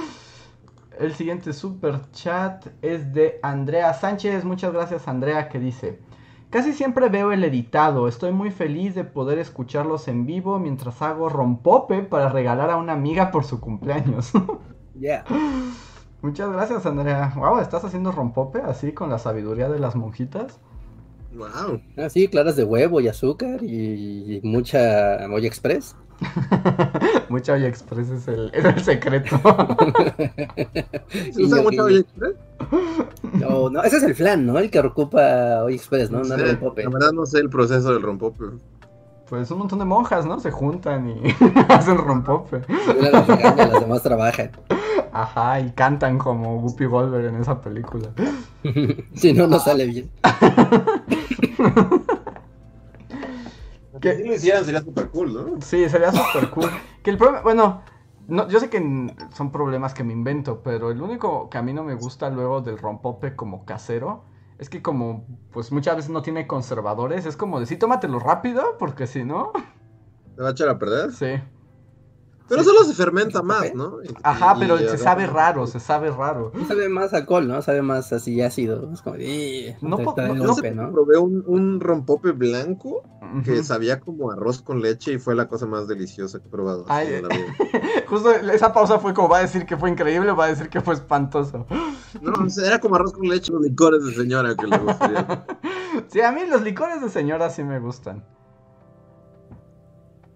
El 0.98 1.14
siguiente 1.14 1.54
super 1.54 2.10
chat 2.10 2.66
es 2.82 3.14
de 3.14 3.40
Andrea 3.42 3.94
Sánchez. 3.94 4.44
Muchas 4.44 4.74
gracias, 4.74 5.08
Andrea, 5.08 5.48
que 5.48 5.58
dice: 5.58 6.02
Casi 6.50 6.74
siempre 6.74 7.08
veo 7.08 7.32
el 7.32 7.42
editado. 7.42 8.06
Estoy 8.06 8.32
muy 8.32 8.50
feliz 8.50 8.94
de 8.94 9.04
poder 9.04 9.38
escucharlos 9.38 10.08
en 10.08 10.26
vivo 10.26 10.58
mientras 10.58 11.00
hago 11.00 11.30
rompope 11.30 12.02
para 12.02 12.28
regalar 12.28 12.68
a 12.68 12.76
una 12.76 12.92
amiga 12.92 13.30
por 13.30 13.44
su 13.44 13.60
cumpleaños. 13.60 14.32
Yeah. 14.98 15.24
Muchas 16.20 16.52
gracias, 16.52 16.84
Andrea. 16.84 17.32
Wow, 17.34 17.60
¿estás 17.60 17.82
haciendo 17.86 18.12
rompope 18.12 18.60
así 18.60 18.92
con 18.92 19.08
la 19.08 19.18
sabiduría 19.18 19.70
de 19.70 19.78
las 19.78 19.96
monjitas? 19.96 20.60
Wow. 21.34 21.80
Ah, 21.96 22.08
sí, 22.10 22.28
claras 22.28 22.56
de 22.56 22.64
huevo 22.64 23.00
y 23.00 23.08
azúcar 23.08 23.62
y 23.62 24.40
mucha 24.42 25.26
olla 25.30 25.46
express. 25.46 25.94
Mucha 27.28 27.54
Olla 27.54 27.68
Express 27.68 28.10
es 28.10 28.28
el, 28.28 28.50
es 28.52 28.64
el 28.64 28.80
secreto. 28.80 29.40
¿Se 31.32 31.42
usa 31.42 31.62
mucho 31.62 31.84
Olla 31.84 32.00
Express? 32.00 32.34
No, 33.34 33.70
no, 33.70 33.82
ese 33.82 33.98
es 33.98 34.02
el 34.02 34.14
flan, 34.14 34.46
¿no? 34.46 34.58
El 34.58 34.70
que 34.70 34.80
ocupa 34.80 35.64
olla 35.64 35.74
express, 35.74 36.10
¿no? 36.10 36.18
No, 36.18 36.24
sé, 36.24 36.34
el 36.34 36.50
rompope. 36.50 36.84
La 36.84 36.90
verdad 36.90 37.12
no 37.12 37.26
sé 37.26 37.38
el 37.38 37.48
proceso 37.48 37.92
del 37.92 38.02
rompope. 38.02 38.44
Pues 39.30 39.48
un 39.52 39.58
montón 39.58 39.78
de 39.78 39.84
monjas, 39.84 40.26
¿no? 40.26 40.40
Se 40.40 40.50
juntan 40.50 41.08
y 41.08 41.22
hacen 41.68 41.96
rompope. 41.96 42.62
Una 42.98 43.10
las 43.10 43.28
regaña, 43.28 43.68
las 43.68 43.80
demás 43.80 44.02
trabajan. 44.02 44.50
Ajá, 45.12 45.60
y 45.60 45.70
cantan 45.70 46.18
como 46.18 46.60
Guppy 46.60 46.86
Goldberg 46.86 47.26
en 47.26 47.36
esa 47.36 47.60
película. 47.60 48.08
si 49.14 49.32
no, 49.32 49.46
no 49.46 49.60
sale 49.60 49.86
bien. 49.86 50.10
Que 54.00 54.16
si 54.16 54.24
lo 54.24 54.34
hicieran 54.34 54.64
sería 54.64 54.80
super 54.80 55.10
cool, 55.10 55.34
¿no? 55.34 55.60
Sí, 55.60 55.86
sería 55.90 56.10
súper 56.10 56.48
cool. 56.48 56.70
Que 57.02 57.10
el 57.10 57.18
problema, 57.18 57.42
bueno, 57.42 57.82
no, 58.28 58.48
yo 58.48 58.58
sé 58.58 58.70
que 58.70 58.80
son 59.34 59.52
problemas 59.52 59.92
que 59.92 60.04
me 60.04 60.14
invento, 60.14 60.62
pero 60.62 60.90
el 60.90 61.02
único 61.02 61.50
que 61.50 61.58
a 61.58 61.62
mí 61.62 61.74
no 61.74 61.84
me 61.84 61.94
gusta 61.94 62.30
luego 62.30 62.62
del 62.62 62.78
rompope 62.78 63.36
como 63.36 63.66
casero 63.66 64.24
es 64.60 64.68
que 64.68 64.82
como, 64.82 65.26
pues 65.52 65.72
muchas 65.72 65.96
veces 65.96 66.10
no 66.10 66.22
tiene 66.22 66.46
conservadores, 66.46 67.24
es 67.24 67.36
como 67.36 67.58
decir, 67.58 67.78
tómatelo 67.78 68.18
rápido, 68.20 68.76
porque 68.78 69.06
si 69.06 69.24
no, 69.24 69.52
¿Te 70.36 70.42
va 70.42 70.48
a 70.48 70.52
echar 70.52 70.68
a 70.68 70.78
perder? 70.78 71.12
sí. 71.12 71.26
Pero 72.50 72.64
solo 72.64 72.82
se 72.84 72.94
fermenta 72.94 73.42
más, 73.42 73.72
¿no? 73.74 74.02
Y- 74.02 74.08
Ajá, 74.24 74.54
y- 74.56 74.60
pero 74.60 74.74
y 74.76 74.88
se 74.88 74.98
sabe 74.98 75.26
raro, 75.26 75.66
se 75.68 75.78
sabe 75.80 76.10
raro. 76.10 76.50
Sabe 76.66 76.88
más 76.88 77.14
alcohol, 77.14 77.46
¿no? 77.46 77.62
Sabe 77.62 77.80
más 77.80 78.12
así 78.12 78.42
ácido. 78.42 78.90
Es 78.92 79.00
como, 79.02 79.16
"Ih, 79.16 79.76
No 79.80 79.96
no- 79.98 80.92
Probé 80.92 81.18
un, 81.18 81.44
un 81.46 81.80
rompope 81.80 82.32
blanco 82.32 83.02
que 83.44 83.62
sabía 83.62 84.00
como 84.00 84.32
arroz 84.32 84.60
con 84.62 84.80
leche 84.82 85.12
y 85.12 85.18
fue 85.18 85.36
la 85.36 85.46
cosa 85.46 85.66
más 85.66 85.86
deliciosa 85.86 86.40
que 86.40 86.48
he 86.48 86.50
probado. 86.50 86.84
Ay, 86.88 87.14
en 87.14 87.22
la 87.22 87.28
vida. 87.36 87.46
Justo 88.08 88.32
esa 88.32 88.72
pausa 88.72 88.98
fue 88.98 89.14
como 89.14 89.28
va 89.28 89.38
a 89.38 89.42
decir 89.42 89.64
que 89.64 89.76
fue 89.76 89.88
increíble 89.88 90.30
o 90.32 90.36
va 90.36 90.46
a 90.46 90.48
decir 90.48 90.68
que 90.68 90.80
fue 90.80 90.94
espantoso. 90.94 91.66
No, 92.20 92.32
era 92.66 92.80
como 92.80 92.96
arroz 92.96 93.12
con 93.12 93.28
leche, 93.28 93.52
los 93.52 93.62
licores 93.62 94.04
de 94.04 94.12
señora 94.12 94.56
que 94.56 94.66
le 94.66 94.76
gustaría. 94.78 95.46
Sí, 96.08 96.20
a 96.20 96.32
mí 96.32 96.40
los 96.48 96.62
licores 96.62 97.00
de 97.00 97.08
señora 97.08 97.50
sí 97.50 97.62
me 97.62 97.78
gustan. 97.78 98.24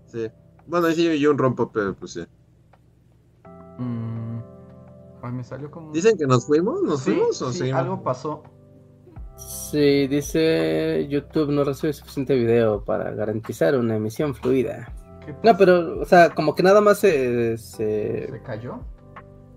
Sí. 0.07 0.31
Bueno, 0.67 0.87
ahí 0.87 0.95
sí 0.95 1.07
y 1.07 1.27
un 1.27 1.39
rompope, 1.39 1.93
pues 1.93 2.13
sí. 2.13 2.25
Mm. 3.79 4.39
Ay, 5.23 5.33
me 5.33 5.45
salió 5.45 5.71
como... 5.71 5.93
Dicen 5.93 6.17
que 6.19 6.27
nos 6.27 6.47
fuimos, 6.47 6.83
¿nos 6.83 7.01
Sí, 7.01 7.13
fuimos 7.13 7.41
o 7.43 7.53
sí, 7.53 7.59
seguimos? 7.59 7.81
algo 7.81 8.03
pasó. 8.03 8.43
Sí, 9.37 10.07
dice 10.07 11.07
YouTube 11.09 11.51
no 11.51 11.65
recibe 11.65 11.93
suficiente 11.93 12.35
video 12.37 12.85
para 12.85 13.11
garantizar 13.13 13.77
una 13.77 13.97
emisión 13.97 14.35
fluida. 14.35 14.93
¿Qué 15.25 15.35
No, 15.43 15.57
pero, 15.57 16.01
o 16.01 16.05
sea, 16.05 16.31
como 16.31 16.55
que 16.55 16.63
nada 16.63 16.81
más 16.81 16.99
se, 16.99 17.57
se, 17.59 18.29
¿Se 18.31 18.43
cayó? 18.43 18.81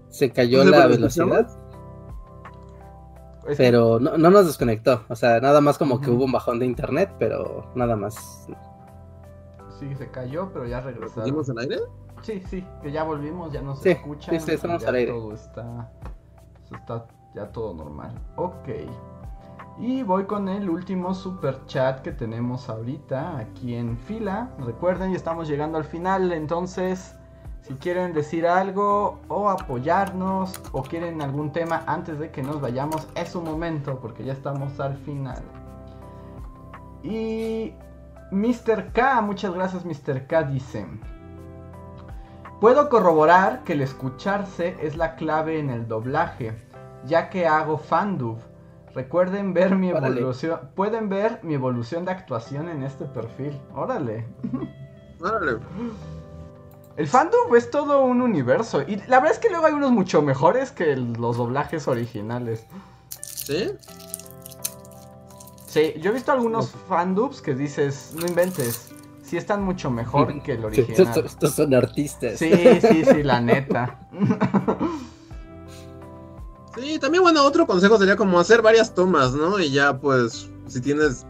se 0.09 0.31
cayó 0.31 0.59
¿No 0.59 0.63
se 0.65 0.69
la 0.71 0.83
lo 0.85 0.89
velocidad, 0.89 1.47
pero 3.55 3.99
no, 3.99 4.17
no 4.17 4.29
nos 4.29 4.47
desconectó. 4.47 5.03
O 5.09 5.15
sea, 5.15 5.39
nada 5.39 5.61
más 5.61 5.77
como 5.77 6.01
que 6.01 6.09
hubo 6.09 6.25
un 6.25 6.31
bajón 6.31 6.59
de 6.59 6.65
internet, 6.65 7.11
pero 7.19 7.71
nada 7.75 7.95
más. 7.95 8.47
Sí, 9.79 9.93
se 9.95 10.09
cayó, 10.09 10.49
pero 10.51 10.65
ya 10.65 10.81
regresaron. 10.81 11.25
¿Seguimos 11.25 11.49
al 11.49 11.57
aire? 11.59 11.79
Sí, 12.21 12.41
sí, 12.49 12.65
que 12.81 12.91
ya 12.91 13.03
volvimos, 13.03 13.51
ya 13.53 13.61
nos 13.61 13.79
Sí, 13.81 13.89
escuchan. 13.91 14.39
sí, 14.39 14.45
sí, 14.45 14.51
estamos 14.53 14.83
al 14.85 14.95
aire. 14.95 15.11
Todo 15.11 15.33
está, 15.33 15.91
está 16.71 17.05
ya 17.35 17.51
todo 17.51 17.73
normal. 17.73 18.11
Ok. 18.35 18.69
Y 19.79 20.01
voy 20.01 20.25
con 20.25 20.49
el 20.49 20.69
último 20.69 21.13
super 21.13 21.63
chat 21.67 22.01
que 22.01 22.11
tenemos 22.11 22.67
ahorita 22.69 23.37
aquí 23.37 23.75
en 23.75 23.95
fila. 23.97 24.49
Recuerden, 24.65 25.11
ya 25.11 25.17
estamos 25.17 25.47
llegando 25.47 25.77
al 25.77 25.83
final, 25.85 26.31
entonces 26.31 27.15
si 27.61 27.75
quieren 27.75 28.13
decir 28.13 28.47
algo 28.47 29.19
o 29.27 29.49
apoyarnos 29.49 30.59
o 30.71 30.81
quieren 30.81 31.21
algún 31.21 31.51
tema 31.51 31.83
antes 31.85 32.17
de 32.17 32.31
que 32.31 32.41
nos 32.41 32.59
vayamos, 32.61 33.07
es 33.13 33.35
un 33.35 33.43
momento 33.43 33.99
porque 33.99 34.23
ya 34.23 34.33
estamos 34.33 34.79
al 34.79 34.97
final. 34.97 35.43
Y 37.03 37.73
Mr. 38.31 38.91
K, 38.93 39.21
muchas 39.21 39.53
gracias 39.53 39.85
Mr. 39.85 40.27
K, 40.27 40.43
dice. 40.43 40.85
Puedo 42.59 42.89
corroborar 42.89 43.63
que 43.63 43.73
el 43.73 43.81
escucharse 43.81 44.75
es 44.81 44.97
la 44.97 45.15
clave 45.15 45.59
en 45.59 45.69
el 45.69 45.87
doblaje, 45.87 46.57
ya 47.05 47.29
que 47.29 47.47
hago 47.47 47.77
fandub. 47.77 48.39
Recuerden 48.95 49.53
ver 49.53 49.75
mi 49.75 49.91
Órale. 49.91 50.19
evolución, 50.19 50.59
pueden 50.75 51.07
ver 51.07 51.39
mi 51.43 51.53
evolución 51.53 52.03
de 52.05 52.11
actuación 52.11 52.67
en 52.67 52.81
este 52.81 53.05
perfil. 53.05 53.61
Órale. 53.75 54.25
Órale. 55.21 55.59
El 56.95 57.07
fandub 57.07 57.53
es 57.55 57.69
todo 57.69 58.01
un 58.01 58.21
universo 58.23 58.81
y 58.81 58.95
la 59.07 59.19
verdad 59.19 59.33
es 59.33 59.39
que 59.39 59.49
luego 59.49 59.67
hay 59.67 59.73
unos 59.73 59.91
mucho 59.91 60.23
mejores 60.23 60.71
que 60.71 60.95
los 60.95 61.37
doblajes 61.37 61.87
originales. 61.87 62.65
¿Sí? 63.21 63.71
Sí, 65.77 65.99
yo 66.01 66.11
he 66.11 66.13
visto 66.13 66.31
algunos 66.31 66.71
fandubs 66.87 67.41
que 67.41 67.53
dices, 67.55 68.13
no 68.19 68.25
inventes, 68.27 68.89
sí 69.21 69.37
están 69.37 69.63
mucho 69.63 69.89
mejor 69.91 70.41
que 70.41 70.53
el 70.53 70.63
Estos, 70.71 70.79
original. 71.07 71.25
estos 71.25 71.51
son 71.53 71.73
artistas. 71.73 72.39
Sí, 72.39 72.51
sí, 72.81 73.05
sí, 73.05 73.23
la 73.23 73.39
neta. 73.41 73.99
Sí, 76.75 76.99
también, 76.99 77.23
bueno, 77.23 77.43
otro 77.43 77.65
consejo 77.65 77.97
sería 77.97 78.15
como 78.15 78.39
hacer 78.39 78.61
varias 78.61 78.93
tomas, 78.93 79.33
¿no? 79.33 79.59
Y 79.59 79.71
ya, 79.71 79.99
pues, 79.99 80.51
si 80.67 80.79
tienes 80.79 81.25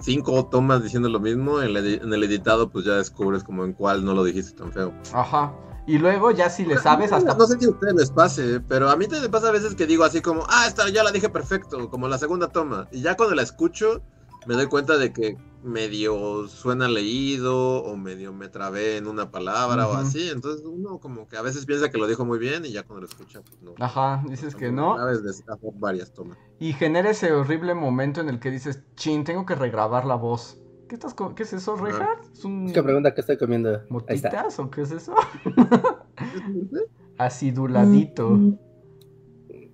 cinco 0.00 0.44
tomas 0.46 0.82
diciendo 0.82 1.08
lo 1.08 1.20
mismo, 1.20 1.60
en 1.62 1.68
el, 1.68 1.76
edi- 1.76 2.02
en 2.02 2.12
el 2.12 2.22
editado, 2.24 2.68
pues 2.70 2.84
ya 2.84 2.94
descubres 2.96 3.42
como 3.44 3.64
en 3.64 3.72
cuál 3.72 4.04
no 4.04 4.12
lo 4.14 4.24
dijiste 4.24 4.52
tan 4.58 4.70
feo. 4.72 4.92
Ajá. 5.12 5.52
Y 5.88 5.96
luego 5.96 6.30
ya 6.32 6.50
si 6.50 6.66
le 6.66 6.76
sabes 6.76 7.12
hasta... 7.12 7.34
No 7.34 7.46
sé 7.46 7.58
si 7.58 7.64
a 7.64 7.70
ustedes 7.70 7.94
les 7.94 8.10
pase, 8.10 8.60
pero 8.60 8.90
a 8.90 8.96
mí 8.96 9.08
te 9.08 9.26
pasa 9.30 9.48
a 9.48 9.52
veces 9.52 9.74
que 9.74 9.86
digo 9.86 10.04
así 10.04 10.20
como, 10.20 10.44
ah, 10.46 10.66
esta 10.68 10.86
ya 10.90 11.02
la 11.02 11.10
dije 11.10 11.30
perfecto, 11.30 11.88
como 11.88 12.08
la 12.08 12.18
segunda 12.18 12.48
toma. 12.48 12.86
Y 12.92 13.00
ya 13.00 13.16
cuando 13.16 13.34
la 13.34 13.40
escucho, 13.40 14.02
me 14.46 14.54
doy 14.54 14.66
cuenta 14.66 14.98
de 14.98 15.14
que 15.14 15.38
medio 15.62 16.46
suena 16.46 16.88
leído 16.88 17.82
o 17.82 17.96
medio 17.96 18.34
me 18.34 18.50
trabé 18.50 18.98
en 18.98 19.06
una 19.06 19.30
palabra 19.30 19.88
o 19.88 19.94
así. 19.94 20.28
Entonces 20.28 20.62
uno 20.66 20.98
como 20.98 21.26
que 21.26 21.38
a 21.38 21.42
veces 21.42 21.64
piensa 21.64 21.90
que 21.90 21.96
lo 21.96 22.06
dijo 22.06 22.26
muy 22.26 22.38
bien 22.38 22.66
y 22.66 22.72
ya 22.72 22.82
cuando 22.82 23.00
lo 23.00 23.06
escucha, 23.06 23.40
pues 23.40 23.62
no. 23.62 23.72
Ajá, 23.82 24.22
dices 24.28 24.54
que 24.54 24.70
no. 24.70 25.02
De 25.06 25.30
hacer 25.30 25.72
varias 25.76 26.12
tomas. 26.12 26.36
Y 26.58 26.74
genera 26.74 27.08
ese 27.08 27.32
horrible 27.32 27.72
momento 27.72 28.20
en 28.20 28.28
el 28.28 28.40
que 28.40 28.50
dices, 28.50 28.82
chin, 28.94 29.24
tengo 29.24 29.46
que 29.46 29.54
regrabar 29.54 30.04
la 30.04 30.16
voz. 30.16 30.58
¿Qué, 30.88 30.94
estás 30.94 31.14
¿Qué 31.36 31.42
es 31.42 31.52
eso, 31.52 31.76
Reinhardt? 31.76 32.32
¿Es 32.32 32.44
un 32.44 32.66
Es 32.66 32.72
que 32.72 32.82
pregunta 32.82 33.12
qué 33.14 33.20
estoy 33.20 33.36
comiendo. 33.36 33.82
Motitas 33.90 34.58
o 34.58 34.70
qué 34.70 34.82
es 34.82 34.90
eso? 34.90 35.14
Aciduladito. 37.18 38.38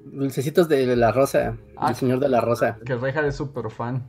Dulcecitos 0.06 0.68
de 0.68 0.96
la 0.96 1.12
rosa. 1.12 1.56
Ah. 1.76 1.90
El 1.90 1.94
señor 1.96 2.20
de 2.20 2.28
la 2.28 2.40
rosa. 2.40 2.78
Que 2.84 2.94
Reinhardt 2.96 3.28
es 3.28 3.36
súper 3.36 3.70
fan. 3.70 4.06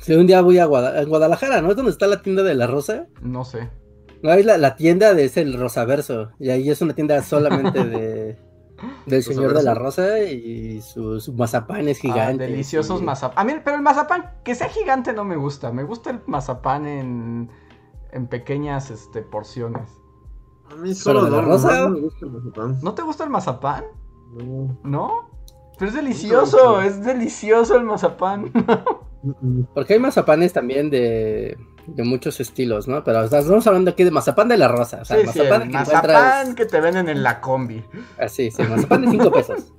Si 0.00 0.14
un 0.14 0.26
día 0.26 0.40
voy 0.40 0.58
a, 0.58 0.66
Guada- 0.66 0.98
a 1.00 1.04
Guadalajara, 1.04 1.60
¿no? 1.60 1.70
¿Es 1.70 1.76
donde 1.76 1.90
está 1.90 2.06
la 2.06 2.22
tienda 2.22 2.42
de 2.42 2.54
la 2.54 2.66
rosa? 2.66 3.06
No 3.20 3.44
sé. 3.44 3.68
No, 4.22 4.30
ahí 4.30 4.42
la, 4.42 4.58
la 4.58 4.74
tienda 4.76 5.14
de 5.14 5.24
es 5.24 5.36
el 5.36 5.58
Rosaverso. 5.58 6.30
Y 6.38 6.50
ahí 6.50 6.70
es 6.70 6.80
una 6.80 6.94
tienda 6.94 7.22
solamente 7.22 7.84
de 7.84 8.38
del 9.06 9.22
señor 9.22 9.54
de 9.54 9.62
la 9.62 9.74
rosa 9.74 10.20
y 10.20 10.80
sus 10.80 11.24
su 11.24 11.32
mazapanes 11.34 11.98
Ah, 11.98 12.00
gigantes. 12.02 12.48
deliciosos 12.50 13.00
y- 13.00 13.04
mazapanes. 13.04 13.38
A 13.52 13.56
mí, 13.56 13.60
pero 13.64 13.76
el 13.76 13.82
mazapán, 13.82 14.30
que 14.44 14.54
sea 14.54 14.68
gigante 14.68 15.12
no 15.12 15.24
me 15.24 15.36
gusta. 15.36 15.72
Me 15.72 15.82
gusta 15.82 16.10
el 16.10 16.20
mazapán 16.26 16.86
en, 16.86 17.50
en 18.12 18.26
pequeñas 18.28 18.90
este, 18.90 19.22
porciones. 19.22 19.88
A 20.70 20.76
mí 20.76 20.94
solo 20.94 21.24
de 21.24 21.30
la 21.30 21.42
no, 21.42 21.48
rosa? 21.48 21.72
nomás 21.88 21.90
me 21.92 22.00
gusta 22.00 22.26
el 22.26 22.32
mazapán. 22.32 22.78
¿No 22.82 22.94
te 22.94 23.02
gusta 23.02 23.24
el 23.24 23.30
mazapán? 23.30 23.84
No. 24.34 24.78
¿No? 24.84 25.30
Pero 25.78 25.88
es 25.90 25.94
delicioso, 25.94 26.80
es 26.82 27.04
delicioso 27.04 27.76
el 27.76 27.84
mazapán. 27.84 28.52
Porque 29.74 29.94
hay 29.94 30.00
mazapanes 30.00 30.52
también 30.52 30.90
de, 30.90 31.56
de 31.94 32.04
muchos 32.04 32.40
estilos, 32.40 32.86
¿no? 32.88 33.02
Pero 33.04 33.24
estamos 33.24 33.66
hablando 33.66 33.90
aquí 33.90 34.04
de 34.04 34.10
mazapán 34.10 34.48
de 34.48 34.56
la 34.58 34.68
rosa. 34.68 35.00
O 35.02 35.04
sea, 35.04 35.18
Sí, 35.18 35.26
mazapán 35.26 35.62
que 35.68 35.74
mazapán 35.74 36.04
encuentras- 36.10 36.54
que 36.54 36.64
te 36.66 36.80
venden 36.80 37.08
en 37.08 37.22
la 37.22 37.40
combi. 37.40 37.84
Así, 38.18 38.50
sí, 38.50 38.62
mazapán 38.62 39.02
de 39.02 39.10
5 39.10 39.30
pesos. 39.32 39.72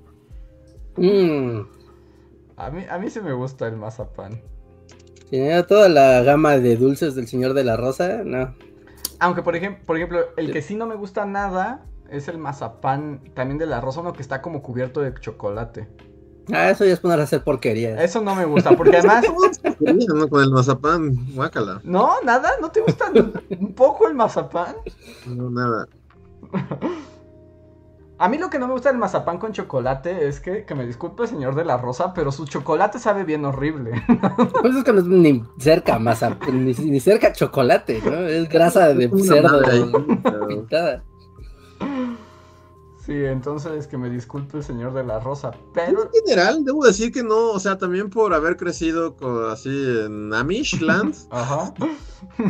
Mmm. 0.97 1.61
A 2.57 2.69
mí, 2.71 2.83
a 2.89 2.97
mí 2.97 3.09
sí 3.09 3.21
me 3.21 3.31
gusta 3.31 3.67
el 3.67 3.77
mazapán. 3.77 4.41
Tiene 5.29 5.63
toda 5.63 5.87
la 5.87 6.21
gama 6.23 6.57
de 6.57 6.75
dulces 6.75 7.15
del 7.15 7.25
señor 7.25 7.53
de 7.53 7.63
la 7.63 7.77
rosa, 7.77 8.21
no. 8.25 8.53
Aunque, 9.19 9.41
por 9.43 9.55
ejemplo, 9.55 9.85
por 9.85 9.95
ejemplo, 9.95 10.19
el 10.35 10.51
que 10.51 10.61
sí 10.61 10.75
no 10.75 10.85
me 10.85 10.95
gusta 10.95 11.25
nada 11.25 11.85
es 12.09 12.27
el 12.27 12.37
mazapán 12.37 13.21
también 13.33 13.59
de 13.59 13.65
la 13.65 13.79
rosa, 13.79 14.01
uno 14.01 14.11
que 14.11 14.21
está 14.21 14.41
como 14.41 14.61
cubierto 14.61 14.99
de 14.99 15.13
chocolate. 15.13 15.87
Ah, 16.51 16.69
eso 16.69 16.85
ya 16.85 16.93
es 16.93 16.99
poner 16.99 17.19
a 17.19 17.23
hacer 17.23 17.43
porquería. 17.43 18.01
Eso 18.01 18.21
no 18.21 18.35
me 18.35 18.45
gusta, 18.45 18.75
porque 18.75 18.97
además. 18.97 19.25
¿no? 19.79 20.29
Con 20.29 20.43
el 20.43 20.51
mazapán, 20.51 21.15
guácala. 21.33 21.81
No, 21.83 22.21
nada, 22.23 22.51
¿no 22.61 22.69
te 22.71 22.81
gusta 22.81 23.11
un 23.49 23.73
poco 23.73 24.07
el 24.07 24.15
mazapán? 24.15 24.75
No, 25.25 25.49
nada. 25.49 25.87
A 28.21 28.27
mí 28.27 28.37
lo 28.37 28.49
que 28.49 28.59
no 28.59 28.67
me 28.67 28.73
gusta 28.73 28.89
del 28.89 28.97
mazapán 28.97 29.37
con 29.37 29.53
chocolate 29.53 30.27
es 30.27 30.41
que, 30.41 30.65
que 30.65 30.75
me 30.75 30.85
disculpe 30.85 31.25
señor 31.25 31.55
de 31.55 31.63
la 31.63 31.77
rosa, 31.77 32.13
pero 32.13 32.33
su 32.33 32.45
chocolate 32.45 32.99
sabe 32.99 33.23
bien 33.23 33.45
horrible. 33.45 33.91
Pues 34.61 34.75
es 34.75 34.83
que 34.83 34.91
no 34.91 34.99
es 34.99 35.05
ni 35.05 35.41
cerca 35.57 35.97
mazapán, 35.99 36.65
ni, 36.65 36.73
ni 36.73 36.99
cerca 36.99 37.31
chocolate, 37.31 38.01
¿no? 38.03 38.27
Es 38.27 38.49
grasa 38.49 38.93
de 38.93 39.09
cerdo 39.23 39.61
pintada. 40.47 41.03
Sí, 43.09 43.15
entonces 43.25 43.87
que 43.87 43.97
me 43.97 44.07
disculpe 44.07 44.57
el 44.57 44.63
señor 44.63 44.93
de 44.93 45.03
la 45.03 45.19
rosa, 45.19 45.49
En 45.51 45.61
pero 45.73 46.11
general, 46.23 46.63
debo 46.63 46.85
decir 46.85 47.11
que 47.11 47.23
no, 47.23 47.49
o 47.53 47.59
sea, 47.59 47.75
también 47.75 48.11
por 48.11 48.35
haber 48.35 48.55
crecido 48.55 49.15
así 49.49 49.69
en 50.05 50.31
Amishland. 50.31 51.15
ajá. 51.31 51.73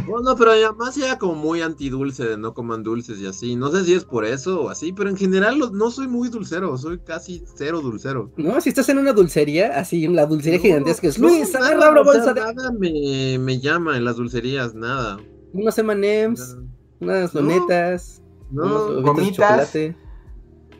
bueno, 0.05 0.35
pero 0.37 0.51
además 0.51 0.97
ya 0.97 1.17
como 1.17 1.35
muy 1.35 1.61
antidulce, 1.61 2.25
de 2.25 2.37
no 2.37 2.53
coman 2.53 2.83
dulces 2.83 3.19
y 3.19 3.25
así. 3.27 3.55
No 3.55 3.71
sé 3.71 3.85
si 3.85 3.93
es 3.93 4.03
por 4.03 4.25
eso 4.25 4.63
o 4.63 4.69
así, 4.69 4.91
pero 4.91 5.09
en 5.09 5.15
general 5.15 5.57
no 5.71 5.91
soy 5.91 6.09
muy 6.09 6.27
dulcero, 6.27 6.77
soy 6.77 6.99
casi 6.99 7.41
cero 7.55 7.79
dulcero. 7.79 8.29
No, 8.35 8.59
si 8.59 8.67
estás 8.67 8.89
en 8.89 8.97
una 8.97 9.13
dulcería, 9.13 9.79
así, 9.79 10.09
la 10.09 10.25
dulcería 10.25 10.57
No, 10.59 10.63
gigantesca 10.63 11.07
es 11.07 11.17
no, 11.19 11.29
Luis, 11.29 11.53
nada, 11.53 11.67
agarra 11.67 11.91
una 11.91 12.01
bolsa 12.01 12.33
de 12.33 12.41
Nada 12.41 12.71
me, 12.77 13.37
me 13.39 13.59
llama 13.61 13.95
en 13.95 14.03
las 14.03 14.17
dulcerías, 14.17 14.75
nada. 14.75 15.19
unos 15.53 15.77
M&M's, 15.77 16.57
unas 16.99 17.33
No. 17.33 17.41
donetas, 17.41 18.21
unos 18.51 18.71
No, 18.89 18.95
de 18.95 19.01
gomitas. 19.03 19.35
chocolate, 19.37 19.95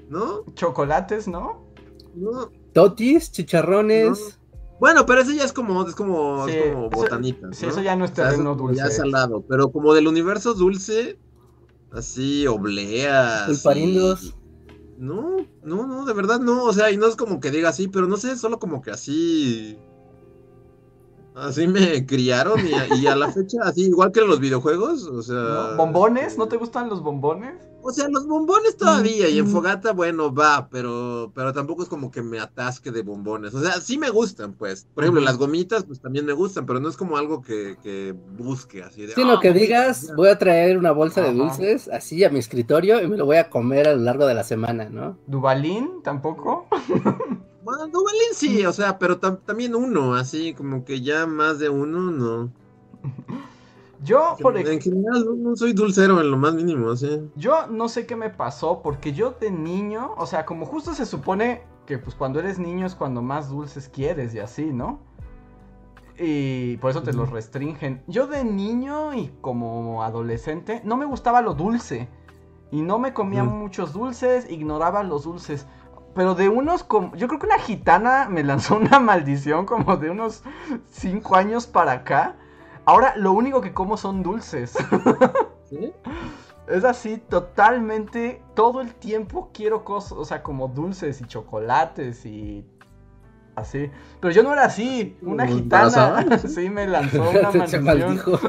no, 0.10 0.44
Chocolates, 0.56 1.28
¿no? 1.28 1.66
no. 2.16 2.52
totis, 2.74 3.32
chicharrones. 3.32 4.38
Bueno, 4.80 5.06
pero 5.06 5.22
ese 5.22 5.36
ya 5.36 5.44
es 5.44 5.52
como, 5.54 5.86
es 5.88 5.94
como, 5.96 6.46
Sí, 6.48 6.52
es 6.54 6.74
como 6.74 6.88
eso- 6.88 7.02
botanitas. 7.02 7.58
Sí, 7.58 7.66
¿no? 7.66 7.72
eso 7.72 7.82
ya 7.82 7.96
no 7.96 8.06
es 8.06 8.12
O 8.12 8.16
sea, 8.16 8.30
eso 8.32 8.38
como 8.58 8.72
Ya 8.74 8.84
dulce. 8.86 8.98
salado, 8.98 9.44
pero 9.48 9.72
como 9.72 9.94
del 9.94 10.08
universo 10.08 10.54
dulce, 10.54 11.20
así, 11.92 12.48
obleas. 12.48 13.48
Pulparindos. 13.48 14.24
y- 14.26 14.34
No, 14.98 15.38
no, 15.64 15.88
no, 15.88 16.06
de 16.06 16.14
verdad 16.14 16.40
no. 16.40 16.64
O 16.66 16.74
sea, 16.74 16.92
y 16.92 16.98
no 16.98 17.08
es 17.08 17.16
como 17.16 17.40
que 17.40 17.52
diga 17.52 17.70
así, 17.70 17.88
pero 17.88 18.08
no 18.08 18.18
sé, 18.18 18.36
solo 18.38 18.60
como 18.60 18.82
que 18.82 18.92
así. 18.92 19.78
Así 21.36 21.68
me 21.68 22.06
criaron 22.06 22.60
y 22.68 22.74
a, 22.74 22.96
y 22.96 23.08
a 23.08 23.16
la 23.16 23.32
fecha, 23.32 23.60
así, 23.64 23.84
igual 23.86 24.12
que 24.12 24.20
en 24.22 24.28
los 24.28 24.40
videojuegos, 24.42 25.04
o 25.06 25.22
sea. 25.22 25.36
¿No? 25.72 25.76
¿Bombones? 25.78 26.38
¿No 26.38 26.48
te 26.48 26.58
gustan 26.58 26.90
los 26.90 27.02
bombones? 27.02 27.56
O 27.82 27.92
sea, 27.92 28.10
los 28.10 28.28
bombones 28.28 28.76
todavía, 28.78 29.30
y 29.30 29.40
en 29.40 29.48
fogata, 29.48 29.94
bueno, 29.94 30.34
va, 30.34 30.68
pero, 30.70 31.32
pero 31.34 31.54
tampoco 31.54 31.84
es 31.84 31.90
como 31.90 32.12
que 32.12 32.22
me 32.22 32.38
atasque 32.40 32.92
de 32.92 33.02
bombones. 33.04 33.54
O 33.54 33.62
sea, 33.62 33.80
sí 33.80 33.98
me 33.98 34.10
gustan, 34.10 34.54
pues. 34.54 34.86
Por 34.94 35.04
ejemplo, 35.06 35.22
las 35.22 35.38
gomitas, 35.38 35.86
pues 35.86 36.02
también 36.02 36.26
me 36.26 36.34
gustan, 36.34 36.66
pero 36.66 36.80
no 36.82 36.90
es 36.90 36.98
como 36.98 37.16
algo 37.18 37.42
que, 37.42 37.78
que 37.82 38.14
busque 38.38 38.84
así 38.84 39.06
de. 39.06 39.14
Sí, 39.14 39.24
lo 39.24 39.34
"Ah, 39.34 39.40
que 39.40 39.50
gomitas", 39.50 40.02
digas, 40.02 40.16
voy 40.16 40.28
a 40.28 40.38
traer 40.38 40.78
una 40.78 40.92
bolsa 40.92 41.22
de 41.22 41.34
dulces 41.34 41.88
así 41.88 42.24
a 42.26 42.30
mi 42.30 42.40
escritorio 42.40 43.02
y 43.02 43.08
me 43.08 43.16
lo 43.18 43.26
voy 43.26 43.38
a 43.38 43.50
comer 43.50 43.88
a 43.88 43.96
lo 43.96 44.02
largo 44.04 44.26
de 44.26 44.34
la 44.34 44.44
semana, 44.44 44.90
¿no? 44.90 45.18
¿Dubalín? 45.28 46.02
¿Tampoco? 46.04 46.68
Bueno, 47.62 47.88
Duvalín 47.88 48.34
sí, 48.34 48.66
o 48.66 48.74
sea, 48.74 48.98
pero 48.98 49.20
tam- 49.20 49.42
también 49.46 49.76
uno, 49.76 50.16
así 50.16 50.54
como 50.56 50.86
que 50.86 51.02
ya 51.02 51.28
más 51.28 51.60
de 51.60 51.70
uno, 51.70 52.10
no. 52.10 52.52
Yo, 54.02 54.38
por 54.42 54.58
En 54.58 54.68
ejemplo. 54.68 54.92
general, 54.92 55.26
no, 55.26 55.36
no 55.36 55.56
soy 55.56 55.74
dulcero 55.74 56.22
en 56.22 56.32
lo 56.32 56.38
más 56.38 56.54
mínimo, 56.54 56.96
sí. 56.96 57.30
Yo 57.36 57.68
no 57.68 57.90
sé 57.90 58.06
qué 58.06 58.16
me 58.16 58.30
pasó, 58.30 58.82
porque 58.82 59.14
yo 59.14 59.32
de 59.32 59.52
niño, 59.52 60.14
o 60.18 60.26
sea, 60.26 60.46
como 60.46 60.66
justo 60.66 60.94
se 60.94 61.06
supone 61.06 61.64
que 61.86 61.98
pues 61.98 62.16
cuando 62.16 62.40
eres 62.40 62.60
niño 62.60 62.86
es 62.86 62.96
cuando 62.96 63.22
más 63.22 63.50
dulces 63.50 63.90
quieres 63.90 64.34
y 64.36 64.40
así, 64.40 64.66
¿no? 64.66 65.00
Y 66.18 66.78
por 66.78 66.92
eso 66.92 67.02
te 67.04 67.14
los 67.14 67.30
restringen. 67.30 68.04
Yo 68.08 68.28
de 68.28 68.44
niño 68.44 69.14
y 69.14 69.32
como 69.42 70.04
adolescente 70.04 70.82
no 70.84 70.98
me 70.98 71.06
gustaba 71.06 71.42
lo 71.42 71.54
dulce. 71.54 72.10
Y 72.72 72.82
no 72.82 73.00
me 73.00 73.14
comía 73.14 73.44
muchos 73.44 73.94
dulces, 73.94 74.50
ignoraba 74.52 75.02
los 75.04 75.24
dulces. 75.24 75.66
Pero 76.14 76.36
de 76.36 76.50
unos 76.50 76.84
como... 76.84 77.16
Yo 77.16 77.28
creo 77.28 77.40
que 77.40 77.48
una 77.48 77.60
gitana 77.60 78.28
me 78.30 78.44
lanzó 78.46 78.76
una 78.78 79.00
maldición 79.00 79.66
como 79.66 79.98
de 79.98 80.10
unos 80.10 80.44
5 80.92 81.36
años 81.36 81.68
para 81.68 81.94
acá. 81.94 82.38
Ahora 82.90 83.14
lo 83.16 83.34
único 83.34 83.62
que 83.62 83.72
como 83.72 83.98
son 83.98 84.24
dulces. 84.24 84.74
¿Sí? 85.70 85.94
Es 86.68 86.84
así, 86.84 87.18
totalmente, 87.30 88.42
todo 88.56 88.82
el 88.82 88.96
tiempo 88.96 89.52
quiero 89.54 89.86
cosas, 89.86 90.14
o 90.14 90.26
sea, 90.26 90.42
como 90.42 90.70
dulces 90.70 91.22
y 91.22 91.26
chocolates 91.26 92.26
y 92.26 92.66
así. 93.56 93.92
Pero 94.20 94.34
yo 94.34 94.42
no 94.42 94.54
era 94.54 94.66
así, 94.66 95.16
una 95.22 95.46
¿Como 95.46 95.58
gitana, 95.58 96.40
sí 96.40 96.68
me 96.72 96.88
lanzó 96.88 97.30
una 97.30 97.52
Se 97.68 97.80
maldición. 97.80 98.40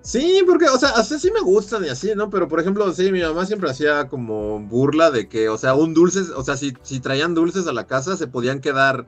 Sí, 0.00 0.42
porque, 0.46 0.70
o 0.70 0.78
sea, 0.78 0.88
así 0.96 1.18
sí 1.18 1.30
me 1.30 1.40
gustan 1.40 1.84
y 1.84 1.90
así, 1.90 2.14
¿no? 2.14 2.30
Pero, 2.30 2.48
por 2.48 2.60
ejemplo, 2.60 2.90
sí, 2.94 3.12
mi 3.12 3.20
mamá 3.20 3.44
siempre 3.44 3.70
hacía 3.70 4.08
como 4.08 4.58
burla 4.58 5.10
de 5.10 5.28
que, 5.28 5.50
o 5.50 5.58
sea, 5.58 5.74
un 5.74 5.92
dulce, 5.92 6.20
o 6.34 6.42
sea, 6.42 6.56
si, 6.56 6.72
si 6.80 7.00
traían 7.00 7.34
dulces 7.34 7.66
a 7.66 7.74
la 7.74 7.86
casa, 7.86 8.16
se 8.16 8.26
podían 8.26 8.60
quedar 8.60 9.06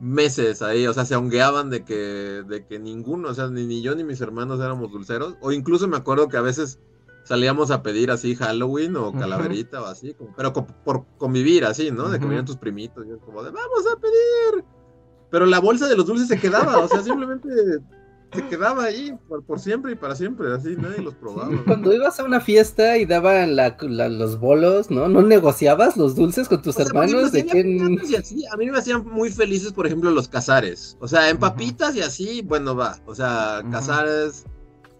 meses 0.00 0.60
ahí, 0.62 0.86
o 0.86 0.92
sea, 0.92 1.04
se 1.04 1.16
hongueaban 1.16 1.70
de 1.70 1.84
que, 1.84 2.42
de 2.46 2.64
que 2.66 2.78
ninguno, 2.78 3.28
o 3.28 3.34
sea, 3.34 3.48
ni, 3.48 3.64
ni 3.66 3.80
yo 3.82 3.94
ni 3.94 4.04
mis 4.04 4.20
hermanos 4.20 4.60
éramos 4.60 4.90
dulceros, 4.92 5.36
o 5.40 5.52
incluso 5.52 5.86
me 5.88 5.96
acuerdo 5.96 6.28
que 6.28 6.36
a 6.36 6.40
veces 6.42 6.78
salíamos 7.24 7.70
a 7.70 7.82
pedir 7.82 8.10
así 8.10 8.34
Halloween 8.34 8.96
o 8.96 9.12
calaverita 9.12 9.80
o 9.80 9.86
así, 9.86 10.12
como- 10.14 10.34
pero 10.36 10.52
co- 10.52 10.66
por 10.84 11.06
convivir 11.16 11.64
así, 11.64 11.90
¿no? 11.90 12.08
De 12.10 12.18
que 12.18 12.24
Ujú. 12.24 12.28
venían 12.30 12.44
tus 12.44 12.56
primitos, 12.56 13.06
y 13.06 13.10
es 13.12 13.18
como 13.24 13.42
de, 13.42 13.50
vamos 13.50 13.84
a 13.92 13.98
pedir. 14.00 14.64
Pero 15.30 15.46
la 15.46 15.58
bolsa 15.58 15.88
de 15.88 15.96
los 15.96 16.06
dulces 16.06 16.28
se 16.28 16.38
quedaba, 16.38 16.78
o 16.80 16.88
sea, 16.88 17.02
simplemente 17.02 17.48
se 18.34 18.46
quedaba 18.48 18.84
ahí 18.84 19.14
por, 19.28 19.42
por 19.44 19.60
siempre 19.60 19.92
y 19.92 19.94
para 19.94 20.14
siempre, 20.14 20.52
así 20.52 20.74
nadie 20.76 21.00
los 21.02 21.14
probaba. 21.14 21.50
Cuando 21.66 21.92
ibas 21.94 22.18
a 22.20 22.24
una 22.24 22.40
fiesta 22.40 22.96
y 22.98 23.06
daban 23.06 23.56
la- 23.56 23.76
la- 23.80 24.08
los 24.08 24.38
bolos, 24.40 24.90
¿no? 24.90 25.08
¿No 25.08 25.22
negociabas 25.22 25.96
los 25.96 26.14
dulces 26.16 26.48
con 26.48 26.60
tus 26.62 26.74
O 26.74 26.78
sea, 26.78 26.86
hermanos? 26.86 27.32
¿De 27.32 27.44
quién? 27.44 28.00
así, 28.18 28.44
a 28.46 28.56
mí 28.56 28.70
me 28.70 28.78
hacían 28.78 29.04
muy 29.06 29.30
felices, 29.30 29.72
por 29.72 29.86
ejemplo, 29.86 30.10
los 30.10 30.28
cazares. 30.28 30.96
O 31.00 31.08
sea, 31.08 31.30
en 31.30 31.38
papitas 31.38 31.94
y 31.96 32.00
así, 32.00 32.42
bueno, 32.42 32.74
va. 32.74 32.98
O 33.06 33.14
sea, 33.14 33.62
cazares 33.70 34.44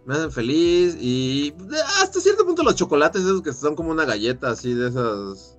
me 0.07 0.15
hacen 0.15 0.31
feliz 0.31 0.97
y 1.01 1.55
hasta 2.03 2.21
cierto 2.21 2.45
punto 2.45 2.63
los 2.63 2.75
chocolates 2.77 3.23
esos 3.23 3.41
que 3.41 3.55
son 3.55 3.75
como 3.75 3.91
una 3.91 4.05
galleta 4.05 4.51
así 4.51 4.75
de 4.75 4.89
esas 4.89 5.54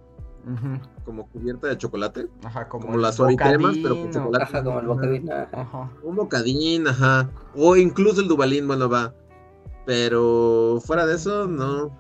Como 1.04 1.28
cubierta 1.30 1.68
de 1.68 1.78
chocolate, 1.78 2.28
Ajá, 2.44 2.68
como, 2.70 2.86
como 2.86 2.98
las 3.00 3.16
suavicremas, 3.16 3.78
pero 3.82 3.96
con 3.96 4.12
chocolate. 4.12 4.44
Ajá, 4.44 4.64
como 4.64 4.80
el 4.80 4.88
bocadín. 4.88 5.32
ajá. 5.32 5.92
Un 6.04 6.16
bocadín, 6.16 6.88
ajá. 6.88 7.30
O 7.56 7.76
incluso 7.76 8.22
el 8.22 8.28
dubalín, 8.28 8.68
bueno, 8.68 8.88
va. 8.90 9.14
Pero 9.86 10.80
fuera 10.84 11.06
de 11.06 11.16
eso, 11.16 11.48
no. 11.48 11.92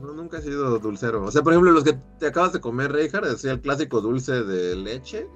No, 0.00 0.14
nunca 0.14 0.38
he 0.38 0.42
sido 0.42 0.78
dulcero. 0.78 1.22
O 1.24 1.30
sea, 1.30 1.42
por 1.42 1.52
ejemplo, 1.52 1.72
los 1.72 1.84
que 1.84 1.98
te 2.18 2.28
acabas 2.28 2.54
de 2.54 2.60
comer, 2.60 2.90
Reinhardt, 2.90 3.26
decía 3.26 3.52
el 3.52 3.60
clásico 3.60 4.00
dulce 4.00 4.44
de 4.44 4.76
leche. 4.76 5.28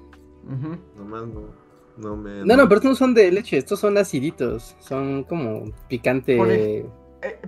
Nomás 0.96 1.26
no. 1.26 1.64
No 1.96 2.16
me. 2.16 2.44
No, 2.44 2.56
no, 2.56 2.64
pero 2.64 2.76
estos 2.76 2.90
no 2.90 2.96
son 2.96 3.14
de 3.14 3.30
leche, 3.30 3.56
estos 3.56 3.78
son 3.78 3.96
aciditos, 3.98 4.74
son 4.80 5.24
como 5.24 5.70
picante. 5.88 6.36
Por 6.36 6.50
Eh, 6.50 6.86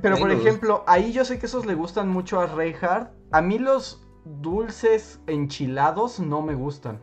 pero 0.00 0.16
por 0.16 0.30
ejemplo, 0.30 0.84
ahí 0.86 1.12
yo 1.12 1.24
sé 1.24 1.38
que 1.38 1.46
esos 1.46 1.66
le 1.66 1.74
gustan 1.74 2.08
mucho 2.08 2.40
a 2.40 2.46
Reinhardt. 2.46 3.10
A 3.32 3.42
mí 3.42 3.58
los 3.58 4.05
dulces 4.40 5.20
enchilados 5.26 6.20
no 6.20 6.42
me 6.42 6.54
gustan. 6.54 6.98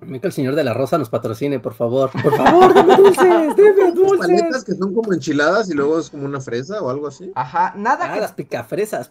A 0.00 0.06
mí 0.06 0.20
que 0.20 0.26
el 0.26 0.32
señor 0.32 0.54
de 0.54 0.64
la 0.64 0.74
rosa 0.74 0.98
nos 0.98 1.08
patrocine, 1.08 1.60
por 1.60 1.72
favor. 1.74 2.10
Por 2.10 2.36
favor, 2.36 2.74
dame 2.74 2.96
dulces, 2.96 3.16
dame 3.56 3.92
dulces. 3.92 4.18
paletas 4.18 4.64
que 4.64 4.74
son 4.74 4.94
como 4.94 5.12
enchiladas 5.14 5.70
y 5.70 5.74
luego 5.74 5.98
es 5.98 6.10
como 6.10 6.26
una 6.26 6.40
fresa 6.40 6.82
o 6.82 6.90
algo 6.90 7.06
así. 7.06 7.32
Ajá, 7.34 7.72
nada 7.76 8.10
Ah, 8.10 8.14
que 8.14 8.20
las 8.20 8.32
picafresas. 8.32 9.10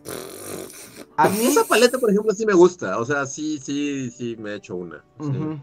a 1.18 1.30
mí 1.30 1.46
Esa 1.46 1.64
paleta, 1.64 1.98
por 1.98 2.12
ejemplo, 2.12 2.32
sí 2.34 2.46
me 2.46 2.54
gusta. 2.54 3.00
O 3.00 3.06
sea, 3.06 3.26
sí, 3.26 3.60
sí, 3.60 4.12
sí 4.12 4.36
me 4.40 4.52
he 4.52 4.56
hecho 4.56 4.76
una. 4.76 5.04
sí. 5.20 5.60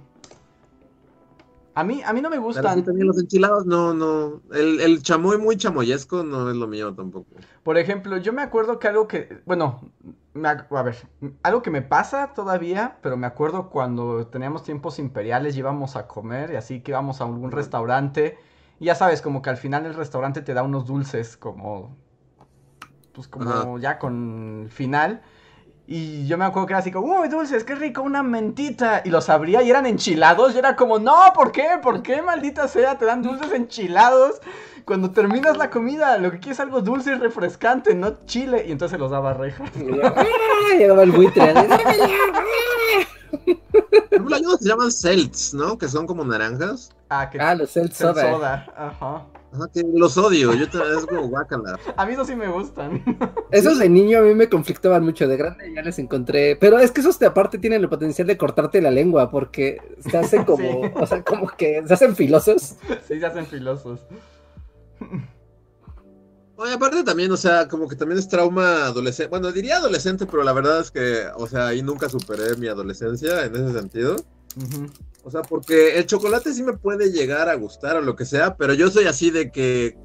A 1.73 1.85
mí, 1.85 2.03
a 2.05 2.13
mí 2.13 2.21
no 2.21 2.29
me 2.29 2.37
Pero 2.37 2.53
sí, 2.53 2.59
gustan. 2.59 2.85
también 2.85 3.07
los 3.07 3.19
enchilados, 3.19 3.65
no, 3.65 3.95
no. 3.95 4.43
El, 4.53 4.81
el 4.81 5.03
chamoy 5.03 5.39
muy 5.39 5.57
chamoyesco 5.57 6.25
no 6.25 6.51
es 6.51 6.57
lo 6.57 6.67
mío 6.67 6.93
tampoco. 6.93 7.27
Por 7.63 7.79
ejemplo, 7.79 8.17
yo 8.19 8.33
me 8.33 8.43
acuerdo 8.43 8.81
que 8.81 8.89
algo 8.89 9.07
que, 9.07 9.41
bueno, 9.47 9.81
a 10.35 10.83
ver, 10.83 10.97
algo 11.43 11.63
que 11.63 11.71
me 11.71 11.83
pasa 11.83 12.33
todavía, 12.35 12.99
pero 13.03 13.17
me 13.17 13.27
acuerdo 13.27 13.69
cuando 13.69 14.27
teníamos 14.29 14.63
tiempos 14.63 14.99
imperiales, 14.99 15.57
y 15.57 15.59
íbamos 15.59 15.97
a 15.97 16.07
comer 16.07 16.53
y 16.53 16.57
así 16.57 16.81
que 16.81 16.93
íbamos 16.93 17.21
a 17.21 17.25
algún 17.25 17.51
restaurante. 17.51 18.39
Y 18.79 18.87
ya 18.87 18.95
sabes, 18.95 19.23
como 19.23 19.43
que 19.43 19.51
al 19.51 19.57
final 19.57 19.87
el 19.87 19.95
restaurante 19.95 20.41
te 20.43 20.55
da 20.55 20.63
unos 20.63 20.87
dulces 20.87 21.37
como, 21.37 21.97
pues 23.13 23.29
como 23.29 23.51
Ajá. 23.51 23.81
ya 23.81 23.99
con 23.99 24.63
el 24.65 24.71
final. 24.71 25.23
Y 25.93 26.25
yo 26.29 26.39
me 26.39 26.45
acuerdo 26.45 26.69
que 26.69 26.73
era 26.75 26.79
así 26.79 26.93
como, 26.93 27.21
uy, 27.21 27.27
dulces, 27.29 27.65
qué 27.65 27.75
rico, 27.75 28.03
una 28.03 28.23
mentita. 28.23 29.03
Y 29.05 29.11
los 29.11 29.29
abría 29.29 29.61
y 29.61 29.71
eran 29.71 29.87
enchilados. 29.87 30.55
Y 30.55 30.59
era 30.59 30.77
como, 30.77 31.01
no, 31.01 31.17
¿por 31.35 31.51
qué? 31.51 31.67
¿Por 31.83 32.01
qué, 32.01 32.23
maldita 32.23 32.69
sea? 32.69 32.97
Te 32.97 33.07
dan 33.07 33.23
dulces 33.23 33.51
enchilados. 33.53 34.41
Cuando 34.85 35.11
terminas 35.11 35.57
la 35.57 35.69
comida, 35.69 36.17
lo 36.19 36.31
que 36.31 36.39
quieres 36.39 36.59
es 36.59 36.61
algo 36.61 36.81
dulce 36.81 37.11
y 37.11 37.15
refrescante, 37.17 37.93
no 37.97 38.25
chile. 38.25 38.67
Y 38.69 38.71
entonces 38.71 39.01
los 39.01 39.11
daba 39.11 39.35
reja. 39.35 39.65
Llegaba 40.79 41.03
el 41.03 41.11
buitre. 41.11 41.55
Los 44.13 44.33
ayudos 44.33 44.61
se 44.61 44.69
llaman 44.69 44.93
celts, 44.93 45.55
¿no? 45.55 45.77
Que 45.77 45.89
son 45.89 46.07
como 46.07 46.25
naranjas. 46.25 46.91
Ah, 47.09 47.29
que 47.29 47.41
Ah, 47.41 47.57
los 47.57 47.69
Celt 47.73 47.93
Cel 47.93 48.15
Soda. 48.15 48.33
soda. 48.33 48.67
Ajá. 48.77 49.27
Ajá, 49.53 49.69
que 49.73 49.83
los 49.95 50.17
odio. 50.17 50.55
Yo 50.55 50.69
te, 50.71 50.79
es 50.97 51.07
como 51.07 51.29
guácala. 51.29 51.79
A 51.97 52.07
mí 52.07 52.13
esos 52.13 52.27
sí 52.29 52.37
me 52.37 52.47
gustan. 52.49 53.03
Esos 53.51 53.79
de 53.81 53.89
niño 53.89 54.19
a 54.19 54.23
mí 54.23 54.33
me 54.35 54.49
conflictaban 54.49 55.05
mucho, 55.05 55.27
de 55.27 55.37
grande 55.37 55.73
ya 55.75 55.83
les 55.83 55.99
encontré, 55.99 56.55
pero 56.55 56.79
es 56.79 56.93
que 56.93 57.01
esos 57.01 57.19
de 57.19 57.27
aparte 57.27 57.59
tienen 57.59 57.81
el 57.83 57.89
potencial 57.89 58.29
de 58.29 58.37
cortarte 58.39 58.81
la 58.81 58.93
lengua 58.93 59.29
porque 59.31 59.79
se 60.09 60.17
hacen 60.17 60.45
como, 60.45 60.85
Sí. 60.85 60.93
o 60.95 61.07
sea, 61.07 61.25
como 61.25 61.49
que 61.49 61.83
se 61.85 61.93
hacen 61.95 62.15
filosos. 62.15 62.77
sí, 63.09 63.19
se 63.19 63.27
hacen 63.27 63.45
filosos. 63.47 64.01
Oye, 66.57 66.75
aparte 66.75 67.03
también, 67.03 67.33
o 67.33 67.37
sea, 67.37 67.67
como 67.69 67.89
que 67.89 67.97
también 67.97 68.19
es 68.19 68.29
trauma 68.29 68.85
adolescente. 68.85 69.31
Bueno, 69.31 69.51
diría 69.51 69.79
adolescente, 69.79 70.27
pero 70.27 70.43
la 70.45 70.53
verdad 70.53 70.81
es 70.81 70.91
que, 70.91 71.25
o 71.37 71.47
sea, 71.47 71.69
ahí 71.69 71.83
nunca 71.83 72.09
superé 72.09 72.55
mi 72.57 72.69
adolescencia 72.69 73.45
en 73.47 73.55
ese 73.57 73.73
sentido. 73.73 74.17
Ujú. 74.57 74.87
O 75.23 75.31
sea, 75.31 75.43
porque 75.43 75.99
el 75.99 76.07
chocolate 76.07 76.53
sí 76.55 76.63
me 76.63 76.77
puede 76.77 77.11
llegar 77.13 77.49
a 77.49 77.55
gustar 77.55 77.97
o 77.97 78.01
lo 78.01 78.17
que 78.17 78.25
sea, 78.25 78.57
pero 78.57 78.75
yo 78.75 78.91
soy 78.91 79.05
así 79.05 79.31
de 79.31 79.51
que 79.51 79.99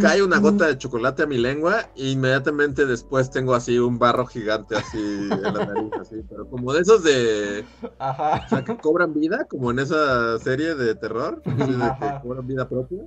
cae 0.00 0.22
una 0.22 0.38
gota 0.38 0.66
de 0.66 0.78
chocolate 0.78 1.24
a 1.24 1.26
mi 1.26 1.36
lengua 1.36 1.90
e 1.94 2.08
inmediatamente 2.10 2.86
después 2.86 3.30
tengo 3.30 3.54
así 3.54 3.78
un 3.78 3.98
barro 3.98 4.24
gigante 4.24 4.76
así 4.76 4.98
en 4.98 5.42
la 5.42 5.52
nariz, 5.52 5.92
así, 6.00 6.16
pero 6.28 6.48
como 6.48 6.72
de 6.72 6.80
esos 6.80 7.02
de, 7.02 7.66
Ajá. 7.98 8.44
o 8.46 8.48
sea, 8.48 8.64
que 8.64 8.78
cobran 8.78 9.12
vida, 9.12 9.44
como 9.44 9.70
en 9.70 9.80
esa 9.80 10.38
serie 10.38 10.74
de 10.74 10.94
terror, 10.94 11.42
de 11.42 11.54
que 11.54 12.20
cobran 12.22 12.46
vida 12.46 12.66
propia. 12.66 13.06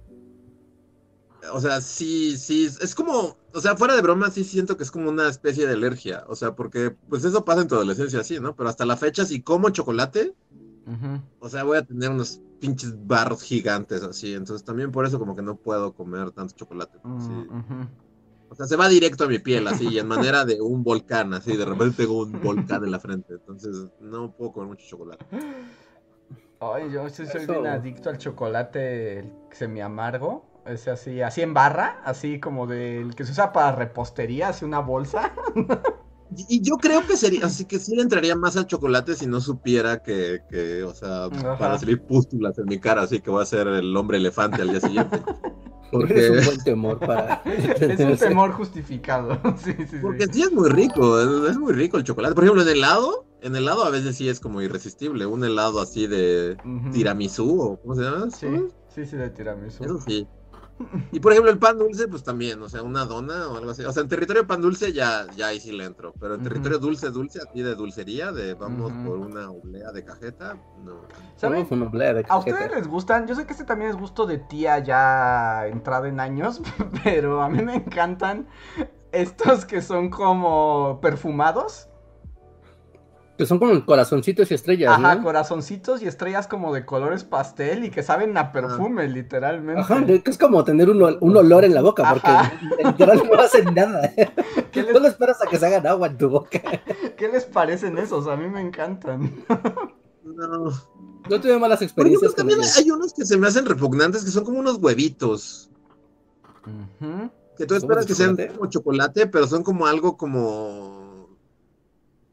O 1.52 1.60
sea, 1.60 1.82
sí, 1.82 2.38
sí, 2.38 2.66
es 2.66 2.94
como, 2.94 3.38
o 3.54 3.62
sea, 3.62 3.76
fuera 3.76 3.96
de 3.96 4.02
broma, 4.02 4.30
sí 4.30 4.44
siento 4.44 4.78
que 4.78 4.84
es 4.84 4.92
como 4.92 5.10
una 5.10 5.30
especie 5.30 5.66
de 5.66 5.74
alergia, 5.74 6.26
o 6.28 6.36
sea, 6.36 6.56
porque 6.56 6.92
pues 7.10 7.24
eso 7.24 7.44
pasa 7.44 7.62
en 7.62 7.68
tu 7.70 7.76
adolescencia, 7.76 8.24
sí, 8.24 8.40
¿no? 8.40 8.56
Pero 8.56 8.70
hasta 8.70 8.86
la 8.86 8.98
fecha, 8.98 9.26
si 9.26 9.42
como 9.42 9.70
chocolate, 9.70 10.36
O 11.40 11.50
sea, 11.50 11.64
voy 11.64 11.78
a 11.78 11.84
tener 11.84 12.10
unos 12.10 12.42
pinches 12.60 12.94
barros 13.06 13.44
gigantes 13.44 14.04
así, 14.04 14.34
entonces 14.34 14.66
también 14.66 14.92
por 14.92 15.06
eso 15.06 15.20
como 15.20 15.36
que 15.36 15.42
no 15.42 15.56
puedo 15.56 15.94
comer 15.94 16.32
tanto 16.32 16.56
chocolate. 16.56 16.98
Mm. 17.04 17.84
O 18.50 18.56
sea, 18.56 18.66
se 18.66 18.78
va 18.78 18.88
directo 18.88 19.26
a 19.26 19.28
mi 19.28 19.40
piel, 19.40 19.68
así, 19.68 19.88
y 19.90 20.00
en 20.00 20.08
manera 20.08 20.46
de 20.46 20.62
un 20.62 20.84
volcán, 20.84 21.34
así, 21.34 21.58
de 21.58 21.66
repente 21.66 22.04
tengo 22.04 22.22
un 22.22 22.42
volcán 22.42 22.84
en 22.84 22.92
la 22.92 23.00
frente, 23.00 23.34
entonces 23.34 23.88
no 24.00 24.32
puedo 24.32 24.54
comer 24.54 24.70
mucho 24.70 24.86
chocolate. 24.88 25.26
Ay, 26.60 26.90
yo 26.92 27.08
sí 27.10 27.26
soy 27.28 27.42
Eso. 27.42 27.52
bien 27.54 27.68
adicto 27.68 28.10
al 28.10 28.18
chocolate 28.18 29.20
el 29.20 29.32
semi 29.52 29.82
amargo. 29.82 30.46
Es 30.66 30.88
así, 30.88 31.22
así 31.22 31.42
en 31.42 31.54
barra, 31.54 32.02
así 32.04 32.40
como 32.40 32.68
del 32.68 33.16
que 33.16 33.24
se 33.24 33.32
usa 33.32 33.54
para 33.54 33.74
repostería, 33.74 34.50
así 34.50 34.66
una 34.66 34.80
bolsa. 34.80 35.34
Y, 36.36 36.62
yo 36.62 36.76
creo 36.78 37.06
que 37.08 37.16
sería, 37.16 37.46
así 37.46 37.66
que 37.66 37.80
sí 37.80 37.96
le 37.96 38.02
entraría 38.02 38.36
más 38.36 38.58
al 38.58 38.68
chocolate 38.68 39.16
si 39.16 39.28
no 39.28 39.40
supiera 39.40 40.02
que, 40.04 40.42
que 40.50 40.84
o 40.84 40.94
sea, 40.94 41.26
Ajá. 41.26 41.58
para 41.58 41.80
salir 41.80 42.02
pústulas 42.02 42.58
en 42.58 42.66
mi 42.66 42.80
cara, 42.80 43.04
así 43.04 43.22
que 43.22 43.30
voy 43.30 43.42
a 43.42 43.46
ser 43.46 43.68
el 43.68 43.96
hombre 43.96 44.18
elefante 44.18 44.62
al 44.62 44.70
día 44.70 44.82
siguiente. 44.82 45.22
Es 45.88 45.92
Porque, 45.92 46.30
un 46.32 46.46
buen 46.46 46.64
temor 46.66 47.00
para... 47.00 47.36
es 47.46 48.00
un 48.00 48.18
temor 48.18 48.52
justificado. 48.52 49.40
sí, 49.64 49.74
sí, 49.78 49.88
sí. 49.88 49.98
porque 50.02 50.28
sí 50.28 50.42
es 50.42 50.52
muy 50.52 50.70
rico, 50.70 51.22
es, 51.22 51.52
es 51.52 51.58
muy 51.58 51.72
rico 51.72 51.96
el 51.96 52.04
chocolate. 52.04 52.36
Por 52.36 52.44
ejemplo, 52.44 52.62
en 52.62 52.68
helado, 52.68 53.26
en 53.42 53.56
helado 53.56 53.86
a 53.86 53.90
veces 53.90 54.18
sí 54.18 54.28
es 54.28 54.42
como 54.42 54.62
irresistible, 54.62 55.26
un 55.26 55.46
helado 55.46 55.80
así 55.80 56.06
de 56.08 56.58
tiramisú 56.92 57.62
o 57.62 57.80
¿cómo 57.80 57.96
se 57.96 58.02
llama? 58.02 58.30
Sí, 58.32 58.48
sí, 58.94 59.06
sí, 59.06 59.16
de 59.16 59.30
tiramisú. 59.30 59.86
Eso 59.86 60.02
sí. 60.06 60.28
Y 61.12 61.20
por 61.20 61.32
ejemplo, 61.32 61.52
el 61.52 61.58
pan 61.58 61.80
dulce, 61.80 62.08
pues 62.08 62.24
también, 62.24 62.62
o 62.62 62.70
sea, 62.70 62.84
una 62.84 63.06
dona 63.06 63.48
o 63.48 63.58
algo 63.58 63.72
así. 63.72 63.84
O 63.84 63.92
sea, 63.92 64.04
en 64.04 64.10
territorio 64.10 64.46
pan 64.46 64.62
dulce 64.62 64.94
ya, 64.94 65.26
ya 65.36 65.48
ahí 65.48 65.60
sí 65.60 65.72
le 65.72 65.86
entro. 65.86 66.14
Pero 66.20 66.36
en 66.36 66.44
territorio 66.44 66.78
dulce, 66.78 67.10
dulce, 67.10 67.40
así 67.40 67.62
de 67.62 67.76
dulcería, 67.76 68.32
de 68.32 68.54
vamos 68.54 68.92
por 69.06 69.18
una 69.18 69.50
oblea 69.50 69.92
de 69.92 70.04
cajeta, 70.04 70.58
no. 70.84 71.02
¿Saben? 71.36 71.68
Una 71.70 71.88
oblea 71.88 72.14
de 72.14 72.26
¿A 72.30 72.38
ustedes 72.38 72.58
cajeta. 72.58 72.76
les 72.76 72.88
gustan? 72.88 73.28
Yo 73.28 73.36
sé 73.36 73.46
que 73.46 73.54
este 73.54 73.66
también 73.66 73.92
es 73.92 73.98
gusto 73.98 74.26
de 74.26 74.38
tía 74.38 74.80
ya 74.80 75.68
entrada 75.68 76.08
en 76.08 76.20
años, 76.20 76.62
pero 77.04 77.42
a 77.42 77.50
mí 77.50 77.64
me 77.64 77.76
encantan 77.76 78.48
estos 79.12 79.66
que 79.66 79.82
son 79.82 80.10
como 80.10 81.00
perfumados. 81.02 81.90
Que 83.38 83.46
son 83.46 83.60
como 83.60 83.86
corazoncitos 83.86 84.50
y 84.50 84.56
estrellas, 84.56 84.94
Ajá, 84.98 85.16
¿no? 85.16 85.24
corazoncitos 85.24 86.02
y 86.02 86.08
estrellas 86.08 86.48
como 86.48 86.74
de 86.74 86.86
colores 86.86 87.24
pastel 87.24 87.84
y 87.84 87.92
que 87.92 88.02
saben 88.02 88.36
a 88.36 88.52
perfume, 88.52 89.08
literalmente. 89.08 89.80
Ajá, 89.82 90.04
es 90.26 90.38
como 90.40 90.64
tener 90.64 90.90
un, 90.90 91.18
un 91.20 91.38
olor 91.38 91.64
en 91.64 91.76
la 91.76 91.82
boca, 91.82 92.04
porque 92.14 92.28
Ajá. 92.28 92.60
literal 92.84 93.22
no 93.32 93.40
hacen 93.40 93.76
nada. 93.76 94.12
¿Qué 94.72 94.82
les, 94.82 94.92
Solo 94.92 95.08
esperas 95.08 95.40
a 95.44 95.48
que 95.48 95.60
se 95.60 95.66
hagan 95.68 95.86
agua 95.86 96.08
en 96.08 96.18
tu 96.18 96.30
boca. 96.30 96.60
qué 97.18 97.28
les 97.28 97.46
parecen 97.46 98.00
esos? 98.00 98.28
A 98.28 98.36
mí 98.36 98.50
me 98.50 98.60
encantan. 98.60 99.32
No. 100.24 100.72
No 101.30 101.42
tuve 101.42 101.60
malas 101.60 101.82
experiencias 101.82 102.32
con 102.32 102.38
también 102.38 102.60
ellos. 102.60 102.78
hay 102.78 102.90
unos 102.90 103.14
que 103.14 103.24
se 103.26 103.38
me 103.38 103.48
hacen 103.48 103.66
repugnantes 103.66 104.24
que 104.26 104.32
son 104.32 104.46
como 104.46 104.60
unos 104.60 104.78
huevitos. 104.78 105.70
Ujú. 106.66 107.30
Que 107.56 107.66
tú 107.66 107.76
¿Son 107.76 107.84
esperas 107.84 108.06
que 108.06 108.16
sean 108.16 108.36
como 108.56 108.68
chocolate, 108.68 109.28
pero 109.28 109.46
son 109.46 109.64
como 109.64 109.86
algo 109.86 110.18
como 110.18 110.97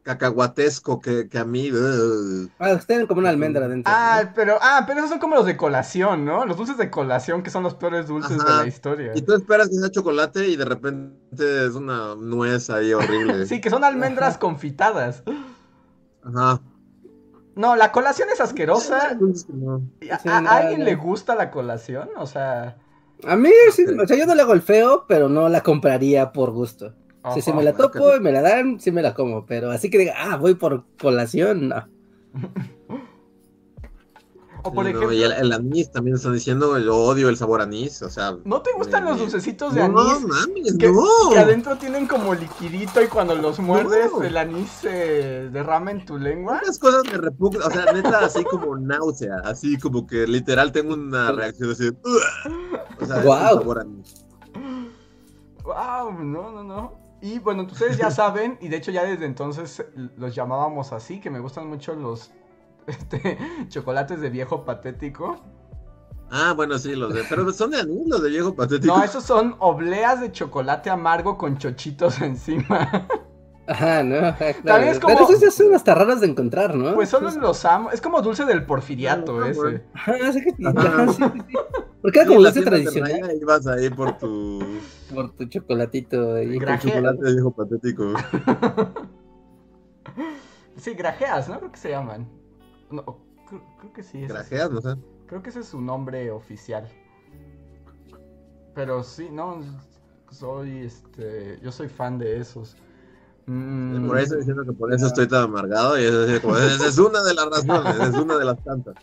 cacahuatesco 0.04 1.00
que, 1.00 1.28
que 1.28 1.38
a 1.38 1.44
mí. 1.44 1.70
Ah, 2.60 2.78
tienen 2.86 3.06
como 3.08 3.20
una 3.20 3.30
almendra 3.30 3.66
dentro. 3.66 3.90
¿no? 3.90 3.98
Ah, 3.98 4.30
pero, 4.34 4.58
ah, 4.60 4.84
pero 4.86 5.00
esos 5.00 5.10
son 5.10 5.18
como 5.18 5.34
los 5.34 5.46
de 5.46 5.56
colación, 5.56 6.24
¿no? 6.24 6.44
Los 6.46 6.56
dulces 6.56 6.76
de 6.76 6.90
colación 6.90 7.42
que 7.42 7.50
son 7.50 7.64
los 7.64 7.74
peores 7.74 8.06
dulces 8.06 8.38
de 8.38 8.44
la 8.44 8.66
historia. 8.66 9.12
Y 9.16 9.22
tú 9.22 9.32
esperas 9.34 9.68
que 9.68 9.74
sea 9.76 9.90
chocolate 9.90 10.46
y 10.46 10.56
de 10.56 10.64
repente 10.66 11.66
es 11.66 11.74
una 11.74 12.14
nuez 12.14 12.70
ahí 12.70 12.92
horrible. 12.92 13.46
Sí, 13.46 13.60
que 13.60 13.70
son 13.70 13.82
almendras 13.82 14.38
confitadas. 14.38 15.24
Ajá. 16.22 16.60
No, 17.56 17.76
la 17.76 17.92
colación 17.92 18.28
es 18.32 18.40
asquerosa. 18.40 19.16
No. 19.48 19.82
¿A, 20.10 20.18
Sí, 20.18 20.28
a- 20.28 20.40
no, 20.40 20.48
a 20.50 20.56
alguien 20.56 20.80
no. 20.80 20.84
le 20.86 20.94
gusta 20.96 21.34
la 21.34 21.50
colación? 21.50 22.08
O 22.16 22.26
sea... 22.26 22.76
A 23.26 23.36
mí, 23.36 23.48
sí, 23.72 23.84
o 23.86 24.06
sea, 24.06 24.16
yo 24.18 24.26
no 24.26 24.34
le 24.34 24.42
hago 24.42 24.52
el 24.52 24.60
feo, 24.60 25.06
pero 25.08 25.28
no 25.28 25.48
la 25.48 25.62
compraría 25.62 26.32
por 26.32 26.50
gusto. 26.50 26.92
Si 27.32 27.40
se 27.40 27.54
me 27.54 27.62
la 27.62 27.72
topo 27.72 28.14
y 28.16 28.20
me 28.20 28.32
la 28.32 28.42
dan, 28.42 28.78
sí 28.80 28.90
me 28.92 29.00
la 29.00 29.14
como, 29.14 29.46
pero 29.46 29.70
así 29.70 29.88
que 29.88 29.96
diga, 29.98 30.14
ah, 30.18 30.36
voy 30.36 30.54
por 30.56 30.84
colación, 31.00 31.68
no. 31.68 31.88
O 34.66 34.72
por 34.72 34.84
no, 34.84 34.90
ejemplo, 34.90 35.12
y 35.12 35.22
el, 35.22 35.32
el 35.32 35.52
anís 35.52 35.90
también 35.92 36.16
están 36.16 36.32
diciendo, 36.32 36.78
yo 36.78 36.96
odio 36.96 37.28
el 37.28 37.36
sabor 37.36 37.60
anís, 37.60 38.00
o 38.00 38.08
sea... 38.08 38.34
¿no 38.44 38.62
te 38.62 38.72
gustan 38.72 39.04
me- 39.04 39.10
los 39.10 39.18
dulcecitos 39.18 39.74
de 39.74 39.86
No, 39.86 40.00
anís? 40.00 40.22
mames, 40.26 40.76
que, 40.78 40.90
no. 40.90 41.02
que 41.30 41.38
adentro 41.38 41.76
tienen 41.76 42.06
como 42.06 42.34
liquidito 42.34 43.02
y 43.02 43.08
cuando 43.08 43.34
los 43.34 43.58
muerdes 43.58 44.10
No. 44.10 44.22
el 44.22 44.36
anís 44.38 44.70
se 44.70 45.50
derrama 45.50 45.90
en 45.90 46.06
tu 46.06 46.16
lengua. 46.18 46.60
Unas 46.62 46.78
cosas 46.78 47.02
me 47.10 47.18
repugnan, 47.18 47.62
o 47.68 47.70
sea, 47.70 47.92
neta, 47.92 48.20
así 48.24 48.42
como 48.44 48.74
náusea, 48.78 49.36
así 49.44 49.78
como 49.78 50.06
que 50.06 50.26
literal 50.26 50.72
tengo 50.72 50.94
una 50.94 51.30
reacción 51.32 51.70
así. 51.70 51.90
O 53.00 53.06
sea, 53.06 53.16
un 53.18 53.24
sabor 53.24 53.80
anís. 53.80 54.24
Wow, 55.62 56.12
no, 56.22 56.52
no, 56.52 56.64
no. 56.64 57.03
Y 57.24 57.38
bueno, 57.38 57.62
ustedes 57.62 57.96
ya 57.96 58.10
saben, 58.10 58.58
y 58.60 58.68
de 58.68 58.76
hecho 58.76 58.90
ya 58.90 59.02
desde 59.02 59.24
entonces 59.24 59.82
los 60.18 60.34
llamábamos 60.34 60.92
así, 60.92 61.22
que 61.22 61.30
me 61.30 61.38
gustan 61.38 61.66
mucho 61.66 61.94
los 61.94 62.30
este, 62.86 63.38
chocolates 63.68 64.20
de 64.20 64.28
viejo 64.28 64.66
patético. 64.66 65.40
Ah, 66.30 66.52
bueno, 66.54 66.78
sí, 66.78 66.94
los 66.94 67.14
de... 67.14 67.24
Pero 67.26 67.50
son 67.50 67.70
de 67.70 67.80
anís, 67.80 68.06
los 68.06 68.22
de 68.22 68.28
viejo 68.28 68.54
patético. 68.54 68.94
No, 68.94 69.02
esos 69.02 69.24
son 69.24 69.56
obleas 69.60 70.20
de 70.20 70.32
chocolate 70.32 70.90
amargo 70.90 71.38
con 71.38 71.56
chochitos 71.56 72.20
encima. 72.20 73.08
Ajá, 73.66 74.02
no, 74.02 74.16
claro. 74.36 74.54
También 74.64 74.92
es 74.92 75.00
como- 75.00 75.14
Pero 75.14 75.28
esos 75.28 75.40
ya 75.40 75.50
son 75.50 75.74
hasta 75.74 75.94
raros 75.94 76.20
de 76.20 76.26
encontrar, 76.26 76.74
¿no? 76.74 76.94
Pues 76.94 77.08
solo 77.08 77.30
los 77.30 77.64
amo. 77.64 77.90
Es 77.90 78.00
como 78.00 78.20
dulce 78.22 78.44
del 78.44 78.66
porfiriato 78.66 79.40
Ah, 79.40 79.48
ese. 79.48 79.82
Ajá, 79.94 80.12
que 80.18 80.32
sí, 80.32 80.54
Ajá. 80.64 81.06
sí, 81.08 81.14
sí, 81.14 81.22
sí. 81.48 81.54
Porque 82.02 82.18
era 82.18 82.28
como 82.28 82.40
dulce 82.42 82.62
tradicional 82.62 83.12
Raya 83.22 83.32
ibas 83.40 83.66
ahí 83.66 83.88
por 83.88 84.18
tu 84.18 84.62
por 85.14 85.30
tu 85.36 85.46
chocolatito 85.46 86.34
tu 86.36 86.76
chocolate 86.88 87.22
de 87.24 87.32
viejo 87.32 87.50
patético. 87.52 88.12
Sí, 90.76 90.92
grajeas, 90.94 91.48
¿no? 91.48 91.58
Creo 91.60 91.70
que 91.72 91.78
se 91.78 91.90
llaman. 91.90 92.28
No, 92.90 93.04
creo, 93.48 93.62
creo 93.80 93.92
que 93.92 94.02
sí. 94.02 94.22
es- 94.22 94.28
Grajeas, 94.28 94.70
no 94.70 94.80
sé. 94.80 94.96
Creo 95.26 95.42
que 95.42 95.50
ese 95.50 95.60
es 95.60 95.66
su 95.66 95.80
nombre 95.80 96.30
oficial. 96.30 96.88
Pero 98.74 99.02
sí, 99.02 99.28
no. 99.30 99.60
Soy 100.30 100.80
este. 100.84 101.60
Yo 101.62 101.70
soy 101.70 101.88
fan 101.88 102.18
de 102.18 102.38
esos. 102.40 102.76
Mm, 103.46 104.06
Por 104.06 104.18
eso 104.18 104.36
diciendo 104.36 104.64
que 104.64 104.72
por 104.72 104.92
eso 104.92 105.06
estoy 105.06 105.26
tan 105.28 105.44
amargado 105.44 105.98
y 106.00 106.04
es 106.04 106.12
así 106.12 106.40
como, 106.40 106.56
esa 106.56 106.88
es 106.88 106.98
una 106.98 107.22
de 107.22 107.34
las 107.34 107.46
razones, 107.46 108.08
es 108.08 108.14
una 108.14 108.38
de 108.38 108.44
las 108.44 108.64
tantas. 108.64 108.94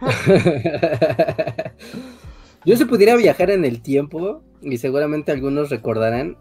Yo 2.64 2.76
si 2.76 2.84
pudiera 2.84 3.16
viajar 3.16 3.50
en 3.50 3.64
el 3.64 3.80
tiempo, 3.82 4.42
y 4.60 4.78
seguramente 4.78 5.32
algunos 5.32 5.70
recordarán, 5.70 6.36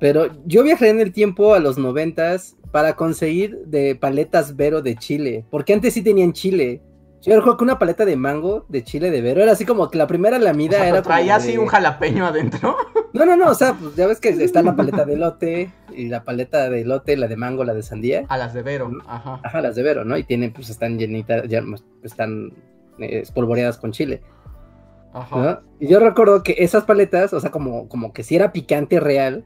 Pero 0.00 0.28
yo 0.46 0.62
viajé 0.62 0.90
en 0.90 1.00
el 1.00 1.12
tiempo 1.12 1.54
a 1.54 1.58
los 1.58 1.76
noventas 1.76 2.56
para 2.70 2.94
conseguir 2.94 3.58
de 3.66 3.96
paletas 3.96 4.54
Vero 4.56 4.80
de 4.80 4.94
Chile, 4.96 5.44
porque 5.50 5.72
antes 5.74 5.94
sí 5.94 6.02
tenían 6.02 6.32
Chile. 6.32 6.80
Yo 7.22 7.34
recuerdo 7.36 7.56
que 7.58 7.64
una 7.64 7.78
paleta 7.78 8.04
de 8.04 8.16
mango 8.16 8.64
de 8.68 8.84
Chile 8.84 9.10
de 9.10 9.20
Vero 9.20 9.42
era 9.42 9.52
así 9.52 9.66
como 9.66 9.90
que 9.90 9.98
la 9.98 10.06
primera 10.06 10.38
lamida 10.38 10.76
O 10.76 10.80
sea, 10.80 10.88
era. 10.88 11.02
traía 11.02 11.36
así 11.36 11.52
de- 11.52 11.58
un 11.58 11.66
jalapeño 11.66 12.26
adentro. 12.26 12.76
No, 13.14 13.24
no, 13.24 13.36
no, 13.36 13.46
o 13.48 13.54
sea, 13.54 13.72
pues 13.72 13.96
ya 13.96 14.06
ves 14.06 14.20
que 14.20 14.28
está 14.28 14.62
la 14.62 14.76
paleta 14.76 15.06
de 15.06 15.14
elote 15.14 15.72
y 15.96 16.08
la 16.08 16.24
paleta 16.24 16.68
de 16.68 16.82
elote, 16.82 17.16
la 17.16 17.26
de 17.26 17.36
mango, 17.36 17.64
la 17.64 17.72
de 17.72 17.82
sandía. 17.82 18.26
A 18.28 18.36
las 18.36 18.52
de 18.52 18.62
Vero, 18.62 18.90
ajá. 19.08 19.40
Ajá, 19.42 19.60
las 19.62 19.74
de 19.76 19.82
Vero, 19.82 20.04
¿no? 20.04 20.18
Y 20.18 20.24
tienen, 20.24 20.52
pues 20.52 20.68
están 20.68 20.98
llenitas, 20.98 21.48
ya 21.48 21.62
pues, 21.62 21.82
están 22.02 22.52
eh, 22.98 23.20
espolvoreadas 23.22 23.78
con 23.78 23.92
chile. 23.92 24.20
Ajá. 25.14 25.36
¿no? 25.36 25.60
Y 25.80 25.88
yo 25.88 26.00
recuerdo 26.00 26.42
que 26.42 26.56
esas 26.58 26.84
paletas, 26.84 27.32
o 27.32 27.40
sea, 27.40 27.50
como, 27.50 27.88
como 27.88 28.12
que 28.12 28.22
si 28.22 28.36
era 28.36 28.52
picante 28.52 29.00
real, 29.00 29.42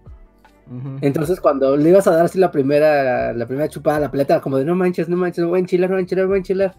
entonces 1.01 1.41
cuando 1.41 1.77
le 1.77 1.89
ibas 1.89 2.07
a 2.09 2.11
dar 2.17 2.25
así 2.25 2.39
la 2.41 2.51
primera, 2.51 3.33
la 3.33 3.47
primera 3.47 3.69
chupada 3.69 3.99
a 3.99 4.01
la 4.01 4.11
paleta, 4.11 4.41
como 4.41 4.59
de 4.59 4.65
no 4.65 4.75
manches, 4.75 5.09
no 5.09 5.17
manches, 5.17 5.43
no 5.45 5.51
voy 5.51 5.59
a 5.59 5.61
enchilar, 5.61 5.89
no 5.89 5.95
voy 5.95 6.01
a 6.01 6.03
enchilar, 6.03 6.25
no 6.25 6.29
voy 6.31 6.37
a 6.37 6.39
enchilar. 6.39 6.75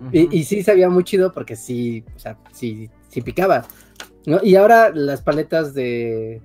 Ujú. 0.00 0.10
Y, 0.12 0.38
y 0.38 0.44
sí 0.44 0.62
sabía 0.62 0.88
muy 0.88 1.04
chido 1.04 1.32
porque 1.32 1.56
sí, 1.56 2.04
o 2.16 2.18
sea, 2.18 2.38
sí, 2.52 2.90
sí 3.08 3.20
picaba. 3.22 3.66
¿no? 4.26 4.40
Y 4.42 4.56
ahora 4.56 4.90
las 4.94 5.22
paletas 5.22 5.74
de, 5.74 6.42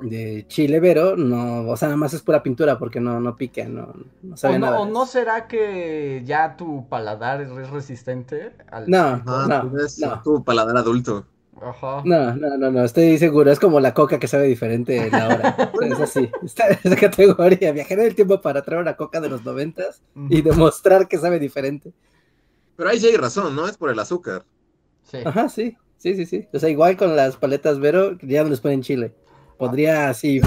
de 0.00 0.44
chile 0.48 0.80
vero, 0.80 1.16
no, 1.16 1.68
o 1.70 1.76
sea, 1.76 1.88
nada 1.88 1.96
más 1.98 2.14
es 2.14 2.22
pura 2.22 2.42
pintura 2.42 2.78
porque 2.78 3.00
no, 3.00 3.20
no 3.20 3.36
pica, 3.36 3.64
no, 3.68 3.94
no 4.22 4.34
¿O 4.34 4.36
sabe 4.36 4.58
no, 4.58 4.66
nada. 4.66 4.80
o 4.80 4.86
no 4.86 5.06
será 5.06 5.46
que 5.46 6.22
ya 6.24 6.56
tu 6.56 6.88
paladar 6.88 7.40
es 7.42 7.70
resistente 7.70 8.52
al 8.70 8.88
No. 8.90 9.18
picor? 9.18 9.22
Ah, 9.26 9.46
No, 9.48 9.80
no. 10.06 10.22
tu 10.22 10.44
paladar 10.44 10.76
adulto. 10.76 11.26
Ajá. 11.62 12.02
No, 12.04 12.34
no, 12.34 12.56
no, 12.58 12.70
no, 12.70 12.84
estoy 12.84 13.16
seguro, 13.16 13.50
es 13.50 13.60
como 13.60 13.78
la 13.80 13.94
coca 13.94 14.18
que 14.18 14.26
sabe 14.26 14.46
diferente 14.48 14.96
en 15.06 15.12
la 15.12 15.28
hora. 15.28 15.72
es 15.82 16.00
así, 16.00 16.28
está 16.44 16.66
en 16.68 16.78
esa 16.82 16.96
categoría. 16.96 17.72
Viajar 17.72 18.00
en 18.00 18.06
el 18.06 18.14
tiempo 18.14 18.40
para 18.40 18.62
traer 18.62 18.82
una 18.82 18.96
coca 18.96 19.20
de 19.20 19.28
los 19.28 19.44
noventas 19.44 20.02
y 20.28 20.42
demostrar 20.42 21.06
que 21.08 21.16
sabe 21.18 21.38
diferente. 21.38 21.92
Pero 22.76 22.90
ahí 22.90 22.98
sí 23.00 23.06
hay 23.06 23.16
razón, 23.16 23.54
¿no? 23.56 23.66
Es 23.68 23.76
por 23.76 23.90
el 23.90 23.98
azúcar. 23.98 24.44
Sí. 25.02 25.18
Ajá, 25.24 25.48
sí, 25.48 25.76
sí, 25.98 26.14
sí, 26.14 26.26
sí. 26.26 26.48
O 26.52 26.58
sea, 26.58 26.68
igual 26.68 26.96
con 26.96 27.14
las 27.16 27.36
paletas 27.36 27.78
Vero, 27.78 28.16
ya 28.22 28.42
no 28.42 28.50
les 28.50 28.60
ponen 28.60 28.82
chile. 28.82 29.14
Podría 29.58 30.08
así. 30.10 30.40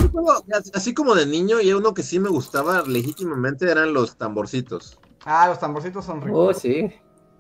Así 0.74 0.94
como 0.94 1.16
de 1.16 1.26
niño, 1.26 1.62
y 1.62 1.72
uno 1.74 1.94
que 1.94 2.04
sí 2.04 2.20
me 2.20 2.30
gustaba 2.30 2.84
legítimamente 2.84 3.70
eran 3.72 3.94
los 3.94 4.18
tamborcitos. 4.18 5.00
Ah, 5.26 5.48
los 5.48 5.60
tamborcitos 5.60 6.06
son 6.06 6.22
Oh, 6.30 6.54
ricos. 6.54 6.58
sí. 6.62 6.92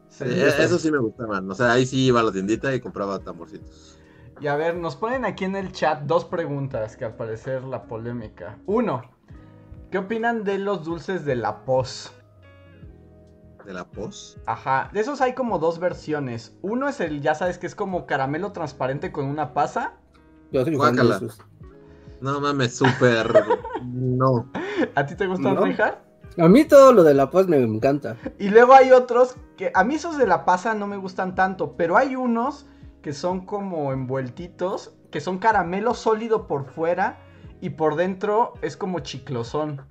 Sí. 0.10 0.24
Eh, 0.26 0.54
Esos 0.60 0.82
sí 0.82 0.92
me 0.92 1.00
gustaban. 1.00 1.50
O 1.52 1.56
sea, 1.56 1.74
ahí 1.74 1.86
sí 1.86 2.06
iba 2.06 2.22
a 2.22 2.24
la 2.24 2.32
tiendita 2.32 2.74
y 2.74 2.80
compraba 2.80 3.20
tamborcitos. 3.20 4.00
Y 4.40 4.48
a 4.48 4.56
ver, 4.56 4.76
nos 4.76 4.96
ponen 4.96 5.26
aquí 5.26 5.46
en 5.46 5.56
el 5.56 5.72
chat 5.72 6.04
dos 6.04 6.26
preguntas 6.26 6.96
que 6.96 7.06
al 7.06 7.16
parecer 7.16 7.64
la 7.64 7.84
polémica. 7.88 8.58
Uno, 8.66 9.02
¿qué 9.92 9.98
opinan 9.98 10.44
de 10.44 10.60
los 10.60 10.84
dulces 10.86 11.26
de 11.26 11.36
la 11.36 11.66
pos? 11.66 12.14
¿De 13.68 13.74
la 13.74 13.84
pos? 13.84 14.38
Ajá, 14.46 14.90
de 14.94 15.02
esos 15.02 15.20
hay 15.20 15.34
como 15.34 15.60
dos 15.60 15.78
versiones. 15.78 16.56
Uno 16.62 16.88
es 16.88 17.02
el, 17.02 17.22
ya 17.22 17.36
sabes, 17.36 17.58
que 17.58 17.68
es 17.68 17.76
como 17.76 18.06
caramelo 18.06 18.54
transparente 18.54 19.12
con 19.12 19.26
una 19.26 19.54
pasa. 19.54 19.92
Guácala. 20.54 21.20
No 22.22 22.40
mames, 22.40 22.78
súper. 22.78 23.30
no. 23.84 24.50
¿A 24.96 25.06
ti 25.06 25.16
te 25.16 25.28
gustan, 25.28 25.56
No. 25.56 25.66
Richard? 25.66 25.98
A 26.38 26.48
mí 26.48 26.64
todo 26.64 26.94
lo 26.94 27.04
de 27.04 27.14
la 27.14 27.30
pos 27.30 27.50
me 27.50 27.58
encanta. 27.58 28.16
Y 28.40 28.48
luego 28.48 28.74
hay 28.74 28.92
otros 28.92 29.36
que 29.58 29.74
a 29.76 29.84
mí 29.84 29.96
esos 29.96 30.18
de 30.18 30.28
la 30.28 30.46
pasa 30.46 30.74
no 30.74 30.88
me 30.88 30.96
gustan 30.96 31.36
tanto, 31.36 31.76
pero 31.76 31.98
hay 31.98 32.16
unos 32.16 32.68
que 33.02 33.12
son 33.12 33.46
como 33.46 33.92
envueltitos, 33.92 34.94
que 35.12 35.20
son 35.20 35.40
caramelo 35.40 35.94
sólido 35.94 36.48
por 36.48 36.68
fuera 36.68 37.18
y 37.60 37.72
por 37.72 37.98
dentro 37.98 38.54
es 38.62 38.78
como 38.78 39.02
chiclosón. 39.02 39.82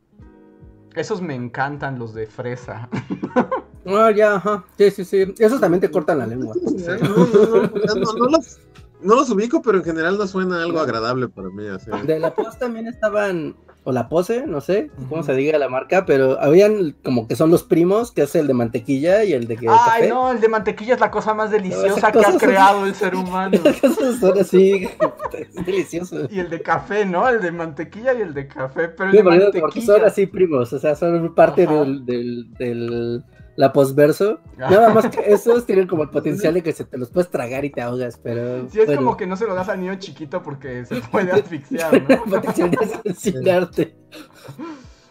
Esos 0.96 1.20
me 1.20 1.34
encantan, 1.34 1.98
los 1.98 2.14
de 2.14 2.26
fresa. 2.26 2.88
Ah, 3.88 4.10
ya, 4.10 4.34
ajá. 4.34 4.64
Sí, 4.76 4.90
sí, 4.90 5.04
sí. 5.04 5.34
Esos 5.38 5.60
también 5.60 5.80
te 5.80 5.88
cortan 5.88 6.18
la 6.18 6.26
lengua. 6.26 6.56
No, 6.64 7.16
no, 7.16 7.62
no, 7.62 7.94
no, 7.94 8.12
no 8.14 8.26
los, 8.30 8.58
no 9.00 9.14
los 9.14 9.30
ubico, 9.30 9.62
pero 9.62 9.78
en 9.78 9.84
general 9.84 10.18
no 10.18 10.26
suena 10.26 10.60
algo 10.60 10.80
agradable 10.80 11.28
para 11.28 11.50
mí. 11.50 11.68
Así. 11.68 11.88
De 12.04 12.18
la 12.18 12.34
pos 12.34 12.58
también 12.58 12.88
estaban, 12.88 13.54
o 13.88 13.92
la 13.92 14.08
pose, 14.08 14.46
no 14.48 14.60
sé 14.60 14.90
cómo 15.08 15.22
se 15.22 15.32
diga 15.34 15.56
la 15.58 15.68
marca, 15.68 16.04
pero 16.06 16.40
habían 16.40 16.96
como 17.04 17.28
que 17.28 17.36
son 17.36 17.50
los 17.52 17.62
primos, 17.62 18.10
que 18.10 18.22
es 18.22 18.34
el 18.34 18.48
de 18.48 18.52
mantequilla 18.54 19.22
y 19.22 19.32
el 19.32 19.46
de 19.46 19.56
que 19.56 19.68
Ay, 19.68 19.76
café. 20.00 20.08
no, 20.08 20.32
el 20.32 20.40
de 20.40 20.48
mantequilla 20.48 20.94
es 20.94 21.00
la 21.00 21.10
cosa 21.12 21.34
más 21.34 21.50
deliciosa 21.52 22.10
que 22.10 22.18
ha 22.18 22.22
son- 22.24 22.38
creado 22.38 22.84
el 22.84 22.94
ser 22.96 23.14
humano. 23.14 23.56
Son 24.20 24.38
así, 24.38 24.88
es 25.38 25.64
delicioso. 25.64 26.26
Y 26.30 26.40
el 26.40 26.50
de 26.50 26.60
café, 26.62 27.06
¿no? 27.06 27.28
El 27.28 27.40
de 27.40 27.52
mantequilla 27.52 28.12
y 28.14 28.22
el 28.22 28.34
de 28.34 28.48
café, 28.48 28.88
pero 28.88 29.04
el 29.04 29.10
Sí, 29.12 29.16
de 29.18 29.22
porque 29.22 29.38
mantequilla. 29.40 29.86
son 29.86 30.04
así 30.04 30.26
primos, 30.26 30.72
o 30.72 30.78
sea, 30.80 30.94
son 30.96 31.34
parte 31.34 31.66
del, 31.66 32.04
del, 32.04 32.52
del- 32.54 33.24
la 33.56 33.72
posverso. 33.72 34.38
Ajá. 34.58 34.70
Nada 34.70 34.94
más 34.94 35.08
que 35.08 35.20
esos 35.32 35.66
tienen 35.66 35.86
como 35.88 36.02
el 36.04 36.10
potencial 36.10 36.54
de 36.54 36.62
que 36.62 36.72
se 36.72 36.84
te 36.84 36.96
los 36.98 37.10
puedes 37.10 37.30
tragar 37.30 37.64
y 37.64 37.70
te 37.70 37.82
ahogas, 37.82 38.18
pero. 38.22 38.68
Sí, 38.70 38.80
es 38.80 38.86
bueno, 38.86 39.02
como 39.02 39.16
que 39.16 39.26
no 39.26 39.36
se 39.36 39.46
lo 39.46 39.54
das 39.54 39.68
al 39.68 39.80
niño 39.80 39.94
chiquito 39.96 40.42
porque 40.42 40.84
se 40.84 41.00
puede 41.10 41.32
asfixiar, 41.32 42.02
¿no? 42.08 42.24
potencial 42.24 42.70
de 42.70 42.78
asesinarte. 43.10 43.96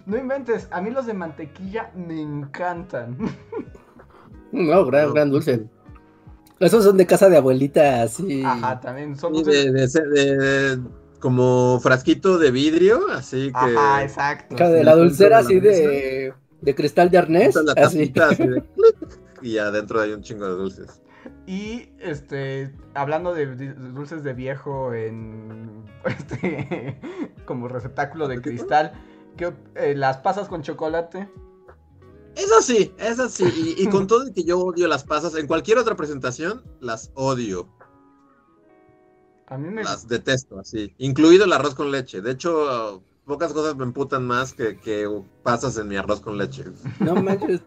No 0.05 0.17
inventes, 0.17 0.67
a 0.69 0.81
mí 0.81 0.91
los 0.91 1.07
de 1.07 1.15
mantequilla 1.15 1.89
me 1.95 2.21
encantan. 2.21 3.17
No, 4.51 4.85
gran, 4.85 5.11
gran 5.15 5.31
dulce. 5.31 5.65
Esos 6.59 6.83
son 6.83 6.95
de 6.97 7.07
casa 7.07 7.27
de 7.27 7.37
abuelita, 7.37 8.03
así. 8.03 8.43
Ajá, 8.45 8.79
también 8.79 9.17
son 9.17 9.33
de, 9.33 9.71
de- 9.71 9.87
de- 9.87 10.79
como 11.19 11.79
frasquito 11.81 12.37
de 12.37 12.51
vidrio, 12.51 12.99
así 13.11 13.47
que. 13.47 13.57
Ajá, 13.57 14.03
exacto. 14.03 14.55
De 14.69 14.83
la 14.83 14.95
dulcera 14.95 15.39
así 15.39 15.59
de, 15.59 16.33
de 16.65 16.75
cristal 16.75 17.09
de 17.09 17.17
arnés. 17.17 17.55
la 17.55 17.73
Así. 17.73 18.09
tapita 18.09 18.29
así 18.29 18.47
de 18.47 18.61
clic, 18.75 19.19
y 19.41 19.57
adentro 19.57 20.01
hay 20.01 20.11
un 20.11 20.21
chingo 20.21 20.45
de 20.45 20.55
dulces. 20.55 21.01
Y 21.47 21.89
este, 21.99 22.71
hablando 22.93 23.33
de 23.33 23.45
dulces 23.47 24.23
de 24.23 24.33
viejo 24.33 24.93
en 24.93 25.83
este 26.05 26.99
como 27.45 27.67
receptáculo 27.67 28.27
de 28.27 28.41
cristal, 28.41 28.93
¿qué 29.37 29.47
op- 29.47 29.55
eh, 29.77 29.95
las 29.95 30.17
pasas 30.17 30.47
con 30.47 30.61
chocolate. 30.61 31.29
Eso 32.35 32.61
sí, 32.61 32.93
eso 32.97 33.29
sí. 33.29 33.75
Y, 33.77 33.83
y 33.83 33.89
con 33.89 34.07
todo 34.07 34.25
que 34.33 34.43
yo 34.43 34.59
odio 34.59 34.87
las 34.87 35.03
pasas, 35.05 35.35
en 35.35 35.47
cualquier 35.47 35.77
otra 35.77 35.95
presentación 35.95 36.63
las 36.81 37.11
odio. 37.15 37.69
A 39.47 39.57
mí 39.57 39.69
me 39.69 39.83
Las 39.83 40.07
detesto, 40.07 40.59
así. 40.59 40.93
Incluido 40.97 41.45
el 41.45 41.53
arroz 41.53 41.75
con 41.75 41.91
leche. 41.91 42.21
De 42.21 42.31
hecho, 42.31 43.03
pocas 43.25 43.53
cosas 43.53 43.75
me 43.75 43.83
emputan 43.83 44.25
más 44.25 44.53
que, 44.53 44.77
que 44.79 45.09
pasas 45.43 45.77
en 45.77 45.87
mi 45.87 45.97
arroz 45.97 46.21
con 46.21 46.37
leche. 46.37 46.65
No 46.99 47.15
manches. 47.15 47.61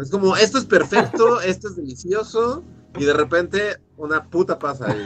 Es 0.00 0.10
como, 0.10 0.36
esto 0.36 0.58
es 0.58 0.64
perfecto, 0.64 1.40
esto 1.40 1.68
es 1.68 1.76
delicioso, 1.76 2.64
y 2.96 3.04
de 3.04 3.12
repente 3.12 3.76
una 3.96 4.28
puta 4.28 4.58
pasa 4.58 4.90
ahí. 4.90 5.04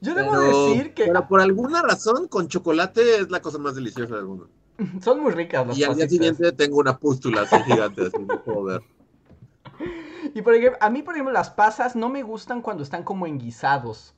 Yo 0.00 0.14
debo 0.14 0.32
Pero, 0.32 0.66
decir 0.68 0.94
que 0.94 1.04
pero 1.04 1.28
por 1.28 1.40
alguna 1.40 1.80
razón, 1.82 2.26
con 2.26 2.48
chocolate 2.48 3.18
es 3.18 3.30
la 3.30 3.40
cosa 3.40 3.58
más 3.58 3.76
deliciosa 3.76 4.16
del 4.16 4.24
mundo. 4.24 4.50
son 5.00 5.20
muy 5.20 5.32
ricas 5.32 5.66
las 5.66 5.78
Y 5.78 5.84
al 5.84 5.94
día 5.94 6.08
siguiente 6.08 6.50
tengo 6.52 6.78
una 6.78 6.98
pústula 6.98 7.42
así 7.42 7.56
gigante, 7.62 8.06
así 8.06 8.18
no 8.18 8.42
puedo 8.42 8.64
ver. 8.64 8.82
Y 10.34 10.42
por 10.42 10.54
ejemplo, 10.54 10.78
a 10.80 10.88
mí, 10.88 11.02
por 11.02 11.14
ejemplo, 11.14 11.32
las 11.32 11.50
pasas 11.50 11.96
no 11.96 12.08
me 12.08 12.22
gustan 12.22 12.62
cuando 12.62 12.82
están 12.82 13.02
como 13.02 13.26
en 13.26 13.38
guisados. 13.38 14.14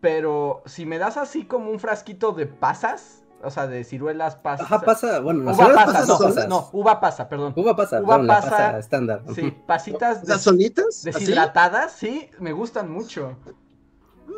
Pero 0.00 0.62
si 0.66 0.86
me 0.86 0.98
das 0.98 1.16
así 1.16 1.44
como 1.46 1.70
un 1.70 1.80
frasquito 1.80 2.32
de 2.32 2.46
pasas, 2.46 3.22
o 3.42 3.50
sea, 3.50 3.66
de 3.66 3.84
ciruelas 3.84 4.36
pasas. 4.36 4.66
Ajá, 4.66 4.80
pasa. 4.80 5.20
Bueno, 5.20 5.44
las 5.44 5.56
Uva 5.56 5.66
ciruelas 5.66 5.84
pasa, 5.86 5.92
pasas 6.00 6.08
no, 6.08 6.16
son 6.18 6.34
pasas. 6.34 6.48
no, 6.48 6.68
uva 6.72 7.00
pasa, 7.00 7.28
perdón. 7.28 7.52
Uva 7.56 7.76
pasa, 7.76 8.00
Uva 8.02 8.26
pasa, 8.26 8.50
pasa 8.50 8.78
estándar. 8.78 9.22
Sí, 9.34 9.54
pasitas 9.66 10.26
¿Las 10.26 10.42
solitas? 10.42 10.86
¿Así? 11.00 11.10
deshidratadas, 11.10 11.92
sí, 11.92 12.30
me 12.38 12.52
gustan 12.52 12.90
mucho. 12.90 13.36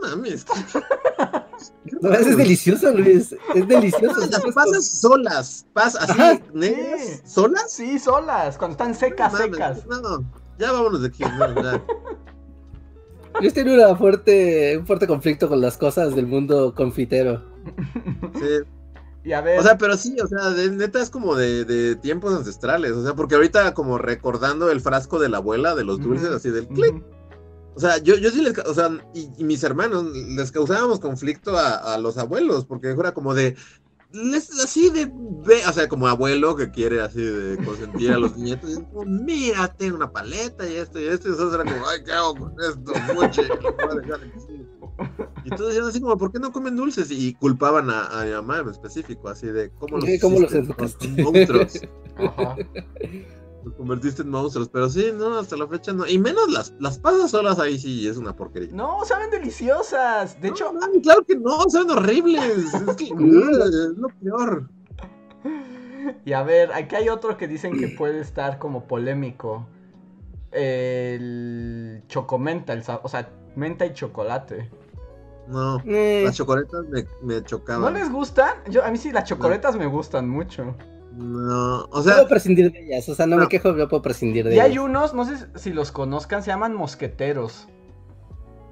Mames. 0.03 0.45
No, 2.01 2.13
es 2.13 2.37
delicioso, 2.37 2.93
Luis. 2.93 3.35
Es 3.55 3.67
delicioso. 3.67 4.21
Las 4.31 4.41
pasas 4.55 4.87
solas, 4.87 5.67
pas 5.73 5.97
así, 5.97 6.13
Ajá, 6.13 6.39
negras, 6.53 7.01
sí. 7.03 7.21
solas. 7.25 7.73
Sí, 7.73 7.99
solas, 7.99 8.57
cuando 8.59 8.73
están 8.75 8.95
secas, 8.95 9.33
No 9.33 9.39
mames, 9.41 9.57
secas. 9.57 9.87
No, 9.87 10.25
ya 10.59 10.71
vámonos 10.71 11.03
de 11.03 11.09
aquí. 11.09 11.25
no, 11.25 11.63
ya. 11.63 11.83
Luis 13.41 13.55
tiene 13.55 13.75
una 13.75 13.97
fuerte, 13.97 14.77
un 14.79 14.87
fuerte 14.87 15.07
conflicto 15.07 15.49
con 15.49 15.61
las 15.61 15.77
cosas 15.77 16.15
del 16.15 16.27
mundo 16.27 16.75
confitero. 16.75 17.43
Sí. 18.35 18.69
Y 19.25 19.33
a 19.33 19.41
ver, 19.41 19.61
O 19.61 19.63
sea, 19.63 19.77
pero 19.77 19.97
sí, 19.97 20.17
o 20.23 20.27
sea, 20.27 20.51
de, 20.51 20.71
neta 20.71 21.03
es 21.03 21.11
como 21.11 21.35
de, 21.35 21.65
de 21.65 21.97
tiempos 21.97 22.35
ancestrales. 22.35 22.93
O 22.93 23.03
sea, 23.05 23.15
porque 23.15 23.35
ahorita 23.35 23.75
como 23.75 23.99
recordando 23.99 24.71
el 24.71 24.81
frasco 24.81 25.19
de 25.19 25.29
la 25.29 25.39
abuela 25.39 25.75
de 25.75 25.85
los 25.85 26.01
dulces, 26.01 26.31
así 26.31 26.51
del 26.51 26.69
clic. 26.69 27.03
O 27.75 27.81
sea, 27.81 27.99
yo, 27.99 28.17
yo 28.17 28.31
sí 28.31 28.43
les, 28.43 28.59
o 28.59 28.75
sea, 28.75 28.91
y, 29.15 29.29
y 29.37 29.45
mis 29.45 29.63
hermanos 29.63 30.05
les 30.13 30.51
causábamos 30.51 30.99
conflicto 30.99 31.57
a, 31.57 31.95
a 31.95 31.99
los 31.99 32.19
abuelos, 32.19 32.65
porque 32.65 32.89
era 32.89 33.13
como 33.13 33.35
de, 33.35 33.55
les, 34.13 34.51
así 34.65 34.91
de, 34.91 35.11
ve, 35.47 35.61
o 35.69 35.73
sea, 35.73 35.89
como 35.89 36.09
abuelo 36.09 36.57
que 36.57 36.71
quiere 36.71 37.01
así 37.01 37.23
de 37.23 37.57
consentir 37.65 38.13
a 38.13 38.19
los 38.19 38.37
nietos, 38.37 38.71
y 38.71 38.73
es 38.75 38.79
como, 38.79 39.05
mira, 39.05 39.69
tengo 39.75 39.97
una 39.97 40.11
paleta 40.11 40.69
y 40.69 40.77
esto 40.77 40.99
y 40.99 41.07
esto, 41.07 41.29
y 41.29 41.31
nosotros 41.33 41.55
era 41.55 41.65
como, 41.73 41.89
ay, 41.89 42.05
¿qué 42.05 42.13
hago 42.13 42.35
con 42.35 42.53
esto? 42.61 42.93
Muche, 43.15 43.43
lo 43.49 43.73
voy 43.73 43.85
a 43.91 43.95
dejar 43.95 44.21
aquí". 44.21 44.67
Y 45.45 45.51
entonces 45.51 45.69
decían 45.69 45.89
así 45.89 46.01
como, 46.01 46.19
¿por 46.19 46.33
qué 46.33 46.39
no 46.39 46.53
comen 46.53 46.77
dulces? 46.77 47.11
Y 47.11 47.35
culpaban 47.35 47.91
a, 47.91 48.07
a 48.21 48.25
mi 48.25 48.33
mamá 48.33 48.59
en 48.59 48.69
específico, 48.69 49.29
así 49.29 49.47
de, 49.47 49.71
¿cómo 49.71 49.99
los, 49.99 50.09
¿cómo 50.21 50.41
los 50.41 50.53
educaste? 50.53 51.09
Monstruos. 51.23 51.81
Ajá. 52.17 52.57
Los 53.65 53.75
convertiste 53.75 54.23
en 54.23 54.31
monstruos. 54.31 54.69
Pero 54.69 54.89
sí, 54.89 55.11
no, 55.15 55.39
hasta 55.39 55.57
la 55.57 55.67
fecha 55.67 55.93
no. 55.93 56.07
Y 56.07 56.19
menos 56.19 56.49
las, 56.51 56.73
las 56.79 56.99
pasas 56.99 57.31
solas 57.31 57.59
ahí 57.59 57.79
sí 57.79 58.07
es 58.09 58.17
una 58.17 58.35
porquería. 58.35 58.71
No, 58.73 59.05
saben 59.05 59.31
deliciosas. 59.31 60.41
De 60.41 60.49
hecho, 60.49 60.73
No, 60.73 60.81
no, 60.87 61.01
claro 61.03 61.25
que 61.25 61.37
no, 61.37 61.69
son 61.69 61.91
horribles. 61.91 62.73
Es 62.89 62.97
que 62.97 63.05
es 63.05 63.11
lo 63.97 64.09
peor. 64.23 64.69
y 66.25 66.33
a 66.33 66.43
ver, 66.43 66.73
aquí 66.73 66.95
hay 66.95 67.09
otro 67.09 67.37
que 67.37 67.49
dicen 67.49 67.79
que 67.79 67.89
puede 67.89 68.21
estar 68.21 68.59
como 68.59 68.85
polémico. 68.87 69.67
El 70.51 72.03
chocomenta, 72.09 72.73
el, 72.73 72.83
o 73.03 73.09
sea, 73.09 73.29
menta 73.57 73.85
y 73.87 73.93
chocolate. 73.93 74.71
No, 75.49 75.83
Eh, 75.87 76.23
las 76.25 76.37
chocoletas 76.37 76.85
me, 76.91 77.05
me 77.23 77.35
¿No 77.37 77.47
chocaban. 77.47 77.95
les 77.95 78.11
gustan? 78.13 78.51
Yo, 78.69 78.85
a 78.85 78.91
mí 78.91 78.99
sí, 78.99 79.13
las 79.13 79.25
chocoletas 79.25 79.77
me 79.77 79.87
gustan 79.87 80.29
mucho. 80.29 80.75
No, 81.19 81.85
o 81.91 82.03
sea, 82.03 82.15
puedo 82.15 82.29
prescindir 82.29 82.71
de 82.71 82.87
ellas, 82.87 83.09
o 83.09 83.15
sea, 83.15 83.27
no, 83.27 83.37
me 83.37 83.49
quejo, 83.49 83.77
yo 83.77 83.89
puedo 83.89 84.03
prescindir 84.03 84.47
de 84.47 84.55
Y 84.55 84.61
hay 84.61 84.73
ellas. 84.73 84.85
unos, 84.85 85.15
no 85.15 85.25
sé 85.25 85.49
si 85.57 85.73
los 85.73 85.91
conozcan, 85.91 86.45
se 86.45 86.51
llaman 86.53 86.75
mosqueteros. 86.75 87.67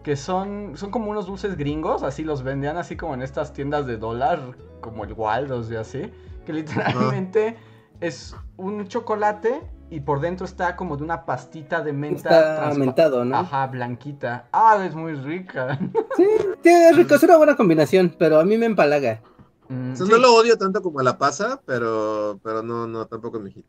Que 0.04 0.14
son, 0.14 0.76
son 0.76 0.92
como 0.92 1.10
unos 1.10 1.26
dulces 1.26 1.56
gringos, 1.56 2.04
así 2.04 2.22
los 2.22 2.44
vendían 2.44 2.76
así 2.76 2.96
como 2.96 3.14
en 3.14 3.22
estas 3.22 3.52
tiendas 3.52 3.88
de 3.88 3.96
dólar, 3.96 4.56
como 4.80 5.02
el 5.02 5.12
Waldos 5.12 5.68
y 5.72 5.74
así. 5.74 6.12
Que 6.44 6.52
literalmente 6.52 7.56
es 8.00 8.36
un 8.56 8.86
chocolate 8.86 9.60
y 9.90 9.98
por 9.98 10.20
dentro 10.20 10.46
está 10.46 10.76
como 10.76 10.96
de 10.96 11.02
una 11.02 11.26
pastita 11.26 11.80
de 11.80 11.92
menta. 11.92 12.28
Está 12.28 12.68
aumentado, 12.68 13.24
¿no? 13.24 13.38
Ajá, 13.38 13.66
blanquita. 13.66 14.46
Ah, 14.52 14.80
es 14.86 14.94
muy 14.94 15.14
rica. 15.14 15.76
Sí, 16.16 16.24
es 16.62 16.96
rico, 16.96 17.16
es 17.16 17.22
una 17.24 17.36
buena 17.38 17.56
combinación, 17.56 18.14
pero 18.16 18.38
a 18.38 18.44
mí 18.44 18.56
me 18.56 18.66
empalaga. 18.66 19.20
Mm, 19.68 19.92
o 19.92 19.96
sea, 19.96 20.06
sí. 20.06 20.12
no 20.12 20.18
lo 20.18 20.34
odio 20.34 20.56
tanto 20.58 20.82
como 20.82 21.00
a 21.00 21.02
la 21.02 21.18
pasa, 21.18 21.60
pero, 21.66 22.38
pero 22.42 22.62
no, 22.62 22.86
no, 22.86 23.06
tampoco 23.06 23.38
es 23.38 23.42
mi 23.44 23.50
hit. 23.52 23.64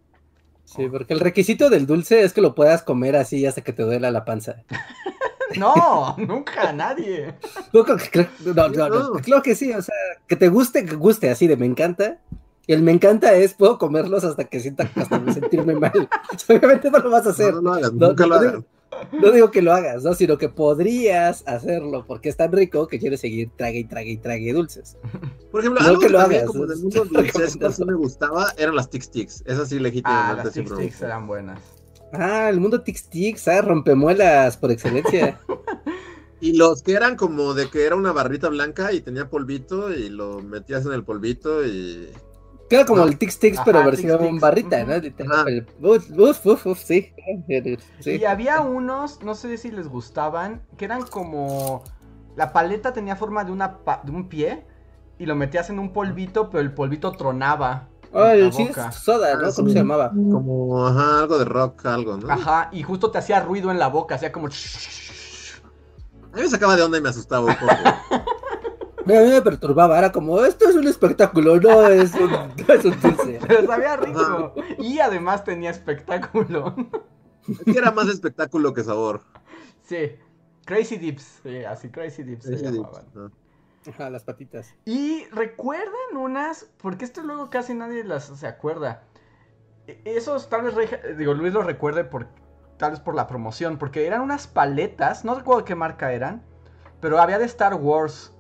Sí, 0.66 0.88
porque 0.90 1.14
el 1.14 1.20
requisito 1.22 1.70
del 1.70 1.86
dulce 1.88 2.24
es 2.24 2.34
que 2.34 2.42
lo 2.42 2.54
puedas 2.54 2.84
comer 2.84 3.16
así 3.16 3.46
hasta 3.46 3.62
que 3.62 3.72
te 3.74 3.84
duela 3.84 4.12
la 4.12 4.26
panza. 4.26 4.64
No, 5.58 6.14
nunca, 6.18 6.74
nadie. 6.74 7.34
No, 7.72 7.86
creo 7.86 7.96
que- 7.98 8.10
creo- 8.12 8.28
no, 8.54 8.68
no, 8.68 8.90
no, 8.90 9.00
No. 9.00 9.12
claro 9.14 9.42
que 9.42 9.56
sí, 9.56 9.72
o 9.74 9.82
sea, 9.82 9.96
que 10.28 10.36
te 10.36 10.50
guste, 10.50 10.86
que 10.86 10.96
guste 10.96 11.30
así 11.30 11.48
de 11.48 11.56
me 11.56 11.66
encanta. 11.66 12.20
Y 12.68 12.74
el 12.74 12.82
me 12.82 12.92
encanta 12.92 13.34
es, 13.34 13.54
puedo 13.54 13.78
comerlos 13.78 14.26
hasta 14.26 14.44
que 14.44 14.60
sienta 14.60 14.92
hasta 14.94 15.20
me 15.20 15.34
sentirme 15.34 15.74
mal. 15.80 15.94
Obviamente 16.50 16.92
no 16.92 17.00
lo 17.00 17.10
vas 17.10 17.28
a 17.28 17.30
hacer. 17.30 17.54
No, 17.56 17.62
no 17.62 17.70
lo 17.70 17.76
hagan, 17.78 17.98
No, 17.98 18.08
nunca 18.10 18.24
no, 18.28 18.30
lo 18.36 18.42
no, 18.42 18.50
hagan. 18.50 18.66
No 19.12 19.32
digo 19.32 19.52
que 19.52 19.62
lo 19.62 19.74
hagas, 19.74 20.04
¿no? 20.04 20.14
Sino 20.14 20.38
que 20.38 20.50
podrías 20.50 21.44
hacerlo 21.48 22.06
porque 22.08 22.30
es 22.30 22.38
tan 22.38 22.52
rico 22.52 22.88
que 22.88 23.00
quieres 23.00 23.22
seguir 23.22 23.52
trague 23.56 23.80
y 23.80 23.84
trague 23.84 24.12
y 24.12 24.18
trague 24.18 24.54
dulces. 24.54 24.98
Por 25.52 25.62
ejemplo, 25.62 25.82
No 25.82 25.88
algo 25.88 26.00
que 26.00 26.08
que 26.08 26.14
lo 26.14 26.20
también 26.20 26.42
hagas, 26.42 26.52
como 26.52 26.66
del 26.66 26.80
mundo 26.80 27.04
es 27.04 27.10
dulcesco 27.10 27.40
sí 27.50 27.60
recomendado. 27.60 27.86
me 27.86 27.94
gustaba 27.96 28.54
eran 28.58 28.76
las 28.76 28.90
Tic 28.90 29.10
Tics. 29.10 29.44
Esas 29.46 29.70
sí 29.70 29.78
Ah, 29.78 29.82
legítimamente 29.82 30.44
las 30.44 30.54
siempre 30.54 30.76
me 30.76 30.82
Tic 30.84 30.92
Tics 30.92 31.02
eran 31.02 31.28
buenas. 31.28 31.60
Ah, 32.14 32.50
el 32.50 32.60
mundo 32.60 32.82
Tix 32.82 33.10
Tix, 33.10 33.48
ah, 33.48 33.62
rompemuelas 33.62 34.58
por 34.58 34.72
excelencia. 34.72 35.40
Y 36.40 36.56
los 36.56 36.84
que 36.84 36.94
eran 36.94 37.16
como 37.16 37.54
de 37.56 37.70
que 37.70 37.86
era 37.86 37.96
una 37.96 38.12
barrita 38.12 38.50
blanca 38.50 38.94
y 38.94 39.02
tenía 39.02 39.30
polvito 39.30 39.92
y 39.92 40.10
lo 40.10 40.40
metías 40.42 40.86
en 40.86 40.94
el 40.94 41.04
polvito 41.04 41.66
y... 41.66 42.10
Queda 42.70 42.86
como 42.86 43.02
No. 43.02 43.08
el 43.08 43.18
Tix 43.18 43.40
Tix, 43.40 43.56
Ajá, 43.58 43.66
pero 43.66 43.80
Tic 43.80 43.86
versión 43.92 44.20
Tics, 44.20 44.42
barrita. 44.42 44.84
¿no? 44.84 44.94
Uf, 45.90 46.46
uf, 46.46 46.66
uf, 46.68 46.80
sí. 46.80 47.14
sí. 48.00 48.12
Y 48.20 48.26
había 48.26 48.62
unos, 48.62 49.24
no 49.24 49.36
sé 49.36 49.58
si 49.58 49.72
les 49.72 49.88
gustaban, 49.88 50.62
que 50.78 50.86
eran 50.86 51.04
como... 51.04 51.84
La 52.36 52.54
paleta 52.54 52.94
tenía 52.94 53.16
forma 53.16 53.44
de, 53.44 53.52
una 53.52 53.80
pa- 53.80 54.02
de 54.04 54.12
un 54.12 54.30
pie 54.30 54.66
y 55.18 55.26
lo 55.26 55.36
metías 55.36 55.70
en 55.72 55.80
un 55.80 55.92
polvito, 55.92 56.50
pero 56.52 56.62
el 56.62 56.72
polvito 56.72 57.12
tronaba. 57.14 57.88
La 58.14 58.34
el 58.34 58.52
soda, 58.54 59.36
¿no? 59.36 59.48
Ah, 59.48 59.52
¿Cómo 59.56 59.68
sí. 59.68 59.74
se 59.74 59.80
llamaba? 59.80 60.10
Como, 60.12 60.88
ajá, 60.88 61.20
algo 61.20 61.40
de 61.40 61.46
rock, 61.46 61.86
algo, 61.88 62.18
¿no? 62.18 62.32
Ajá, 62.32 62.70
y 62.72 62.84
justo 62.84 63.12
te 63.12 63.18
hacía 63.18 63.40
ruido 63.40 63.72
en 63.72 63.80
la 63.80 63.88
boca, 63.88 64.16
hacía 64.16 64.32
como... 64.32 64.48
A 64.48 66.36
mí 66.36 66.42
me 66.44 66.48
sacaba 66.48 66.76
de 66.76 66.84
onda 66.84 66.98
y 66.98 67.02
me 67.02 67.10
asustaba 67.10 67.46
un 67.48 67.56
poco. 67.56 67.74
A 69.16 69.22
mí 69.22 69.30
me 69.30 69.42
perturbaba, 69.42 69.98
era 69.98 70.12
como, 70.12 70.44
esto 70.44 70.68
es 70.70 70.76
un 70.76 70.88
espectáculo, 70.88 71.60
no 71.60 71.88
es 71.88 72.14
un, 72.16 72.30
no 72.68 72.74
es 72.74 72.86
un 72.86 73.00
dulce. 73.00 73.40
Pero 73.48 73.66
sabía 73.68 73.96
rico. 73.98 74.54
Y 74.80 75.00
además 75.00 75.44
tenía 75.44 75.70
espectáculo. 75.70 76.76
es 77.48 77.60
que 77.74 77.78
era 77.78 77.92
más 77.92 78.08
espectáculo 78.08 78.74
que 78.74 78.84
sabor. 78.84 79.22
Sí. 79.84 80.12
Crazy 80.66 80.98
Dips. 80.98 81.40
Sí, 81.44 81.64
así 81.64 81.90
Crazy 81.90 82.24
Dips 82.24 82.46
se 82.46 82.58
llamaban. 82.58 83.06
¿no? 83.14 83.32
Ajá, 83.90 84.10
las 84.10 84.24
patitas. 84.26 84.76
Y 84.86 85.26
recuerdan 85.32 86.18
unas, 86.18 86.68
porque 86.78 87.06
esto 87.06 87.24
luego 87.24 87.50
casi 87.50 87.74
nadie 87.74 88.04
las 88.04 88.26
se 88.26 88.48
acuerda. 88.48 89.04
E- 89.88 90.02
Esos 90.04 90.50
tal 90.50 90.64
vez, 90.64 90.90
digo, 91.18 91.34
Luis 91.34 91.54
lo 91.54 91.62
recuerde 91.62 92.04
por, 92.04 92.28
tal 92.78 92.92
vez 92.92 93.00
por 93.00 93.16
la 93.16 93.28
promoción, 93.28 93.78
porque 93.78 94.06
eran 94.06 94.22
unas 94.22 94.48
paletas, 94.48 95.24
no 95.24 95.36
recuerdo 95.36 95.64
qué 95.64 95.76
marca 95.76 96.12
eran, 96.12 96.44
pero 97.00 97.20
había 97.22 97.40
de 97.40 97.46
Star 97.46 97.76
Wars. 97.76 98.34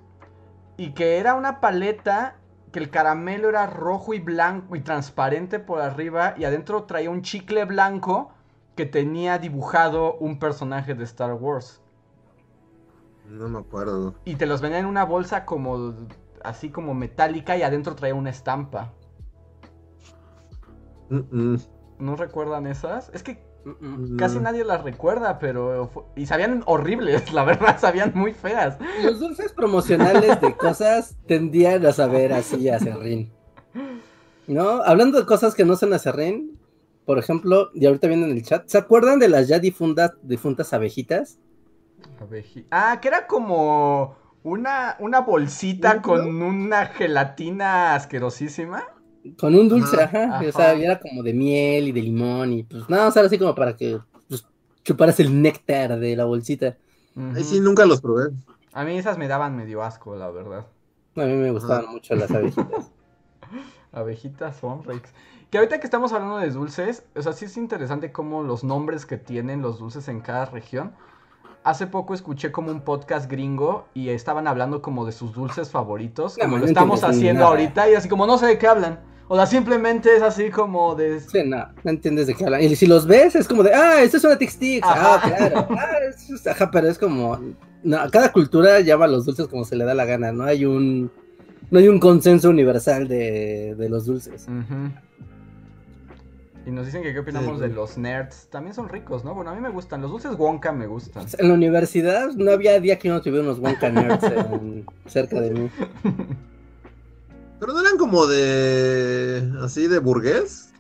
Y 0.77 0.91
que 0.91 1.17
era 1.17 1.35
una 1.35 1.59
paleta 1.59 2.35
que 2.71 2.79
el 2.79 2.89
caramelo 2.89 3.49
era 3.49 3.65
rojo 3.65 4.13
y 4.13 4.19
blanco 4.19 4.75
y 4.75 4.81
transparente 4.81 5.59
por 5.59 5.81
arriba 5.81 6.35
y 6.37 6.45
adentro 6.45 6.83
traía 6.83 7.09
un 7.09 7.21
chicle 7.21 7.65
blanco 7.65 8.31
que 8.75 8.85
tenía 8.85 9.39
dibujado 9.39 10.15
un 10.17 10.37
personaje 10.37 10.93
de 10.93 11.03
Star 11.03 11.33
Wars. 11.33 11.81
No 13.27 13.49
me 13.49 13.59
acuerdo. 13.59 14.15
Y 14.23 14.35
te 14.35 14.45
los 14.45 14.61
vendían 14.61 14.83
en 14.83 14.89
una 14.89 15.03
bolsa 15.03 15.45
como 15.45 15.95
así 16.43 16.69
como 16.69 16.93
metálica 16.93 17.57
y 17.57 17.63
adentro 17.63 17.95
traía 17.95 18.15
una 18.15 18.29
estampa. 18.29 18.93
Mm, 21.09 21.53
mm. 21.53 21.57
¿No 21.99 22.15
recuerdan 22.15 22.67
esas? 22.67 23.09
Es 23.13 23.23
que. 23.23 23.46
Casi 24.17 24.39
nadie 24.39 24.63
las 24.63 24.83
recuerda, 24.83 25.39
pero... 25.39 25.91
Y 26.15 26.25
sabían 26.25 26.63
horribles, 26.65 27.31
la 27.33 27.43
verdad, 27.43 27.79
sabían 27.79 28.11
muy 28.15 28.33
feas. 28.33 28.77
Los 29.03 29.19
dulces 29.19 29.53
promocionales 29.53 30.39
de 30.41 30.55
cosas 30.55 31.15
tendían 31.27 31.85
a 31.85 31.91
saber 31.91 32.33
así 32.33 32.69
a 32.69 32.79
serrín. 32.79 33.31
¿No? 34.47 34.81
Hablando 34.83 35.19
de 35.19 35.25
cosas 35.25 35.53
que 35.55 35.65
no 35.65 35.75
son 35.75 35.93
a 35.93 35.99
serrín, 35.99 36.57
por 37.05 37.19
ejemplo, 37.19 37.69
y 37.73 37.85
ahorita 37.85 38.07
viendo 38.07 38.25
en 38.25 38.33
el 38.33 38.43
chat, 38.43 38.67
¿se 38.67 38.77
acuerdan 38.77 39.19
de 39.19 39.29
las 39.29 39.47
ya 39.47 39.59
difuntas, 39.59 40.13
difuntas 40.23 40.73
abejitas? 40.73 41.39
Abeji- 42.21 42.65
Ah, 42.71 42.99
que 43.01 43.07
era 43.07 43.27
como 43.27 44.15
una, 44.43 44.95
una 44.99 45.21
bolsita 45.21 45.95
¿Un 45.95 46.01
con 46.01 46.41
una 46.43 46.85
gelatina 46.87 47.95
asquerosísima. 47.95 48.83
Con 49.37 49.55
un 49.55 49.67
dulce, 49.69 49.95
Ajá, 50.01 50.23
ajá. 50.23 50.37
ajá. 50.37 50.49
O 50.49 50.51
sea, 50.51 50.73
era 50.73 50.99
como 50.99 51.21
de 51.23 51.33
miel 51.33 51.87
y 51.89 51.91
de 51.91 52.01
limón 52.01 52.53
y 52.53 52.63
pues 52.63 52.89
nada, 52.89 53.07
o 53.07 53.11
sea, 53.11 53.23
así 53.23 53.37
como 53.37 53.53
para 53.55 53.75
que 53.75 53.99
pues, 54.27 54.45
chuparas 54.83 55.19
el 55.19 55.41
néctar 55.41 55.99
de 55.99 56.15
la 56.15 56.25
bolsita. 56.25 56.77
Ahí 57.15 57.23
Ujú. 57.41 57.43
sí 57.43 57.59
nunca 57.59 57.85
los 57.85 57.99
probé. 58.01 58.31
A 58.73 58.83
mí 58.83 58.97
esas 58.97 59.17
me 59.17 59.27
daban 59.27 59.55
medio 59.55 59.83
asco, 59.83 60.15
la 60.15 60.29
verdad. 60.29 60.65
A 61.15 61.21
mí 61.25 61.33
me 61.33 61.51
gustaban 61.51 61.85
Ah. 61.87 61.91
mucho 61.91 62.15
las 62.15 62.29
abejitas. 62.31 62.91
Abejitas 63.91 64.57
Sonrex. 64.57 65.09
Que 65.49 65.57
ahorita 65.57 65.79
que 65.79 65.87
estamos 65.87 66.11
hablando 66.11 66.37
de 66.37 66.51
dulces, 66.51 67.03
o 67.15 67.21
sea, 67.21 67.33
sí 67.33 67.45
es 67.45 67.57
interesante 67.57 68.11
cómo 68.11 68.43
los 68.43 68.63
nombres 68.63 69.05
que 69.05 69.17
tienen 69.17 69.61
los 69.61 69.79
dulces 69.79 70.07
en 70.09 70.19
cada 70.19 70.45
región. 70.45 70.91
Hace 71.67 71.85
poco 71.87 72.13
escuché 72.13 72.51
como 72.51 72.71
un 72.71 72.79
podcast 72.81 73.29
gringo 73.29 73.87
y 73.93 74.07
estaban 74.09 74.47
hablando 74.47 74.81
como 74.81 75.05
de 75.05 75.11
sus 75.11 75.33
dulces 75.33 75.69
favoritos, 75.69 76.37
No, 76.37 76.45
como 76.45 76.57
lo 76.59 76.65
estamos 76.65 77.03
haciendo 77.03 77.41
nada. 77.41 77.51
ahorita 77.51 77.89
y 77.89 77.95
así 77.95 78.07
como 78.07 78.25
no 78.25 78.37
sé 78.37 78.45
de 78.45 78.57
qué 78.57 78.67
hablan. 78.67 78.99
O 79.27 79.35
sea, 79.35 79.45
simplemente 79.45 80.15
es 80.15 80.21
así 80.21 80.49
como 80.49 80.95
de... 80.95 81.19
Sí, 81.19 81.39
no, 81.45 81.57
no 81.83 81.91
entiendes 81.91 82.27
de 82.27 82.35
qué 82.35 82.45
hablan. 82.45 82.61
Y 82.61 82.73
si 82.77 82.85
los 82.87 83.05
ves, 83.05 83.35
es 83.35 83.45
como 83.49 83.63
de, 83.63 83.73
ah, 83.73 84.01
esto 84.01 84.15
es 84.15 84.23
una 84.23 84.37
Tix 84.37 84.57
Tix. 84.57 84.87
Ah, 84.89 85.19
claro. 85.21 85.67
Ah, 85.77 85.97
es- 86.07 86.47
ajá, 86.47 86.71
pero 86.71 86.87
es 86.87 86.97
como, 86.97 87.37
no, 87.83 87.97
cada 88.11 88.31
cultura 88.31 88.79
llama 88.79 89.03
a 89.03 89.09
los 89.09 89.25
dulces 89.25 89.47
como 89.49 89.65
se 89.65 89.75
le 89.75 89.83
da 89.83 89.93
la 89.93 90.05
gana. 90.05 90.31
No 90.31 90.45
hay 90.45 90.63
un, 90.63 91.11
no 91.69 91.79
hay 91.79 91.89
un 91.89 91.99
consenso 91.99 92.49
universal 92.49 93.09
de, 93.09 93.75
de 93.75 93.89
los 93.89 94.05
dulces. 94.05 94.47
Ujú. 94.47 94.91
Y 96.67 96.71
nos 96.71 96.85
dicen 96.85 97.01
que 97.01 97.13
qué 97.13 97.19
opinamos 97.19 97.59
Sí. 97.59 97.61
de 97.61 97.69
los 97.73 97.97
nerds. 97.97 98.49
También 98.49 98.73
son 98.75 98.89
ricos, 98.89 99.23
¿no? 99.23 99.33
Bueno, 99.33 99.51
a 99.51 99.55
mí 99.55 99.61
me 99.61 99.69
gustan. 99.69 100.01
Los 100.01 100.11
dulces 100.11 100.35
Wonka 100.37 100.73
me 100.73 100.85
gustan. 100.85 101.25
En 101.37 101.47
la 101.47 101.53
universidad 101.53 102.27
no 102.33 102.51
había 102.51 102.77
día 102.81 102.99
que 102.99 103.07
yo 103.07 103.13
no 103.13 103.21
tuviera 103.21 103.43
unos 103.45 103.59
Wonka 103.59 103.89
Nerds 103.89 104.23
en- 104.23 104.85
cerca 105.07 105.39
de 105.39 105.51
mí. 105.51 105.69
Pero 107.59 107.73
no 107.73 107.79
eran 107.79 107.97
como 107.97 108.27
de. 108.27 109.49
así 109.61 109.87
de 109.87 109.99
burgués. 109.99 110.71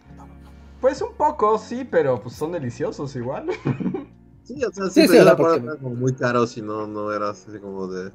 Pues 0.81 1.01
un 1.01 1.13
poco, 1.15 1.57
sí, 1.57 1.87
pero 1.89 2.21
pues 2.21 2.35
son 2.35 2.51
deliciosos 2.51 3.15
igual. 3.15 3.47
Sí, 4.43 4.63
o 4.63 4.71
sea, 4.71 4.85
Sí, 4.89 5.07
sí, 5.09 5.17
porque- 5.37 5.61
eran 5.65 5.77
como 5.77 5.95
muy 5.95 6.13
caros 6.13 6.55
y 6.57 6.61
no, 6.61 6.87
no 6.87 7.11
era 7.11 7.31
así 7.31 7.59
como 7.59 7.87
de. 7.87 8.11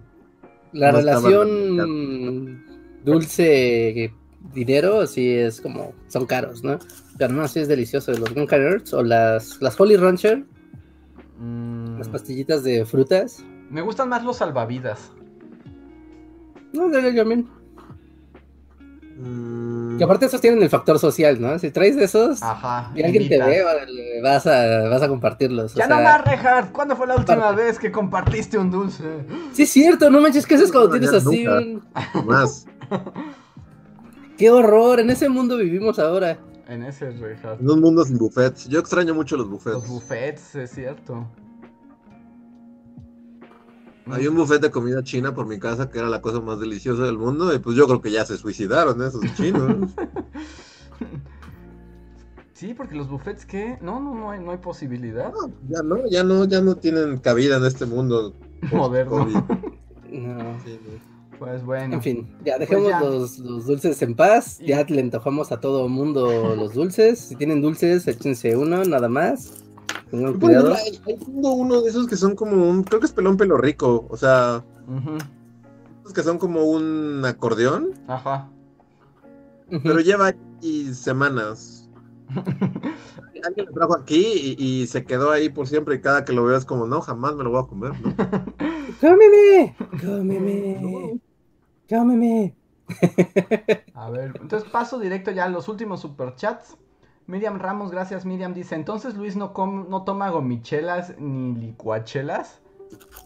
La 0.73 0.91
No 0.91 0.97
relación 0.99 2.65
dulce-dinero 3.05 5.07
sí 5.07 5.29
es 5.31 5.61
como, 5.61 5.93
son 6.09 6.25
caros, 6.25 6.65
¿no? 6.65 6.79
Pero 7.19 7.33
no, 7.35 7.47
sí 7.49 7.61
es 7.61 7.69
delicioso. 7.69 8.13
Los 8.13 8.35
Nerds 8.35 8.93
o 8.95 9.03
las, 9.03 9.61
las 9.61 9.79
Holly 9.81 9.97
Rancher, 9.97 10.45
Mm, 11.39 11.99
las 11.99 12.09
pastillitas 12.09 12.63
de 12.63 12.85
frutas. 12.85 13.43
me 13.69 13.81
gustan 13.83 14.09
más 14.09 14.23
los 14.23 14.37
salvavidas. 14.37 15.11
No, 16.73 16.89
dale, 16.89 17.13
también. 17.13 17.49
Mm, 19.19 19.99
Que 19.99 20.05
aparte 20.05 20.27
esos 20.27 20.41
tienen 20.41 20.63
el 20.63 20.71
factor 20.71 20.99
social, 20.99 21.41
¿no? 21.41 21.59
Si 21.59 21.71
traes 21.71 21.97
de 21.97 22.05
esos 22.05 22.43
Ajá. 22.43 22.93
y 22.95 23.03
alguien 23.03 23.29
te 23.29 23.39
ve, 23.43 23.63
vas 24.23 24.47
a, 24.47 24.89
vas 24.89 25.03
a 25.03 25.09
compartirlos. 25.09 25.75
o 25.75 25.79
Ya 25.79 25.87
sea, 25.87 25.97
no 25.97 26.03
más, 26.03 26.25
Reinhardt. 26.25 26.73
¿Cuándo 26.73 26.97
fue 26.97 27.07
la 27.07 27.17
última 27.17 27.51
vez 27.53 27.79
que 27.79 27.91
compartiste 27.93 28.57
un 28.57 28.71
dulce? 28.71 29.05
Sí, 29.53 29.65
es 29.65 29.71
cierto, 29.71 30.11
no 30.11 30.21
manches, 30.21 30.47
que 30.47 30.55
eso 30.55 30.65
es 30.65 30.71
cuando 30.73 30.89
No, 30.91 30.93
tienes 31.01 31.13
así 31.13 31.45
nunca. 31.45 31.59
un... 32.21 32.27
más. 32.27 32.67
¡Qué 34.39 34.51
horror! 34.51 35.01
En 35.01 35.11
ese 35.11 35.29
mundo 35.29 35.57
vivimos 35.59 35.99
ahora. 35.99 36.39
En 36.73 36.83
ese, 36.85 37.11
Reinhardt. 37.11 37.61
En 37.61 37.71
un 37.71 37.81
mundo 37.81 38.03
sin 38.03 38.17
buffets. 38.17 38.67
Yo 38.67 38.81
extraño 38.81 39.15
mucho 39.15 39.37
los 39.37 39.47
buffets. 39.47 39.75
Los 39.75 39.89
buffets, 39.89 40.55
es 40.55 40.71
cierto. 40.71 41.29
Hay 44.07 44.27
un 44.27 44.37
buffet 44.37 44.61
de 44.61 44.71
comida 44.71 45.03
china 45.05 45.35
por 45.35 45.47
mi 45.47 45.59
casa 45.59 45.91
que 45.91 45.99
era 45.99 46.09
la 46.09 46.23
cosa 46.23 46.41
más 46.41 46.59
deliciosa 46.59 47.05
del 47.05 47.19
mundo 47.19 47.55
y 47.55 47.59
pues 47.59 47.77
yo 47.77 47.87
creo 47.87 48.01
que 48.01 48.11
ya 48.11 48.25
se 48.25 48.39
suicidaron 48.39 49.03
esos 49.03 49.23
chinos. 49.35 49.91
Sí, 52.55 52.75
porque 52.75 52.95
los 52.95 53.11
buffets, 53.11 53.45
¿qué? 53.45 53.77
No, 53.83 53.99
no, 53.99 54.15
no 54.15 54.31
hay, 54.31 54.39
no 54.39 54.53
hay 54.53 54.59
posibilidad. 54.59 55.33
No, 55.33 55.53
ya 55.69 55.83
no, 55.83 56.07
ya 56.09 56.23
no, 56.23 56.45
ya 56.45 56.61
no 56.61 56.77
tienen 56.77 57.19
cabida 57.19 57.57
en 57.57 57.65
este 57.65 57.87
mundo 57.87 58.37
Moderno. 58.73 59.27
No. 60.13 60.61
Sí, 60.63 60.79
no. 60.85 61.12
Pues 61.43 61.65
bueno. 61.65 61.95
En 61.95 62.03
fin, 62.03 62.29
ya 62.45 62.57
dejemos 62.57 62.89
ya. 62.89 63.01
los, 63.01 63.39
los 63.41 63.67
dulces 63.67 64.01
en 64.01 64.15
paz. 64.15 64.61
Y- 64.61 64.67
Ya 64.69 64.85
le 64.85 65.01
antojamos 65.01 65.51
a 65.51 65.59
todo 65.59 65.89
mundo 65.89 66.27
los 66.57 66.73
dulces. 66.75 67.19
Si 67.19 67.35
tienen 67.35 67.61
dulces, 67.61 68.07
échense 68.07 68.57
uno, 68.57 68.85
nada 68.85 69.09
más. 69.09 69.65
Tengan 70.13 70.39
cuidado. 70.39 70.73
hay, 70.75 71.01
hay 71.05 71.19
uno 71.27 71.81
de 71.83 71.89
esos 71.91 72.07
que 72.07 72.17
son 72.17 72.37
como 72.37 72.71
un, 72.71 72.85
creo 72.85 73.01
que 73.01 73.07
es 73.07 73.13
pelón 73.13 73.37
pelo 73.37 73.57
rico, 73.57 74.07
o 74.09 74.17
sea, 74.17 74.63
Ujú, 74.87 75.17
esos 76.03 76.13
que 76.13 76.23
son 76.23 76.39
como 76.39 76.63
un 76.65 77.25
acordeón, 77.25 77.91
Ajá. 78.07 78.49
Pero 79.69 79.99
lleva 80.01 80.33
ahí 80.61 80.95
semanas. 80.95 81.89
Alguien 83.45 83.67
lo 83.67 83.73
trajo 83.73 83.97
aquí 83.97 84.57
y, 84.57 84.65
y 84.83 84.87
se 84.87 85.05
quedó 85.05 85.33
ahí 85.33 85.49
por 85.49 85.67
siempre 85.67 85.97
y 85.97 86.01
cada 86.01 86.25
que 86.25 86.33
lo 86.33 86.45
veo 86.45 86.57
es 86.57 86.65
como, 86.65 86.87
no, 86.87 87.01
jamás 87.01 87.35
me 87.35 87.43
lo 87.43 87.51
voy 87.51 87.63
a 87.65 87.67
comer, 87.67 87.93
¿no? 88.01 88.15
¡Cómeme! 89.01 89.75
¡Cómeme! 90.01 91.21
¡Cómeme! 91.89 92.55
A 93.95 94.11
ver, 94.11 94.33
entonces 94.41 94.69
paso 94.71 94.99
directo 94.99 95.31
ya 95.31 95.45
a 95.45 95.49
los 95.49 95.69
últimos 95.69 96.01
superchats. 96.01 96.77
Miriam 97.27 97.59
Ramos, 97.59 97.91
gracias 97.91 98.27
Miriam, 98.27 98.53
dice, 98.53 98.75
entonces 98.75 99.15
Luis 99.15 99.37
no, 99.37 99.53
com- 99.53 99.89
no 99.89 100.03
toma 100.03 100.29
gomichelas 100.31 101.15
ni 101.19 101.55
licuachelas. 101.55 102.61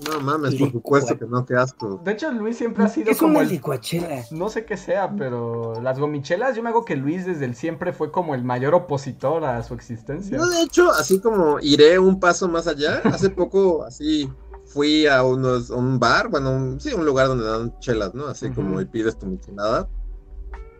No 0.08 0.20
mames, 0.20 0.54
por 0.54 0.70
supuesto 0.70 1.18
que 1.18 1.24
no, 1.26 1.44
qué 1.44 1.56
asco. 1.56 2.00
De 2.04 2.12
hecho, 2.12 2.30
Luis 2.30 2.56
siempre 2.56 2.84
ha 2.84 2.88
sido 2.88 3.10
Es 3.10 3.18
como 3.18 3.38
una 3.38 3.40
el... 3.40 3.48
licuachela. 3.48 4.22
No 4.30 4.48
sé 4.48 4.64
qué 4.64 4.76
sea, 4.76 5.10
pero 5.16 5.80
las 5.80 5.98
gomichelas, 5.98 6.54
yo 6.54 6.62
me 6.62 6.68
hago 6.68 6.84
que 6.84 6.94
Luis 6.94 7.26
desde 7.26 7.46
el 7.46 7.56
siempre 7.56 7.92
fue 7.92 8.12
como 8.12 8.34
el 8.36 8.44
mayor 8.44 8.74
opositor 8.74 9.44
a 9.44 9.62
su 9.64 9.74
existencia. 9.74 10.36
Yo 10.36 10.46
de 10.46 10.62
hecho, 10.62 10.90
así 10.92 11.18
como 11.18 11.58
iré 11.60 11.98
un 11.98 12.20
paso 12.20 12.46
más 12.48 12.68
allá, 12.68 13.00
hace 13.04 13.30
poco 13.30 13.82
así 13.84 14.30
fui 14.66 15.06
a 15.06 15.22
unos, 15.22 15.70
a 15.70 15.74
un 15.76 15.98
bar, 15.98 16.28
bueno, 16.28 16.50
un- 16.50 16.80
sí, 16.80 16.92
un 16.92 17.04
lugar 17.06 17.28
donde 17.28 17.44
dan 17.46 17.78
chelas, 17.80 18.14
¿no? 18.14 18.26
Así 18.26 18.50
como 18.50 18.80
y 18.80 18.84
pides 18.84 19.18
tu 19.18 19.26
michelada. 19.26 19.88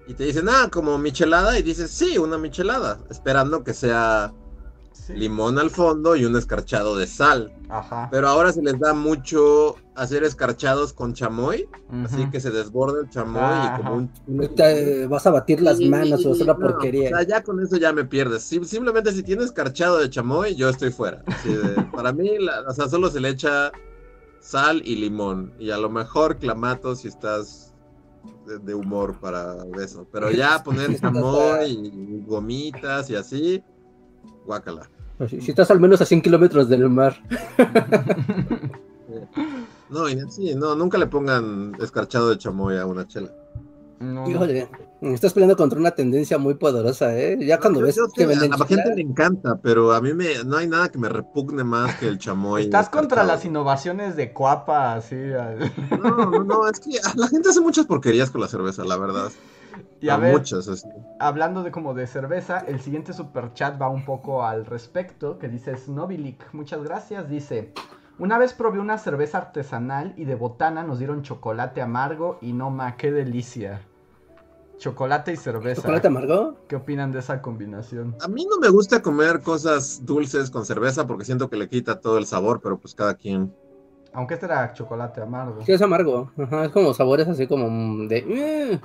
Y 0.09 0.15
te 0.15 0.25
dicen, 0.25 0.49
ah, 0.49 0.69
como 0.71 0.99
michelada, 0.99 1.59
y 1.59 1.63
dices, 1.63 1.91
sí, 1.91 2.17
una 2.19 2.39
michelada, 2.39 3.01
esperando 3.11 3.65
que 3.65 3.75
sea 3.75 4.33
Sí. 5.06 5.12
limón 5.14 5.59
al 5.59 5.70
fondo 5.70 6.16
y 6.16 6.24
un 6.24 6.36
escarchado 6.36 6.97
de 6.97 7.06
sal. 7.06 7.52
Ajá. 7.68 8.09
Pero 8.10 8.28
ahora 8.28 8.52
se 8.52 8.62
les 8.62 8.78
da 8.78 8.93
mucho 8.94 9.77
hacer 9.94 10.24
escarchados 10.24 10.93
con 10.93 11.14
chamoy, 11.14 11.68
así 12.05 12.28
que 12.31 12.40
se 12.40 12.51
desborda 12.51 13.01
el 13.02 13.10
chamoy 13.10 13.40
Ajá. 13.43 13.74
y 13.78 13.82
como 13.82 13.94
un... 13.97 14.55
Te 14.55 15.06
vas 15.06 15.27
a 15.27 15.31
batir 15.31 15.60
las 15.62 15.81
manos 15.81 16.24
o 16.27 16.32
es 16.32 16.40
una 16.40 16.55
no, 16.55 16.59
porquería. 16.59 17.06
O 17.10 17.16
sea, 17.18 17.23
ya 17.27 17.43
con 17.43 17.60
eso 17.62 17.77
ya 17.77 17.93
me 17.93 18.05
pierdes. 18.05 18.43
Sim- 18.43 18.64
simplemente 18.64 19.12
si 19.12 19.23
tienes 19.23 19.47
escarchado 19.47 19.98
de 19.98 20.10
chamoy, 20.10 20.55
yo 20.56 20.68
estoy 20.68 20.90
fuera. 20.90 21.23
Así 21.27 21.52
de- 21.52 21.82
para 21.94 22.12
mí, 22.12 22.39
la- 22.40 22.62
o 22.68 22.73
sea, 22.73 22.89
solo 22.89 23.09
se 23.10 23.20
le 23.20 23.28
echa 23.28 23.70
sal 24.40 24.82
y 24.85 24.97
limón. 24.97 25.52
Y 25.59 25.70
a 25.70 25.78
lo 25.78 25.89
mejor 25.89 26.39
clamato 26.39 26.94
si 26.97 27.09
estás 27.09 27.73
de, 28.47 28.59
de 28.59 28.74
humor 28.74 29.18
para 29.20 29.55
eso. 29.82 30.06
Pero 30.12 30.31
ya 30.31 30.62
poner 30.64 30.97
chamoy 31.01 31.70
y 31.70 32.24
gomitas 32.27 33.09
y 33.10 33.14
así, 33.16 33.62
guácala. 34.47 34.89
Si, 35.28 35.40
si 35.40 35.51
estás 35.51 35.70
al 35.70 35.81
menos 35.81 36.01
a 36.01 36.06
100 36.06 36.23
kilómetros 36.23 36.68
del 36.68 36.89
mar. 36.89 37.16
No, 39.89 40.09
y 40.09 40.18
así, 40.18 40.55
no, 40.55 40.74
nunca 40.74 40.98
le 40.98 41.06
pongan 41.06 41.77
escarchado 41.81 42.31
de 42.31 42.39
chamoy 42.39 42.77
a 42.77 42.86
una 42.86 43.06
chela. 43.06 43.31
No. 44.01 44.28
Híjole, 44.28 44.68
estás 45.01 45.32
peleando 45.32 45.56
contra 45.56 45.78
una 45.78 45.93
tendencia 45.93 46.36
muy 46.39 46.55
poderosa, 46.55 47.16
¿eh? 47.16 47.39
Ya 47.40 47.59
cuando 47.59 47.81
Yo- 47.81 47.86
ves 47.86 47.94
yo 47.97 48.09
que 48.14 48.27
venden 48.27 48.52
a 48.52 48.59
la 48.59 48.66
gente 48.66 48.94
le 48.94 49.02
encanta, 49.02 49.59
pero 49.62 49.93
a 49.94 50.01
mí 50.02 50.12
me, 50.12 50.44
no 50.44 50.56
hay 50.56 50.66
nada 50.66 50.90
que 50.90 50.98
me 50.98 51.09
repugne 51.09 51.62
más 51.64 51.94
que 51.97 52.09
el 52.09 52.18
chamoy. 52.18 52.64
Estás 52.64 52.90
contra 52.90 53.23
las 53.24 53.44
innovaciones 53.44 54.16
de 54.16 54.32
Cuapa, 54.32 54.94
así. 54.94 55.14
No, 55.16 56.27
no, 56.31 56.44
no, 56.44 56.68
es 56.68 56.81
que 56.81 56.98
la 57.14 57.28
gente 57.28 57.48
hace 57.48 57.60
muchas 57.60 57.86
porquerías 57.86 58.31
con 58.31 58.40
la 58.40 58.48
cerveza, 58.48 58.85
la 58.85 58.97
verdad. 58.98 59.31
Y 60.01 60.09
a 60.11 60.15
A 60.15 60.19
ver, 60.19 60.32
muchas, 60.32 60.69
así. 60.69 60.89
hablando 61.19 61.62
de 61.62 61.70
como 61.70 61.94
de 61.94 62.07
cerveza, 62.07 62.59
el 62.61 62.81
siguiente 62.81 63.12
super 63.12 63.53
chat 63.55 63.81
va 63.81 63.89
un 63.89 64.05
poco 64.05 64.44
al 64.44 64.66
respecto, 64.66 65.39
que 65.39 65.48
dice 65.48 65.77
Snobilic, 65.77 66.53
muchas 66.53 66.82
gracias, 66.82 67.28
dice, 67.28 67.73
una 68.19 68.39
vez 68.39 68.55
probé 68.55 68.78
una 68.81 68.98
cerveza 68.98 69.39
artesanal 69.39 70.15
y 70.16 70.24
de 70.24 70.35
botana 70.35 70.82
nos 70.82 70.98
dieron 70.98 71.23
chocolate 71.23 71.82
amargo 71.82 72.39
y 72.40 72.53
no 72.53 72.70
ma, 72.70 72.97
qué 72.97 73.11
delicia. 73.12 73.82
Chocolate 74.78 75.32
y 75.32 75.36
cerveza. 75.36 75.81
¿chocolate 75.82 76.07
amargo? 76.09 76.57
¿Qué 76.69 76.77
opinan 76.77 77.11
de 77.12 77.20
esa 77.20 77.40
combinación? 77.43 78.15
A 78.20 78.28
mí 78.28 78.47
no 78.48 78.59
me 78.59 78.69
gusta 78.69 79.01
comer 79.03 79.40
cosas 79.40 80.05
dulces 80.05 80.51
con 80.51 80.66
cerveza 80.66 81.07
porque 81.07 81.24
siento 81.24 81.48
que 81.48 81.57
le 81.57 81.69
quita 81.69 82.01
todo 82.01 82.19
el 82.19 82.27
sabor, 82.27 82.61
pero 82.62 82.78
pues 82.78 82.94
cada 82.94 83.15
quien. 83.15 83.55
Aunque 84.12 84.35
este 84.35 84.47
era 84.47 84.73
chocolate 84.73 85.20
amargo. 85.23 85.62
Sí, 85.65 85.73
es 85.73 85.82
amargo. 85.82 86.31
Ajá, 86.39 86.66
es 86.66 86.73
como 86.73 86.93
sabores 86.94 87.28
así 87.28 87.47
como 87.47 88.07
de... 88.07 88.81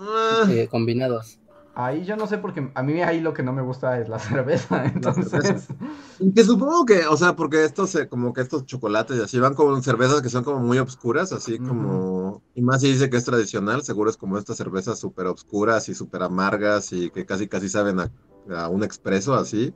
Ah, 0.00 0.46
eh, 0.48 0.68
combinados. 0.68 1.38
Ahí 1.74 2.04
yo 2.04 2.16
no 2.16 2.26
sé 2.26 2.38
porque 2.38 2.70
a 2.74 2.82
mí 2.82 3.00
ahí 3.02 3.20
lo 3.20 3.32
que 3.34 3.42
no 3.42 3.52
me 3.52 3.62
gusta 3.62 4.00
es 4.00 4.08
la 4.08 4.18
cerveza, 4.18 4.86
entonces... 4.86 5.30
cerveza. 5.30 5.76
y 6.18 6.32
que 6.32 6.44
supongo 6.44 6.84
que, 6.84 7.06
o 7.06 7.16
sea, 7.16 7.36
porque 7.36 7.64
estos, 7.64 7.94
eh, 7.94 8.08
como 8.08 8.32
que 8.32 8.40
estos 8.40 8.66
chocolates 8.66 9.18
y 9.18 9.22
así 9.22 9.38
van 9.38 9.54
con 9.54 9.82
cervezas 9.82 10.22
que 10.22 10.30
son 10.30 10.42
como 10.44 10.58
muy 10.60 10.78
obscuras, 10.78 11.32
así 11.32 11.60
como. 11.60 12.42
Y 12.54 12.62
más 12.62 12.80
si 12.80 12.92
dice 12.92 13.08
que 13.10 13.16
es 13.18 13.24
tradicional, 13.24 13.82
seguro 13.82 14.10
es 14.10 14.16
como 14.16 14.38
estas 14.38 14.56
cervezas 14.56 14.98
súper 14.98 15.26
obscuras 15.26 15.88
y 15.88 15.94
súper 15.94 16.22
amargas 16.22 16.92
y 16.92 17.10
que 17.10 17.24
casi 17.26 17.48
casi 17.48 17.68
saben 17.68 18.00
a, 18.00 18.10
a 18.56 18.68
un 18.68 18.82
expreso 18.82 19.34
así. 19.34 19.74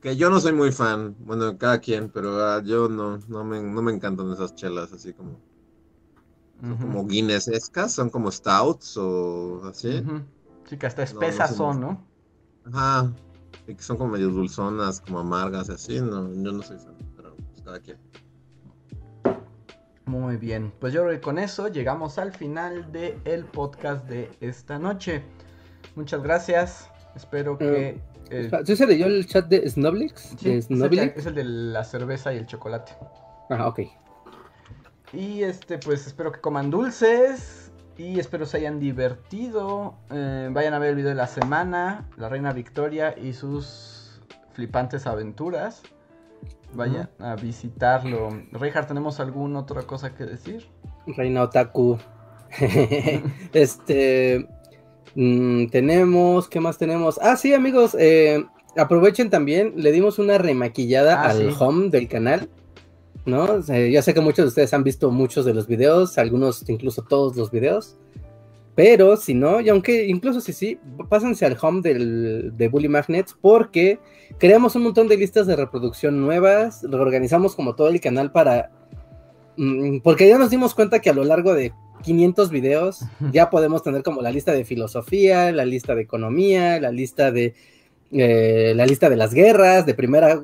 Que 0.00 0.16
yo 0.16 0.30
no 0.30 0.38
soy 0.38 0.52
muy 0.52 0.70
fan, 0.70 1.16
bueno, 1.20 1.56
cada 1.58 1.80
quien, 1.80 2.10
pero 2.10 2.44
ah, 2.44 2.62
yo 2.62 2.88
no, 2.88 3.18
no 3.26 3.44
me, 3.44 3.62
no 3.62 3.82
me 3.82 3.92
encantan 3.92 4.30
esas 4.32 4.54
chelas 4.54 4.92
así 4.92 5.14
como, 5.14 5.40
Ujú. 6.62 6.78
como 6.78 7.06
Guinness-escas, 7.06 7.92
son 7.92 8.10
como 8.10 8.30
stouts 8.30 8.96
o 8.96 9.62
así. 9.66 9.98
Ujú. 9.98 10.22
Sí, 10.68 10.76
que 10.78 10.86
hasta 10.86 11.02
no 11.02 11.04
espesas 11.04 11.50
sé 11.50 11.56
son. 11.56 11.80
¿no? 11.80 12.06
Ajá. 12.72 13.12
Y 13.66 13.74
que 13.74 13.82
son 13.82 13.96
como 13.96 14.12
medio 14.12 14.28
dulzonas, 14.28 15.00
como 15.00 15.18
amargas 15.20 15.68
y 15.68 15.72
así, 15.72 16.00
no, 16.00 16.32
yo 16.32 16.52
no 16.52 16.62
soy 16.62 16.78
fan, 16.78 16.94
pero 17.16 17.34
pues 17.36 17.62
cada 17.62 17.80
quien. 17.80 17.98
Muy 20.06 20.36
bien, 20.36 20.72
pues 20.80 20.92
yo 20.92 21.02
creo 21.02 21.14
que 21.14 21.20
con 21.20 21.38
eso 21.38 21.68
llegamos 21.68 22.18
al 22.18 22.32
final 22.32 22.92
del 22.92 23.18
el 23.24 23.44
podcast 23.46 24.06
de 24.06 24.30
esta 24.40 24.78
noche. 24.78 25.22
Muchas 25.96 26.22
gracias, 26.22 26.90
espero 27.16 27.56
que... 27.56 28.00
eh, 28.30 28.50
¿Sí 28.66 28.76
se 28.76 28.86
leyó 28.86 29.06
el 29.06 29.26
chat 29.26 29.48
de 29.48 29.68
Snoblix? 29.68 30.34
sí, 30.38 30.50
¿De 30.50 30.58
es, 30.58 30.70
el, 30.70 30.76
Snoblix? 30.76 31.12
que- 31.14 31.20
es 31.20 31.26
el 31.26 31.34
de 31.34 31.44
la 31.44 31.84
cerveza 31.84 32.34
y 32.34 32.36
el 32.36 32.46
chocolate. 32.46 32.92
Ah, 33.48 33.66
ok. 33.68 33.80
Y 35.16 35.42
este, 35.42 35.78
pues 35.78 36.06
espero 36.06 36.32
que 36.32 36.40
coman 36.40 36.70
dulces 36.70 37.70
y 37.96 38.18
espero 38.18 38.46
se 38.46 38.56
hayan 38.58 38.80
divertido. 38.80 39.94
Eh, 40.10 40.48
vayan 40.52 40.74
a 40.74 40.78
ver 40.78 40.90
el 40.90 40.96
video 40.96 41.10
de 41.10 41.14
la 41.14 41.26
semana, 41.26 42.08
la 42.16 42.28
reina 42.28 42.52
Victoria 42.52 43.14
y 43.16 43.32
sus 43.32 44.20
flipantes 44.52 45.06
aventuras. 45.06 45.82
Vayan 46.72 47.08
a 47.20 47.36
visitarlo. 47.36 48.30
Reinhardt, 48.50 48.88
¿tenemos 48.88 49.20
alguna 49.20 49.60
otra 49.60 49.82
cosa 49.82 50.12
que 50.14 50.24
decir? 50.24 50.66
Reina 51.06 51.42
Otaku. 51.42 51.98
este. 53.52 54.48
mm, 55.14 55.66
tenemos. 55.68 56.48
¿Qué 56.48 56.58
más 56.60 56.76
tenemos? 56.78 57.20
Ah, 57.22 57.36
sí, 57.36 57.54
amigos. 57.54 57.96
eh, 57.98 58.44
aprovechen 58.76 59.30
también. 59.30 59.74
Le 59.76 59.92
dimos 59.92 60.18
una 60.18 60.36
remaquillada 60.38 61.22
Ah, 61.22 61.30
al 61.30 61.50
sí. 61.52 61.56
home 61.60 61.90
del 61.90 62.08
canal. 62.08 62.48
¿No? 63.26 63.44
O 63.44 63.62
sea, 63.62 63.86
ya 63.88 64.02
sé 64.02 64.12
que 64.12 64.20
muchos 64.20 64.44
de 64.44 64.48
ustedes 64.48 64.74
han 64.74 64.84
visto 64.84 65.10
muchos 65.10 65.44
de 65.44 65.54
los 65.54 65.66
videos. 65.66 66.18
Algunos, 66.18 66.68
incluso 66.68 67.02
todos 67.02 67.36
los 67.36 67.50
videos. 67.50 67.96
Pero 68.74 69.16
si 69.16 69.34
no, 69.34 69.60
y 69.60 69.68
aunque 69.68 70.06
incluso 70.06 70.40
si 70.40 70.52
sí, 70.52 70.78
pásense 71.08 71.46
al 71.46 71.56
home 71.60 71.80
del, 71.80 72.56
de 72.56 72.68
Bully 72.68 72.88
Magnets 72.88 73.36
porque 73.40 74.00
creamos 74.38 74.74
un 74.74 74.82
montón 74.82 75.06
de 75.06 75.16
listas 75.16 75.46
de 75.46 75.54
reproducción 75.54 76.20
nuevas, 76.20 76.82
reorganizamos 76.82 77.54
como 77.54 77.76
todo 77.76 77.88
el 77.88 78.00
canal 78.00 78.32
para 78.32 78.72
mm, 79.56 79.98
porque 79.98 80.28
ya 80.28 80.38
nos 80.38 80.50
dimos 80.50 80.74
cuenta 80.74 80.98
que 80.98 81.10
a 81.10 81.14
lo 81.14 81.22
largo 81.22 81.54
de 81.54 81.72
500 82.02 82.50
videos 82.50 83.04
ya 83.32 83.48
podemos 83.48 83.84
tener 83.84 84.02
como 84.02 84.22
la 84.22 84.32
lista 84.32 84.52
de 84.52 84.64
filosofía, 84.64 85.52
la 85.52 85.64
lista 85.64 85.94
de 85.94 86.02
economía, 86.02 86.80
la 86.80 86.90
lista 86.90 87.30
de 87.30 87.54
eh, 88.12 88.72
la 88.76 88.86
lista 88.86 89.08
de 89.08 89.16
las 89.16 89.34
guerras, 89.34 89.86
de 89.86 89.94
primera 89.94 90.42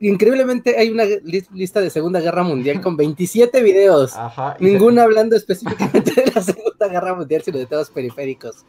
increíblemente 0.00 0.78
hay 0.78 0.90
una 0.90 1.04
lista 1.52 1.80
de 1.80 1.90
Segunda 1.90 2.20
Guerra 2.20 2.42
Mundial 2.42 2.80
con 2.80 2.96
27 2.96 3.62
videos. 3.62 4.16
Ajá, 4.16 4.56
Ninguno 4.60 5.02
hablando 5.02 5.36
específicamente 5.36 6.12
de 6.14 6.32
la 6.34 6.42
Segunda 6.42 6.88
Guerra 6.88 7.14
Mundial, 7.14 7.42
sino 7.42 7.58
de 7.58 7.66
todos 7.66 7.90
periféricos. 7.90 8.64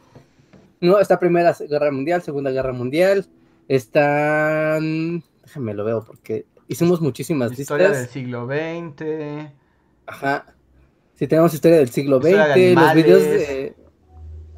No, 0.80 0.98
está 0.98 1.18
Primera 1.18 1.56
Guerra 1.58 1.90
Mundial, 1.90 2.22
Segunda 2.22 2.50
Guerra 2.50 2.72
Mundial. 2.72 3.26
Están. 3.68 5.24
Déjame 5.42 5.74
lo 5.74 5.84
veo 5.84 6.04
porque 6.04 6.44
hicimos 6.68 7.00
muchísimas 7.00 7.50
listas. 7.50 7.80
Historia 7.80 7.90
del 7.90 8.08
siglo 8.08 8.46
XX. 8.46 9.50
Ajá. 10.06 10.46
Sí, 11.14 11.26
tenemos 11.26 11.54
historia 11.54 11.78
del 11.78 11.88
siglo 11.88 12.20
XX, 12.20 12.74
los 12.74 12.94
videos 12.94 13.22
de 13.22 13.74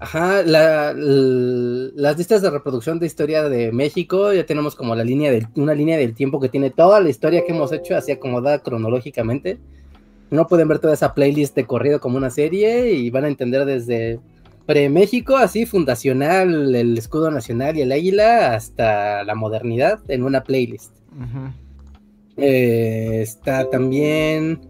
Ajá, 0.01 0.43
la, 0.45 0.95
las 0.95 2.17
listas 2.17 2.41
de 2.41 2.51
reproducción 2.51 3.01
de 3.01 3.07
historia 3.07 3.49
de 3.49 3.73
México, 3.73 4.33
ya 4.33 4.47
tenemos 4.47 4.77
como 4.77 4.95
la 4.95 5.03
línea 5.03 5.33
del, 5.33 5.49
una 5.57 5.75
línea 5.75 5.99
del 5.99 6.15
tiempo 6.15 6.39
que 6.39 6.49
tiene 6.49 6.71
toda 6.71 7.01
la 7.01 7.09
historia 7.09 7.45
que 7.45 7.53
hemos 7.53 7.73
hecho 7.73 7.97
así 7.97 8.13
acomodada 8.13 8.61
cronológicamente. 8.61 9.59
No 10.31 10.47
pueden 10.47 10.69
ver 10.69 10.79
toda 10.79 10.95
esa 10.95 11.15
playlist 11.15 11.57
de 11.57 11.67
corrido 11.67 12.01
como 12.01 12.17
una 12.17 12.31
serie 12.31 12.93
y 12.93 13.11
van 13.11 13.25
a 13.25 13.29
entender 13.29 13.65
desde 13.65 14.21
pre-México, 14.67 15.37
así 15.37 15.67
fundacional, 15.67 16.77
el 16.77 16.97
escudo 16.97 17.33
nacional 17.33 17.77
y 17.77 17.81
el 17.81 17.91
águila, 17.91 18.55
hasta 18.55 19.25
la 19.25 19.35
modernidad 19.35 19.99
en 20.07 20.23
una 20.23 20.45
playlist. 20.45 20.95
Eh, 22.37 23.19
está 23.21 23.69
también, 23.69 24.61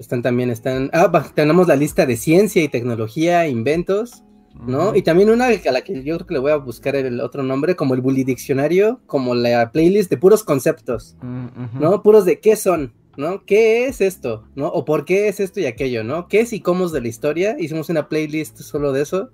están 0.00 0.22
también, 0.22 0.50
están, 0.50 0.90
ah, 0.92 1.30
tenemos 1.36 1.68
la 1.68 1.76
lista 1.76 2.04
de 2.04 2.16
ciencia 2.16 2.64
y 2.64 2.68
tecnología, 2.68 3.46
inventos 3.46 4.24
¿no? 4.66 4.94
Y 4.94 5.02
también 5.02 5.30
una 5.30 5.46
a 5.46 5.72
la 5.72 5.82
que 5.82 6.02
yo 6.02 6.16
creo 6.16 6.26
que 6.26 6.34
le 6.34 6.40
voy 6.40 6.52
a 6.52 6.56
buscar 6.56 6.96
el 6.96 7.20
otro 7.20 7.42
nombre, 7.42 7.76
como 7.76 7.94
el 7.94 8.00
Bully 8.00 8.24
Diccionario, 8.24 9.00
como 9.06 9.34
la 9.34 9.70
playlist 9.72 10.10
de 10.10 10.16
puros 10.16 10.44
conceptos, 10.44 11.16
mm, 11.22 11.80
¿no? 11.80 12.02
Puros 12.02 12.24
de 12.24 12.40
qué 12.40 12.56
son, 12.56 12.92
¿no? 13.16 13.44
¿Qué 13.44 13.86
es 13.86 14.00
esto? 14.00 14.44
¿No? 14.54 14.68
O 14.68 14.84
por 14.84 15.04
qué 15.04 15.28
es 15.28 15.40
esto 15.40 15.60
y 15.60 15.66
aquello, 15.66 16.04
¿no? 16.04 16.28
¿Qué 16.28 16.40
es 16.40 16.52
y 16.52 16.60
cómo 16.60 16.86
es 16.86 16.92
de 16.92 17.00
la 17.00 17.08
historia? 17.08 17.56
Hicimos 17.58 17.88
una 17.88 18.08
playlist 18.08 18.58
solo 18.58 18.92
de 18.92 19.02
eso. 19.02 19.30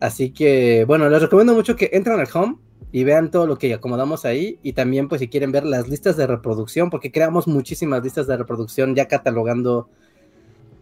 Así 0.00 0.30
que, 0.30 0.84
bueno, 0.84 1.08
les 1.08 1.22
recomiendo 1.22 1.54
mucho 1.54 1.76
que 1.76 1.90
entren 1.92 2.18
al 2.18 2.28
home 2.32 2.56
y 2.90 3.04
vean 3.04 3.30
todo 3.30 3.46
lo 3.46 3.56
que 3.56 3.72
acomodamos 3.72 4.24
ahí. 4.24 4.58
Y 4.62 4.72
también, 4.72 5.08
pues, 5.08 5.20
si 5.20 5.28
quieren 5.28 5.52
ver 5.52 5.64
las 5.64 5.88
listas 5.88 6.16
de 6.16 6.26
reproducción, 6.26 6.90
porque 6.90 7.12
creamos 7.12 7.46
muchísimas 7.46 8.02
listas 8.02 8.26
de 8.26 8.36
reproducción 8.36 8.94
ya 8.94 9.06
catalogando 9.08 9.88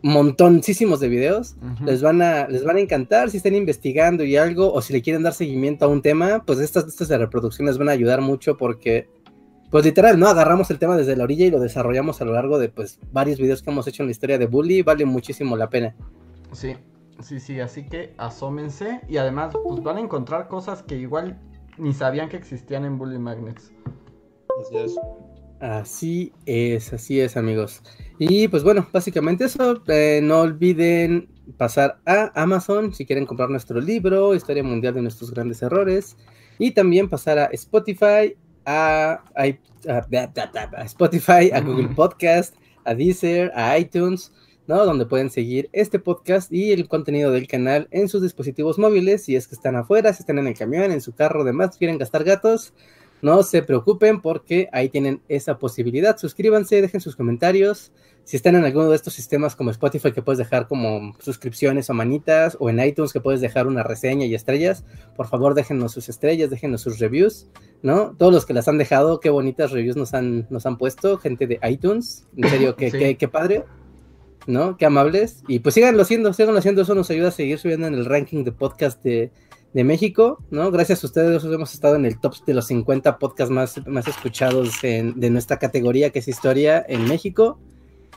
montoncísimos 0.03 1.01
de 1.01 1.09
videos, 1.09 1.57
les, 1.85 2.03
van 2.03 2.23
a, 2.23 2.49
les 2.49 2.65
van 2.65 2.77
a 2.77 2.81
encantar 2.81 3.31
si 3.31 3.37
están 3.37 3.55
investigando 3.55 4.25
y 4.25 4.37
algo, 4.37 4.73
o 4.73 4.81
si 4.81 4.93
le 4.93 5.03
quieren 5.03 5.23
dar 5.23 5.35
seguimiento 5.35 5.85
a 5.85 5.89
un 5.89 6.03
tema, 6.03 6.45
pues 6.45 6.59
estas 6.59 6.87
listas 6.87 7.09
de 7.09 7.19
reproducción 7.19 7.67
les 7.67 7.79
van 7.79 7.89
a 7.89 7.93
ayudar 7.93 8.21
mucho 8.21 8.57
porque, 8.57 9.09
pues 9.71 9.85
literal, 9.85 10.19
¿no? 10.19 10.29
Agarramos 10.29 10.71
el 10.71 10.79
tema 10.79 10.97
desde 10.97 11.17
la 11.17 11.25
orilla 11.25 11.47
y 11.47 11.51
lo 11.51 11.61
desarrollamos 11.61 12.21
a 12.21 12.25
lo 12.25 12.33
largo 12.33 12.59
de, 12.59 12.69
pues, 12.69 12.99
varios 13.13 13.39
videos 13.39 13.63
que 13.63 13.71
hemos 13.71 13.87
hecho 13.87 14.03
en 14.03 14.09
la 14.09 14.13
historia 14.13 14.39
de 14.39 14.47
Bully, 14.47 14.83
vale 14.83 15.05
muchísimo 15.05 15.57
la 15.57 15.69
pena. 15.69 15.95
Sí, 16.53 16.77
sí, 17.21 17.39
sí, 17.39 17.61
así 17.61 17.87
que 17.87 18.15
asómense 18.17 19.01
y 19.09 19.19
además, 19.19 19.55
pues 19.63 19.83
van 19.83 19.99
a 19.99 20.01
encontrar 20.01 20.49
cosas 20.49 20.83
que 20.83 20.97
igual 20.97 21.39
ni 21.79 21.93
sabían 21.93 22.29
que 22.29 22.37
existían 22.37 22.85
en 22.85 22.99
Bully 22.99 23.19
Magnets. 23.19 23.73
Así 24.61 24.77
es. 24.77 24.97
Así 25.61 26.33
es, 26.47 26.91
así 26.95 27.21
es, 27.21 27.37
amigos. 27.37 27.83
Y 28.19 28.49
pues 28.49 28.63
bueno, 28.63 28.89
básicamente 28.93 29.45
eso. 29.45 29.83
Eh, 29.89 30.21
no 30.23 30.41
olviden 30.41 31.29
pasar 31.59 32.01
a 32.07 32.33
Amazon 32.35 32.95
si 32.95 33.05
quieren 33.05 33.27
comprar 33.27 33.51
nuestro 33.51 33.79
libro, 33.79 34.35
Historia 34.35 34.63
Mundial 34.63 34.95
de 34.95 35.03
nuestros 35.03 35.31
grandes 35.31 35.61
errores. 35.61 36.17
Y 36.59 36.71
también 36.71 37.11
pasar 37.11 37.39
a 37.39 37.45
Spotify, 37.47 38.37
a, 38.65 39.23
Spotify, 40.85 41.51
a 41.53 41.61
Google 41.61 41.89
Podcast, 41.89 42.55
a 42.85 42.95
Deezer, 42.95 43.53
a 43.55 43.77
iTunes, 43.79 44.33
¿no? 44.67 44.87
Donde 44.87 45.05
pueden 45.05 45.29
seguir 45.29 45.69
este 45.73 45.99
podcast 45.99 46.51
y 46.51 46.73
el 46.73 46.89
contenido 46.89 47.33
del 47.33 47.47
canal 47.47 47.87
en 47.91 48.09
sus 48.09 48.23
dispositivos 48.23 48.79
móviles. 48.79 49.25
Si 49.25 49.37
es 49.37 49.47
que 49.47 49.57
están 49.57 49.77
afuera, 49.77 50.15
si 50.15 50.23
están 50.23 50.39
en 50.39 50.47
el 50.47 50.57
camión, 50.57 50.91
en 50.91 51.03
su 51.03 51.15
carro, 51.15 51.45
demás, 51.45 51.77
quieren 51.77 51.99
gastar 51.99 52.25
gatos 52.25 52.73
no 53.23 53.43
se 53.43 53.63
preocupen 53.63 54.21
porque 54.21 54.69
ahí 54.73 54.89
tienen 54.89 55.21
esa 55.29 55.59
posibilidad. 55.59 56.17
Suscríbanse, 56.17 56.81
dejen 56.81 57.01
sus 57.01 57.17
comentarios. 57.17 57.93
Si 58.25 58.37
están 58.37 58.55
en 58.55 58.65
alguno 58.65 58.89
de 58.91 58.97
estos 58.97 59.15
sistemas 59.15 59.57
como 59.57 59.71
Spotify 59.71 60.13
que 60.13 60.23
puedes 60.23 60.39
dejar 60.39 60.69
como 60.69 61.15
suscripciones 61.19 61.91
o 61.91 61.95
manitas, 61.95 62.57
o 62.61 62.71
en 62.71 62.79
iTunes 62.81 63.13
que 63.13 63.21
puedes 63.21 63.41
dejar 63.41 63.67
una 63.67 63.83
reseña 63.83 64.27
y 64.27 64.35
estrellas, 64.35 64.85
por 65.17 65.27
favor 65.27 65.55
déjenos 65.55 65.93
sus 65.93 66.09
estrellas, 66.09 66.51
déjenos 66.51 66.83
sus 66.83 66.99
reviews, 66.99 67.49
¿no? 67.83 68.15
Todos 68.17 68.33
los 68.33 68.47
que 68.47 68.53
las 68.53 68.69
han 68.69 68.79
dejado, 68.79 69.21
qué 69.21 69.31
bonitas 69.31 69.73
reviews 69.73 69.97
nos 69.97 70.15
han, 70.15 70.47
nos 70.51 70.67
han 70.67 70.79
puesto, 70.79 71.19
gente 71.19 71.47
de 71.47 71.59
iTunes, 71.69 72.27
en 72.37 72.51
serio, 72.51 72.77
qué, 72.77 73.17
qué 73.19 73.29
padre. 73.29 73.65
¿no? 74.47 74.77
Qué 74.77 74.87
amables. 74.87 75.43
Y 75.49 75.61
pues 75.61 75.75
síganlo 75.75 76.03
haciendo, 76.03 76.33
síganlo 76.33 76.59
haciendo, 76.59 76.83
eso 76.83 76.95
nos 76.95 77.11
ayuda 77.11 77.29
a 77.29 77.33
seguir 77.33 77.59
subiendo 77.59 77.87
en 77.87 77.95
el 77.95 78.07
ranking 78.07 78.43
de 78.43 78.53
podcast 78.53 79.03
de, 79.03 79.31
de 79.73 79.85
México, 79.85 80.43
¿no? 80.51 80.71
Gracias 80.71 81.05
a 81.05 81.07
ustedes 81.07 81.45
hemos 81.45 81.75
estado 81.75 81.95
en 81.95 82.05
el 82.05 82.19
top 82.19 82.35
de 82.45 82.55
los 82.55 82.67
50 82.67 83.19
podcasts 83.19 83.53
más, 83.53 83.87
más 83.87 84.09
escuchados 84.09 84.83
de 84.83 85.31
nuestra 85.31 85.59
categoría 85.59 86.11
que 86.11 86.19
es 86.19 86.29
historia 86.29 86.85
en 86.89 87.07
México, 87.07 87.59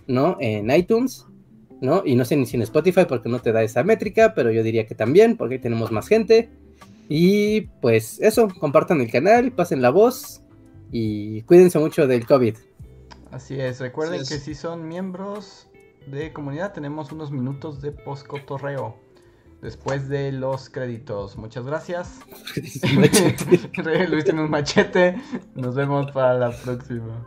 ¿no? 0.08 0.38
En 0.40 0.72
iTunes, 0.72 1.26
¿no? 1.80 2.02
Y 2.06 2.16
no 2.16 2.26
sé 2.26 2.36
ni 2.38 2.46
si 2.46 2.56
en 2.56 2.64
Spotify 2.64 3.06
porque 3.08 3.30
no 3.30 3.40
te 3.40 3.52
da 3.52 3.62
esa 3.62 3.84
métrica, 3.84 4.34
pero 4.34 4.52
yo 4.52 4.64
diría 4.64 4.88
que 4.88 4.96
también 4.96 5.38
porque 5.38 5.60
tenemos 5.60 5.92
más 5.92 6.08
gente. 6.08 6.50
Y 7.08 7.62
pues 7.82 8.20
eso, 8.22 8.48
compartan 8.60 9.02
el 9.02 9.12
canal, 9.12 9.52
pasen 9.52 9.82
la 9.82 9.92
voz 9.92 10.42
y 10.92 11.42
cuídense 11.44 11.78
mucho 11.78 12.08
del 12.08 12.26
COVID. 12.26 12.56
Así 13.32 13.60
es, 13.60 13.80
recuerden 13.80 14.20
que 14.20 14.38
si 14.38 14.56
son 14.56 14.88
miembros 14.88 15.68
de 16.08 16.32
comunidad 16.34 16.74
tenemos 16.74 17.12
unos 17.12 17.32
minutos 17.32 17.82
de 17.82 17.92
post-cotorreo 17.92 18.96
después 19.64 20.10
de 20.10 20.31
los 20.31 20.69
créditos. 20.69 21.38
Muchas 21.38 21.65
gracias. 21.65 22.19
Luis 24.10 24.23
tiene 24.26 24.41
un 24.44 24.49
machete. 24.49 25.19
Nos 25.56 25.73
vemos 25.73 26.11
para 26.11 26.34
la 26.35 26.52
próxima. 26.52 27.26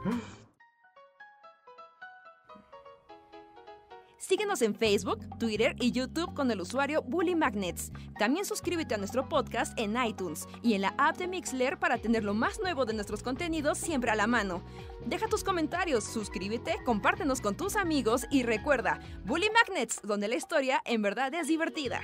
Síguenos 4.19 4.61
en 4.61 4.75
Facebook, 4.75 5.21
Twitter 5.39 5.77
y 5.79 5.93
YouTube 5.93 6.35
con 6.35 6.51
el 6.51 6.61
usuario 6.61 7.01
Bully 7.01 7.37
Magnets. 7.37 7.93
También 8.19 8.45
suscríbete 8.45 8.97
a 8.97 8.99
nuestro 8.99 9.29
podcast 9.29 9.79
en 9.79 9.97
iTunes 10.05 10.49
y 10.65 10.75
en 10.75 10.83
la 10.83 10.95
app 10.99 11.17
de 11.17 11.29
Mixler 11.29 11.79
para 11.79 11.99
tener 11.99 12.25
lo 12.25 12.35
más 12.35 12.59
nuevo 12.59 12.85
de 12.85 12.93
nuestros 12.93 13.23
contenidos 13.23 13.79
siempre 13.79 14.11
a 14.11 14.17
la 14.17 14.27
mano. 14.27 14.63
Deja 15.07 15.29
tus 15.29 15.45
comentarios, 15.45 16.03
suscríbete, 16.03 16.75
compártenos 16.85 17.41
con 17.41 17.57
tus 17.57 17.77
amigos 17.77 18.27
y 18.29 18.43
recuerda, 18.43 18.99
Bully 19.25 19.49
Magnets, 19.51 20.01
donde 20.03 20.27
la 20.27 20.35
historia 20.35 20.83
en 20.85 21.03
verdad 21.03 21.33
es 21.33 21.47
divertida. 21.47 22.01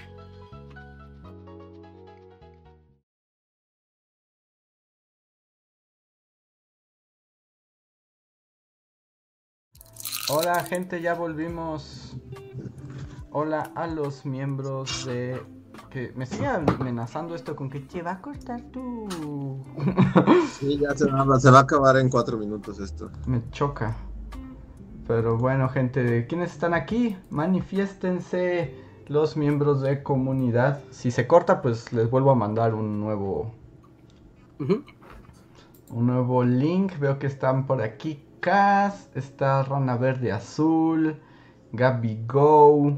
Hola 10.35 10.65
gente, 10.65 11.03
ya 11.03 11.13
volvimos. 11.13 12.17
Hola 13.33 13.71
a 13.75 13.87
los 13.87 14.25
miembros 14.25 15.05
de... 15.05 15.43
Que 15.91 16.11
me 16.17 16.25
sigan 16.25 16.65
amenazando 16.71 17.35
esto 17.35 17.55
con 17.55 17.69
que 17.69 17.81
te 17.81 18.01
va 18.01 18.13
a 18.13 18.23
costar 18.23 18.63
tú. 18.73 19.63
Sí, 20.59 20.79
ya 20.79 20.97
se 20.97 21.05
va, 21.05 21.39
se 21.39 21.51
va 21.51 21.59
a 21.59 21.63
acabar 21.63 21.99
en 21.99 22.09
cuatro 22.09 22.39
minutos 22.39 22.81
esto. 22.81 23.11
Me 23.27 23.43
choca. 23.51 23.95
Pero 25.07 25.37
bueno, 25.37 25.69
gente, 25.69 26.27
¿quiénes 26.27 26.53
están 26.53 26.73
aquí? 26.73 27.19
Manifiéstense 27.29 28.75
los 29.09 29.37
miembros 29.37 29.83
de 29.83 30.03
comunidad. 30.03 30.81
Si 30.93 31.11
se 31.11 31.27
corta, 31.27 31.61
pues 31.61 31.93
les 31.93 32.11
vuelvo 32.11 32.31
a 32.31 32.35
mandar 32.35 32.75
un 32.75 33.01
nuevo... 33.01 33.53
Un 34.59 36.07
nuevo 36.07 36.43
link. 36.43 36.99
Veo 36.99 37.19
que 37.19 37.27
están 37.27 37.67
por 37.67 37.83
aquí 37.83 38.25
está 39.15 39.63
Rana 39.63 39.97
Verde 39.97 40.33
Azul, 40.33 41.17
Gaby 41.71 42.25
Go, 42.27 42.93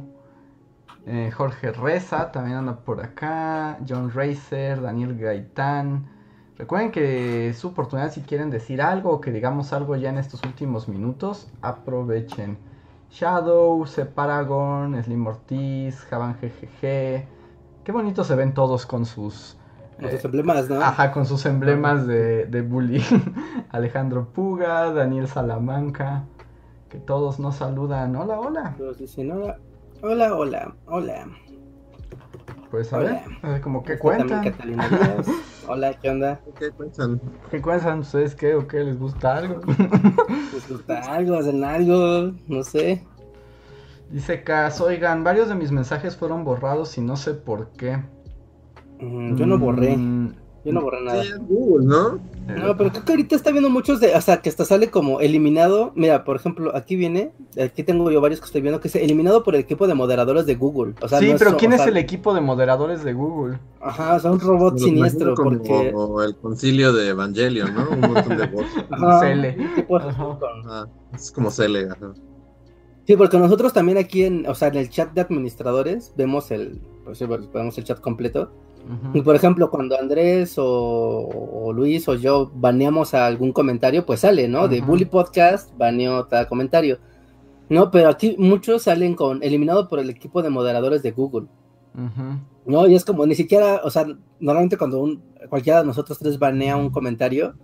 eh, 1.04 1.30
Jorge 1.36 1.70
Reza 1.70 2.32
también 2.32 2.56
anda 2.56 2.76
por 2.76 3.02
acá, 3.02 3.78
John 3.86 4.10
Racer, 4.10 4.80
Daniel 4.80 5.18
Gaitán. 5.18 6.08
Recuerden 6.56 6.90
que 6.90 7.50
es 7.50 7.58
su 7.58 7.68
oportunidad 7.68 8.10
si 8.10 8.22
quieren 8.22 8.48
decir 8.48 8.80
algo 8.80 9.10
o 9.10 9.20
que 9.20 9.32
digamos 9.32 9.74
algo 9.74 9.96
ya 9.96 10.08
en 10.08 10.16
estos 10.16 10.42
últimos 10.44 10.88
minutos, 10.88 11.50
aprovechen. 11.60 12.56
Shadow, 13.10 13.84
Separagon, 13.84 15.02
Slim 15.02 15.26
Ortiz, 15.26 16.06
Javan 16.08 16.36
GGG. 16.40 16.80
Qué 17.84 17.92
bonito 17.92 18.24
se 18.24 18.34
ven 18.34 18.54
todos 18.54 18.86
con 18.86 19.04
sus 19.04 19.58
con 20.00 20.10
sus 20.10 20.24
emblemas, 20.24 20.68
¿no? 20.68 20.80
Ajá, 20.80 21.12
con 21.12 21.26
sus 21.26 21.46
emblemas 21.46 22.06
de, 22.06 22.46
de 22.46 22.62
bully. 22.62 23.02
Alejandro 23.70 24.28
Puga, 24.32 24.92
Daniel 24.92 25.28
Salamanca. 25.28 26.24
Que 26.88 26.98
todos 26.98 27.38
nos 27.40 27.56
saludan. 27.56 28.14
Hola, 28.16 28.38
hola. 28.38 28.74
Todos 28.78 28.98
dicen, 28.98 29.32
hola, 29.32 29.58
hola, 30.02 30.34
hola, 30.34 30.74
hola. 30.86 31.26
Pues 32.70 32.92
a 32.92 32.98
Hola. 32.98 33.22
ver, 33.42 33.60
como 33.60 33.84
que 33.84 33.98
cuentan. 33.98 34.52
Hola, 35.68 35.94
¿qué 35.94 36.10
onda? 36.10 36.40
¿Qué 36.58 36.70
cuentan? 36.72 37.20
¿Qué 37.50 37.62
cuentan 37.62 38.00
ustedes 38.00 38.34
qué 38.34 38.54
o 38.54 38.66
qué 38.66 38.80
les 38.80 38.98
gusta 38.98 39.36
algo? 39.36 39.60
¿Les 40.52 40.68
gusta 40.68 40.98
algo? 41.14 41.36
¿Hacen 41.36 41.62
algo? 41.62 42.32
No 42.48 42.64
sé. 42.64 43.06
Dice 44.10 44.42
Cas, 44.42 44.80
oigan, 44.80 45.22
varios 45.24 45.48
de 45.48 45.54
mis 45.54 45.70
mensajes 45.70 46.16
fueron 46.16 46.44
borrados 46.44 46.98
y 46.98 47.00
no 47.00 47.16
sé 47.16 47.34
por 47.34 47.68
qué. 47.70 48.02
Mm, 49.04 49.36
yo 49.36 49.46
no 49.46 49.58
borré. 49.58 49.96
Mm, 49.96 50.34
Yo 50.64 50.72
no 50.72 50.80
borré 50.80 51.04
nada. 51.04 51.22
Sí, 51.22 51.30
Google, 51.46 51.86
¿no? 51.86 52.14
eh, 52.48 52.56
No, 52.58 52.74
pero 52.74 52.90
creo 52.90 53.04
que 53.04 53.12
ahorita 53.12 53.36
está 53.36 53.50
viendo 53.50 53.68
muchos 53.68 54.00
de, 54.00 54.14
o 54.16 54.20
sea, 54.22 54.40
que 54.40 54.48
hasta 54.48 54.64
sale 54.64 54.90
como 54.90 55.20
eliminado. 55.20 55.92
Mira, 55.94 56.24
por 56.24 56.36
ejemplo, 56.36 56.74
aquí 56.74 56.96
viene, 56.96 57.32
aquí 57.62 57.82
tengo 57.82 58.10
yo 58.10 58.22
varios 58.22 58.40
que 58.40 58.46
estoy 58.46 58.62
viendo 58.62 58.80
que 58.80 58.88
es 58.88 58.96
eliminado 58.96 59.42
por 59.44 59.54
el 59.54 59.60
equipo 59.60 59.86
de 59.86 59.92
moderadores 59.92 60.46
de 60.46 60.54
Google. 60.54 60.94
O 61.02 61.08
sea, 61.08 61.18
sí, 61.18 61.30
no 61.32 61.38
pero 61.38 61.56
¿quién 61.58 61.74
es 61.74 61.82
sea, 61.82 61.90
el 61.90 61.98
equipo 61.98 62.32
de 62.32 62.40
moderadores 62.40 63.04
de 63.04 63.12
Google? 63.12 63.58
Ajá, 63.82 64.14
o 64.14 64.20
sea, 64.20 64.32
un 64.32 64.40
robot 64.40 64.78
siniestro, 64.78 65.34
porque. 65.34 65.92
Como 65.92 66.22
el 66.22 66.34
concilio 66.36 66.94
de 66.94 67.08
Evangelion, 67.10 67.74
¿no? 67.74 67.90
Un 67.90 68.00
montón 68.00 68.38
de. 68.38 68.44
Ajá, 68.90 69.20
Cele. 69.20 69.56
Ajá. 70.00 70.38
Ah, 70.66 70.86
es 71.14 71.30
como 71.30 71.50
Cele, 71.50 71.88
ajá. 71.90 72.14
Sí, 73.06 73.16
porque 73.16 73.36
nosotros 73.36 73.74
también 73.74 73.98
aquí 73.98 74.24
en, 74.24 74.46
o 74.48 74.54
sea, 74.54 74.68
en 74.68 74.76
el 74.76 74.88
chat 74.88 75.12
de 75.12 75.20
administradores 75.20 76.14
vemos 76.16 76.50
el, 76.50 76.80
pues 77.04 77.18
sí, 77.18 77.26
vemos 77.26 77.76
el 77.76 77.84
chat 77.84 78.00
completo. 78.00 78.50
Y 79.14 79.22
por 79.22 79.34
ejemplo, 79.34 79.70
cuando 79.70 79.98
Andrés 79.98 80.58
o, 80.58 80.64
o 80.64 81.72
Luis 81.72 82.06
o 82.08 82.14
yo 82.14 82.50
baneamos 82.54 83.14
a 83.14 83.26
algún 83.26 83.52
comentario, 83.52 84.04
pues 84.04 84.20
sale, 84.20 84.48
¿no? 84.48 84.68
De. 84.68 84.80
Bully 84.80 85.06
Podcast, 85.06 85.70
baneó 85.76 86.26
tal 86.26 86.46
comentario. 86.48 86.98
No, 87.68 87.90
pero 87.90 88.08
aquí 88.08 88.36
muchos 88.38 88.82
salen 88.82 89.14
con 89.14 89.42
eliminado 89.42 89.88
por 89.88 89.98
el 89.98 90.10
equipo 90.10 90.42
de 90.42 90.50
moderadores 90.50 91.02
de 91.02 91.12
Google. 91.12 91.46
No, 92.66 92.86
y 92.86 92.94
es 92.94 93.04
como 93.04 93.26
ni 93.26 93.34
siquiera, 93.34 93.80
o 93.84 93.90
sea, 93.90 94.06
normalmente 94.40 94.76
cuando 94.76 95.00
un, 95.00 95.22
cualquiera 95.48 95.80
de 95.80 95.86
nosotros 95.86 96.18
tres 96.18 96.38
banea 96.38 96.76
un 96.76 96.90
comentario, 96.90 97.54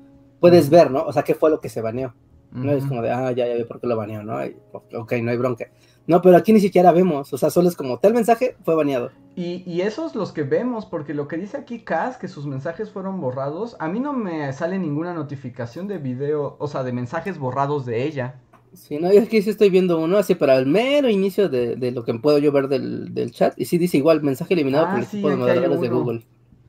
puedes 0.40 0.70
ver, 0.70 0.90
¿no? 0.90 1.02
O 1.05 1.12
sea, 1.12 1.22
qué 1.22 1.34
fue 1.34 1.51
lo 1.51 1.60
que 1.60 1.68
se 1.68 1.80
baneó. 1.80 2.14
No 2.52 2.72
es 2.72 2.84
como 2.84 3.01
de, 3.01 3.10
ah, 3.10 3.30
ya, 3.30 3.47
ya 3.47 3.55
vi 3.55 3.64
por 3.64 3.80
qué 3.80 3.86
lo 3.86 3.97
baneó, 3.97 4.22
¿no? 4.24 4.44
Y, 4.44 4.56
ok, 4.72 5.12
no 5.22 5.30
hay 5.30 5.36
bronca. 5.36 5.66
No, 6.06 6.20
pero 6.22 6.36
aquí 6.36 6.52
ni 6.52 6.60
siquiera 6.60 6.93
vemos, 6.93 7.32
o 7.32 7.39
sea, 7.39 7.51
solo 7.51 7.68
es 7.68 7.77
como, 7.77 7.98
tal 7.98 8.14
mensaje 8.14 8.56
fue 8.64 8.74
baneado. 8.74 9.12
Y, 9.36 9.62
y 9.70 9.82
esos 9.82 10.14
los 10.14 10.32
que 10.32 10.43
vemos, 10.43 10.86
porque 10.86 11.14
lo 11.14 11.28
que 11.28 11.36
dice 11.36 11.56
aquí 11.56 11.81
Cas, 11.85 12.16
que 12.16 12.28
sus 12.28 12.47
mensajes 12.47 12.90
fueron 12.90 13.20
borrados, 13.20 13.77
a 13.78 13.89
mí 13.89 14.01
no 14.01 14.12
me 14.12 14.52
sale 14.52 14.78
ninguna 14.78 15.14
notificación 15.14 15.86
de 15.89 15.98
video, 15.98 16.56
o 16.59 16.68
sea, 16.68 16.82
de 16.82 16.93
mensajes 16.93 17.39
borrados 17.39 17.86
de 17.86 18.05
ella. 18.05 18.40
Sí, 18.72 18.98
no, 18.98 19.12
yo 19.12 19.22
aquí 19.22 19.43
sí 19.43 19.51
estoy 19.51 19.68
viendo 19.70 19.98
uno 20.01 20.16
así 20.18 20.35
para 20.36 20.56
el 20.56 20.66
mero 20.66 21.09
inicio 21.09 21.48
de, 21.48 21.74
de 21.77 21.90
lo 21.90 22.05
que 22.05 22.14
puedo 22.14 22.39
yo 22.39 22.52
ver 22.52 22.68
del, 22.68 23.12
del 23.14 23.32
chat. 23.32 23.55
Y 23.56 23.64
sí 23.64 23.78
dice 23.78 23.97
igual, 23.97 24.22
mensaje 24.22 24.55
eliminado 24.55 24.86
Ah, 24.86 24.90
por 24.90 25.01
el 25.01 25.06
sí, 25.06 25.18
equipo 25.18 25.28
de 25.28 25.89
de. 25.89 25.89
Google. 25.89 26.27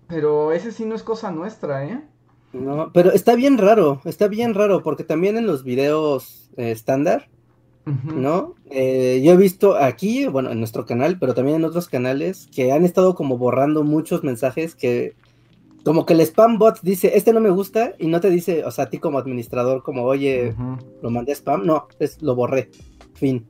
Pero 0.07 0.51
ese 0.51 0.71
sí 0.71 0.85
no 0.85 0.95
es 0.95 1.03
cosa 1.03 1.31
nuestra, 1.31 1.85
¿eh? 1.85 2.03
No, 2.53 2.91
pero 2.91 3.11
está 3.11 3.35
bien 3.35 3.57
raro, 3.57 4.01
está 4.03 4.27
bien 4.27 4.53
raro, 4.53 4.83
porque 4.83 5.03
también 5.03 5.37
en 5.37 5.47
los 5.47 5.63
videos 5.63 6.49
eh, 6.57 6.71
¿no? 7.85 8.55
Eh, 8.69 9.21
yo 9.23 9.33
he 9.33 9.37
visto 9.37 9.75
aquí, 9.75 10.27
bueno, 10.27 10.51
en 10.51 10.59
nuestro 10.59 10.85
canal, 10.85 11.17
pero 11.19 11.33
también 11.33 11.57
en 11.57 11.65
otros 11.65 11.89
canales, 11.89 12.47
que 12.53 12.71
han 12.71 12.85
estado 12.85 13.15
como 13.15 13.37
borrando 13.37 13.83
muchos 13.83 14.23
mensajes 14.23 14.75
que, 14.75 15.15
como 15.83 16.05
que 16.05 16.13
el 16.13 16.21
spam 16.21 16.57
bot 16.57 16.79
dice, 16.81 17.13
este 17.15 17.33
no 17.33 17.39
me 17.39 17.49
gusta, 17.49 17.93
y 17.97 18.07
no 18.07 18.21
te 18.21 18.29
dice, 18.29 18.63
o 18.65 18.71
sea, 18.71 18.85
a 18.85 18.89
ti 18.89 18.99
como 18.99 19.17
administrador, 19.17 19.83
como, 19.83 20.03
oye, 20.03 20.55
lo 21.01 21.09
mandé 21.09 21.33
spam, 21.33 21.65
no, 21.65 21.87
es, 21.99 22.21
lo 22.21 22.35
borré, 22.35 22.69
fin. 23.13 23.47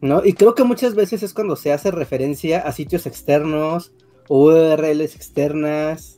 ¿No? 0.00 0.24
Y 0.24 0.32
creo 0.32 0.54
que 0.54 0.64
muchas 0.64 0.94
veces 0.94 1.22
es 1.22 1.34
cuando 1.34 1.56
se 1.56 1.72
hace 1.72 1.90
referencia 1.90 2.60
a 2.60 2.72
sitios 2.72 3.04
externos, 3.06 3.92
o 4.28 4.46
URLs 4.46 5.14
externas, 5.14 6.16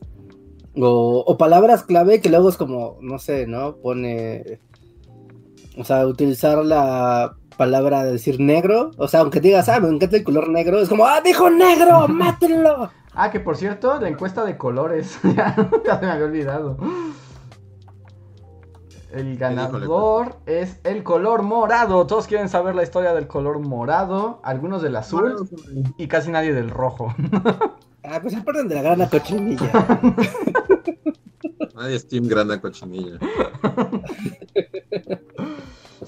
o, 0.76 1.24
o 1.26 1.36
palabras 1.36 1.82
clave 1.82 2.20
que 2.20 2.28
luego 2.28 2.48
es 2.48 2.56
como, 2.56 2.98
no 3.00 3.18
sé, 3.18 3.46
¿no? 3.48 3.76
Pone, 3.76 4.60
o 5.76 5.84
sea, 5.84 6.06
utilizar 6.06 6.64
la 6.64 7.36
palabra 7.56 8.04
de 8.04 8.12
decir 8.12 8.40
negro, 8.40 8.90
o 8.96 9.08
sea, 9.08 9.20
aunque 9.20 9.40
digas, 9.40 9.68
ah, 9.68 9.80
me 9.80 9.88
encanta 9.88 10.16
el 10.16 10.24
color 10.24 10.48
negro, 10.48 10.80
es 10.80 10.88
como, 10.88 11.06
ah, 11.06 11.20
dijo 11.24 11.50
negro, 11.50 12.08
mátenlo. 12.08 12.90
Ah, 13.14 13.30
que 13.30 13.40
por 13.40 13.56
cierto, 13.56 14.00
la 14.00 14.08
encuesta 14.08 14.44
de 14.44 14.56
colores, 14.56 15.18
ya, 15.36 15.54
se 15.54 16.06
me 16.06 16.12
había 16.12 16.24
olvidado. 16.24 16.78
El 19.12 19.36
ganador 19.36 20.36
es 20.46 20.80
el 20.84 21.02
color 21.02 21.42
morado. 21.42 22.06
Todos 22.06 22.26
quieren 22.26 22.48
saber 22.48 22.74
la 22.74 22.82
historia 22.82 23.12
del 23.12 23.26
color 23.26 23.58
morado, 23.58 24.40
algunos 24.42 24.80
del 24.80 24.96
azul 24.96 25.50
y 25.98 26.08
casi 26.08 26.30
nadie 26.30 26.52
del 26.52 26.70
rojo. 26.70 27.14
Ah, 28.04 28.18
pues 28.20 28.34
se 28.34 28.40
parten 28.40 28.66
de 28.66 28.74
la 28.74 28.82
grana 28.82 29.08
cochinilla. 29.08 29.70
Nadie 31.74 31.96
es 31.96 32.06
Team 32.08 32.26
Grana 32.26 32.60
Cochinilla. 32.60 33.18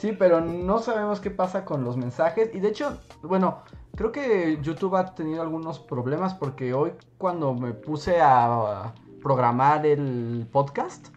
Sí, 0.05 0.13
pero 0.13 0.43
no 0.43 0.81
sabemos 0.81 1.19
qué 1.19 1.31
pasa 1.31 1.65
con 1.65 1.83
los 1.83 1.97
mensajes. 1.97 2.51
Y 2.53 2.61
de 2.61 2.69
hecho, 2.69 2.99
bueno, 3.23 3.61
creo 3.97 4.13
que 4.13 4.59
YouTube 4.61 4.97
ha 4.97 5.15
tenido 5.15 5.41
algunos 5.41 5.79
problemas 5.79 6.35
porque 6.35 6.75
hoy 6.75 6.93
cuando 7.17 7.55
me 7.55 7.73
puse 7.73 8.21
a 8.21 8.93
programar 9.23 9.87
el 9.87 10.47
podcast, 10.53 11.09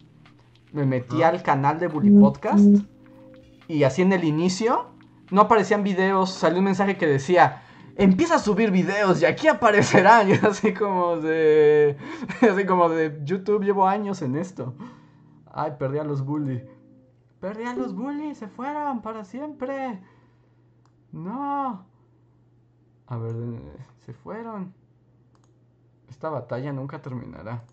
me 0.72 0.86
metí 0.86 1.22
Ah. 1.22 1.28
al 1.28 1.42
canal 1.42 1.78
de 1.78 1.88
Bully 1.88 2.18
Podcast 2.18 2.64
y 3.66 3.82
así 3.82 4.00
en 4.00 4.14
el 4.14 4.24
inicio 4.24 4.86
no 5.30 5.42
aparecían 5.42 5.82
videos, 5.84 6.30
salió 6.30 6.60
un 6.60 6.64
mensaje 6.64 6.96
que 6.96 7.06
decía... 7.06 7.64
Empieza 7.94 8.36
a 8.36 8.38
subir 8.38 8.70
videos 8.70 9.20
y 9.20 9.26
aquí 9.26 9.48
aparecerán. 9.48 10.28
Y 10.30 10.32
así 10.46 10.72
como 10.72 11.16
de. 11.18 11.96
Así 12.40 12.64
como 12.64 12.88
de 12.88 13.20
YouTube, 13.24 13.64
llevo 13.64 13.86
años 13.86 14.22
en 14.22 14.36
esto. 14.36 14.72
Ay, 15.52 15.72
perdí 15.78 15.98
a 15.98 16.04
los 16.04 16.24
bully. 16.24 16.62
Perdí 17.40 17.64
a 17.64 17.74
los 17.74 17.94
bully, 17.94 18.34
se 18.34 18.48
fueron 18.48 19.00
para 19.00 19.24
siempre. 19.24 20.00
No. 21.12 21.86
A 23.06 23.16
ver, 23.16 23.34
eh, 23.36 23.86
se 24.04 24.12
fueron. 24.12 24.74
Esta 26.08 26.30
batalla 26.30 26.72
nunca 26.72 27.00
terminará. 27.00 27.64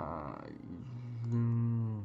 Ay, 0.00 0.58
mm. 1.30 2.00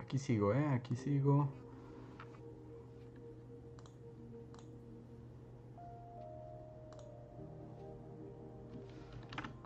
Aquí 0.00 0.18
sigo, 0.18 0.52
eh, 0.52 0.68
aquí 0.68 0.94
sigo. 0.94 1.48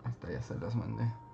Hasta 0.05 0.31
ya 0.31 0.41
se 0.41 0.57
las 0.57 0.73
mandé. 0.73 1.26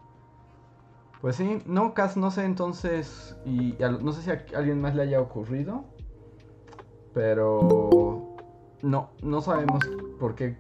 Pues 1.24 1.38
sí, 1.38 1.62
no, 1.66 1.94
Cas, 1.94 2.18
no 2.18 2.32
sé 2.32 2.44
entonces, 2.44 3.34
y, 3.46 3.76
y 3.80 3.84
a- 3.84 3.92
no 3.92 4.12
sé 4.12 4.22
si 4.24 4.30
a 4.30 4.44
alguien 4.58 4.82
más 4.82 4.94
le 4.94 5.04
haya 5.04 5.22
ocurrido, 5.22 5.86
pero 7.14 8.36
no, 8.82 9.12
no 9.22 9.40
sabemos 9.40 9.86
por 10.20 10.36
qué, 10.36 10.58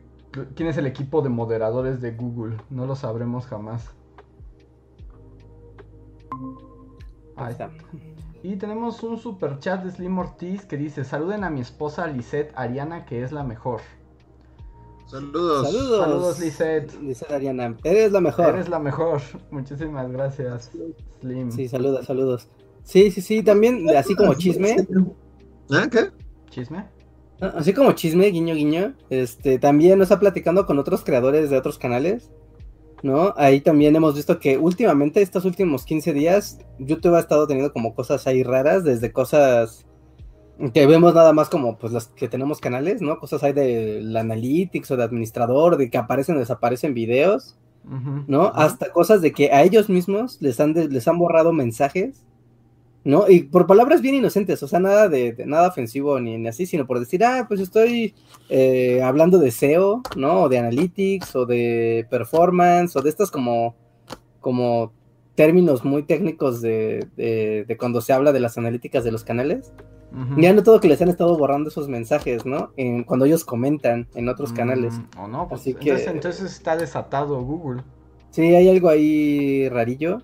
quién 0.55 0.69
es 0.69 0.77
el 0.77 0.87
equipo 0.87 1.21
de 1.21 1.27
moderadores 1.27 1.99
de 1.99 2.11
Google, 2.11 2.55
no 2.69 2.85
lo 2.85 2.95
sabremos 2.95 3.45
jamás. 3.45 3.93
Ahí 7.35 7.51
está. 7.51 7.69
y 8.41 8.55
tenemos 8.55 9.03
un 9.03 9.17
super 9.17 9.59
chat 9.59 9.83
de 9.83 9.91
Slim 9.91 10.17
Ortiz 10.17 10.65
que 10.65 10.77
dice, 10.77 11.03
saluden 11.03 11.43
a 11.43 11.49
mi 11.49 11.59
esposa 11.59 12.07
Lisette 12.07 12.53
Ariana 12.55 13.03
que 13.03 13.21
es 13.21 13.33
la 13.33 13.43
mejor. 13.43 13.81
Saludos. 15.05 15.67
Saludos. 15.67 15.99
Saludos 15.99 16.39
Lisette, 16.39 17.31
Ariana, 17.31 17.77
eres 17.83 18.11
la 18.11 18.21
mejor. 18.21 18.49
eres 18.49 18.69
la 18.69 18.79
mejor, 18.79 19.21
muchísimas 19.51 20.11
gracias 20.11 20.71
Slim. 21.21 21.51
Sí, 21.51 21.67
saludos, 21.67 22.05
saludos. 22.05 22.47
Sí, 22.83 23.11
sí, 23.11 23.21
sí, 23.21 23.43
también 23.43 23.89
así 23.95 24.15
como 24.15 24.33
chisme, 24.33 24.75
¿Ah, 25.71 25.87
qué? 25.91 26.09
¿Chisme? 26.49 26.85
¿no? 27.39 27.47
así 27.47 27.73
como 27.73 27.91
chisme, 27.93 28.27
guiño, 28.27 28.55
guiño, 28.55 28.93
este, 29.09 29.59
también 29.59 29.99
nos 29.99 30.05
está 30.07 30.19
platicando 30.19 30.65
con 30.65 30.79
otros 30.79 31.03
creadores 31.03 31.49
de 31.49 31.57
otros 31.57 31.77
canales, 31.77 32.31
¿no? 33.01 33.33
Ahí 33.37 33.61
también 33.61 33.95
hemos 33.95 34.15
visto 34.15 34.39
que 34.39 34.57
últimamente, 34.57 35.21
estos 35.21 35.45
últimos 35.45 35.85
15 35.85 36.13
días, 36.13 36.59
YouTube 36.79 37.15
ha 37.15 37.19
estado 37.19 37.47
teniendo 37.47 37.73
como 37.73 37.93
cosas 37.95 38.27
ahí 38.27 38.43
raras, 38.43 38.83
desde 38.83 39.11
cosas 39.11 39.85
que 40.73 40.85
vemos 40.85 41.13
nada 41.15 41.33
más 41.33 41.49
como 41.49 41.77
pues 41.77 41.93
las 41.93 42.07
que 42.07 42.27
tenemos 42.27 42.59
canales, 42.59 43.01
¿no? 43.01 43.19
Cosas 43.19 43.43
ahí 43.43 43.53
del 43.53 44.15
analytics 44.15 44.91
o 44.91 44.97
de 44.97 45.03
administrador, 45.03 45.77
de 45.77 45.89
que 45.89 45.97
aparecen 45.97 46.35
o 46.35 46.39
desaparecen 46.39 46.93
videos, 46.93 47.57
Ujú, 47.85 48.23
¿no? 48.27 48.43
ujú. 48.47 48.51
Hasta 48.53 48.91
cosas 48.91 49.21
de 49.21 49.33
que 49.33 49.51
a 49.51 49.63
ellos 49.63 49.89
mismos 49.89 50.37
les 50.41 50.59
han, 50.59 50.73
de- 50.73 50.87
les 50.87 51.07
han 51.07 51.17
borrado 51.17 51.51
mensajes, 51.51 52.23
¿no? 53.03 53.27
Y 53.29 53.43
por 53.43 53.67
palabras 53.67 54.01
bien 54.01 54.15
inocentes, 54.15 54.63
o 54.63 54.67
sea, 54.69 54.79
nada 54.79 55.09
de, 55.09 55.33
de- 55.33 55.45
nada 55.45 55.67
ofensivo 55.67 56.19
ni, 56.21 56.37
ni 56.37 56.47
así, 56.47 56.65
sino 56.65 56.87
por 56.87 56.99
decir, 56.99 57.25
ah, 57.25 57.45
pues 57.47 57.59
estoy 57.59 58.13
eh, 58.47 59.01
hablando 59.03 59.39
de 59.39 59.51
SEO, 59.51 60.01
¿no? 60.15 60.43
O 60.43 60.49
de 60.49 60.59
analytics, 60.59 61.35
o 61.35 61.45
de 61.45 62.07
performance, 62.09 62.95
o 62.95 63.01
de 63.01 63.09
estas 63.09 63.29
como, 63.31 63.75
como 64.39 64.93
términos 65.35 65.83
muy 65.83 66.03
técnicos 66.03 66.61
de, 66.61 67.07
de, 67.17 67.65
de 67.67 67.77
cuando 67.77 67.99
se 68.01 68.13
habla 68.13 68.31
de 68.31 68.39
las 68.39 68.57
analíticas 68.57 69.03
de 69.03 69.11
los 69.11 69.23
canales. 69.25 69.73
Ujú. 70.13 70.39
Ya 70.41 70.53
no 70.53 70.61
todo 70.63 70.79
que 70.79 70.87
les 70.87 71.01
han 71.01 71.09
estado 71.09 71.35
borrando 71.37 71.69
esos 71.69 71.87
mensajes, 71.89 72.45
¿no? 72.45 72.71
En, 72.77 73.03
cuando 73.03 73.25
ellos 73.25 73.43
comentan 73.43 74.07
en 74.13 74.29
otros 74.29 74.53
canales. 74.53 74.93
Mm, 74.99 75.19
O 75.19 75.27
no, 75.27 75.47
pues 75.47 75.61
Así 75.61 75.73
que- 75.73 75.89
entonces, 75.89 76.07
entonces 76.13 76.51
está 76.53 76.77
desatado 76.77 77.41
Google. 77.43 77.81
Sí, 78.29 78.41
hay 78.55 78.69
algo 78.69 78.89
ahí 78.89 79.67
rarillo. 79.69 80.21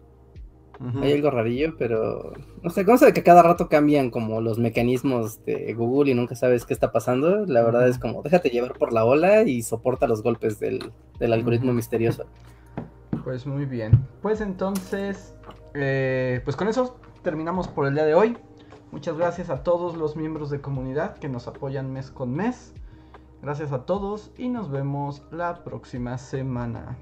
Hay 1.01 1.11
algo 1.11 1.29
rarillo, 1.29 1.75
pero 1.77 2.31
no 2.63 2.69
sé, 2.69 2.85
cosa 2.85 3.07
de 3.07 3.11
que 3.13 3.21
cada 3.21 3.43
rato 3.43 3.67
cambian 3.67 4.09
como 4.09 4.39
los 4.39 4.59
mecanismos 4.59 5.43
de 5.43 5.73
Google 5.73 6.11
y 6.11 6.13
nunca 6.15 6.35
sabes 6.35 6.65
qué 6.65 6.73
está 6.73 6.93
pasando. 6.93 7.45
La 7.45 7.63
verdad 7.63 7.89
es 7.89 7.99
como 7.99 8.21
déjate 8.23 8.49
llevar 8.49 8.77
por 8.77 8.93
la 8.93 9.03
ola 9.03 9.41
y 9.43 9.61
soporta 9.61 10.07
los 10.07 10.23
golpes 10.23 10.57
del, 10.57 10.79
del 11.19 11.33
algoritmo 11.33 11.73
misterioso. 11.73 12.25
Pues 13.23 13.45
muy 13.45 13.65
bien. 13.65 13.91
Pues 14.21 14.39
entonces, 14.39 15.35
eh, 15.73 16.39
pues 16.45 16.55
con 16.55 16.67
eso 16.69 16.95
terminamos 17.21 17.67
por 17.67 17.85
el 17.85 17.93
día 17.93 18.05
de 18.05 18.13
hoy. 18.15 18.37
Muchas 18.91 19.17
gracias 19.17 19.49
a 19.49 19.63
todos 19.63 19.95
los 19.95 20.15
miembros 20.15 20.49
de 20.49 20.61
comunidad 20.61 21.17
que 21.17 21.29
nos 21.29 21.47
apoyan 21.47 21.93
mes 21.93 22.09
con 22.09 22.33
mes. 22.33 22.73
Gracias 23.41 23.71
a 23.71 23.85
todos 23.85 24.31
y 24.37 24.49
nos 24.49 24.69
vemos 24.69 25.21
la 25.31 25.63
próxima 25.63 26.17
semana. 26.17 26.97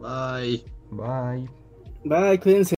Bye. 0.00 0.64
Bye. 0.90 1.48
Bye, 2.04 2.40
cuídense. 2.40 2.68